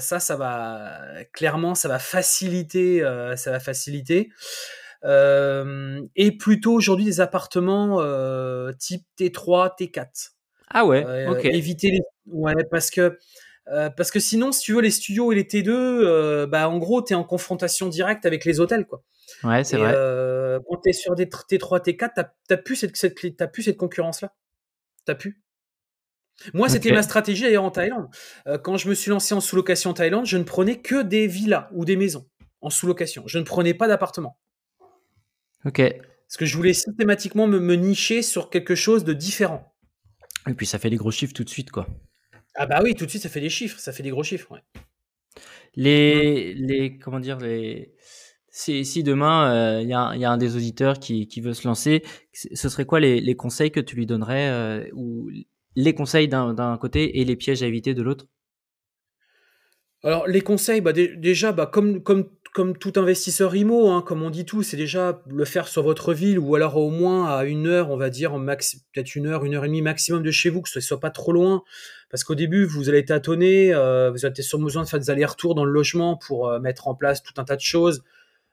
ça, 0.00 0.20
ça 0.20 0.36
va 0.36 1.00
clairement, 1.34 1.74
ça 1.74 1.88
va 1.88 1.98
faciliter, 1.98 3.02
ça 3.36 3.50
va 3.50 3.60
faciliter. 3.60 4.30
Euh, 5.04 6.00
et 6.16 6.36
plutôt 6.36 6.72
aujourd'hui 6.72 7.04
des 7.04 7.20
appartements 7.20 7.98
euh, 8.00 8.72
type 8.72 9.04
T3, 9.18 9.76
T4. 9.78 10.30
Ah 10.70 10.84
ouais, 10.84 11.04
euh, 11.06 11.30
ok. 11.30 11.44
Éviter 11.44 11.90
les... 11.90 12.00
Ouais, 12.26 12.54
parce 12.70 12.90
que 12.90 13.18
parce 13.96 14.12
que 14.12 14.20
sinon, 14.20 14.52
si 14.52 14.62
tu 14.62 14.74
veux, 14.74 14.80
les 14.80 14.92
studios 14.92 15.32
et 15.32 15.34
les 15.34 15.42
T2, 15.42 16.46
bah, 16.46 16.68
en 16.68 16.78
gros, 16.78 17.02
tu 17.02 17.12
es 17.12 17.16
en 17.16 17.24
confrontation 17.24 17.88
directe 17.88 18.24
avec 18.24 18.44
les 18.44 18.60
hôtels. 18.60 18.86
Quoi. 18.86 19.02
Ouais, 19.42 19.64
c'est 19.64 19.76
vrai. 19.76 19.92
quand 20.68 20.80
tu 20.82 20.90
es 20.90 20.92
sur 20.92 21.16
des 21.16 21.26
T3, 21.26 21.82
T4, 21.82 22.10
tu 22.14 22.22
n'as 22.50 22.56
plus 22.56 22.76
cette, 22.76 22.96
cette, 22.96 23.14
plus 23.14 23.62
cette 23.62 23.76
concurrence-là. 23.76 24.32
Tu 25.06 25.14
plus. 25.16 25.42
Moi, 26.52 26.68
c'était 26.68 26.92
ma 26.92 27.02
stratégie 27.02 27.42
d'ailleurs 27.42 27.64
en 27.64 27.70
Thaïlande. 27.72 28.08
quand 28.62 28.76
je 28.76 28.88
me 28.88 28.94
suis 28.94 29.10
lancé 29.10 29.34
en 29.34 29.40
sous-location 29.40 29.90
en 29.90 29.94
Thaïlande, 29.94 30.26
je 30.26 30.36
ne 30.36 30.44
prenais 30.44 30.80
que 30.80 31.02
des 31.02 31.26
villas 31.26 31.68
ou 31.72 31.84
des 31.84 31.96
maisons 31.96 32.28
en 32.60 32.70
sous-location. 32.70 33.24
Je 33.26 33.38
ne 33.38 33.44
prenais 33.44 33.74
pas 33.74 33.88
d'appartements. 33.88 34.38
Ok. 35.66 35.78
Parce 35.78 36.36
que 36.38 36.46
je 36.46 36.56
voulais 36.56 36.72
systématiquement 36.72 37.46
me, 37.46 37.74
nicher 37.74 38.22
sur 38.22 38.50
quelque 38.50 38.74
chose 38.74 39.04
de 39.04 39.12
différent. 39.12 39.74
Et 40.48 40.54
puis 40.54 40.66
ça 40.66 40.78
fait 40.78 40.90
des 40.90 40.96
gros 40.96 41.10
chiffres 41.10 41.32
tout 41.32 41.44
de 41.44 41.50
suite, 41.50 41.70
quoi. 41.70 41.86
Ah 42.54 42.66
bah 42.66 42.80
oui, 42.82 42.94
tout 42.94 43.04
de 43.04 43.10
suite 43.10 43.22
ça 43.22 43.28
fait 43.28 43.40
des 43.40 43.50
chiffres, 43.50 43.78
ça 43.78 43.92
fait 43.92 44.02
des 44.02 44.10
gros 44.10 44.22
chiffres, 44.22 44.50
ouais. 44.52 44.62
Les, 45.74 46.54
les 46.54 46.98
comment 46.98 47.20
dire, 47.20 47.38
les, 47.38 47.94
si, 48.48 48.84
si 48.86 49.02
demain 49.02 49.52
euh, 49.52 49.82
il 49.82 49.88
y, 49.88 49.92
a, 49.92 50.30
un 50.30 50.38
des 50.38 50.56
auditeurs 50.56 50.98
qui, 50.98 51.28
veut 51.40 51.52
se 51.52 51.68
lancer, 51.68 52.02
ce 52.32 52.68
serait 52.68 52.86
quoi 52.86 53.00
les, 53.00 53.36
conseils 53.36 53.70
que 53.70 53.80
tu 53.80 53.96
lui 53.96 54.06
donnerais 54.06 54.48
euh, 54.48 54.88
ou 54.94 55.30
les 55.74 55.94
conseils 55.94 56.28
d'un 56.28 56.78
côté 56.80 57.20
et 57.20 57.24
les 57.24 57.36
pièges 57.36 57.62
à 57.62 57.66
éviter 57.66 57.92
de 57.92 58.02
l'autre? 58.02 58.26
Alors 60.02 60.26
les 60.26 60.40
conseils, 60.40 60.80
bah, 60.80 60.92
déjà, 60.92 61.52
bah, 61.52 61.66
comme, 61.66 62.02
comme 62.02 62.30
comme 62.56 62.74
tout 62.74 62.94
investisseur 62.96 63.54
IMO, 63.54 63.90
hein, 63.90 64.00
comme 64.00 64.22
on 64.22 64.30
dit 64.30 64.46
tout, 64.46 64.62
c'est 64.62 64.78
déjà 64.78 65.20
le 65.28 65.44
faire 65.44 65.68
sur 65.68 65.82
votre 65.82 66.14
ville 66.14 66.38
ou 66.38 66.54
alors 66.54 66.78
au 66.78 66.88
moins 66.88 67.36
à 67.36 67.44
une 67.44 67.66
heure, 67.66 67.90
on 67.90 67.98
va 67.98 68.08
dire, 68.08 68.32
peut-être 68.32 69.14
une 69.14 69.26
heure, 69.26 69.44
une 69.44 69.54
heure 69.54 69.66
et 69.66 69.68
demie 69.68 69.82
maximum 69.82 70.22
de 70.22 70.30
chez 70.30 70.48
vous, 70.48 70.62
que 70.62 70.70
ce 70.70 70.80
soit 70.80 70.98
pas 70.98 71.10
trop 71.10 71.32
loin. 71.32 71.64
Parce 72.08 72.24
qu'au 72.24 72.34
début, 72.34 72.64
vous 72.64 72.88
allez 72.88 73.04
tâtonner, 73.04 73.74
euh, 73.74 74.10
vous 74.10 74.24
avez 74.24 74.40
sur 74.40 74.58
besoin 74.58 74.84
de 74.84 74.88
faire 74.88 74.98
des 74.98 75.10
allers-retours 75.10 75.54
dans 75.54 75.66
le 75.66 75.70
logement 75.70 76.16
pour 76.16 76.48
euh, 76.48 76.58
mettre 76.58 76.88
en 76.88 76.94
place 76.94 77.22
tout 77.22 77.34
un 77.36 77.44
tas 77.44 77.56
de 77.56 77.60
choses. 77.60 78.02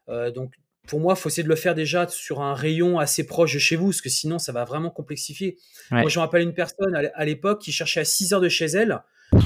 Euh, 0.10 0.32
donc, 0.32 0.52
pour 0.86 1.00
moi, 1.00 1.14
il 1.18 1.22
faut 1.22 1.30
essayer 1.30 1.44
de 1.44 1.48
le 1.48 1.56
faire 1.56 1.74
déjà 1.74 2.06
sur 2.10 2.42
un 2.42 2.56
rayon 2.56 3.00
assez 3.00 3.26
proche 3.26 3.54
de 3.54 3.60
chez 3.60 3.78
vous, 3.78 3.92
parce 3.92 4.02
que 4.02 4.10
sinon, 4.10 4.38
ça 4.38 4.52
va 4.52 4.66
vraiment 4.66 4.90
complexifier. 4.90 5.58
Moi, 5.92 6.10
je 6.10 6.20
me 6.20 6.26
rappelle 6.26 6.42
une 6.42 6.54
personne 6.54 6.94
à 6.94 7.24
l'époque 7.24 7.62
qui 7.62 7.72
cherchait 7.72 8.02
à 8.02 8.06
6 8.06 8.34
heures 8.34 8.42
de 8.42 8.50
chez 8.50 8.66
elle. 8.66 9.02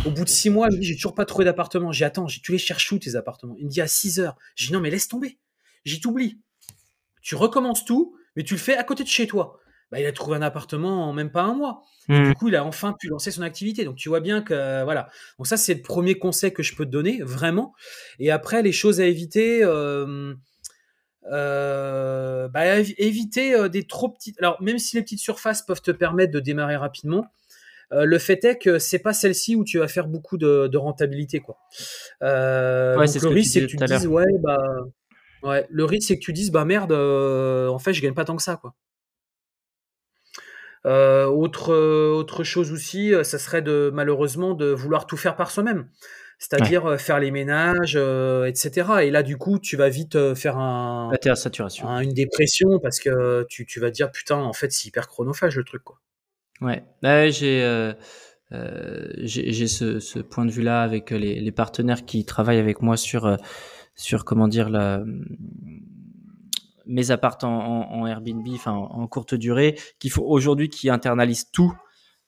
Au 0.05 0.11
bout 0.11 0.23
de 0.23 0.29
six 0.29 0.49
mois, 0.49 0.69
je 0.69 0.77
dis, 0.77 0.85
j'ai 0.85 0.95
toujours 0.95 1.15
pas 1.15 1.25
trouvé 1.25 1.45
d'appartement. 1.45 1.91
J'ai 1.91 2.05
attends, 2.05 2.25
tu 2.25 2.51
les 2.51 2.57
cherches 2.57 2.91
où 2.91 2.99
tes 2.99 3.15
appartements? 3.15 3.55
Il 3.57 3.65
me 3.65 3.69
dit 3.69 3.81
à 3.81 3.87
6 3.87 4.19
heures. 4.19 4.35
J'ai 4.55 4.67
dit 4.67 4.73
non, 4.73 4.79
mais 4.79 4.89
laisse 4.89 5.07
tomber. 5.07 5.37
J'ai 5.85 5.99
t'oublie. 5.99 6.39
Tu 7.21 7.35
recommences 7.35 7.85
tout, 7.85 8.15
mais 8.35 8.43
tu 8.43 8.53
le 8.53 8.59
fais 8.59 8.75
à 8.75 8.83
côté 8.83 9.03
de 9.03 9.09
chez 9.09 9.27
toi. 9.27 9.59
Bah, 9.91 9.99
il 9.99 10.05
a 10.05 10.11
trouvé 10.11 10.35
un 10.35 10.41
appartement 10.41 11.07
en 11.07 11.13
même 11.13 11.31
pas 11.31 11.43
un 11.43 11.53
mois. 11.53 11.83
Mmh. 12.09 12.27
Du 12.27 12.33
coup, 12.35 12.47
il 12.49 12.55
a 12.55 12.65
enfin 12.65 12.93
pu 12.99 13.07
lancer 13.07 13.31
son 13.31 13.41
activité. 13.41 13.85
Donc, 13.85 13.95
tu 13.95 14.09
vois 14.09 14.19
bien 14.19 14.41
que 14.41 14.83
voilà. 14.83 15.07
Donc 15.37 15.47
ça, 15.47 15.57
c'est 15.57 15.75
le 15.75 15.81
premier 15.81 16.15
conseil 16.15 16.53
que 16.53 16.63
je 16.63 16.75
peux 16.75 16.85
te 16.85 16.91
donner, 16.91 17.21
vraiment. 17.21 17.73
Et 18.19 18.31
après, 18.31 18.61
les 18.61 18.73
choses 18.73 18.99
à 18.99 19.05
éviter. 19.05 19.63
Euh, 19.63 20.33
euh, 21.31 22.47
bah, 22.47 22.79
éviter 22.79 23.53
euh, 23.53 23.67
des 23.67 23.83
trop 23.83 24.09
petites. 24.09 24.37
Alors, 24.39 24.61
même 24.61 24.79
si 24.79 24.95
les 24.95 25.01
petites 25.01 25.19
surfaces 25.19 25.61
peuvent 25.61 25.81
te 25.81 25.91
permettre 25.91 26.31
de 26.31 26.39
démarrer 26.39 26.77
rapidement, 26.77 27.25
euh, 27.93 28.05
le 28.05 28.19
fait 28.19 28.43
est 28.43 28.57
que 28.57 28.79
c'est 28.79 28.99
pas 28.99 29.13
celle-ci 29.13 29.55
où 29.55 29.63
tu 29.63 29.79
vas 29.79 29.87
faire 29.87 30.07
beaucoup 30.07 30.37
de, 30.37 30.77
rentabilité, 30.77 31.39
quoi. 31.39 31.57
Euh, 32.21 32.95
le 32.95 33.27
risque, 33.29 33.53
c'est 33.53 33.61
que 33.61 33.65
tu 33.65 33.77
dises, 33.77 34.07
ouais, 34.07 34.25
bah, 34.43 34.57
ouais, 35.43 35.65
le 35.69 35.85
risque, 35.85 36.07
c'est 36.09 36.15
que 36.17 36.23
tu 36.23 36.33
dises, 36.33 36.51
bah 36.51 36.65
merde, 36.65 36.91
euh, 36.91 37.67
en 37.67 37.79
fait, 37.79 37.93
je 37.93 38.01
gagne 38.01 38.13
pas 38.13 38.25
tant 38.25 38.35
que 38.35 38.43
ça, 38.43 38.57
quoi. 38.57 38.75
autre, 40.85 41.73
autre 41.73 42.43
chose 42.43 42.71
aussi, 42.71 43.13
ça 43.23 43.39
serait 43.39 43.61
de 43.61 43.91
malheureusement 43.93 44.53
de 44.53 44.67
vouloir 44.67 45.05
tout 45.05 45.17
faire 45.17 45.35
par 45.35 45.51
soi-même. 45.51 45.89
c'est-à-dire 46.39 46.99
faire 46.99 47.19
les 47.19 47.31
ménages, 47.31 47.95
etc. 47.95 48.87
Et 49.01 49.11
là, 49.11 49.23
du 49.23 49.37
coup, 49.37 49.59
tu 49.59 49.75
vas 49.77 49.89
vite 49.89 50.35
faire 50.35 50.57
un, 50.57 51.11
à 51.25 51.35
saturation. 51.35 51.87
une 51.99 52.13
dépression 52.13 52.79
parce 52.79 52.99
que 52.99 53.45
tu, 53.49 53.65
tu 53.65 53.79
vas 53.79 53.89
te 53.89 53.95
dire 53.95 54.11
putain, 54.11 54.37
en 54.37 54.53
fait, 54.53 54.71
c'est 54.71 54.87
hyper 54.87 55.07
chronophage 55.07 55.55
le 55.57 55.63
truc, 55.63 55.83
quoi. 55.83 55.99
Ouais, 56.61 56.83
j'ai 57.31 57.93
j'ai 59.23 59.67
ce, 59.67 59.99
ce, 59.99 60.19
point 60.19 60.45
de 60.45 60.51
vue-là 60.51 60.81
avec 60.81 61.11
les, 61.11 61.39
les, 61.39 61.51
partenaires 61.51 62.05
qui 62.05 62.23
travaillent 62.25 62.59
avec 62.59 62.81
moi 62.81 62.97
sur 62.97 63.37
sur 63.95 64.25
comment 64.25 64.47
dire 64.47 64.69
la 64.69 65.03
mes 66.87 67.11
apparts 67.11 67.37
en, 67.43 67.89
en, 67.91 68.07
Airbnb, 68.07 68.47
enfin 68.53 68.71
en, 68.71 69.07
courte 69.07 69.35
durée, 69.35 69.75
qu'il 69.99 70.11
faut 70.11 70.23
aujourd'hui 70.23 70.69
qui 70.69 70.89
internalisent 70.89 71.51
tout. 71.51 71.73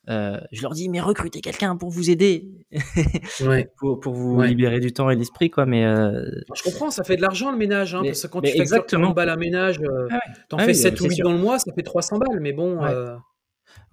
Euh, 0.10 0.40
je 0.52 0.62
leur 0.64 0.74
dis 0.74 0.90
mais 0.90 1.02
recrutez 1.02 1.40
quelqu'un 1.40 1.76
pour 1.76 1.90
vous 1.90 2.10
aider, 2.10 2.50
pour, 3.78 4.00
pour, 4.00 4.14
vous 4.14 4.42
libérer 4.42 4.80
du 4.80 4.92
temps 4.92 5.10
et 5.10 5.16
l'esprit 5.16 5.52
quoi. 5.52 5.66
Mais 5.66 5.86
euh... 5.86 6.26
je 6.56 6.64
comprends, 6.64 6.90
ça 6.90 7.04
fait 7.04 7.16
de 7.16 7.22
l'argent 7.22 7.52
le 7.52 7.58
ménage, 7.58 7.94
hein, 7.94 8.02
parce 8.04 8.24
que 8.24 8.28
quand 8.28 8.42
tu 8.42 8.52
fais 8.52 8.60
exactement 8.60 9.12
balles 9.12 9.30
à 9.30 9.38
ménage, 9.38 9.80
euh, 9.82 10.08
ah 10.10 10.20
t'en 10.48 10.58
ah 10.58 10.66
fais 10.66 10.74
7 10.74 11.00
ou 11.02 11.06
8 11.06 11.22
dans 11.22 11.34
le 11.34 11.38
mois, 11.38 11.60
ça 11.60 11.72
fait 11.74 11.84
300 11.84 12.18
balles, 12.18 12.40
mais 12.40 12.54
bon. 12.54 12.80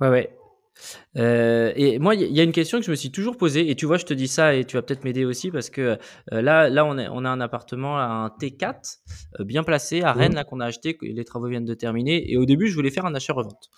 Ouais 0.00 0.08
ouais. 0.08 0.36
Euh, 1.16 1.72
et 1.76 1.98
moi, 1.98 2.14
il 2.14 2.32
y 2.32 2.40
a 2.40 2.42
une 2.42 2.52
question 2.52 2.78
que 2.78 2.84
je 2.84 2.90
me 2.90 2.96
suis 2.96 3.10
toujours 3.10 3.36
posée, 3.36 3.70
et 3.70 3.74
tu 3.74 3.86
vois, 3.86 3.96
je 3.96 4.04
te 4.04 4.14
dis 4.14 4.28
ça, 4.28 4.54
et 4.54 4.64
tu 4.64 4.76
vas 4.76 4.82
peut-être 4.82 5.04
m'aider 5.04 5.24
aussi, 5.24 5.50
parce 5.50 5.70
que 5.70 5.98
euh, 6.32 6.42
là, 6.42 6.68
là, 6.68 6.84
on, 6.84 6.98
on 6.98 7.24
a 7.24 7.30
un 7.30 7.40
appartement, 7.40 7.98
un 7.98 8.28
T4, 8.28 8.98
euh, 9.40 9.44
bien 9.44 9.62
placé 9.62 10.02
à 10.02 10.12
Rennes, 10.12 10.34
là 10.34 10.44
qu'on 10.44 10.60
a 10.60 10.66
acheté, 10.66 10.96
les 11.00 11.24
travaux 11.24 11.48
viennent 11.48 11.64
de 11.64 11.74
terminer, 11.74 12.30
et 12.30 12.36
au 12.36 12.44
début, 12.44 12.68
je 12.68 12.74
voulais 12.74 12.90
faire 12.90 13.06
un 13.06 13.14
achat-revente. 13.14 13.70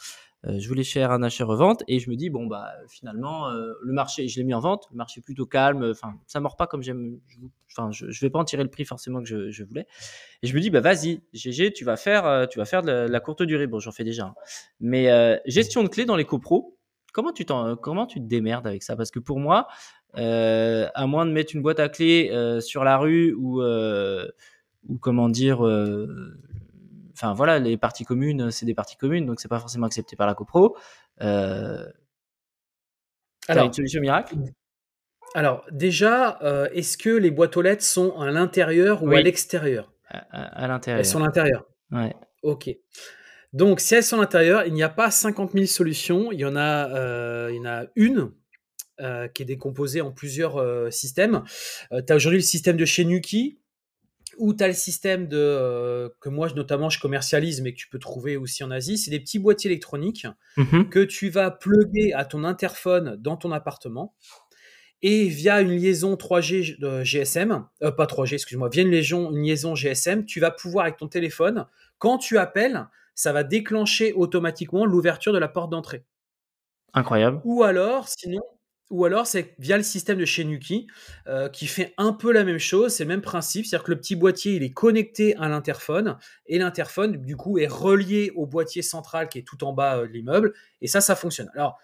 Je 0.45 0.69
voulais 0.69 0.85
faire 0.85 1.11
un 1.11 1.23
achat-revente, 1.23 1.83
et 1.89 1.99
je 1.99 2.11
me 2.11 2.17
dis 2.17 2.31
bon 2.31 2.47
bah 2.47 2.73
finalement, 2.89 3.51
le 3.51 3.93
marché, 3.93 4.29
je 4.29 4.39
l'ai 4.39 4.45
mis 4.45 4.55
en 4.55 4.61
vente, 4.61 4.87
le 4.91 4.97
marché 4.97 5.19
est 5.21 5.23
plutôt 5.23 5.47
calme, 5.47 5.85
enfin 5.91 6.15
ça 6.27 6.41
mord 6.41 6.57
pas 6.57 6.67
comme 6.67 6.83
j'aime, 6.83 7.19
enfin 7.71 7.91
je, 7.91 8.11
je 8.11 8.21
vais 8.21 8.31
pas 8.31 8.39
en 8.39 8.45
tirer 8.45 8.63
le 8.63 8.71
prix 8.71 8.85
forcément 8.85 9.21
que 9.21 9.29
je, 9.29 9.51
je 9.51 9.65
voulais, 9.65 9.87
et 10.43 10.47
je 10.47 10.55
me 10.55 10.61
dis 10.61 10.71
bah 10.71 10.81
vas-y, 10.81 11.23
GG, 11.33 11.73
tu 11.73 11.85
vas 11.85 11.97
faire, 11.97 12.47
tu 12.49 12.59
vas 12.59 12.65
faire 12.65 12.83
de 12.83 12.91
la, 12.91 13.21
courte 13.21 13.43
durée, 13.43 13.67
bon 13.67 13.81
j'en 13.81 13.93
fais 13.93 14.05
déjà, 14.05 14.27
hein. 14.27 14.35
mais 14.81 15.41
gestion 15.47 15.83
de 15.83 15.89
clés 15.89 16.05
dans 16.05 16.17
les 16.17 16.25
copros 16.25 16.79
Comment 17.13 17.33
tu, 17.33 17.45
comment 17.45 18.07
tu 18.07 18.21
te 18.21 18.27
démerdes 18.27 18.67
avec 18.67 18.83
ça? 18.83 18.95
Parce 18.95 19.11
que 19.11 19.19
pour 19.19 19.41
moi, 19.41 19.67
euh, 20.19 20.89
à 20.95 21.07
moins 21.07 21.27
de 21.27 21.33
mettre 21.33 21.55
une 21.55 21.63
boîte 21.63 21.81
à 21.81 21.89
clés 21.89 22.31
euh, 22.33 22.61
sur 22.61 22.85
la 22.85 22.97
rue 22.99 23.35
ou, 23.35 23.63
euh, 23.63 24.29
ou 24.89 24.99
comment 24.99 25.29
dire, 25.29 25.59
enfin 27.19 27.35
voilà, 27.35 27.59
les 27.59 27.77
parties 27.77 28.05
communes, 28.05 28.51
c'est 28.51 28.67
des 28.67 28.75
parties 28.75 28.97
communes, 28.97 29.27
donc 29.27 29.41
c'est 29.41 29.49
pas 29.49 29.61
forcément 29.61 29.87
accepté 29.87 30.17
par 30.17 30.27
la 30.27 30.35
copro. 30.35 30.77
alors, 31.19 31.87
une 33.49 33.73
solution 33.73 34.01
miracle? 34.01 34.37
Alors 35.35 35.67
déjà, 35.71 36.39
est-ce 36.73 36.97
que 36.97 37.11
les 37.11 37.31
boîtes 37.31 37.57
aux 37.57 37.63
lettres 37.63 37.85
sont 37.85 38.19
à 38.19 38.31
l'intérieur 38.31 39.03
ou 39.03 39.11
à 39.11 39.21
l'extérieur? 39.21 39.93
À, 40.11 40.67
l'intérieur. 40.67 41.01
Elles 41.01 41.07
sont 41.07 41.21
à 41.21 41.27
l'intérieur. 41.27 41.67
Ouais. 41.91 42.15
Ok. 42.43 42.71
Donc, 43.53 43.81
si 43.81 43.95
elles 43.95 44.05
sont 44.05 44.17
à 44.17 44.21
l'intérieur, 44.21 44.65
il 44.67 44.73
n'y 44.73 44.83
a 44.83 44.89
pas 44.89 45.11
50 45.11 45.53
000 45.53 45.67
solutions. 45.67 46.33
Il 46.33 46.41
y 46.41 46.45
en 46.45 46.57
a, 46.57 46.91
euh, 46.91 47.49
il 47.51 47.57
y 47.57 47.61
en 47.61 47.67
a 47.67 47.85
une 47.97 48.31
euh, 49.01 49.29
qui 49.29 49.43
est 49.43 49.47
décomposée 49.47 50.01
en 50.01 50.13
plusieurs 50.13 50.57
euh, 50.57 50.91
systèmes. 50.91 51.45
tu 51.91 52.13
as 52.13 52.17
aujourd'hui 52.17 52.39
le 52.39 52.45
système 52.45 52.77
de 52.77 52.85
chez 52.85 53.05
Nuki, 53.05 53.59
ou 54.39 54.55
tu 54.55 54.65
as 54.65 54.69
le 54.69 54.75
système 54.75 55.29
de, 55.29 56.15
que 56.21 56.29
moi 56.29 56.49
notamment 56.55 56.91
je 56.91 57.01
commercialise, 57.01 57.61
mais 57.61 57.73
que 57.73 57.79
tu 57.79 57.89
peux 57.89 57.99
trouver 57.99 58.37
aussi 58.37 58.65
en 58.65 58.71
Asie. 58.71 58.99
C'est 58.99 59.11
des 59.11 59.21
petits 59.21 59.39
boîtiers 59.39 59.71
électroniques 59.71 60.27
mmh 60.57 60.85
que 60.85 61.01
tu 61.01 61.29
vas 61.29 61.51
plugger 61.51 62.13
à 62.15 62.25
ton 62.25 62.45
interphone 62.45 63.17
dans 63.19 63.37
ton 63.37 63.53
appartement. 63.53 64.15
Et 65.01 65.29
via 65.29 65.61
une 65.61 65.77
liaison 65.77 66.15
3G 66.15 66.81
de 66.81 67.05
GSM, 67.05 67.65
pas 67.81 68.07
3G, 68.07 68.35
excuse-moi, 68.35 68.69
via 68.69 68.83
une 68.83 68.91
liaison, 68.91 69.31
une 69.31 69.45
liaison 69.45 69.77
GSM, 69.77 70.25
tu 70.25 70.41
vas 70.41 70.51
pouvoir 70.51 70.87
avec 70.87 70.97
ton 70.97 71.07
téléphone, 71.07 71.67
quand 71.99 72.19
tu 72.19 72.37
appelles, 72.37 72.89
ça 73.15 73.33
va 73.33 73.45
déclencher 73.45 74.13
automatiquement 74.13 74.85
l'ouverture 74.85 75.33
de 75.33 75.39
la 75.39 75.49
porte 75.49 75.71
d'entrée. 75.71 76.05
Incroyable. 76.95 77.41
Ou 77.45 77.63
alors, 77.63 78.09
sinon, 78.09 78.43
ou 78.91 79.05
alors 79.05 79.27
c'est 79.27 79.55
via 79.59 79.77
le 79.77 79.83
système 79.83 80.19
de 80.19 80.25
chez 80.25 80.45
Nuki 80.45 80.87
euh, 81.27 81.49
qui 81.49 81.67
fait 81.67 81.95
un 81.99 82.13
peu 82.13 82.33
la 82.33 82.45
même 82.45 82.59
chose, 82.59 82.95
c'est 82.95 83.05
le 83.05 83.09
même 83.09 83.21
principe, 83.21 83.67
c'est-à-dire 83.67 83.85
que 83.85 83.91
le 83.91 83.99
petit 83.99 84.17
boîtier 84.17 84.55
il 84.55 84.63
est 84.63 84.73
connecté 84.73 85.37
à 85.37 85.49
l'interphone 85.49 86.17
et 86.47 86.59
l'interphone 86.59 87.19
du 87.19 87.37
coup 87.37 87.59
est 87.59 87.67
relié 87.67 88.33
au 88.35 88.47
boîtier 88.47 88.83
central 88.83 89.29
qui 89.29 89.39
est 89.39 89.43
tout 89.43 89.63
en 89.65 89.73
bas 89.73 89.99
euh, 89.99 90.07
de 90.07 90.13
l'immeuble 90.13 90.55
et 90.81 90.89
ça 90.89 91.01
ça 91.01 91.17
fonctionne. 91.17 91.51
Alors 91.55 91.79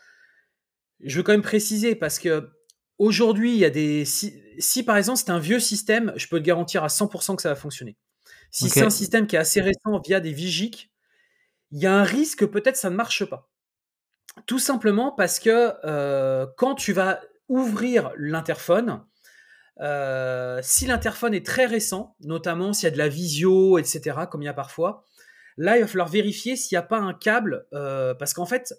je 1.01 1.17
veux 1.17 1.23
quand 1.23 1.33
même 1.33 1.43
préciser 1.43 1.95
parce 1.95 2.19
que 2.19 2.51
aujourd'hui 2.99 3.53
il 3.53 3.59
y 3.59 3.65
a 3.65 3.71
des 3.71 4.05
si, 4.05 4.41
si 4.59 4.83
par 4.83 4.97
exemple 4.97 5.19
c'est 5.19 5.31
un 5.31 5.39
vieux 5.39 5.61
système, 5.61 6.13
je 6.17 6.27
peux 6.29 6.39
te 6.39 6.45
garantir 6.45 6.85
à 6.85 6.89
100% 6.89 7.37
que 7.37 7.43
ça 7.43 7.51
va 7.51 7.57
fonctionner. 7.57 7.97
Si 8.51 8.71
c'est 8.71 8.83
un 8.83 8.91
système 8.91 9.27
qui 9.27 9.37
est 9.37 9.41
assez 9.41 9.61
récent 9.61 10.01
via 10.07 10.21
des 10.21 10.33
Vigic, 10.33 10.91
il 11.73 11.81
y 11.81 11.87
a 11.87 11.95
un 11.95 12.05
risque 12.05 12.39
que 12.39 12.45
peut-être 12.45 12.77
ça 12.77 12.89
ne 12.89 12.95
marche 12.95 13.25
pas. 13.25 13.51
Tout 14.47 14.59
simplement 14.59 15.12
parce 15.12 15.39
que 15.39 15.72
euh, 15.85 16.47
quand 16.57 16.74
tu 16.74 16.93
vas 16.93 17.20
ouvrir 17.49 18.11
l'interphone, 18.16 19.03
euh, 19.80 20.61
si 20.62 20.87
l'interphone 20.87 21.35
est 21.35 21.47
très 21.47 21.66
récent, 21.66 22.16
notamment 22.20 22.72
s'il 22.72 22.85
y 22.85 22.89
a 22.89 22.91
de 22.91 22.99
la 22.99 23.09
visio, 23.09 23.78
etc., 23.78 24.26
comme 24.30 24.43
il 24.43 24.47
y 24.47 24.49
a 24.49 24.55
parfois, 24.55 25.05
là, 25.57 25.78
il 25.78 25.82
va 25.82 25.87
falloir 25.87 26.09
vérifier 26.09 26.57
s'il 26.57 26.76
n'y 26.76 26.80
a 26.80 26.87
pas 26.87 26.99
un 26.99 27.14
câble, 27.14 27.66
euh, 27.72 28.12
parce 28.14 28.35
qu'en 28.35 28.45
fait, 28.45 28.74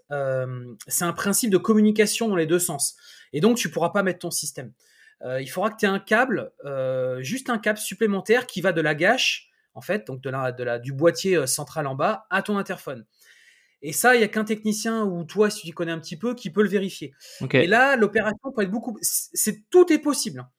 c'est 0.87 1.05
un 1.05 1.13
principe 1.13 1.49
de 1.49 1.57
communication 1.57 2.27
dans 2.27 2.35
les 2.35 2.47
deux 2.47 2.59
sens. 2.59 2.95
Et 3.33 3.39
donc, 3.39 3.57
tu 3.57 3.69
ne 3.69 3.73
pourras 3.73 3.89
pas 3.89 4.03
mettre 4.03 4.19
ton 4.19 4.31
système. 4.31 4.71
il 5.39 5.47
faudra 5.47 5.71
que 5.71 5.77
tu 5.77 5.85
aies 5.85 5.89
un 5.89 5.99
câble, 5.99 6.51
juste 7.19 7.49
un 7.49 7.57
câble 7.57 7.79
supplémentaire 7.79 8.45
qui 8.45 8.61
va 8.61 8.73
de 8.73 8.81
la 8.81 8.93
gâche 8.93 9.49
en 9.73 9.81
fait, 9.81 10.07
donc 10.07 10.21
de 10.21 10.29
de 10.29 10.63
la, 10.63 10.79
du 10.79 10.93
boîtier 10.93 11.47
central 11.47 11.87
en 11.87 11.95
bas 11.95 12.27
à 12.29 12.41
ton 12.41 12.57
interphone. 12.57 13.05
Et 13.85 13.93
ça, 13.93 14.15
il 14.15 14.19
n'y 14.19 14.23
a 14.23 14.27
qu'un 14.27 14.43
technicien 14.43 15.03
ou 15.03 15.23
toi, 15.23 15.49
si 15.49 15.67
tu 15.67 15.73
connais 15.73 15.91
un 15.91 15.99
petit 15.99 16.17
peu, 16.17 16.33
qui 16.33 16.49
peut 16.49 16.63
le 16.63 16.69
vérifier. 16.69 17.13
Et 17.53 17.67
là, 17.67 17.95
l'opération 17.95 18.51
peut 18.55 18.63
être 18.63 18.71
beaucoup. 18.71 18.97
C'est 19.01 19.69
tout 19.69 19.91
est 19.93 19.99
possible. 19.99 20.39
Hein. 20.39 20.49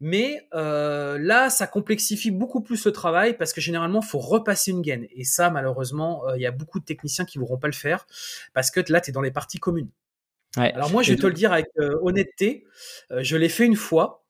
Mais 0.00 0.46
euh, 0.54 1.18
là, 1.18 1.48
ça 1.50 1.66
complexifie 1.66 2.30
beaucoup 2.30 2.60
plus 2.60 2.84
le 2.84 2.92
travail 2.92 3.36
parce 3.36 3.52
que 3.52 3.60
généralement, 3.60 4.00
il 4.02 4.06
faut 4.06 4.18
repasser 4.18 4.70
une 4.70 4.82
gaine. 4.82 5.06
Et 5.14 5.24
ça, 5.24 5.50
malheureusement, 5.50 6.28
euh, 6.28 6.36
il 6.36 6.42
y 6.42 6.46
a 6.46 6.50
beaucoup 6.50 6.78
de 6.78 6.84
techniciens 6.84 7.24
qui 7.24 7.38
ne 7.38 7.42
voudront 7.42 7.58
pas 7.58 7.68
le 7.68 7.72
faire 7.72 8.06
parce 8.52 8.70
que 8.70 8.80
là, 8.88 9.00
tu 9.00 9.10
es 9.10 9.12
dans 9.12 9.22
les 9.22 9.30
parties 9.30 9.58
communes. 9.58 9.90
Alors 10.56 10.90
moi, 10.90 11.02
je 11.02 11.12
vais 11.12 11.18
te 11.18 11.26
le 11.26 11.34
dire 11.34 11.52
avec 11.52 11.66
honnêteté, 12.00 12.64
je 13.10 13.36
l'ai 13.36 13.50
fait 13.50 13.66
une 13.66 13.76
fois. 13.76 14.22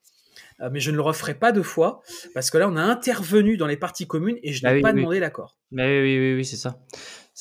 Euh, 0.60 0.70
mais 0.72 0.80
je 0.80 0.90
ne 0.90 0.96
le 0.96 1.02
referai 1.02 1.34
pas 1.34 1.52
deux 1.52 1.62
fois 1.62 2.02
parce 2.34 2.50
que 2.50 2.58
là, 2.58 2.68
on 2.68 2.76
a 2.76 2.82
intervenu 2.82 3.56
dans 3.56 3.66
les 3.66 3.76
parties 3.76 4.06
communes 4.06 4.38
et 4.42 4.52
je 4.52 4.66
n'ai 4.66 4.80
bah 4.80 4.88
pas 4.88 4.92
demandé 4.92 5.20
l'accord. 5.20 5.58
Mais 5.70 6.00
oui, 6.00 6.18
oui, 6.18 6.34
oui, 6.36 6.44
c'est 6.44 6.56
ça. 6.56 6.78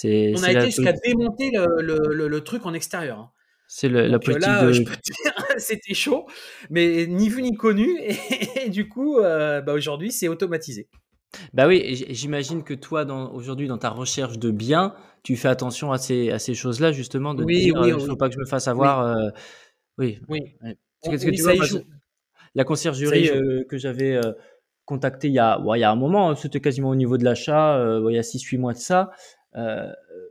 On 0.03 0.43
a 0.43 0.51
été 0.51 0.65
jusqu'à 0.65 0.93
démonter 0.93 1.51
le, 1.53 2.27
le, 2.27 2.41
truc 2.41 2.65
en 2.65 2.73
extérieur. 2.73 3.19
Hein. 3.19 3.31
C'est 3.67 3.89
la 3.89 4.19
politique 4.19 4.45
là, 4.45 4.65
de... 4.65 4.73
c'était 5.57 5.93
chaud, 5.93 6.27
mais 6.69 7.07
ni 7.07 7.29
vu 7.29 7.41
ni 7.41 7.55
connu. 7.55 7.87
Et, 8.63 8.69
du 8.69 8.87
coup, 8.87 9.17
euh, 9.17 9.61
bah 9.61 9.73
aujourd'hui, 9.73 10.11
c'est 10.11 10.27
automatisé. 10.27 10.87
Bah 11.53 11.67
oui, 11.67 12.05
j'imagine 12.09 12.63
que 12.63 12.73
toi, 12.73 13.05
aujourd'hui, 13.33 13.67
dans 13.67 13.77
ta 13.77 13.89
recherche 13.89 14.37
de 14.37 14.51
biens, 14.51 14.93
tu 15.23 15.35
fais 15.35 15.47
attention 15.47 15.91
à 15.91 15.97
ces, 15.97 16.29
à 16.29 16.39
ces 16.39 16.53
choses-là, 16.53 16.91
justement, 16.91 17.33
de 17.33 17.43
oui, 17.43 17.63
dire, 17.63 17.75
oui, 17.75 17.89
il 17.89 17.95
ne 17.95 17.99
faut 17.99 18.15
pas 18.15 18.29
que 18.29 18.35
je 18.35 18.39
me 18.39 18.45
fasse 18.45 18.67
avoir. 18.67 19.17
Oui. 19.97 20.19
oui. 20.29 20.41
oui. 20.61 20.75
que, 21.03 21.29
tu 21.29 21.41
vois, 21.41 21.53
la 22.55 22.63
conciergerie 22.63 23.29
euh, 23.29 23.63
que 23.69 23.77
j'avais 23.77 24.15
euh, 24.15 24.31
contactée 24.85 25.27
il 25.27 25.33
y, 25.33 25.39
a, 25.39 25.61
il 25.75 25.79
y 25.79 25.83
a 25.83 25.91
un 25.91 25.95
moment, 25.95 26.31
hein, 26.31 26.35
c'était 26.35 26.61
quasiment 26.61 26.89
au 26.89 26.95
niveau 26.95 27.17
de 27.17 27.23
l'achat, 27.23 27.77
euh, 27.77 28.07
il 28.09 28.15
y 28.15 28.17
a 28.17 28.21
6-8 28.21 28.57
mois 28.57 28.73
de 28.73 28.79
ça, 28.79 29.11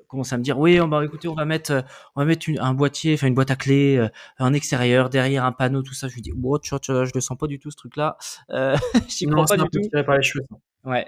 commence 0.08 0.32
à 0.32 0.38
me 0.38 0.42
dire 0.42 0.58
oui, 0.58 0.80
on 0.80 0.88
va 0.88 1.04
écoutez, 1.04 1.28
on 1.28 1.34
va 1.34 1.44
mettre, 1.44 1.84
on 2.14 2.20
va 2.20 2.26
mettre 2.26 2.48
un 2.58 2.74
boîtier, 2.74 3.14
enfin 3.14 3.26
une 3.26 3.34
boîte 3.34 3.50
à 3.50 3.56
clé 3.56 4.06
en 4.38 4.52
extérieur, 4.52 5.10
derrière 5.10 5.44
un 5.44 5.52
panneau, 5.52 5.82
tout 5.82 5.94
ça. 5.94 6.08
Je 6.08 6.14
lui 6.14 6.22
dis, 6.22 6.32
oh, 6.32 6.58
je, 6.62 6.76
je, 6.82 7.10
le 7.14 7.20
sens 7.20 7.36
pas 7.38 7.46
du 7.46 7.58
tout 7.58 7.70
ce 7.70 7.76
truc-là. 7.76 8.16
Euh, 8.50 8.76
J'y 9.08 9.26
crois 9.26 9.44
pas 9.44 9.56
du 9.56 9.64
tout. 9.70 10.04
Par 10.04 10.16
les 10.16 10.22
cheveux. 10.22 10.44
Ouais. 10.84 11.06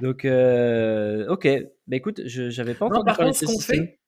Donc, 0.00 0.24
ok. 0.24 1.48
Bah 1.86 1.96
écoute, 1.96 2.22
j'avais 2.24 2.74
pas 2.74 2.86
entendu 2.86 3.00
non, 3.00 3.04
par 3.04 3.16
contre, 3.16 3.36
ce 3.36 3.46
qu'on 3.46 3.60
fait, 3.60 4.00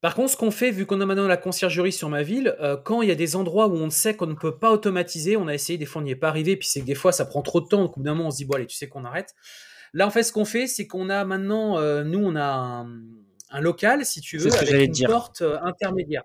par 0.00 0.14
contre, 0.14 0.30
ce 0.30 0.36
qu'on 0.36 0.50
fait, 0.50 0.70
vu 0.70 0.86
qu'on 0.86 1.00
a 1.02 1.06
maintenant 1.06 1.26
la 1.26 1.36
conciergerie 1.36 1.92
sur 1.92 2.08
ma 2.08 2.22
ville, 2.22 2.56
euh, 2.60 2.76
quand 2.78 3.02
il 3.02 3.08
y 3.08 3.12
a 3.12 3.14
des 3.14 3.36
endroits 3.36 3.66
où 3.66 3.74
on 3.74 3.90
sait 3.90 4.16
qu'on 4.16 4.26
ne 4.26 4.34
peut 4.34 4.58
pas 4.58 4.72
automatiser, 4.72 5.36
on 5.36 5.46
a 5.46 5.52
essayé, 5.52 5.78
des 5.78 5.84
fois 5.84 6.00
on 6.00 6.04
n'y 6.06 6.12
est 6.12 6.16
pas 6.16 6.28
arrivé, 6.28 6.56
puis 6.56 6.68
c'est 6.68 6.80
que 6.80 6.86
des 6.86 6.94
fois 6.94 7.12
ça 7.12 7.26
prend 7.26 7.42
trop 7.42 7.60
de 7.60 7.66
temps, 7.66 7.82
donc 7.82 7.98
au 7.98 8.00
bout 8.00 8.04
d'un 8.04 8.14
moment 8.14 8.28
on 8.28 8.30
se 8.30 8.38
dit, 8.38 8.46
bon 8.46 8.54
allez, 8.54 8.66
tu 8.66 8.76
sais 8.76 8.88
qu'on 8.88 9.04
arrête. 9.04 9.34
Là, 9.92 10.06
en 10.06 10.10
fait, 10.10 10.22
ce 10.22 10.32
qu'on 10.32 10.44
fait, 10.44 10.66
c'est 10.66 10.86
qu'on 10.86 11.08
a 11.10 11.24
maintenant, 11.24 11.78
euh, 11.78 12.04
nous, 12.04 12.18
on 12.18 12.36
a 12.36 12.86
un, 13.50 13.60
local, 13.60 14.04
si 14.04 14.20
tu 14.20 14.38
veux, 14.38 14.52
avec 14.54 14.98
une 14.98 15.06
porte 15.06 15.42
euh, 15.42 15.58
intermédiaire. 15.62 16.24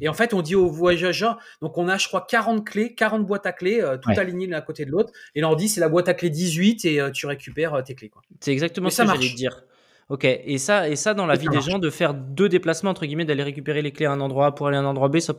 Et 0.00 0.08
en 0.08 0.14
fait, 0.14 0.34
on 0.34 0.42
dit 0.42 0.56
aux 0.56 0.68
voyageurs, 0.68 1.38
donc 1.62 1.78
on 1.78 1.86
a, 1.88 1.96
je 1.98 2.08
crois, 2.08 2.26
40 2.28 2.66
clés, 2.66 2.94
40 2.94 3.24
boîtes 3.24 3.46
à 3.46 3.52
clés, 3.52 3.80
tout 4.02 4.10
alignées 4.16 4.48
l'un 4.48 4.58
à 4.58 4.60
côté 4.60 4.84
de 4.84 4.90
l'autre. 4.90 5.12
Et 5.36 5.40
là, 5.40 5.48
on 5.48 5.54
dit, 5.54 5.68
c'est 5.68 5.80
la 5.80 5.88
boîte 5.88 6.08
à 6.08 6.14
clés 6.14 6.30
18 6.30 6.84
et 6.84 7.00
tu 7.12 7.26
récupères 7.26 7.80
tes 7.84 7.94
clés. 7.94 8.10
C'est 8.40 8.50
exactement 8.50 8.90
ce 8.90 9.02
que 9.02 9.08
j'allais 9.08 9.28
dire. 9.34 9.62
Ok, 10.08 10.24
et 10.24 10.58
ça, 10.58 10.88
et 10.88 10.96
ça 10.96 11.14
dans 11.14 11.26
la 11.26 11.36
vie 11.36 11.48
des 11.48 11.60
gens, 11.60 11.78
de 11.78 11.90
faire 11.90 12.12
deux 12.12 12.48
déplacements, 12.48 12.90
entre 12.90 13.06
guillemets, 13.06 13.24
d'aller 13.24 13.42
récupérer 13.42 13.82
les 13.82 13.92
clés 13.92 14.06
à 14.06 14.12
un 14.12 14.20
endroit 14.20 14.54
pour 14.54 14.66
aller 14.66 14.76
à 14.76 14.80
un 14.80 14.84
endroit 14.84 15.08
B, 15.08 15.20
ça. 15.20 15.34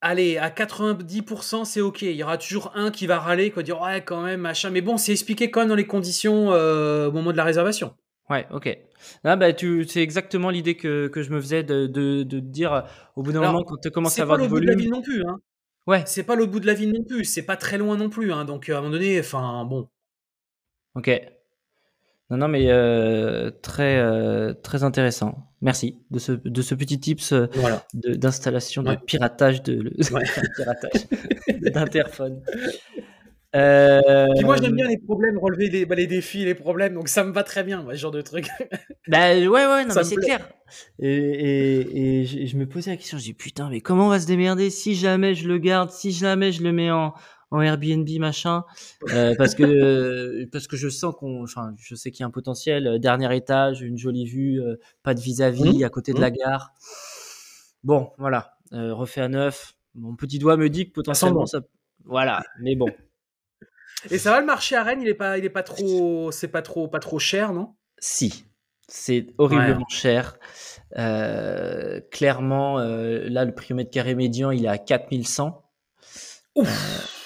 Allez, 0.00 0.38
à 0.38 0.50
90%, 0.50 1.64
c'est 1.64 1.80
OK. 1.80 2.02
Il 2.02 2.12
y 2.12 2.22
aura 2.22 2.38
toujours 2.38 2.72
un 2.74 2.90
qui 2.90 3.06
va 3.06 3.18
râler, 3.18 3.50
qui 3.50 3.56
va 3.56 3.62
dire 3.62 3.80
ouais, 3.80 4.02
quand 4.02 4.22
même, 4.22 4.40
machin. 4.40 4.70
Mais 4.70 4.80
bon, 4.80 4.96
c'est 4.96 5.12
expliqué 5.12 5.50
quand 5.50 5.60
même 5.60 5.68
dans 5.68 5.74
les 5.74 5.86
conditions 5.86 6.52
euh, 6.52 7.08
au 7.08 7.12
moment 7.12 7.32
de 7.32 7.36
la 7.36 7.44
réservation. 7.44 7.94
Ouais, 8.28 8.46
ok. 8.52 8.78
Ah, 9.24 9.36
bah, 9.36 9.52
tu, 9.52 9.84
c'est 9.88 10.02
exactement 10.02 10.50
l'idée 10.50 10.76
que, 10.76 11.08
que 11.08 11.22
je 11.22 11.30
me 11.30 11.40
faisais 11.40 11.62
de, 11.62 11.86
de, 11.86 12.22
de 12.22 12.38
dire 12.38 12.84
au 13.16 13.22
bout 13.22 13.32
d'un 13.32 13.40
moment 13.40 13.64
quand 13.64 13.76
tu 13.82 13.90
commences 13.90 14.18
à 14.18 14.22
avoir 14.22 14.38
du 14.38 14.46
volume. 14.46 14.68
C'est 14.68 14.76
pas 14.76 14.82
le 14.82 14.82
bout 14.82 14.82
de 14.82 14.82
la 14.82 14.82
ville 14.82 14.90
non 14.90 15.02
plus. 15.02 15.24
Hein. 15.26 15.40
Ouais. 15.86 16.02
C'est 16.06 16.22
pas 16.22 16.36
le 16.36 16.46
bout 16.46 16.60
de 16.60 16.66
la 16.66 16.74
ville 16.74 16.92
non 16.92 17.04
plus. 17.04 17.24
C'est 17.24 17.42
pas 17.42 17.56
très 17.56 17.78
loin 17.78 17.96
non 17.96 18.08
plus. 18.08 18.32
Hein. 18.32 18.44
Donc 18.44 18.68
à 18.68 18.78
un 18.78 18.80
moment 18.80 18.92
donné, 18.92 19.18
enfin 19.18 19.64
bon. 19.64 19.88
Ok. 20.94 21.10
Non, 22.30 22.36
non, 22.36 22.48
mais 22.48 22.66
euh, 22.68 23.50
très, 23.62 23.98
euh, 23.98 24.54
très 24.54 24.84
intéressant. 24.84 25.48
Merci 25.62 25.98
de 26.10 26.20
ce, 26.20 26.32
de 26.32 26.62
ce 26.62 26.76
petit 26.76 27.00
tips 27.00 27.32
euh, 27.32 27.48
d'installation 27.94 28.82
de 28.82 28.94
piratage 28.94 29.62
de, 29.62 29.92
d'interphone. 31.70 32.40
Euh... 33.56 34.28
Puis 34.36 34.44
moi 34.44 34.56
j'aime 34.62 34.76
bien 34.76 34.86
les 34.86 34.96
problèmes, 34.96 35.36
relever 35.36 35.68
les, 35.68 35.84
bah, 35.84 35.96
les 35.96 36.06
défis, 36.06 36.44
les 36.44 36.54
problèmes, 36.54 36.94
donc 36.94 37.08
ça 37.08 37.24
me 37.24 37.32
va 37.32 37.42
très 37.42 37.64
bien, 37.64 37.84
ce 37.90 37.96
genre 37.96 38.12
de 38.12 38.22
truc. 38.22 38.46
bah 39.08 39.34
ouais, 39.34 39.48
ouais, 39.48 39.84
non, 39.84 39.94
mais 39.94 40.04
c'est 40.04 40.14
clair. 40.14 40.48
Et, 41.00 41.10
et, 41.10 42.20
et 42.20 42.46
je, 42.46 42.56
me 42.56 42.66
posais 42.66 42.92
la 42.92 42.96
question, 42.96 43.18
je 43.18 43.24
dis 43.24 43.34
putain, 43.34 43.68
mais 43.68 43.80
comment 43.80 44.06
on 44.06 44.10
va 44.10 44.20
se 44.20 44.28
démerder 44.28 44.70
si 44.70 44.94
jamais 44.94 45.34
je 45.34 45.48
le 45.48 45.58
garde, 45.58 45.90
si 45.90 46.12
jamais 46.12 46.52
je 46.52 46.62
le 46.62 46.70
mets 46.70 46.92
en, 46.92 47.12
en 47.50 47.60
Airbnb 47.60 48.08
machin, 48.18 48.64
euh, 49.12 49.34
parce 49.38 49.54
que 49.54 50.44
parce 50.46 50.66
que 50.66 50.76
je 50.76 50.88
sens 50.88 51.14
qu'on, 51.16 51.42
enfin, 51.42 51.74
je 51.78 51.94
sais 51.94 52.10
qu'il 52.10 52.20
y 52.20 52.24
a 52.24 52.26
un 52.26 52.30
potentiel, 52.30 52.86
euh, 52.86 52.98
dernier 52.98 53.34
étage, 53.36 53.82
une 53.82 53.98
jolie 53.98 54.26
vue, 54.26 54.60
euh, 54.60 54.76
pas 55.02 55.14
de 55.14 55.20
vis-à-vis, 55.20 55.80
mmh. 55.80 55.84
à 55.84 55.88
côté 55.88 56.12
de 56.12 56.20
la 56.20 56.30
gare. 56.30 56.72
Bon, 57.82 58.12
voilà, 58.18 58.56
refait 58.72 59.22
à 59.22 59.28
neuf. 59.28 59.74
Mon 59.94 60.14
petit 60.14 60.38
doigt 60.38 60.56
me 60.56 60.68
dit 60.68 60.86
que 60.88 60.92
potentiellement 60.92 61.46
ça, 61.46 61.60
voilà, 62.04 62.42
mais 62.60 62.76
bon. 62.76 62.88
Et 64.10 64.18
ça 64.18 64.30
va 64.30 64.40
le 64.40 64.46
marché 64.46 64.76
à 64.76 64.82
Rennes, 64.82 65.02
il 65.02 65.08
est 65.08 65.14
pas, 65.14 65.36
il 65.36 65.44
est 65.44 65.50
pas 65.50 65.62
trop, 65.62 66.30
c'est 66.30 66.48
pas 66.48 66.62
trop, 66.62 66.88
pas 66.88 67.00
trop 67.00 67.18
cher, 67.18 67.52
non? 67.52 67.74
Si, 67.98 68.44
c'est 68.88 69.26
horriblement 69.38 69.88
cher. 69.88 70.38
Euh, 70.98 72.00
clairement, 72.10 72.78
euh, 72.78 73.28
là, 73.28 73.44
le 73.44 73.54
prix 73.54 73.72
au 73.72 73.76
mètre 73.76 73.90
carré 73.90 74.14
médian, 74.14 74.50
il 74.50 74.64
est 74.64 74.68
à 74.68 74.78
4100. 74.78 75.62
Ouf. 76.56 77.19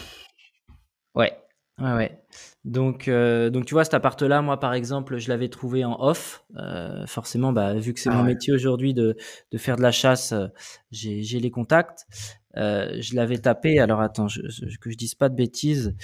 Euh, 1.81 1.85
ouais, 1.85 1.97
ouais. 1.97 2.21
Donc, 2.65 3.11
donc 3.11 3.67
tu 3.67 3.75
vois, 3.75 3.85
cet 3.85 3.95
appart-là, 3.95 4.43
moi, 4.43 4.59
par 4.59 4.75
exemple, 4.75 5.19
je 5.19 5.29
l'avais 5.29 5.49
trouvé 5.49 5.85
en 5.85 6.01
off. 6.01 6.45
forcément, 7.07 7.53
bah, 7.53 7.75
vu 7.75 7.93
que 7.93 8.01
c'est 8.01 8.11
ah 8.11 8.17
mon 8.17 8.25
métier 8.25 8.53
aujourd'hui 8.53 8.95
de, 8.95 9.17
de, 9.51 9.59
faire 9.59 9.77
de 9.77 9.83
la 9.83 9.93
chasse, 9.93 10.35
j'ai 10.91 11.41
les 11.41 11.51
contacts. 11.51 12.07
Euh, 12.57 12.97
je 13.01 13.17
l'avais 13.17 13.39
tapé, 13.39 13.81
alors 13.81 14.01
attends, 14.01 14.29
je, 14.29 14.41
que 14.81 14.89
je 14.91 14.97
dise 14.97 15.17
pas 15.17 15.29
de 15.29 15.35
bêtises, 15.35 15.97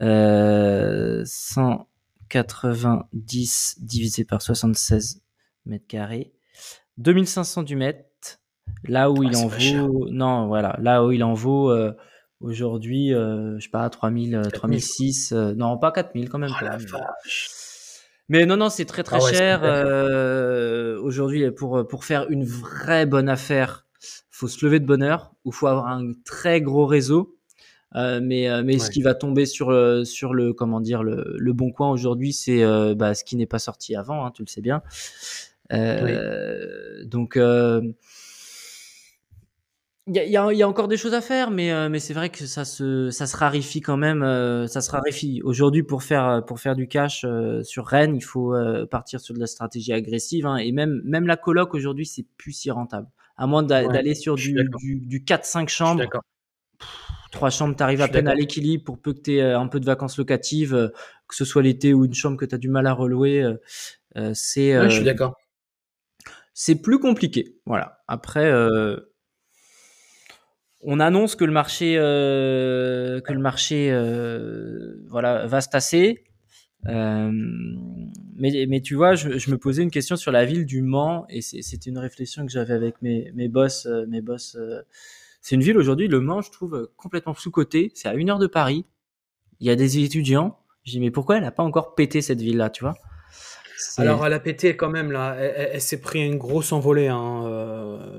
euh, 0.00 1.24
190 1.24 3.78
divisé 3.80 4.24
par 4.24 4.40
76 4.40 5.20
mètres 5.64 5.88
carrés, 5.88 6.32
2500 6.98 7.64
du 7.64 7.74
mètre, 7.74 8.04
là 8.84 9.10
où 9.10 9.22
ah, 9.22 9.24
il 9.28 9.36
en 9.36 9.48
vaut, 9.48 10.08
non, 10.10 10.46
voilà, 10.46 10.78
là 10.80 11.04
où 11.04 11.10
il 11.10 11.24
en 11.24 11.34
vaut 11.34 11.72
euh, 11.72 11.92
aujourd'hui, 12.40 13.14
euh, 13.14 13.58
je 13.58 13.64
sais 13.64 13.70
pas, 13.70 13.88
3000, 13.88 14.42
3006, 14.52 15.32
euh, 15.32 15.54
non, 15.54 15.78
pas 15.78 15.92
4000 15.92 16.28
quand 16.28 16.38
même. 16.38 16.50
Oh, 16.60 16.64
la 16.64 16.78
mais 18.28 18.44
non, 18.44 18.56
non, 18.56 18.70
c'est 18.70 18.86
très 18.86 19.04
très 19.04 19.18
ah 19.22 19.32
cher. 19.32 21.00
aujourd'hui, 21.02 21.50
pour, 21.52 21.86
pour 21.86 22.04
faire 22.04 22.26
une 22.28 22.44
vraie 22.44 23.06
bonne 23.06 23.28
affaire, 23.28 23.86
faut 24.30 24.48
se 24.48 24.64
lever 24.64 24.80
de 24.80 24.86
bonne 24.86 25.02
heure, 25.02 25.32
ou 25.44 25.52
faut 25.52 25.68
avoir 25.68 25.86
un 25.86 26.12
très 26.24 26.60
gros 26.60 26.86
réseau. 26.86 27.36
Euh, 27.94 28.20
mais 28.22 28.48
euh, 28.48 28.62
mais 28.64 28.78
ce 28.78 28.90
qui 28.90 29.00
va 29.00 29.14
tomber 29.14 29.46
sur 29.46 29.70
euh, 29.70 30.04
sur 30.04 30.34
le 30.34 30.52
comment 30.52 30.80
dire 30.80 31.02
le, 31.02 31.36
le 31.38 31.52
bon 31.52 31.70
coin 31.70 31.90
aujourd'hui, 31.90 32.32
c'est 32.32 32.64
bah, 32.94 33.14
ce 33.14 33.24
qui 33.24 33.36
n'est 33.36 33.46
pas 33.46 33.58
sorti 33.58 33.94
avant, 33.96 34.26
hein, 34.26 34.32
tu 34.34 34.42
le 34.42 34.48
sais 34.48 34.60
bien. 34.60 34.82
Donc 37.04 37.38
il 40.06 40.14
y 40.14 40.18
a, 40.18 40.24
y, 40.24 40.36
a, 40.36 40.52
y 40.52 40.62
a, 40.62 40.68
encore 40.68 40.88
des 40.88 40.96
choses 40.96 41.14
à 41.14 41.20
faire, 41.20 41.50
mais, 41.50 41.88
mais 41.88 41.98
c'est 41.98 42.14
vrai 42.14 42.30
que 42.30 42.46
ça 42.46 42.64
se, 42.64 43.10
ça 43.10 43.26
se 43.26 43.36
raréfie 43.36 43.80
quand 43.80 43.96
même. 43.96 44.20
ça 44.68 44.80
se 44.80 44.90
raréfie. 44.90 45.40
Aujourd'hui, 45.42 45.82
pour 45.82 46.02
faire, 46.02 46.44
pour 46.46 46.60
faire 46.60 46.76
du 46.76 46.86
cash 46.86 47.26
sur 47.62 47.86
Rennes, 47.86 48.14
il 48.14 48.24
faut 48.24 48.54
partir 48.90 49.20
sur 49.20 49.34
de 49.34 49.40
la 49.40 49.46
stratégie 49.46 49.92
agressive. 49.92 50.46
Hein, 50.46 50.58
et 50.58 50.70
même, 50.70 51.00
même 51.04 51.26
la 51.26 51.36
coloc 51.36 51.74
aujourd'hui, 51.74 52.06
c'est 52.06 52.26
plus 52.36 52.52
si 52.52 52.70
rentable 52.70 53.08
à 53.36 53.46
moins 53.46 53.62
d'aller 53.62 54.14
sur 54.14 54.34
du, 54.34 54.54
du, 54.54 55.20
4-5 55.20 55.68
chambres. 55.68 56.04
Trois 57.32 57.50
chambres, 57.50 57.76
tu 57.76 57.82
arrives 57.82 58.00
à 58.00 58.08
peine 58.08 58.28
à 58.28 58.34
l'équilibre 58.34 58.84
pour 58.84 59.00
peu 59.00 59.12
que 59.12 59.20
tu 59.20 59.36
aies 59.36 59.42
euh, 59.42 59.58
un 59.58 59.66
peu 59.66 59.80
de 59.80 59.84
vacances 59.84 60.16
locatives, 60.16 60.74
euh, 60.74 60.88
que 61.28 61.34
ce 61.34 61.44
soit 61.44 61.62
l'été 61.62 61.92
ou 61.92 62.04
une 62.04 62.14
chambre 62.14 62.36
que 62.36 62.44
tu 62.44 62.54
as 62.54 62.58
du 62.58 62.68
mal 62.68 62.86
à 62.86 62.92
relouer. 62.92 63.42
Euh, 63.42 64.32
c'est, 64.32 64.72
je 64.72 64.88
suis 64.88 65.04
d'accord. 65.04 65.36
C'est 66.54 66.76
plus 66.76 66.98
compliqué. 66.98 67.58
Voilà. 67.66 68.02
Après, 68.08 68.50
on 70.86 71.00
annonce 71.00 71.36
que 71.36 71.44
le 71.44 71.52
marché, 71.52 71.96
que 71.96 73.32
le 73.32 73.38
marché 73.38 73.90
voilà, 75.08 75.46
va 75.46 75.60
se 75.60 75.68
tasser. 75.68 76.26
Euh, 76.88 77.32
mais, 78.36 78.66
mais 78.68 78.80
tu 78.80 78.94
vois, 78.94 79.14
je, 79.14 79.50
me 79.50 79.56
posais 79.56 79.82
une 79.82 79.90
question 79.90 80.16
sur 80.16 80.30
la 80.30 80.44
ville 80.44 80.66
du 80.66 80.82
Mans 80.82 81.26
et 81.28 81.40
c'était 81.40 81.90
une 81.90 81.98
réflexion 81.98 82.44
que 82.44 82.52
j'avais 82.52 82.74
avec 82.74 83.00
mes, 83.02 83.32
mes 83.34 83.48
boss. 83.48 83.86
Euh, 83.86 84.06
mes 84.06 84.20
boss 84.20 84.56
euh. 84.56 84.82
c'est 85.40 85.54
une 85.54 85.62
ville 85.62 85.78
aujourd'hui, 85.78 86.08
le 86.08 86.20
Mans, 86.20 86.42
je 86.42 86.50
trouve 86.50 86.90
complètement 86.96 87.34
sous-côté. 87.34 87.90
C'est 87.94 88.08
à 88.08 88.14
une 88.14 88.30
heure 88.30 88.38
de 88.38 88.46
Paris. 88.46 88.84
Il 89.60 89.66
y 89.66 89.70
a 89.70 89.76
des 89.76 89.98
étudiants. 89.98 90.58
Je 90.84 90.92
dis, 90.92 91.00
mais 91.00 91.10
pourquoi 91.10 91.36
elle 91.36 91.42
n'a 91.42 91.50
pas 91.50 91.62
encore 91.62 91.94
pété 91.94 92.20
cette 92.20 92.40
ville-là, 92.40 92.70
tu 92.70 92.84
vois? 92.84 92.94
Alors 93.98 94.26
elle 94.26 94.32
a 94.32 94.40
pété 94.40 94.76
quand 94.76 94.90
même 94.90 95.12
là, 95.12 95.34
elle, 95.34 95.80
s'est 95.80 96.00
pris 96.00 96.24
une 96.24 96.38
grosse 96.38 96.72
envolée, 96.72 97.08
hein, 97.08 97.42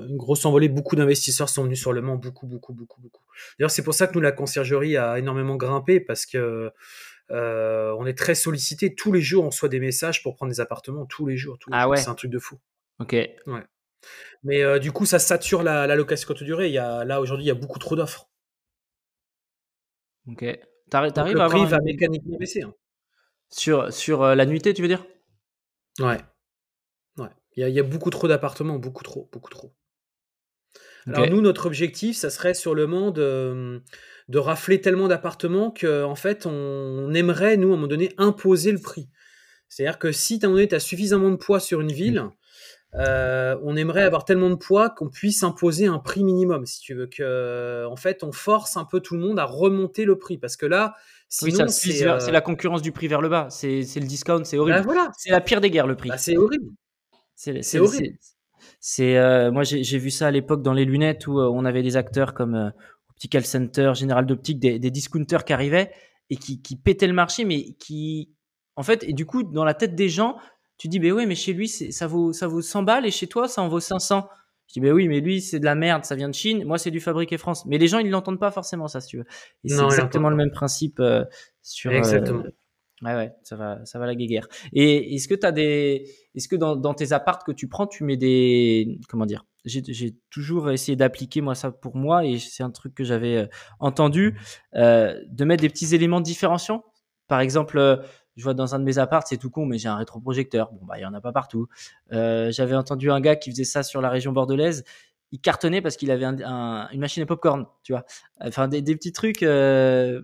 une 0.08 0.16
grosse 0.16 0.44
envolée. 0.44 0.68
Beaucoup 0.68 0.96
d'investisseurs 0.96 1.48
sont 1.48 1.64
venus 1.64 1.80
sur 1.80 1.92
le 1.92 2.00
Mans, 2.00 2.16
beaucoup, 2.16 2.46
beaucoup, 2.46 2.72
beaucoup, 2.72 3.00
beaucoup. 3.00 3.22
D'ailleurs 3.58 3.70
c'est 3.70 3.82
pour 3.82 3.94
ça 3.94 4.06
que 4.06 4.14
nous 4.14 4.20
la 4.20 4.32
conciergerie 4.32 4.96
a 4.96 5.18
énormément 5.18 5.56
grimpé 5.56 6.00
parce 6.00 6.26
que 6.26 6.72
euh, 7.30 7.94
on 7.98 8.06
est 8.06 8.16
très 8.16 8.34
sollicité. 8.34 8.94
Tous 8.94 9.12
les 9.12 9.20
jours, 9.20 9.44
on 9.44 9.48
reçoit 9.48 9.68
des 9.68 9.80
messages 9.80 10.22
pour 10.22 10.36
prendre 10.36 10.50
des 10.50 10.60
appartements. 10.60 11.06
Tous 11.06 11.26
les 11.26 11.36
jours. 11.36 11.58
ah 11.70 11.88
ouais. 11.88 11.98
C'est 11.98 12.08
un 12.08 12.14
truc 12.14 12.30
de 12.30 12.38
fou. 12.38 12.58
Ok. 13.00 13.12
Ouais. 13.12 13.64
Mais 14.44 14.62
euh, 14.62 14.78
du 14.78 14.92
coup, 14.92 15.06
ça 15.06 15.18
sature 15.18 15.62
la, 15.62 15.86
location 15.94 16.26
courte 16.26 16.42
durée. 16.42 16.68
Il 16.68 16.72
y 16.72 16.78
a, 16.78 17.04
là, 17.04 17.20
aujourd'hui, 17.20 17.44
il 17.44 17.48
y 17.48 17.52
a 17.52 17.54
beaucoup 17.54 17.78
trop 17.78 17.96
d'offres. 17.96 18.28
Ok. 20.28 20.44
T'arrives 20.90 21.38
à 21.38 21.44
avoir. 21.44 21.66
va 21.66 21.80
mécaniquement 21.80 22.38
baisser. 22.38 22.62
Hein. 22.62 22.74
Sur, 23.50 23.92
sur 23.92 24.22
euh, 24.22 24.34
la 24.34 24.46
nuitée, 24.46 24.72
tu 24.72 24.82
veux 24.82 24.88
dire? 24.88 25.04
Ouais. 25.98 26.18
Ouais. 27.16 27.28
Il 27.56 27.68
y, 27.68 27.80
a, 27.80 27.82
beaucoup 27.82 28.10
trop 28.10 28.28
d'appartements. 28.28 28.78
Beaucoup 28.78 29.04
trop. 29.04 29.28
Beaucoup 29.32 29.50
trop. 29.50 29.74
Alors, 31.06 31.28
nous, 31.28 31.40
notre 31.40 31.66
objectif, 31.66 32.16
ça 32.16 32.30
serait 32.30 32.54
sur 32.54 32.74
le 32.74 32.86
de 34.28 34.38
rafler 34.38 34.80
tellement 34.80 35.08
d'appartements 35.08 35.70
qu'en 35.70 36.10
en 36.10 36.14
fait, 36.14 36.44
on, 36.46 37.12
aimerait, 37.14 37.56
nous, 37.56 37.70
à 37.70 37.72
un 37.72 37.76
moment 37.76 37.86
donné, 37.86 38.12
imposer 38.18 38.72
le 38.72 38.78
prix. 38.78 39.08
C'est-à-dire 39.68 39.98
que 39.98 40.12
si, 40.12 40.34
à 40.34 40.46
un 40.46 40.48
moment 40.48 40.56
donné, 40.56 40.68
tu 40.68 40.74
as 40.74 40.80
suffisamment 40.80 41.30
de 41.30 41.36
poids 41.36 41.60
sur 41.60 41.80
une 41.80 41.92
ville, 41.92 42.24
euh, 42.94 43.56
on 43.62 43.76
aimerait 43.76 44.02
avoir 44.02 44.24
tellement 44.24 44.50
de 44.50 44.54
poids 44.54 44.90
qu'on 44.90 45.08
puisse 45.08 45.42
imposer 45.42 45.86
un 45.86 45.98
prix 45.98 46.24
minimum, 46.24 46.66
si 46.66 46.80
tu 46.80 46.94
veux. 46.94 47.06
Que, 47.06 47.86
en 47.86 47.96
fait, 47.96 48.22
on 48.22 48.32
force 48.32 48.76
un 48.76 48.84
peu 48.84 49.00
tout 49.00 49.14
le 49.14 49.20
monde 49.20 49.38
à 49.38 49.44
remonter 49.44 50.04
le 50.04 50.18
prix. 50.18 50.38
Parce 50.38 50.56
que 50.56 50.66
là, 50.66 50.94
sinon, 51.28 51.64
euh, 51.64 52.20
c'est 52.20 52.32
la 52.32 52.40
concurrence 52.40 52.82
du 52.82 52.92
prix 52.92 53.08
vers 53.08 53.20
le 53.20 53.28
bas. 53.28 53.48
C'est 53.50 53.80
le 53.80 54.06
discount, 54.06 54.44
c'est 54.44 54.58
horrible. 54.58 54.78
Bah, 54.78 54.84
voilà. 54.84 55.10
C'est 55.16 55.30
la 55.30 55.40
pire 55.40 55.60
des 55.60 55.70
guerres, 55.70 55.86
le 55.86 55.96
prix. 55.96 56.08
Bah, 56.08 56.18
c'est 56.18 56.36
horrible. 56.36 56.70
C'est 57.34 57.78
horrible. 57.78 58.18
C'est 58.80 59.16
euh, 59.16 59.50
moi 59.50 59.64
j'ai 59.64 59.98
vu 59.98 60.10
ça 60.10 60.28
à 60.28 60.30
l'époque 60.30 60.62
dans 60.62 60.72
les 60.72 60.84
lunettes 60.84 61.26
où 61.26 61.38
on 61.40 61.64
avait 61.64 61.82
des 61.82 61.96
acteurs 61.96 62.34
comme 62.34 62.72
Optical 63.10 63.44
Center, 63.44 63.92
Général 63.94 64.26
d'Optique, 64.26 64.60
des, 64.60 64.78
des, 64.78 64.90
discounters 64.90 65.44
qui 65.44 65.52
arrivaient 65.52 65.90
et 66.30 66.36
qui, 66.36 66.62
qui 66.62 66.76
pétaient 66.76 67.06
le 67.06 67.12
marché, 67.12 67.44
mais 67.44 67.72
qui, 67.74 68.30
en 68.76 68.82
fait, 68.82 69.02
et 69.02 69.12
du 69.12 69.26
coup, 69.26 69.42
dans 69.42 69.64
la 69.64 69.74
tête 69.74 69.94
des 69.94 70.08
gens, 70.08 70.36
tu 70.78 70.86
dis, 70.86 71.00
ben 71.00 71.12
oui, 71.12 71.26
mais 71.26 71.34
chez 71.34 71.52
lui, 71.52 71.68
ça 71.68 72.06
vaut, 72.06 72.32
ça 72.32 72.46
vaut 72.46 72.62
100 72.62 72.84
balles 72.84 73.06
et 73.06 73.10
chez 73.10 73.26
toi, 73.26 73.48
ça 73.48 73.62
en 73.62 73.68
vaut 73.68 73.80
500. 73.80 74.28
Je 74.68 74.74
dis, 74.74 74.80
ben 74.80 74.92
oui, 74.92 75.08
mais 75.08 75.20
lui, 75.20 75.40
c'est 75.40 75.58
de 75.58 75.64
la 75.64 75.74
merde, 75.74 76.04
ça 76.04 76.14
vient 76.14 76.28
de 76.28 76.34
Chine. 76.34 76.64
Moi, 76.64 76.78
c'est 76.78 76.90
du 76.90 77.00
fabriqué 77.00 77.38
France. 77.38 77.64
Mais 77.66 77.78
les 77.78 77.88
gens, 77.88 77.98
ils 77.98 78.10
l'entendent 78.10 78.38
pas 78.38 78.50
forcément, 78.50 78.86
ça, 78.86 79.00
si 79.00 79.08
tu 79.08 79.18
veux. 79.18 79.24
Et 79.64 79.70
c'est 79.70 79.82
exactement 79.82 80.30
le 80.30 80.36
même 80.36 80.50
principe 80.50 81.00
euh, 81.00 81.24
sur. 81.62 81.92
Exactement. 81.92 82.44
Euh, 82.44 82.50
Ouais, 83.02 83.14
ouais, 83.14 83.32
ça 83.44 83.54
va, 83.54 83.84
ça 83.84 83.98
va 83.98 84.06
la 84.06 84.16
guéguerre. 84.16 84.48
Et 84.72 85.14
est-ce 85.14 85.28
que 85.28 85.34
tu 85.34 85.46
as 85.46 85.52
des, 85.52 86.10
est-ce 86.34 86.48
que 86.48 86.56
dans, 86.56 86.74
dans, 86.74 86.94
tes 86.94 87.12
appartes 87.12 87.46
que 87.46 87.52
tu 87.52 87.68
prends, 87.68 87.86
tu 87.86 88.02
mets 88.02 88.16
des, 88.16 88.98
comment 89.08 89.26
dire, 89.26 89.44
j'ai 89.64 90.16
toujours 90.30 90.70
essayé 90.70 90.96
d'appliquer 90.96 91.40
moi 91.40 91.54
ça 91.54 91.70
pour 91.70 91.94
moi 91.96 92.24
et 92.24 92.38
c'est 92.38 92.62
un 92.62 92.70
truc 92.70 92.94
que 92.94 93.04
j'avais 93.04 93.36
euh, 93.36 93.46
entendu, 93.78 94.38
euh, 94.74 95.14
de 95.28 95.44
mettre 95.44 95.62
des 95.62 95.68
petits 95.68 95.94
éléments 95.94 96.20
différenciants? 96.20 96.82
Par 97.28 97.40
exemple, 97.40 97.78
euh, 97.78 97.96
je 98.38 98.44
vois 98.44 98.54
dans 98.54 98.74
un 98.74 98.78
de 98.78 98.84
mes 98.84 98.98
appartes, 98.98 99.26
c'est 99.28 99.36
tout 99.36 99.50
con, 99.50 99.66
mais 99.66 99.78
j'ai 99.78 99.88
un 99.88 99.96
rétroprojecteur. 99.96 100.70
Bon 100.72 100.86
bah 100.86 100.96
il 100.96 101.02
y 101.02 101.06
en 101.06 101.12
a 101.12 101.20
pas 101.20 101.32
partout. 101.32 101.66
Euh, 102.12 102.52
j'avais 102.52 102.76
entendu 102.76 103.10
un 103.10 103.20
gars 103.20 103.34
qui 103.34 103.50
faisait 103.50 103.64
ça 103.64 103.82
sur 103.82 104.00
la 104.00 104.08
région 104.08 104.32
bordelaise 104.32 104.84
il 105.30 105.40
cartonnait 105.40 105.82
parce 105.82 105.96
qu'il 105.96 106.10
avait 106.10 106.24
une 106.24 107.00
machine 107.00 107.22
à 107.22 107.26
popcorn, 107.26 107.66
tu 107.82 107.92
vois. 107.92 108.06
Enfin, 108.40 108.66
des, 108.66 108.80
petits 108.80 109.12
trucs. 109.12 109.42
Euh, 109.42 110.22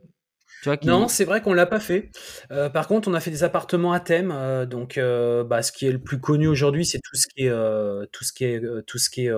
non, 0.83 1.09
c'est 1.09 1.27
vrai 1.27 1.43
qu'on 1.43 1.53
l'a 1.53 1.67
pas 1.67 1.79
fait. 1.79 2.11
Euh, 2.51 2.71
par 2.71 2.89
contre, 2.89 3.07
on 3.09 3.13
a 3.13 3.21
fait 3.21 3.31
des 3.31 3.45
appartements 3.45 3.93
à 3.93 4.01
thème. 4.01 4.35
Donc, 4.65 4.99
bah, 4.99 5.63
ce 5.63 5.73
qui 5.73 5.87
est 5.87 5.93
le 5.93 5.99
plus 5.99 6.21
connu 6.21 6.49
aujourd'hui, 6.49 6.87
c'est 6.87 7.01
tout 7.05 7.17
ce 7.17 7.27
qui 7.27 7.45
est 7.45 8.07
tout 8.13 8.25
ce 8.25 8.33
qui 8.33 8.45
est 8.47 8.63
tout 8.87 8.97
ce 8.97 9.11
qui 9.11 9.27
est 9.27 9.33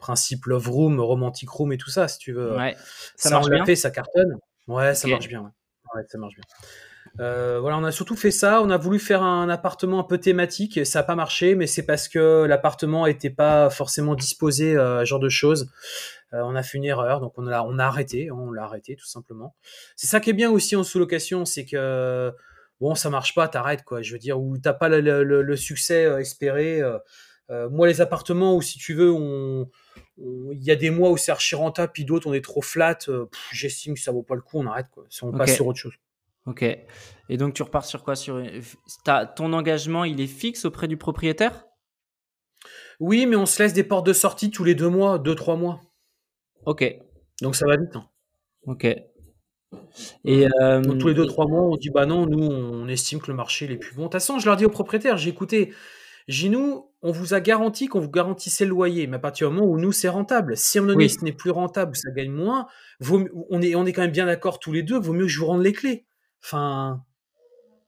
principe 0.00 0.46
love 0.46 0.68
room, 0.68 0.98
romantic 0.98 1.48
room 1.50 1.72
et 1.72 1.78
tout 1.78 1.90
ça, 1.90 2.08
si 2.08 2.18
tu 2.18 2.32
veux. 2.32 2.56
Ouais, 2.56 2.74
ça, 3.14 3.30
marche 3.30 3.46
on 3.48 3.64
fait, 3.64 3.76
ça 3.76 3.92
cartonne. 3.92 4.38
Ouais, 4.66 4.96
ça 4.96 5.06
marche 5.06 5.28
bien. 5.28 5.52
Ouais. 5.94 6.02
ça 6.08 6.18
marche 6.18 6.34
bien. 6.34 6.44
Euh, 7.20 7.60
voilà, 7.60 7.78
on 7.78 7.84
a 7.84 7.92
surtout 7.92 8.16
fait 8.16 8.30
ça. 8.30 8.62
On 8.62 8.70
a 8.70 8.76
voulu 8.76 8.98
faire 8.98 9.22
un 9.22 9.48
appartement 9.48 10.00
un 10.00 10.04
peu 10.04 10.18
thématique. 10.18 10.84
Ça 10.86 11.00
n'a 11.00 11.02
pas 11.04 11.14
marché, 11.14 11.54
mais 11.54 11.66
c'est 11.66 11.84
parce 11.84 12.08
que 12.08 12.44
l'appartement 12.44 13.06
n'était 13.06 13.30
pas 13.30 13.70
forcément 13.70 14.14
disposé 14.14 14.76
à 14.76 15.00
ce 15.00 15.04
genre 15.04 15.20
de 15.20 15.28
choses. 15.28 15.70
Euh, 16.32 16.40
on 16.44 16.54
a 16.54 16.62
fait 16.62 16.78
une 16.78 16.84
erreur, 16.84 17.20
donc 17.20 17.34
on 17.36 17.46
a, 17.46 17.62
on 17.62 17.78
a 17.78 17.84
arrêté. 17.84 18.30
On 18.30 18.50
l'a 18.50 18.64
arrêté 18.64 18.96
tout 18.96 19.06
simplement. 19.06 19.54
C'est 19.96 20.06
ça 20.06 20.20
qui 20.20 20.30
est 20.30 20.34
bien 20.34 20.50
aussi 20.50 20.76
en 20.76 20.84
sous-location, 20.84 21.44
c'est 21.44 21.66
que 21.66 22.32
bon, 22.80 22.94
ça 22.94 23.10
marche 23.10 23.34
pas, 23.34 23.48
t'arrêtes 23.48 23.84
quoi. 23.84 24.02
Je 24.02 24.12
veux 24.12 24.18
dire, 24.18 24.40
ou 24.40 24.56
t'as 24.58 24.72
pas 24.72 24.88
le, 24.88 25.56
succès 25.56 26.06
euh, 26.06 26.18
espéré. 26.18 26.80
moi, 27.70 27.86
les 27.86 28.00
appartements 28.00 28.56
où 28.56 28.62
si 28.62 28.78
tu 28.78 28.94
veux, 28.94 29.12
on 29.12 29.68
il 30.18 30.62
y 30.62 30.70
a 30.70 30.76
des 30.76 30.90
mois 30.90 31.10
où 31.10 31.16
c'est 31.16 31.32
archi 31.32 31.54
rentable, 31.54 31.92
puis 31.92 32.04
d'autres 32.04 32.28
on 32.28 32.32
est 32.32 32.44
trop 32.44 32.62
flat. 32.62 32.98
J'estime 33.52 33.94
que 33.94 34.00
ça 34.00 34.12
vaut 34.12 34.22
pas 34.22 34.34
le 34.34 34.40
coup, 34.40 34.58
on 34.58 34.66
arrête 34.66 34.86
quoi. 34.90 35.04
Si 35.10 35.24
on 35.24 35.32
passe 35.32 35.54
sur 35.54 35.66
autre 35.66 35.78
chose. 35.78 35.94
Ok. 36.46 36.62
Et 36.62 37.36
donc 37.36 37.54
tu 37.54 37.62
repars 37.62 37.84
sur 37.84 38.02
quoi? 38.02 38.16
Sur 38.16 38.42
ton 39.36 39.52
engagement, 39.52 40.04
il 40.04 40.20
est 40.20 40.26
fixe 40.26 40.64
auprès 40.64 40.88
du 40.88 40.96
propriétaire? 40.96 41.64
Oui, 43.00 43.26
mais 43.26 43.36
on 43.36 43.46
se 43.46 43.62
laisse 43.62 43.72
des 43.72 43.84
portes 43.84 44.06
de 44.06 44.12
sortie 44.12 44.50
tous 44.50 44.64
les 44.64 44.74
deux 44.74 44.88
mois, 44.88 45.18
deux 45.18 45.34
trois 45.34 45.56
mois. 45.56 45.80
Ok. 46.66 46.84
Donc 47.40 47.56
ça 47.56 47.66
va 47.66 47.76
vite. 47.76 47.94
Hein. 47.96 48.08
Ok. 48.66 48.84
Et 50.24 50.46
euh, 50.60 50.82
tous 50.98 51.08
les 51.08 51.14
deux 51.14 51.26
trois 51.26 51.46
mois, 51.46 51.62
on 51.62 51.76
dit 51.76 51.90
bah 51.90 52.06
non, 52.06 52.26
nous 52.26 52.44
on 52.44 52.88
estime 52.88 53.20
que 53.20 53.30
le 53.30 53.36
marché 53.36 53.70
est 53.70 53.76
plus 53.76 53.94
bon. 53.94 54.02
De 54.02 54.06
toute 54.06 54.12
façon, 54.14 54.38
je 54.38 54.46
leur 54.46 54.56
dis 54.56 54.64
aux 54.64 54.70
propriétaires, 54.70 55.16
j'ai 55.16 55.30
écouté. 55.30 55.72
J'ai 56.28 56.48
nous, 56.48 56.92
on 57.02 57.10
vous 57.10 57.34
a 57.34 57.40
garanti 57.40 57.88
qu'on 57.88 57.98
vous 57.98 58.10
garantissait 58.10 58.64
le 58.64 58.70
loyer, 58.70 59.08
mais 59.08 59.16
à 59.16 59.20
partir 59.20 59.48
du 59.48 59.56
moment 59.56 59.66
où 59.66 59.78
nous 59.78 59.90
c'est 59.90 60.08
rentable. 60.08 60.56
Si 60.56 60.78
un 60.78 60.88
oui. 60.88 61.12
n'est 61.22 61.32
plus 61.32 61.50
rentable, 61.50 61.96
ça 61.96 62.10
gagne 62.12 62.30
moins. 62.30 62.66
on 63.10 63.62
est, 63.62 63.74
on 63.74 63.84
est 63.86 63.92
quand 63.92 64.02
même 64.02 64.12
bien 64.12 64.26
d'accord 64.26 64.60
tous 64.60 64.72
les 64.72 64.82
deux. 64.82 65.00
Vaut 65.00 65.12
mieux 65.12 65.24
que 65.24 65.32
je 65.32 65.40
vous 65.40 65.46
rende 65.46 65.62
les 65.62 65.72
clés. 65.72 66.06
Enfin. 66.44 67.04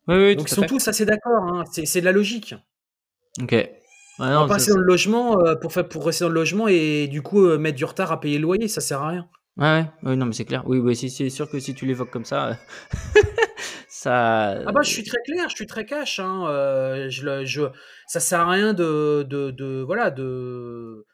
Oui, 0.09 0.17
oui, 0.17 0.37
donc 0.37 0.51
ils 0.51 0.55
sont 0.55 0.63
tous 0.63 0.87
assez 0.89 1.07
d'accord. 1.07 1.43
Hein. 1.43 1.65
C'est 1.73 2.01
de 2.01 2.05
la 2.05 2.13
logique. 2.13 2.55
Ok. 3.41 3.55
on 4.19 4.25
va 4.25 4.47
passer 4.47 4.71
dans 4.71 4.79
le 4.79 4.85
logement 4.85 5.41
euh, 5.41 5.57
pour, 5.57 5.73
faire, 5.73 5.89
pour 5.89 6.07
rester 6.07 6.25
dans 6.25 6.29
le 6.29 6.35
logement 6.35 6.69
et 6.69 7.09
du 7.09 7.23
coup 7.23 7.45
euh, 7.45 7.59
mettre 7.59 7.77
du 7.77 7.85
retard 7.85 8.13
à 8.13 8.21
payer 8.21 8.39
le 8.39 8.43
loyer, 8.43 8.69
ça 8.69 8.81
sert 8.81 9.03
à 9.03 9.09
rien. 9.09 9.29
Ouais, 9.57 9.85
ouais, 10.03 10.17
non, 10.17 10.27
mais 10.27 10.33
c'est 10.33 10.45
clair. 10.45 10.63
Oui, 10.67 10.79
oui 10.79 10.97
c'est 10.97 11.31
sûr 11.31 11.49
que 11.49 11.59
si 11.61 11.75
tu 11.75 11.87
l'évoques 11.87 12.11
comme 12.11 12.25
ça, 12.25 12.59
ça. 13.89 14.63
Ah 14.67 14.73
bah, 14.73 14.83
je 14.83 14.91
suis 14.91 15.05
très 15.05 15.23
clair, 15.25 15.49
je 15.49 15.55
suis 15.55 15.67
très 15.67 15.87
cash. 15.87 16.19
Hein. 16.19 16.47
Euh, 16.49 17.09
je, 17.09 17.45
je, 17.45 17.63
ça 18.09 18.21
sert 18.21 18.41
à 18.41 18.51
rien 18.51 18.75
de, 18.75 19.25
de, 19.29 19.51
de 19.51 19.83
voilà, 19.87 20.11
de. 20.11 21.07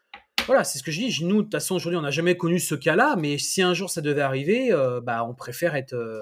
Voilà, 0.47 0.63
c'est 0.63 0.79
ce 0.79 0.83
que 0.83 0.91
je 0.91 0.99
dis. 0.99 1.23
Nous, 1.23 1.37
de 1.37 1.41
toute 1.43 1.51
façon, 1.51 1.75
aujourd'hui, 1.75 1.99
on 1.99 2.01
n'a 2.01 2.09
jamais 2.09 2.35
connu 2.35 2.59
ce 2.59 2.73
cas-là, 2.73 3.15
mais 3.15 3.37
si 3.37 3.61
un 3.61 3.75
jour 3.75 3.91
ça 3.91 4.01
devait 4.01 4.21
arriver, 4.21 4.71
bah, 5.03 5.23
on 5.23 5.35
préfère 5.35 5.75
être 5.75 5.93
euh, 5.93 6.21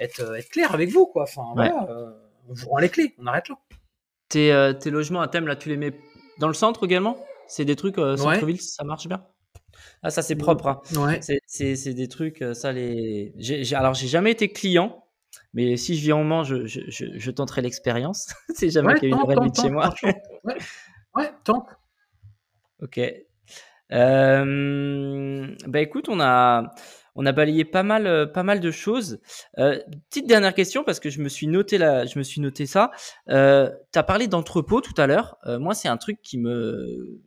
être, 0.00 0.48
clair 0.50 0.74
avec 0.74 0.90
vous, 0.90 1.06
quoi. 1.06 1.24
Enfin, 1.24 1.42
voilà, 1.54 1.86
euh, 1.88 2.10
on 2.48 2.54
vous 2.54 2.68
rend 2.68 2.78
les 2.78 2.88
clés, 2.88 3.14
on 3.18 3.26
arrête 3.26 3.48
là. 3.48 3.56
Tes, 4.28 4.52
euh, 4.52 4.72
tes 4.72 4.90
logements 4.90 5.20
à 5.20 5.28
thème, 5.28 5.46
là, 5.46 5.56
tu 5.56 5.68
les 5.68 5.76
mets 5.76 5.98
dans 6.38 6.48
le 6.48 6.54
centre 6.54 6.84
également? 6.84 7.16
C'est 7.46 7.64
des 7.64 7.76
trucs 7.76 7.96
centre-ville, 7.96 8.60
ça 8.60 8.84
marche 8.84 9.08
bien? 9.08 9.24
Ah, 10.02 10.10
ça, 10.10 10.22
c'est 10.22 10.36
propre. 10.36 10.66
Hein. 10.68 10.80
Ouais. 10.96 11.20
C'est 11.46 11.94
des 11.94 12.08
trucs, 12.08 12.44
ça, 12.54 12.72
les. 12.72 13.32
J 13.36 13.74
alors, 13.74 13.94
j'ai 13.94 14.08
jamais 14.08 14.30
été 14.30 14.50
client. 14.50 15.04
Mais 15.52 15.76
si 15.76 15.96
je 15.96 16.02
viens 16.02 16.16
en 16.16 16.24
Mans, 16.24 16.44
je, 16.44 16.66
je, 16.66 16.80
je, 16.88 17.30
tenterai 17.30 17.62
l'expérience. 17.62 18.32
c'est 18.54 18.70
jamais 18.70 18.94
qu'il 18.94 19.10
y 19.10 19.12
a 19.12 19.16
une 19.16 19.22
vraie 19.22 19.36
nuit 19.36 19.50
chez 19.54 19.70
moi. 19.70 19.92
ouais, 20.44 21.30
tente. 21.44 21.68
Ok. 22.82 23.00
Euh, 23.92 25.56
bah 25.66 25.80
écoute, 25.80 26.08
on 26.08 26.20
a, 26.20 26.72
on 27.14 27.26
a 27.26 27.32
balayé 27.32 27.64
pas 27.64 27.82
mal, 27.82 28.06
euh, 28.06 28.26
pas 28.26 28.42
mal 28.42 28.60
de 28.60 28.70
choses. 28.70 29.20
Euh, 29.58 29.78
petite 30.08 30.26
dernière 30.26 30.54
question 30.54 30.84
parce 30.84 31.00
que 31.00 31.10
je 31.10 31.20
me 31.20 31.28
suis 31.28 31.46
noté 31.46 31.78
là, 31.78 32.06
je 32.06 32.18
me 32.18 32.22
suis 32.22 32.40
noté 32.40 32.66
ça. 32.66 32.90
Euh, 33.28 33.70
tu 33.92 33.98
as 33.98 34.02
parlé 34.02 34.28
d'entrepôt 34.28 34.80
tout 34.80 34.94
à 34.96 35.06
l'heure. 35.06 35.36
moi, 35.46 35.74
c'est 35.74 35.88
un 35.88 35.96
truc 35.96 36.20
qui 36.22 36.38
me, 36.38 37.20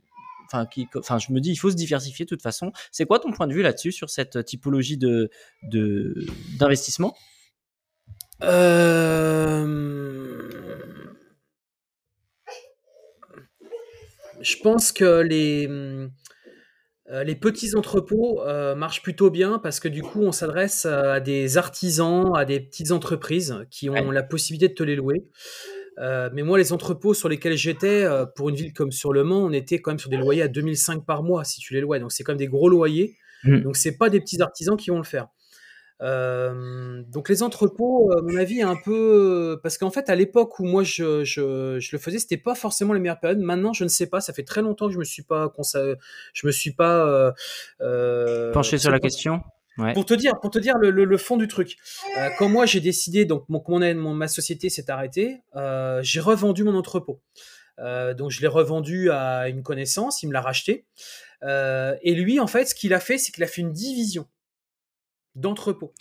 enfin, 0.46 0.66
qui, 0.66 0.88
enfin, 0.98 1.20
je 1.20 1.32
me 1.32 1.40
dis, 1.40 1.52
il 1.52 1.56
faut 1.56 1.72
se 1.72 1.76
diversifier 1.76 2.26
de 2.26 2.30
toute 2.30 2.42
façon. 2.42 2.72
C'est 2.92 3.06
quoi 3.06 3.20
ton 3.20 3.32
point 3.32 3.48
de 3.48 3.54
vue 3.54 3.62
là-dessus 3.62 3.92
sur 3.92 4.10
cette 4.10 4.46
typologie 4.46 4.98
de, 4.98 5.30
de 5.64 6.26
d'investissement? 6.58 7.16
Je 14.42 14.58
pense 14.62 14.92
que 14.92 15.22
les 15.22 15.70
euh, 17.14 17.24
les 17.24 17.36
petits 17.36 17.76
entrepôts 17.76 18.42
euh, 18.42 18.74
marchent 18.74 19.04
plutôt 19.04 19.30
bien 19.30 19.60
parce 19.60 19.80
que 19.80 19.88
du 19.88 20.02
coup, 20.02 20.22
on 20.22 20.32
s'adresse 20.32 20.86
à 20.86 21.20
des 21.20 21.58
artisans, 21.58 22.32
à 22.36 22.44
des 22.44 22.60
petites 22.60 22.92
entreprises 22.92 23.66
qui 23.70 23.90
ont 23.90 24.10
la 24.10 24.24
possibilité 24.24 24.68
de 24.70 24.74
te 24.74 24.84
les 24.84 24.96
louer. 24.96 25.28
Euh, 26.00 26.32
mais 26.34 26.42
moi, 26.42 26.58
les 26.58 26.74
entrepôts 26.74 27.14
sur 27.14 27.30
lesquels 27.30 27.56
j'étais, 27.56 28.08
pour 28.36 28.50
une 28.50 28.56
ville 28.56 28.74
comme 28.74 28.92
sur 28.92 29.14
Le 29.14 29.24
Mans, 29.24 29.44
on 29.44 29.52
était 29.52 29.80
quand 29.80 29.92
même 29.92 30.00
sur 30.00 30.10
des 30.10 30.18
loyers 30.18 30.42
à 30.42 30.48
2005 30.48 31.06
par 31.06 31.22
mois 31.22 31.44
si 31.44 31.60
tu 31.60 31.76
les 31.76 31.82
louais. 31.82 32.00
Donc 32.00 32.12
c'est 32.12 32.24
quand 32.24 32.32
même 32.32 32.40
des 32.40 32.48
gros 32.48 32.68
loyers. 32.68 33.16
Mmh. 33.44 33.60
Donc 33.60 33.76
c'est 33.78 33.98
pas 33.98 34.10
des 34.10 34.20
petits 34.20 34.42
artisans 34.42 34.76
qui 34.76 34.90
vont 34.90 34.98
le 34.98 35.04
faire. 35.04 35.28
Euh, 36.02 37.02
donc 37.08 37.30
les 37.30 37.44
entrepôts, 37.44 38.12
à 38.12 38.22
mon 38.22 38.36
avis, 38.36 38.62
un 38.62 38.76
peu 38.76 39.60
parce 39.64 39.78
qu'en 39.78 39.92
fait 39.92 40.10
à 40.10 40.16
l'époque 40.16 40.60
où 40.60 40.66
moi 40.66 40.84
je, 40.84 41.24
je, 41.24 41.78
je 41.80 41.90
le 41.94 41.98
faisais, 41.98 42.20
c'était 42.20 42.38
pas 42.38 42.56
forcément 42.56 42.94
les 42.94 43.00
meilleures 43.00 43.20
périodes. 43.20 43.40
Maintenant, 43.40 43.74
je 43.74 43.84
ne 43.84 43.90
sais 43.90 44.08
pas. 44.08 44.20
Ça 44.20 44.34
fait 44.34 44.44
très 44.44 44.62
longtemps 44.62 44.88
que 44.88 44.94
je 44.94 45.00
me 45.00 45.04
suis 45.04 45.24
pas, 45.24 45.52
je 46.34 46.48
me 46.48 46.52
suis 46.52 46.74
pas 46.74 47.34
euh, 47.82 48.52
penché 48.52 48.78
sur 48.78 48.92
la 48.92 49.00
question? 49.00 49.42
Ouais. 49.78 49.94
Pour 49.94 50.06
te 50.06 50.14
dire, 50.14 50.40
pour 50.40 50.52
te 50.52 50.60
dire 50.60 50.78
le, 50.78 50.92
le, 50.92 51.18
fond 51.18 51.36
du 51.36 51.48
truc. 51.48 51.78
Euh, 52.18 52.30
quand 52.38 52.48
moi 52.48 52.66
j'ai 52.66 52.80
décidé, 52.80 53.26
donc 53.26 53.46
mon, 53.50 53.64
mon, 53.68 53.96
mon 53.96 54.14
ma 54.14 54.28
société 54.28 54.70
s'est 54.70 54.92
arrêtée, 54.92 55.42
euh, 55.56 56.00
j'ai 56.04 56.20
revendu 56.20 56.64
mon 56.64 56.76
entrepôt. 56.76 57.22
Euh, 57.80 58.14
donc 58.14 58.30
je 58.30 58.42
l'ai 58.42 58.48
revendu 58.48 59.10
à 59.10 59.50
une 59.50 59.64
connaissance, 59.64 60.22
il 60.22 60.28
me 60.28 60.34
l'a 60.34 60.42
racheté. 60.42 60.86
et 61.42 62.14
lui, 62.14 62.40
en 62.40 62.48
fait, 62.48 62.66
ce 62.66 62.76
qu'il 62.76 62.94
a 62.94 63.00
fait, 63.00 63.18
c'est 63.18 63.32
qu'il 63.32 63.44
a 63.44 63.48
fait 63.48 63.62
une 63.62 63.74
division 63.74 64.28
d'entrepôt. 65.36 65.94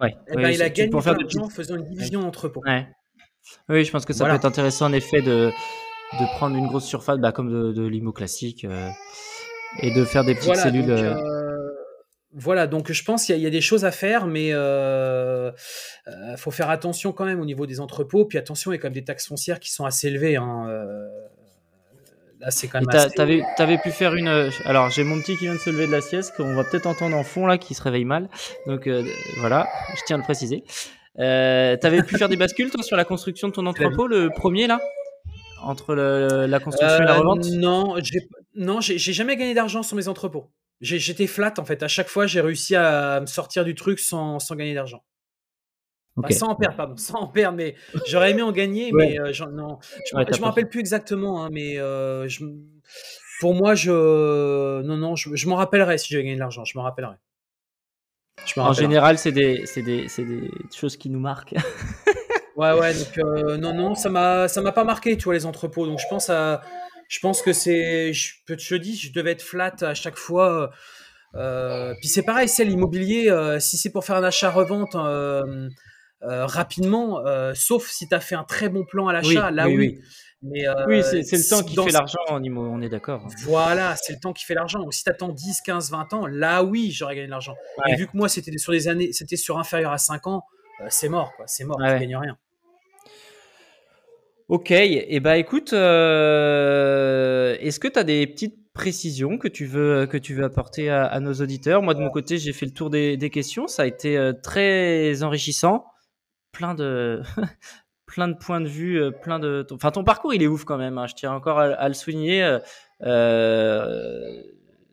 Ouais. 0.00 0.16
Eh 0.28 0.36
ben, 0.36 0.50
il 0.50 0.62
a 0.62 0.70
gagné 0.70 0.88
de 0.88 0.96
l'argent 0.96 1.44
en 1.44 1.50
faisant 1.50 1.76
une 1.76 1.86
division 1.86 2.20
d'entrepôt. 2.20 2.62
Ouais. 2.66 2.88
Oui, 3.68 3.84
je 3.84 3.90
pense 3.90 4.04
que 4.04 4.12
ça 4.12 4.24
peut 4.26 4.34
être 4.34 4.44
intéressant 4.44 4.86
en 4.86 4.92
effet 4.92 5.22
de, 5.22 5.50
de 6.18 6.36
prendre 6.36 6.56
une 6.56 6.66
grosse 6.66 6.86
surface 6.86 7.18
bah, 7.18 7.32
comme 7.32 7.50
de, 7.50 7.72
de 7.72 7.86
l'IMO 7.86 8.12
classique 8.12 8.64
euh, 8.64 8.88
et 9.80 9.92
de 9.92 10.04
faire 10.04 10.24
des 10.24 10.34
petites 10.34 10.56
cellules. 10.56 10.86
Donc, 10.86 10.98
euh, 10.98 11.14
euh, 11.14 11.70
voilà, 12.32 12.66
donc 12.66 12.92
je 12.92 13.04
pense 13.04 13.26
qu'il 13.26 13.36
y, 13.36 13.40
y, 13.40 13.46
a 13.46 13.50
des 13.50 13.60
choses 13.60 13.84
à 13.84 13.90
faire, 13.90 14.26
mais 14.26 14.48
il 14.48 14.54
euh, 14.54 15.52
faut 16.36 16.50
faire 16.50 16.70
attention 16.70 17.12
quand 17.12 17.24
même 17.24 17.40
au 17.40 17.44
niveau 17.44 17.66
des 17.66 17.80
entrepôts. 17.80 18.24
Puis 18.24 18.38
attention, 18.38 18.72
il 18.72 18.76
y 18.76 18.78
a 18.78 18.80
quand 18.80 18.86
même 18.88 18.94
des 18.94 19.04
taxes 19.04 19.26
foncières 19.26 19.60
qui 19.60 19.70
sont 19.70 19.84
assez 19.84 20.08
élevées. 20.08 20.36
Hein, 20.36 20.66
Là, 22.40 22.50
c'est 22.50 22.68
quand 22.68 22.80
même. 22.80 23.10
T'avais, 23.14 23.42
t'avais 23.56 23.76
pu 23.76 23.90
faire 23.90 24.14
une. 24.14 24.28
Euh, 24.28 24.50
alors, 24.64 24.88
j'ai 24.90 25.04
mon 25.04 25.20
petit 25.20 25.36
qui 25.36 25.44
vient 25.44 25.54
de 25.54 25.60
se 25.60 25.68
lever 25.68 25.86
de 25.86 25.92
la 25.92 26.00
sieste, 26.00 26.34
qu'on 26.36 26.54
va 26.54 26.64
peut-être 26.64 26.86
entendre 26.86 27.14
en 27.16 27.22
fond 27.22 27.46
là, 27.46 27.58
qui 27.58 27.74
se 27.74 27.82
réveille 27.82 28.06
mal. 28.06 28.30
Donc 28.66 28.86
euh, 28.86 29.04
voilà, 29.40 29.68
je 29.94 30.00
tiens 30.06 30.16
à 30.16 30.18
le 30.18 30.24
préciser. 30.24 30.64
Euh, 31.18 31.76
t'avais 31.76 32.02
pu 32.02 32.16
faire 32.16 32.30
des 32.30 32.36
bascules 32.36 32.70
toi 32.70 32.82
sur 32.82 32.96
la 32.96 33.04
construction 33.04 33.48
de 33.48 33.52
ton 33.52 33.66
entrepôt, 33.66 34.06
le 34.06 34.30
premier 34.30 34.66
là, 34.66 34.80
entre 35.62 35.94
le, 35.94 36.46
la 36.46 36.60
construction 36.60 37.02
et 37.02 37.06
la 37.06 37.18
revente? 37.18 37.44
Non, 37.52 37.96
j'ai, 38.02 38.26
non, 38.54 38.80
j'ai, 38.80 38.98
jamais 38.98 39.36
gagné 39.36 39.52
d'argent 39.52 39.82
sur 39.82 39.96
mes 39.96 40.08
entrepôts. 40.08 40.50
j'étais 40.80 41.26
flat 41.26 41.52
en 41.58 41.64
fait. 41.66 41.82
À 41.82 41.88
chaque 41.88 42.08
fois, 42.08 42.26
j'ai 42.26 42.40
réussi 42.40 42.74
à 42.74 43.20
me 43.20 43.26
sortir 43.26 43.66
du 43.66 43.74
truc 43.74 43.98
sans, 43.98 44.38
sans 44.38 44.54
gagner 44.54 44.72
d'argent. 44.72 45.02
Pas 46.20 46.30
sans 46.30 46.48
en 46.48 46.54
perdre, 46.54 46.76
pardon, 46.76 46.96
sans 46.98 47.20
en 47.20 47.26
perdre, 47.26 47.56
mais 47.56 47.74
j'aurais 48.06 48.32
aimé 48.32 48.42
en 48.42 48.52
gagner, 48.52 48.92
mais 48.92 49.18
euh, 49.18 49.32
non, 49.52 49.78
je 50.10 50.16
ne 50.16 50.40
me 50.40 50.44
rappelle 50.44 50.68
plus 50.68 50.80
exactement, 50.80 51.44
hein, 51.44 51.48
mais 51.52 51.78
euh, 51.78 52.28
je, 52.28 52.44
pour 53.40 53.54
moi, 53.54 53.74
je, 53.74 54.82
non, 54.82 54.96
non, 54.96 55.16
je, 55.16 55.34
je 55.34 55.48
m'en 55.48 55.56
rappellerai 55.56 55.98
si 55.98 56.12
j'avais 56.12 56.24
gagné 56.24 56.34
de 56.34 56.40
l'argent, 56.40 56.64
je 56.64 56.76
m'en 56.76 56.84
rappellerai. 56.84 57.16
en 58.56 58.72
général, 58.72 59.18
c'est 59.18 59.32
des, 59.32 59.64
des, 59.76 60.06
des, 60.06 60.50
choses 60.74 60.96
qui 60.96 61.10
nous 61.10 61.20
marquent. 61.20 61.54
ouais, 62.56 62.72
ouais, 62.72 62.94
donc 62.94 63.18
euh, 63.18 63.56
non, 63.56 63.72
non, 63.72 63.94
ça 63.94 64.10
m'a, 64.10 64.48
ça 64.48 64.60
m'a 64.60 64.72
pas 64.72 64.84
marqué, 64.84 65.16
tu 65.16 65.24
vois, 65.24 65.34
les 65.34 65.46
entrepôts, 65.46 65.86
donc 65.86 66.00
je 66.00 66.08
pense 66.10 66.28
à, 66.28 66.60
je 67.08 67.18
pense 67.20 67.40
que 67.40 67.52
c'est, 67.52 68.12
je, 68.12 68.34
je 68.46 68.54
te 68.54 68.74
dis, 68.74 68.96
je 68.96 69.12
devais 69.12 69.32
être 69.32 69.42
flat 69.42 69.74
à 69.80 69.94
chaque 69.94 70.16
fois. 70.16 70.70
puis 71.32 72.08
c'est 72.08 72.24
pareil, 72.24 72.48
c'est 72.48 72.64
l'immobilier, 72.64 73.32
si 73.60 73.78
c'est 73.78 73.90
pour 73.90 74.04
faire 74.04 74.16
un 74.16 74.24
achat-revente 74.24 74.96
euh, 76.22 76.44
rapidement, 76.44 77.26
euh, 77.26 77.52
sauf 77.54 77.88
si 77.88 78.06
tu 78.06 78.14
as 78.14 78.20
fait 78.20 78.34
un 78.34 78.44
très 78.44 78.68
bon 78.68 78.84
plan 78.84 79.08
à 79.08 79.14
l'achat, 79.14 79.50
là 79.50 79.68
oui. 79.68 79.98
Mais, 80.42 80.64
oui, 80.86 81.02
c'est 81.02 81.18
le 81.18 81.48
temps 81.48 81.62
qui 81.62 81.76
fait 81.76 81.92
l'argent, 81.92 82.18
on 82.30 82.80
est 82.80 82.88
d'accord. 82.88 83.28
Voilà, 83.44 83.94
c'est 83.96 84.14
le 84.14 84.20
temps 84.20 84.32
qui 84.32 84.46
fait 84.46 84.54
l'argent. 84.54 84.90
Si 84.90 85.04
tu 85.04 85.10
attends 85.10 85.28
10, 85.28 85.60
15, 85.60 85.90
20 85.90 86.14
ans, 86.14 86.26
là 86.26 86.64
oui, 86.64 86.92
j'aurais 86.92 87.14
gagné 87.14 87.26
de 87.26 87.30
l'argent. 87.30 87.54
Et 87.88 87.96
vu 87.96 88.06
que 88.06 88.16
moi, 88.16 88.30
c'était 88.30 88.56
sur 88.56 88.72
des 88.72 88.88
années, 88.88 89.12
c'était 89.12 89.36
sur 89.36 89.58
inférieur 89.58 89.92
à 89.92 89.98
5 89.98 90.26
ans, 90.26 90.44
c'est 90.88 91.10
mort, 91.10 91.30
quoi. 91.36 91.44
C'est 91.46 91.64
mort, 91.64 91.76
tu 91.76 91.84
gagnes 91.84 92.16
rien. 92.16 92.38
Ok, 94.48 94.70
et 94.72 95.14
eh 95.14 95.20
ben 95.20 95.34
écoute, 95.34 95.74
est-ce 95.74 97.78
que 97.78 97.88
tu 97.88 97.98
as 97.98 98.04
des 98.04 98.26
petites 98.26 98.56
précisions 98.72 99.36
que 99.36 99.48
tu 99.48 99.66
veux, 99.66 100.06
que 100.06 100.16
tu 100.16 100.34
veux 100.34 100.44
apporter 100.44 100.88
à, 100.90 101.20
nos 101.20 101.34
auditeurs? 101.34 101.82
Moi, 101.82 101.92
de 101.94 102.00
mon 102.00 102.10
côté, 102.10 102.38
j'ai 102.38 102.54
fait 102.54 102.66
le 102.66 102.72
tour 102.72 102.88
des, 102.88 103.18
des, 103.18 103.30
questions. 103.30 103.66
Ça 103.66 103.82
a 103.82 103.86
été 103.86 104.32
très 104.42 105.22
enrichissant. 105.22 105.84
Plein 106.52 106.74
de, 106.74 107.22
plein 108.10 108.28
de 108.28 108.34
points 108.34 108.60
de 108.60 108.68
vue, 108.68 109.00
euh, 109.00 109.10
plein 109.10 109.38
de. 109.38 109.66
Enfin, 109.70 109.90
ton 109.90 110.04
parcours, 110.04 110.34
il 110.34 110.42
est 110.42 110.46
ouf 110.46 110.64
quand 110.64 110.76
même. 110.76 110.98
Hein. 110.98 111.06
Je 111.06 111.14
tiens 111.14 111.32
encore 111.32 111.58
à, 111.60 111.88
le 111.88 111.94
souligner. 111.94 112.42
Euh, 112.42 112.58
euh, 113.02 114.42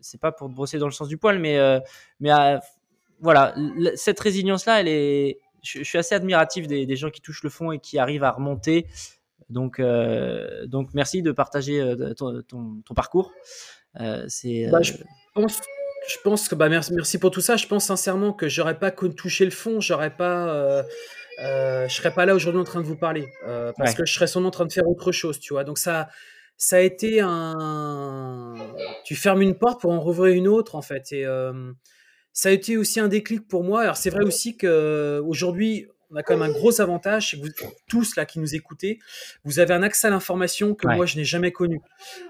c'est 0.01 0.19
pas 0.19 0.31
pour 0.31 0.47
te 0.47 0.53
brosser 0.53 0.77
dans 0.77 0.85
le 0.85 0.91
sens 0.91 1.07
du 1.07 1.17
poil, 1.17 1.39
mais 1.39 1.59
mais 2.19 2.29
voilà, 3.19 3.55
cette 3.95 4.19
résilience-là, 4.19 4.79
elle 4.79 4.87
est. 4.87 5.39
Je, 5.63 5.83
suis 5.83 5.97
assez 5.97 6.15
admiratif 6.15 6.67
des, 6.67 6.95
gens 6.95 7.09
qui 7.09 7.19
touchent 7.19 7.43
le 7.43 7.49
fond 7.49 7.71
et 7.71 7.79
qui 7.79 7.97
arrivent 7.99 8.23
à 8.23 8.31
remonter. 8.31 8.85
Donc 9.49 9.81
donc 10.67 10.93
merci 10.93 11.21
de 11.21 11.31
partager 11.31 11.95
ton, 12.15 12.41
ton, 12.43 12.93
parcours. 12.95 13.33
c'est. 14.27 14.69
Bah, 14.69 14.81
je 14.81 14.93
pense. 15.33 15.59
Je 16.07 16.15
pense 16.23 16.47
que 16.47 16.55
bah 16.55 16.69
merci, 16.69 16.93
merci 16.93 17.17
pour 17.17 17.31
tout 17.31 17.41
ça. 17.41 17.57
Je 17.57 17.67
pense 17.67 17.85
sincèrement 17.85 18.31
que 18.31 18.47
j'aurais 18.47 18.79
pas 18.79 18.91
touché 18.91 19.43
le 19.43 19.51
fond, 19.51 19.81
j'aurais 19.81 20.15
pas 20.15 20.85
euh, 21.39 21.87
je 21.87 21.93
serais 21.93 22.11
pas 22.11 22.25
là 22.25 22.33
aujourd'hui 22.33 22.59
en 22.59 22.63
train 22.63 22.81
de 22.81 22.85
vous 22.87 22.95
parler 22.95 23.27
euh, 23.47 23.71
parce 23.77 23.93
que 23.93 24.05
je 24.05 24.13
serais 24.13 24.27
sûrement 24.27 24.47
en 24.47 24.51
train 24.51 24.65
de 24.65 24.73
faire 24.73 24.87
autre 24.87 25.11
chose, 25.11 25.39
tu 25.39 25.53
vois. 25.53 25.63
Donc 25.63 25.77
ça, 25.77 26.09
ça 26.57 26.77
a 26.77 26.79
été 26.79 27.19
un. 27.21 28.55
Tu 29.05 29.15
fermes 29.15 29.41
une 29.41 29.55
porte 29.55 29.81
pour 29.81 29.91
en 29.91 29.99
rouvrir 29.99 30.33
une 30.33 30.47
autre, 30.47 30.75
en 30.75 30.81
fait. 30.81 31.11
Et 31.11 31.25
euh, 31.25 31.71
ça 32.33 32.49
a 32.49 32.51
été 32.51 32.77
aussi 32.77 32.99
un 32.99 33.07
déclic 33.07 33.47
pour 33.47 33.63
moi. 33.63 33.81
Alors 33.81 33.97
c'est 33.97 34.09
vrai 34.09 34.23
aussi 34.23 34.57
que 34.57 35.21
aujourd'hui, 35.25 35.87
on 36.11 36.15
a 36.15 36.23
quand 36.23 36.37
même 36.37 36.49
un 36.49 36.53
gros 36.53 36.79
avantage, 36.81 37.31
c'est 37.31 37.37
que 37.37 37.43
vous 37.43 37.71
tous 37.87 38.15
là 38.15 38.25
qui 38.25 38.39
nous 38.39 38.55
écoutez, 38.55 38.99
vous 39.43 39.59
avez 39.59 39.73
un 39.73 39.83
accès 39.83 40.07
à 40.07 40.09
l'information 40.09 40.73
que 40.73 40.87
moi 40.87 41.05
je 41.05 41.17
n'ai 41.17 41.25
jamais 41.25 41.51
connu. 41.51 41.81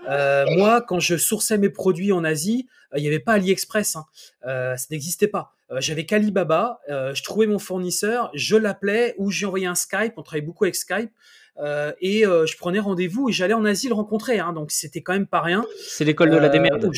Euh, 0.10 0.45
moi, 0.56 0.82
quand 0.82 0.99
je 0.99 1.16
sourçais 1.16 1.58
mes 1.58 1.70
produits 1.70 2.12
en 2.12 2.24
Asie, 2.24 2.68
il 2.95 3.02
n'y 3.02 3.08
avait 3.08 3.20
pas 3.20 3.34
AliExpress, 3.34 3.98
hein. 3.98 4.06
ça 4.44 4.86
n'existait 4.90 5.28
pas. 5.28 5.54
Euh, 5.72 5.78
j'avais 5.82 6.06
qu'Alibaba, 6.06 6.80
euh, 6.90 7.14
je 7.14 7.24
trouvais 7.24 7.48
mon 7.48 7.60
fournisseur, 7.60 8.32
je 8.34 8.56
l'appelais 8.56 9.16
ou 9.18 9.32
j'ai 9.32 9.45
envoyé 9.45 9.68
un 9.68 9.76
Skype, 9.76 10.14
on 10.18 10.24
travaillait 10.24 10.45
beaucoup 10.45 10.64
avec 10.64 10.76
Skype, 10.76 11.12
euh, 11.58 11.91
et 11.99 12.24
je 12.24 12.58
prenais 12.58 12.80
rendez-vous 12.80 13.30
et 13.30 13.32
j'allais 13.32 13.54
en 13.54 13.66
Asie 13.66 13.88
le 13.88 13.95
rencontrer, 13.95 14.40
hein, 14.40 14.54
donc 14.54 14.72
c'était 14.72 15.02
quand 15.02 15.14
même 15.14 15.28
pas 15.28 15.41
rien. 15.41 15.66
C'est 15.88 16.06
l'école 16.06 16.30
de 16.30 16.38
la 16.38 16.49
démerde. 16.49 16.90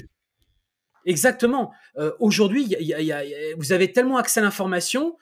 Exactement. 1.05 1.71
Aujourd'hui, 2.19 2.75
vous 3.57 3.71
avez 3.71 3.91
tellement 3.91 4.17
accès 4.17 4.41
à 4.41 4.43
l'information 4.43 5.17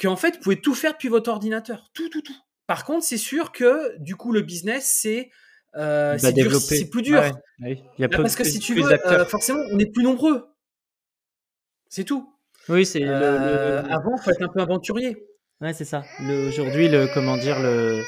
qu'en 0.00 0.16
fait, 0.16 0.36
vous 0.36 0.42
pouvez 0.42 0.60
tout 0.60 0.74
faire 0.74 0.92
depuis 0.92 1.08
votre 1.08 1.30
ordinateur, 1.30 1.90
tout, 1.94 2.08
tout, 2.08 2.22
tout. 2.22 2.36
Par 2.66 2.84
contre, 2.84 3.04
c'est 3.04 3.18
sûr 3.18 3.52
que 3.52 3.96
du 3.98 4.16
coup, 4.16 4.32
le 4.32 4.42
business, 4.42 4.90
c'est 5.00 5.30
euh, 5.76 6.16
c'est 6.18 6.90
plus 6.90 7.02
dur. 7.02 7.22
Il 7.60 7.78
y 7.98 8.04
a 8.04 8.08
Parce 8.08 8.34
que 8.34 8.44
si 8.44 8.58
tu 8.58 8.74
veux, 8.74 8.96
forcément, 9.26 9.60
on 9.72 9.78
est 9.78 9.92
plus 9.92 10.02
nombreux. 10.02 10.48
C'est 11.88 12.04
tout. 12.04 12.32
Oui, 12.68 12.84
c'est 12.84 13.00
le, 13.00 13.08
euh, 13.08 13.82
Avant, 13.84 14.16
faut 14.16 14.30
être 14.30 14.42
un 14.42 14.48
peu 14.48 14.60
aventurier. 14.60 15.16
Ouais, 15.60 15.72
c'est 15.72 15.84
ça. 15.84 16.02
Aujourd'hui, 16.48 16.88
le 16.88 17.06
comment 17.14 17.36
dire 17.36 17.60
le. 17.60 18.02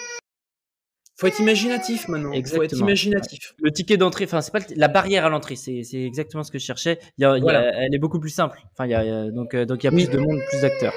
Faut 1.17 1.27
être 1.27 1.41
imaginatif 1.41 2.09
maintenant. 2.09 2.33
Exactement. 2.33 2.61
Faut 2.61 2.65
être 2.65 2.81
imaginatif. 2.81 3.55
Le 3.59 3.73
ticket 3.73 3.97
d'entrée, 3.97 4.25
enfin 4.25 4.41
c'est 4.41 4.53
pas 4.53 4.61
la 4.77 4.89
barrière 4.89 5.25
à 5.25 5.29
l'entrée, 5.29 5.57
c'est 5.57 5.83
exactement 5.93 6.45
ce 6.45 6.53
que 6.53 6.59
je 6.59 6.65
cherchais. 6.65 6.99
Il 7.19 7.23
y 7.23 7.25
a, 7.25 7.37
elle 7.37 7.95
est 7.95 7.99
beaucoup 7.99 8.21
plus 8.21 8.31
simple. 8.31 8.61
Enfin, 8.73 8.87
il 8.87 8.91
y 8.91 8.95
a, 8.95 9.31
donc 9.31 9.55
euh, 9.55 9.65
donc 9.65 9.83
il 9.83 9.87
y 9.87 9.89
a 9.89 9.93
plus 9.93 10.09
de 10.09 10.19
monde, 10.19 10.39
plus 10.51 10.61
d'acteurs. 10.61 10.95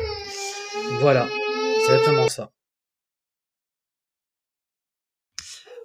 Voilà, 0.99 1.27
c'est 1.85 1.93
exactement 1.93 2.27
ça. 2.27 2.51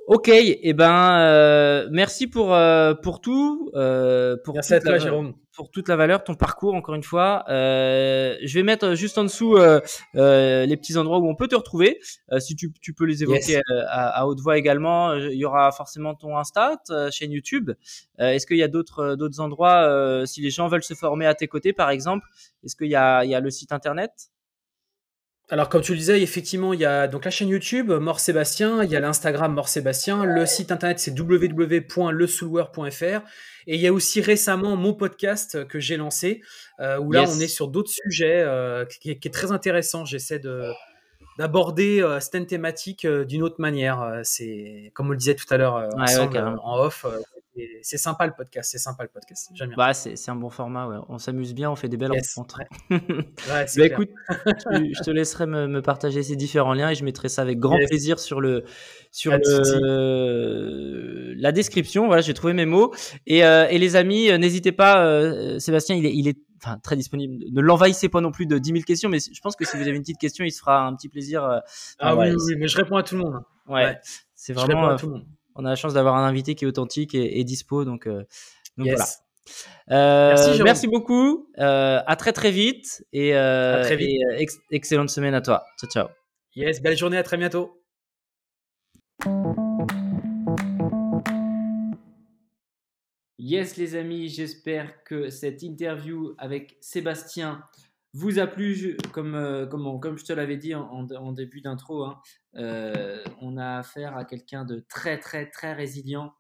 Ok, 0.07 0.29
et 0.29 0.61
eh 0.63 0.73
ben 0.73 1.19
euh, 1.19 1.89
merci 1.91 2.29
pour 2.29 2.55
euh, 2.55 2.95
pour 2.95 3.21
tout, 3.21 3.73
euh, 3.75 4.37
pour 4.45 4.55
merci 4.55 4.75
à 4.75 4.81
toi, 4.81 4.99
Jérôme, 4.99 5.35
pour 5.53 5.69
toute 5.73 5.89
la 5.89 5.97
valeur, 5.97 6.23
ton 6.23 6.37
parcours 6.37 6.75
encore 6.75 6.95
une 6.95 7.03
fois. 7.03 7.45
Euh, 7.49 8.37
je 8.41 8.55
vais 8.55 8.63
mettre 8.63 8.95
juste 8.95 9.19
en 9.19 9.25
dessous 9.25 9.57
euh, 9.57 9.81
euh, 10.15 10.65
les 10.65 10.77
petits 10.77 10.97
endroits 10.97 11.19
où 11.19 11.29
on 11.29 11.35
peut 11.35 11.49
te 11.49 11.57
retrouver. 11.57 11.99
si 12.39 12.55
tu, 12.55 12.73
tu, 12.81 12.93
peux 12.95 13.05
les 13.05 13.25
évoquer 13.25 13.61
à, 13.89 14.21
à, 14.21 14.27
haute 14.27 14.39
voix 14.39 14.59
également, 14.59 15.15
il 15.15 15.35
y 15.39 15.45
aura 15.45 15.73
forcément 15.73 16.15
ton 16.15 16.37
Insta, 16.39 16.77
ta 16.87 17.11
chaîne 17.11 17.33
YouTube. 17.33 17.73
est-ce 18.19 18.47
qu'il 18.47 18.59
y 18.59 18.63
a 18.63 18.69
d'autres 18.69 19.17
d'autres 19.17 19.41
endroits 19.41 20.23
si 20.25 20.41
les 20.41 20.51
gens 20.51 20.69
veulent 20.69 20.85
se 20.85 20.95
former 20.95 21.27
à 21.27 21.35
tes 21.35 21.49
côtés, 21.49 21.73
par 21.73 21.91
exemple? 21.91 22.29
Est-ce 22.63 22.77
qu'il 22.77 22.91
y 22.91 22.97
a 22.97 23.25
il 23.25 23.31
y 23.31 23.35
a 23.35 23.41
le 23.41 23.51
site 23.51 23.73
internet? 23.73 24.13
Alors, 25.49 25.69
comme 25.69 25.81
tu 25.81 25.93
le 25.93 25.99
disais, 25.99 26.21
effectivement, 26.23 26.73
il 26.73 26.81
y 26.81 26.85
a 26.85 27.07
donc 27.07 27.25
la 27.25 27.31
chaîne 27.31 27.49
YouTube 27.49 27.93
Mort 27.93 28.19
Sébastien, 28.19 28.83
il 28.83 28.91
y 28.91 28.97
a 28.97 29.01
l'Instagram 29.01 29.55
Mort 29.55 29.69
Sébastien, 29.69 30.25
le 30.25 30.45
site 30.45 30.73
internet 30.73 30.99
c'est 30.99 31.17
www.lesouloueur.fr 31.17 33.21
et 33.69 33.77
il 33.77 33.81
y 33.81 33.87
a 33.87 33.93
aussi 33.93 34.21
récemment 34.21 34.75
mon 34.75 34.93
podcast 34.93 35.65
que 35.69 35.79
j'ai 35.79 35.97
lancé 35.97 36.43
euh, 36.81 36.99
où 36.99 37.13
là 37.13 37.27
on 37.29 37.39
est 37.39 37.47
sur 37.47 37.69
d'autres 37.69 37.91
sujets 37.91 38.41
euh, 38.41 38.87
qui, 38.87 39.11
est 39.11 39.33
très 39.33 39.53
intéressant. 39.53 40.05
J'essaie 40.05 40.41
de 40.41 40.65
d'aborder 41.39 42.03
euh, 42.03 42.19
cette 42.19 42.49
thématique 42.49 43.07
d'une 43.07 43.45
autre 43.45 43.61
manière. 43.61 44.21
C'est 44.25 44.91
comme 44.95 45.07
on 45.09 45.11
le 45.11 45.17
disait 45.17 45.37
tout 45.37 45.47
à 45.51 45.59
l'heure 45.59 45.89
en 45.97 46.81
off 46.81 47.07
c'est 47.83 47.99
sympa 47.99 48.27
le 48.27 48.33
podcast, 48.33 48.71
c'est 48.71 48.79
sympa 48.79 49.05
le 49.05 49.09
podcast. 49.09 49.51
J'aime 49.55 49.69
bien. 49.69 49.77
Bah, 49.77 49.95
c'est 49.95 50.29
un 50.29 50.37
bon 50.37 50.51
format, 50.51 50.89
ouais. 50.89 50.97
on 51.09 51.19
s'amuse 51.19 51.55
bien, 51.55 51.71
on 51.71 51.77
fait 51.77 51.89
des 51.89 51.97
belles 51.97 52.13
rencontres. 52.13 52.61
Ouais. 52.91 52.99
bah, 53.49 53.85
écoute, 53.85 54.11
je 54.29 55.03
te 55.03 55.11
laisserai 55.11 55.47
me, 55.47 55.67
me, 55.67 55.83
partager 55.83 56.23
ces 56.23 56.37
différents 56.37 56.75
liens 56.75 56.91
et 56.91 56.95
je 56.95 57.05
mettrai 57.05 57.29
ça 57.29 57.43
avec 57.43 57.59
grand 57.59 57.79
plaisir 57.87 58.19
sur 58.19 58.41
le 58.41 58.65
sur 59.11 59.33
le, 59.33 61.35
la 61.35 61.53
description. 61.53 62.07
Voilà, 62.07 62.23
j'ai 62.23 62.35
trouvé 62.35 62.53
mes 62.53 62.67
mots 62.67 62.95
et, 63.27 63.45
euh, 63.45 63.67
et 63.69 63.79
les 63.79 63.97
amis, 63.97 64.31
euh, 64.31 64.39
n'hésitez 64.39 64.73
pas. 64.73 65.07
Euh, 65.07 65.59
Sébastien, 65.59 65.97
il 65.97 66.07
est, 66.07 66.15
il 66.15 66.29
est 66.29 66.39
enfin, 66.63 66.79
très 66.83 66.97
disponible. 66.97 67.45
Ne 67.51 67.61
l'envahissez 67.61 68.09
pas 68.09 68.21
non 68.21 68.31
plus 68.31 68.47
de 68.47 68.59
10 68.59 68.73
000 68.73 68.85
questions, 68.85 69.09
mais 69.09 69.19
je 69.19 69.41
pense 69.41 69.57
que 69.57 69.65
si 69.65 69.77
vous 69.77 69.83
avez 69.83 69.97
une 69.97 70.03
petite 70.03 70.19
question, 70.19 70.45
il 70.45 70.51
se 70.51 70.61
fera 70.61 70.87
un 70.87 70.95
petit 70.95 71.09
plaisir. 71.09 71.61
ah 71.99 72.17
oui, 72.17 72.33
oui, 72.33 72.55
mais 72.59 72.69
je 72.69 72.77
réponds 72.77 72.97
à 72.97 73.03
tout 73.03 73.17
le 73.17 73.23
monde. 73.23 73.41
Ouais, 73.69 73.99
c'est 74.35 74.53
vraiment. 74.53 74.71
Je 74.71 74.77
réponds 74.77 74.95
à 74.95 74.99
tout 74.99 75.07
le 75.07 75.13
monde 75.13 75.27
on 75.57 75.65
a 75.65 75.71
la 75.71 75.77
chance 75.77 75.95
d'avoir 75.95 76.17
un 76.17 76.27
invité 76.27 76.55
qui 76.55 76.65
est 76.65 76.69
authentique 76.69 77.15
et, 77.15 77.43
dispo. 77.45 77.85
Donc, 77.85 78.07
euh, 78.07 78.25
voilà. 78.77 79.05
Euh, 79.91 80.37
merci, 80.65 80.87
beaucoup. 80.87 81.49
Euh, 81.59 82.01
à 82.07 82.17
très 82.17 82.33
très 82.33 82.51
vite 82.51 83.05
et, 83.13 83.31
très 83.31 83.97
vite. 83.97 84.21
excellente 84.71 85.11
semaine 85.11 85.35
à 85.35 85.41
toi. 85.41 85.65
Ciao 85.81 85.91
ciao. 85.91 86.09
Yes, 86.55 86.83
belle 86.83 86.97
journée. 86.97 87.19
À 87.19 87.23
très 87.23 87.37
bientôt. 87.37 87.83
Yes 93.39 93.77
les 93.77 93.95
amis, 93.95 94.29
j'espère 94.29 95.05
que 95.05 95.31
cette 95.31 95.63
interview 95.63 96.35
avec 96.39 96.77
Sébastien 96.81 97.63
vous 98.17 98.39
a 98.39 98.47
plu, 98.47 98.97
comme, 99.13 99.35
euh, 99.35 99.67
comme 99.67 100.17
je 100.17 100.25
te 100.25 100.33
l'avais 100.33 100.57
dit 100.57 100.75
en, 100.75 101.33
début 101.33 101.61
d'intro, 101.61 102.05
hein, 102.05 102.21
euh, 102.57 103.23
on 103.43 103.59
a 103.59 103.79
affaire 103.79 104.17
à 104.17 104.25
quelqu'un 104.25 104.65
de 104.65 104.85
très 104.89 105.19
très 105.19 105.51
très 105.51 105.75
résilient, 105.75 106.33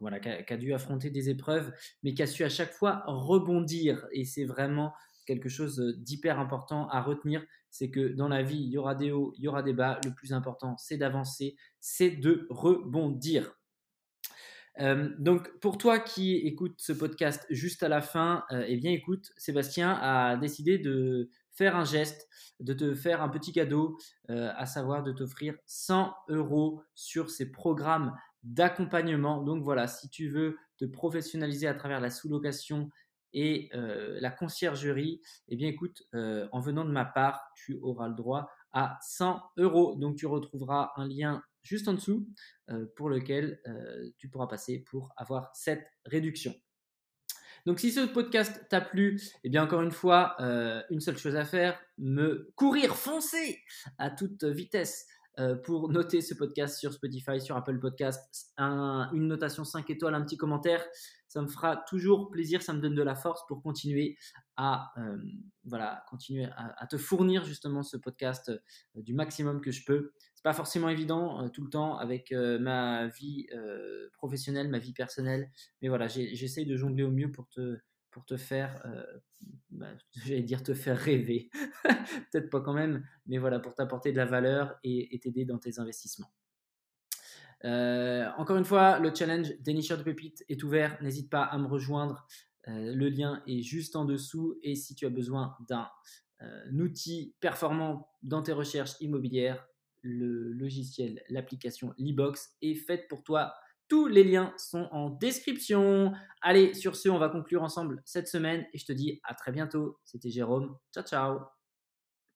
voilà, 0.00 0.20
qui 0.20 0.28
a, 0.28 0.56
dû 0.58 0.74
affronter 0.74 1.10
des 1.10 1.30
épreuves, 1.30 1.72
mais 2.02 2.12
qui 2.12 2.22
a 2.22 2.26
su 2.26 2.44
à 2.44 2.50
chaque 2.50 2.72
fois 2.72 3.02
rebondir. 3.06 4.06
Et 4.12 4.26
c'est 4.26 4.44
vraiment 4.44 4.92
quelque 5.26 5.48
chose 5.48 5.80
d'hyper 5.98 6.38
important 6.38 6.88
à 6.88 7.00
retenir, 7.00 7.42
c'est 7.70 7.90
que 7.90 8.08
dans 8.08 8.28
la 8.28 8.42
vie, 8.42 8.60
il 8.60 8.70
y 8.70 8.76
aura 8.76 8.94
des 8.94 9.10
hauts, 9.10 9.32
il 9.38 9.44
y 9.44 9.48
aura 9.48 9.62
des 9.62 9.72
bas. 9.72 10.00
Le 10.04 10.12
plus 10.14 10.34
important, 10.34 10.76
c'est 10.76 10.98
d'avancer, 10.98 11.56
c'est 11.78 12.10
de 12.10 12.46
rebondir. 12.50 13.59
Euh, 14.78 15.10
donc, 15.18 15.50
pour 15.60 15.78
toi 15.78 15.98
qui 15.98 16.36
écoutes 16.36 16.80
ce 16.80 16.92
podcast 16.92 17.44
juste 17.50 17.82
à 17.82 17.88
la 17.88 18.00
fin, 18.00 18.44
euh, 18.52 18.64
eh 18.66 18.76
bien, 18.76 18.92
écoute, 18.92 19.30
Sébastien 19.36 19.92
a 20.00 20.36
décidé 20.36 20.78
de 20.78 21.28
faire 21.52 21.76
un 21.76 21.84
geste, 21.84 22.28
de 22.60 22.72
te 22.72 22.94
faire 22.94 23.22
un 23.22 23.28
petit 23.28 23.52
cadeau, 23.52 23.98
euh, 24.30 24.52
à 24.56 24.66
savoir 24.66 25.02
de 25.02 25.12
t'offrir 25.12 25.54
100 25.66 26.14
euros 26.28 26.82
sur 26.94 27.30
ses 27.30 27.50
programmes 27.50 28.14
d'accompagnement. 28.42 29.42
Donc 29.42 29.62
voilà, 29.62 29.86
si 29.86 30.08
tu 30.08 30.28
veux 30.28 30.56
te 30.78 30.84
professionnaliser 30.84 31.66
à 31.66 31.74
travers 31.74 32.00
la 32.00 32.10
sous-location 32.10 32.90
et 33.32 33.70
la 33.72 34.30
conciergerie, 34.30 35.20
eh 35.46 35.54
bien 35.54 35.68
écoute, 35.68 36.02
en 36.12 36.60
venant 36.60 36.84
de 36.84 36.90
ma 36.90 37.04
part, 37.04 37.40
tu 37.54 37.78
auras 37.80 38.08
le 38.08 38.14
droit 38.14 38.50
à 38.72 38.98
100 39.02 39.40
euros. 39.58 39.94
Donc 39.96 40.16
tu 40.16 40.26
retrouveras 40.26 40.90
un 40.96 41.06
lien 41.06 41.42
juste 41.62 41.88
en 41.88 41.94
dessous 41.94 42.28
euh, 42.70 42.86
pour 42.96 43.08
lequel 43.08 43.60
euh, 43.66 44.10
tu 44.18 44.28
pourras 44.28 44.46
passer 44.46 44.78
pour 44.78 45.10
avoir 45.16 45.50
cette 45.54 45.86
réduction. 46.04 46.54
Donc 47.66 47.78
si 47.78 47.92
ce 47.92 48.00
podcast 48.06 48.66
t'a 48.70 48.80
plu, 48.80 49.20
eh 49.44 49.50
bien 49.50 49.62
encore 49.62 49.82
une 49.82 49.90
fois, 49.90 50.34
euh, 50.40 50.82
une 50.90 51.00
seule 51.00 51.18
chose 51.18 51.36
à 51.36 51.44
faire, 51.44 51.78
me 51.98 52.50
courir, 52.56 52.96
foncer 52.96 53.60
à 53.98 54.10
toute 54.10 54.44
vitesse 54.44 55.06
pour 55.64 55.88
noter 55.88 56.20
ce 56.20 56.34
podcast 56.34 56.78
sur 56.78 56.92
Spotify, 56.92 57.40
sur 57.40 57.56
Apple 57.56 57.78
Podcast, 57.78 58.52
une 58.58 59.26
notation 59.26 59.64
5 59.64 59.88
étoiles, 59.88 60.14
un 60.14 60.20
petit 60.20 60.36
commentaire. 60.36 60.84
Ça 61.30 61.40
me 61.40 61.46
fera 61.46 61.76
toujours 61.76 62.28
plaisir, 62.28 62.60
ça 62.60 62.72
me 62.72 62.80
donne 62.80 62.96
de 62.96 63.04
la 63.04 63.14
force 63.14 63.46
pour 63.46 63.62
continuer 63.62 64.18
à, 64.56 64.92
euh, 64.98 65.16
voilà, 65.62 66.04
continuer 66.10 66.48
à, 66.56 66.86
te 66.88 66.96
fournir 66.96 67.44
justement 67.44 67.84
ce 67.84 67.96
podcast 67.96 68.48
euh, 68.48 69.02
du 69.02 69.14
maximum 69.14 69.60
que 69.60 69.70
je 69.70 69.84
peux. 69.84 70.10
C'est 70.34 70.42
pas 70.42 70.52
forcément 70.52 70.88
évident 70.88 71.48
tout 71.50 71.62
le 71.62 71.70
temps 71.70 71.96
avec 71.98 72.32
ma 72.32 73.06
vie 73.08 73.46
professionnelle, 74.14 74.70
ma 74.70 74.78
vie 74.78 74.94
personnelle, 74.94 75.52
mais 75.82 75.88
voilà, 75.88 76.08
j'essaye 76.08 76.64
de 76.64 76.76
jongler 76.76 77.04
au 77.04 77.10
mieux 77.10 77.30
pour 77.30 77.46
te 78.26 78.36
faire, 78.36 78.82
euh, 78.86 79.04
bah, 79.70 79.92
te 80.64 80.74
faire 80.74 80.98
rêver, 80.98 81.50
peut-être 82.32 82.50
pas 82.50 82.60
quand 82.60 82.72
même, 82.72 83.06
mais 83.26 83.38
voilà, 83.38 83.60
pour 83.60 83.74
t'apporter 83.74 84.12
de 84.12 84.16
la 84.16 84.24
valeur 84.24 84.78
et 84.82 85.18
t'aider 85.22 85.44
dans 85.44 85.58
tes 85.58 85.78
investissements. 85.78 86.32
Euh, 87.64 88.28
encore 88.38 88.56
une 88.56 88.64
fois, 88.64 88.98
le 88.98 89.14
challenge 89.14 89.52
dénicheur 89.60 89.98
de 89.98 90.02
pépites 90.02 90.44
est 90.48 90.62
ouvert. 90.62 90.96
N'hésite 91.02 91.30
pas 91.30 91.42
à 91.42 91.58
me 91.58 91.66
rejoindre. 91.66 92.26
Euh, 92.68 92.94
le 92.94 93.08
lien 93.08 93.42
est 93.46 93.62
juste 93.62 93.96
en 93.96 94.04
dessous. 94.04 94.58
Et 94.62 94.74
si 94.74 94.94
tu 94.94 95.06
as 95.06 95.10
besoin 95.10 95.56
d'un 95.68 95.88
outil 96.78 97.34
performant 97.40 98.08
dans 98.22 98.42
tes 98.42 98.52
recherches 98.52 98.94
immobilières, 99.00 99.66
le 100.02 100.52
logiciel, 100.52 101.22
l'application 101.28 101.92
Libox 101.98 102.56
est 102.62 102.74
faite 102.74 103.06
pour 103.08 103.22
toi 103.22 103.52
tous 103.90 104.06
les 104.06 104.24
liens 104.24 104.54
sont 104.56 104.88
en 104.92 105.10
description. 105.10 106.12
Allez, 106.40 106.72
sur 106.74 106.96
ce, 106.96 107.08
on 107.08 107.18
va 107.18 107.28
conclure 107.28 107.62
ensemble 107.62 108.00
cette 108.06 108.28
semaine 108.28 108.64
et 108.72 108.78
je 108.78 108.86
te 108.86 108.92
dis 108.92 109.20
à 109.24 109.34
très 109.34 109.50
bientôt. 109.52 109.98
C'était 110.04 110.30
Jérôme. 110.30 110.76
Ciao, 110.94 111.04
ciao. 111.04 111.59